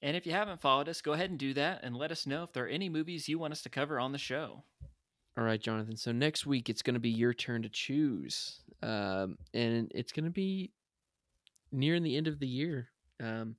And 0.00 0.16
if 0.16 0.24
you 0.24 0.32
haven't 0.32 0.62
followed 0.62 0.88
us, 0.88 1.02
go 1.02 1.12
ahead 1.12 1.28
and 1.28 1.38
do 1.38 1.52
that 1.52 1.80
and 1.82 1.94
let 1.94 2.10
us 2.10 2.26
know 2.26 2.42
if 2.44 2.54
there 2.54 2.64
are 2.64 2.68
any 2.68 2.88
movies 2.88 3.28
you 3.28 3.38
want 3.38 3.52
us 3.52 3.60
to 3.64 3.68
cover 3.68 4.00
on 4.00 4.12
the 4.12 4.18
show. 4.18 4.64
All 5.36 5.44
right, 5.44 5.60
Jonathan. 5.60 5.98
So 5.98 6.10
next 6.10 6.46
week 6.46 6.70
it's 6.70 6.80
going 6.80 6.94
to 6.94 6.98
be 6.98 7.10
your 7.10 7.34
turn 7.34 7.60
to 7.64 7.68
choose, 7.68 8.62
um, 8.82 9.36
and 9.52 9.92
it's 9.94 10.12
going 10.12 10.24
to 10.24 10.30
be 10.30 10.70
nearing 11.70 12.02
the 12.02 12.16
end 12.16 12.28
of 12.28 12.38
the 12.38 12.48
year. 12.48 12.88
Um, 13.22 13.56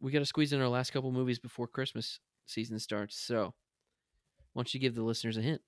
we 0.00 0.12
got 0.12 0.20
to 0.20 0.24
squeeze 0.24 0.52
in 0.52 0.60
our 0.60 0.68
last 0.68 0.92
couple 0.92 1.10
movies 1.10 1.40
before 1.40 1.66
Christmas 1.66 2.20
season 2.46 2.78
starts. 2.78 3.18
So, 3.18 3.54
why 4.58 4.62
don't 4.62 4.74
you 4.74 4.80
give 4.80 4.96
the 4.96 5.04
listeners 5.04 5.36
a 5.36 5.40
hint? 5.40 5.60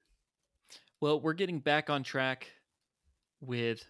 Well, 1.00 1.20
we're 1.20 1.34
getting 1.34 1.60
back 1.60 1.88
on 1.88 2.02
track 2.02 2.48
with 3.40 3.84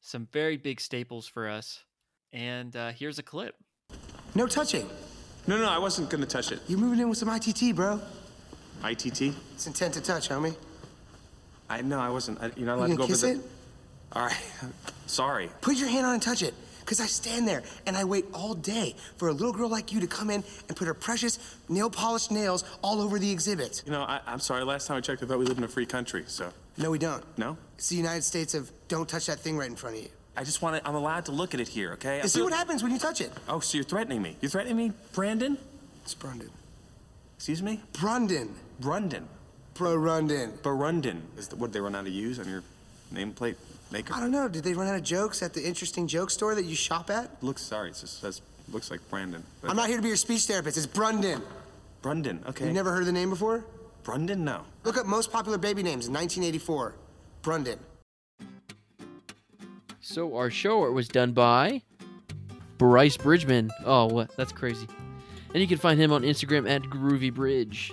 some 0.00 0.28
very 0.30 0.56
big 0.56 0.80
staples 0.80 1.26
for 1.26 1.48
us. 1.48 1.82
And 2.32 2.76
uh, 2.76 2.92
here's 2.92 3.18
a 3.18 3.24
clip. 3.24 3.56
No 4.36 4.46
touching. 4.46 4.88
No, 5.48 5.58
no, 5.58 5.68
I 5.68 5.78
wasn't 5.78 6.08
gonna 6.08 6.24
touch 6.26 6.52
it. 6.52 6.60
You're 6.68 6.78
moving 6.78 7.00
in 7.00 7.08
with 7.08 7.18
some 7.18 7.28
ITT, 7.30 7.74
bro. 7.74 8.00
ITT? 8.84 9.34
It's 9.54 9.66
intent 9.66 9.94
to 9.94 10.00
touch, 10.00 10.28
homie. 10.28 10.54
I 11.68 11.82
know 11.82 11.98
I 11.98 12.10
wasn't. 12.10 12.40
I, 12.40 12.52
you're 12.54 12.66
not 12.66 12.78
allowed 12.78 12.90
You 12.90 12.94
to 12.94 12.98
go 12.98 13.06
kiss 13.08 13.24
over 13.24 13.32
it? 13.32 13.40
All 14.12 14.22
right, 14.26 14.40
sorry. 15.06 15.50
Put 15.62 15.74
your 15.78 15.88
hand 15.88 16.06
on 16.06 16.14
and 16.14 16.22
touch 16.22 16.44
it. 16.44 16.54
Because 16.84 17.00
I 17.00 17.06
stand 17.06 17.48
there 17.48 17.62
and 17.86 17.96
I 17.96 18.04
wait 18.04 18.26
all 18.34 18.54
day 18.54 18.94
for 19.16 19.28
a 19.28 19.32
little 19.32 19.52
girl 19.52 19.68
like 19.70 19.90
you 19.92 20.00
to 20.00 20.06
come 20.06 20.28
in 20.28 20.44
and 20.68 20.76
put 20.76 20.86
her 20.86 20.92
precious 20.94 21.38
nail 21.68 21.88
polished 21.88 22.30
nails 22.30 22.62
all 22.82 23.00
over 23.00 23.18
the 23.18 23.30
exhibit. 23.30 23.82
You 23.86 23.92
know, 23.92 24.02
I, 24.02 24.20
I'm 24.26 24.38
sorry. 24.40 24.64
Last 24.64 24.86
time 24.86 24.98
I 24.98 25.00
checked, 25.00 25.22
I 25.22 25.26
thought 25.26 25.38
we 25.38 25.46
lived 25.46 25.58
in 25.58 25.64
a 25.64 25.68
free 25.68 25.86
country. 25.86 26.24
So 26.26 26.52
No, 26.76 26.90
we 26.90 26.98
don't. 26.98 27.24
no, 27.38 27.56
It's 27.78 27.88
the 27.88 27.96
United 27.96 28.22
States 28.22 28.52
of 28.54 28.70
don't 28.88 29.08
touch 29.08 29.26
that 29.26 29.38
thing 29.40 29.56
right 29.56 29.68
in 29.70 29.76
front 29.76 29.96
of 29.96 30.02
you. 30.02 30.08
I 30.36 30.44
just 30.44 30.60
want 30.62 30.76
to. 30.76 30.86
I'm 30.88 30.94
allowed 30.96 31.24
to 31.26 31.32
look 31.32 31.54
at 31.54 31.60
it 31.60 31.68
here. 31.68 31.92
Okay. 31.92 32.20
And 32.20 32.28
see 32.30 32.42
what 32.42 32.52
happens 32.52 32.82
when 32.82 32.92
you 32.92 32.98
touch 32.98 33.20
it. 33.20 33.32
Oh, 33.48 33.60
so 33.60 33.78
you're 33.78 33.84
threatening 33.84 34.20
me? 34.20 34.36
You're 34.40 34.50
threatening 34.50 34.76
me, 34.76 34.92
Brandon? 35.12 35.56
It's 36.02 36.12
Brandon. 36.14 36.50
Excuse 37.36 37.62
me? 37.62 37.80
Brundon. 37.92 38.48
Brundon. 38.80 39.24
Bro 39.74 39.96
Rundon. 39.96 40.52
Burundon 40.58 41.20
is 41.36 41.48
the 41.48 41.56
word 41.56 41.72
they 41.72 41.80
run 41.80 41.94
out 41.94 42.06
of 42.06 42.12
use 42.12 42.38
on 42.38 42.48
your 42.48 42.62
nameplate 43.12 43.56
maker. 43.92 44.14
I 44.14 44.20
don't 44.20 44.30
know. 44.30 44.48
Did 44.48 44.64
they 44.64 44.74
run 44.74 44.86
out 44.88 44.94
of 44.96 45.02
jokes 45.02 45.42
at 45.42 45.54
the 45.54 45.66
interesting 45.66 46.06
joke 46.06 46.30
store 46.30 46.54
that 46.54 46.64
you 46.64 46.74
shop 46.74 47.10
at? 47.10 47.42
Looks 47.42 47.62
sorry. 47.62 47.90
It 47.90 47.96
just 48.00 48.20
says 48.20 48.40
looks 48.72 48.90
like 48.90 49.00
Brandon. 49.10 49.42
but- 49.60 49.70
I'm 49.70 49.76
not 49.76 49.88
here 49.88 49.96
to 49.96 50.02
be 50.02 50.08
your 50.08 50.16
speech 50.16 50.44
therapist. 50.44 50.76
It's 50.76 50.86
Brundon. 50.86 51.42
Brundon. 52.02 52.42
Okay. 52.48 52.66
You 52.66 52.72
never 52.72 52.92
heard 52.92 53.06
the 53.06 53.12
name 53.12 53.30
before? 53.30 53.64
Brundon? 54.02 54.44
No. 54.44 54.62
Look 54.84 54.96
up 54.98 55.06
most 55.06 55.32
popular 55.32 55.58
baby 55.58 55.82
names 55.82 56.06
in 56.06 56.12
1984. 56.12 56.94
Brundon. 57.42 57.78
So 60.00 60.36
our 60.36 60.50
show 60.50 60.82
art 60.82 60.92
was 60.92 61.08
done 61.08 61.32
by 61.32 61.82
Bryce 62.78 63.16
Bridgeman. 63.16 63.70
Oh, 63.84 64.06
what? 64.06 64.36
That's 64.36 64.52
crazy. 64.52 64.86
And 65.54 65.60
you 65.62 65.66
can 65.68 65.78
find 65.78 65.98
him 66.00 66.12
on 66.12 66.22
Instagram 66.22 66.68
at 66.68 66.82
Groovy 66.82 67.32
Bridge. 67.32 67.92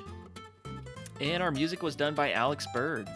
And 1.21 1.41
our 1.43 1.51
music 1.51 1.83
was 1.83 1.95
done 1.95 2.13
by 2.15 2.33
Alex 2.33 2.67
Bird. 2.73 3.07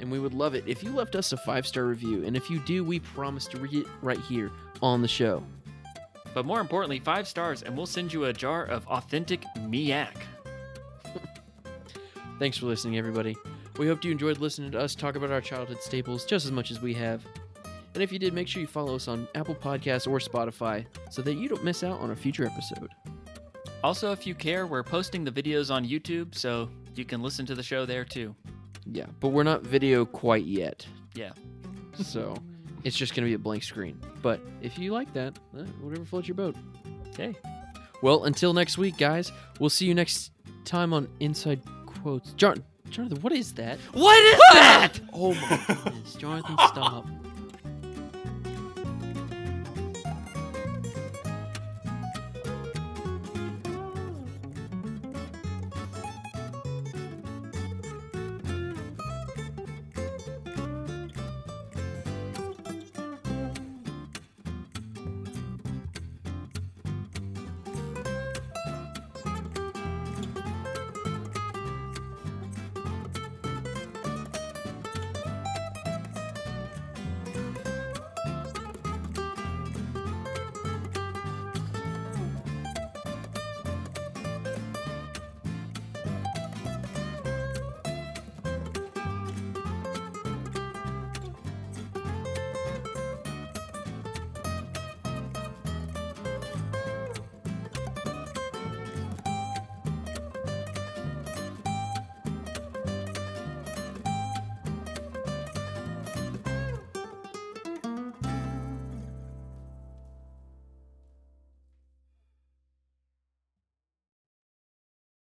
And 0.00 0.10
we 0.10 0.18
would 0.18 0.34
love 0.34 0.54
it 0.54 0.64
if 0.66 0.82
you 0.82 0.90
left 0.90 1.14
us 1.14 1.32
a 1.32 1.36
five 1.36 1.66
star 1.66 1.84
review. 1.84 2.24
And 2.24 2.36
if 2.36 2.50
you 2.50 2.58
do, 2.60 2.82
we 2.82 3.00
promise 3.00 3.46
to 3.48 3.58
read 3.58 3.74
it 3.74 3.86
right 4.02 4.18
here 4.20 4.50
on 4.82 5.02
the 5.02 5.08
show. 5.08 5.42
But 6.32 6.46
more 6.46 6.60
importantly, 6.60 7.00
five 7.00 7.28
stars, 7.28 7.62
and 7.62 7.76
we'll 7.76 7.86
send 7.86 8.12
you 8.12 8.24
a 8.24 8.32
jar 8.32 8.64
of 8.64 8.86
authentic 8.86 9.44
Miak. 9.58 10.16
Thanks 12.38 12.56
for 12.56 12.66
listening, 12.66 12.98
everybody. 12.98 13.36
We 13.78 13.86
hope 13.86 14.04
you 14.04 14.12
enjoyed 14.12 14.38
listening 14.38 14.70
to 14.72 14.80
us 14.80 14.94
talk 14.94 15.16
about 15.16 15.30
our 15.30 15.40
childhood 15.40 15.82
staples 15.82 16.24
just 16.24 16.46
as 16.46 16.52
much 16.52 16.70
as 16.70 16.80
we 16.80 16.94
have. 16.94 17.24
And 17.94 18.02
if 18.02 18.12
you 18.12 18.18
did, 18.18 18.32
make 18.32 18.46
sure 18.46 18.60
you 18.60 18.68
follow 18.68 18.94
us 18.94 19.08
on 19.08 19.26
Apple 19.34 19.54
Podcasts 19.54 20.06
or 20.06 20.18
Spotify 20.18 20.86
so 21.10 21.22
that 21.22 21.34
you 21.34 21.48
don't 21.48 21.64
miss 21.64 21.82
out 21.82 21.98
on 21.98 22.12
a 22.12 22.16
future 22.16 22.46
episode. 22.46 22.88
Also, 23.82 24.12
if 24.12 24.26
you 24.26 24.34
care, 24.34 24.66
we're 24.66 24.84
posting 24.84 25.24
the 25.24 25.32
videos 25.32 25.74
on 25.74 25.84
YouTube, 25.84 26.34
so 26.34 26.70
you 26.94 27.04
can 27.04 27.22
listen 27.22 27.46
to 27.46 27.54
the 27.54 27.62
show 27.62 27.86
there 27.86 28.04
too. 28.04 28.34
Yeah, 28.86 29.06
but 29.20 29.28
we're 29.28 29.42
not 29.44 29.62
video 29.62 30.04
quite 30.04 30.44
yet. 30.44 30.86
Yeah. 31.14 31.32
So 32.02 32.34
it's 32.84 32.96
just 32.96 33.14
going 33.14 33.24
to 33.24 33.28
be 33.28 33.34
a 33.34 33.38
blank 33.38 33.62
screen. 33.62 34.00
But 34.22 34.40
if 34.62 34.78
you 34.78 34.92
like 34.92 35.12
that, 35.14 35.38
eh, 35.58 35.62
whatever 35.80 36.04
floats 36.04 36.28
your 36.28 36.34
boat. 36.34 36.56
Okay. 37.08 37.34
Well, 38.02 38.24
until 38.24 38.52
next 38.54 38.78
week, 38.78 38.96
guys, 38.96 39.30
we'll 39.58 39.70
see 39.70 39.86
you 39.86 39.94
next 39.94 40.32
time 40.64 40.92
on 40.94 41.08
Inside 41.20 41.60
Quotes. 41.86 42.32
John, 42.32 42.64
Jonathan, 42.88 43.20
what 43.20 43.32
is 43.32 43.52
that? 43.54 43.78
What 43.92 44.18
is 44.24 44.40
that? 44.54 45.00
Oh 45.12 45.34
my 45.34 45.60
goodness. 45.66 46.14
Jonathan, 46.14 46.56
stop. 46.68 47.06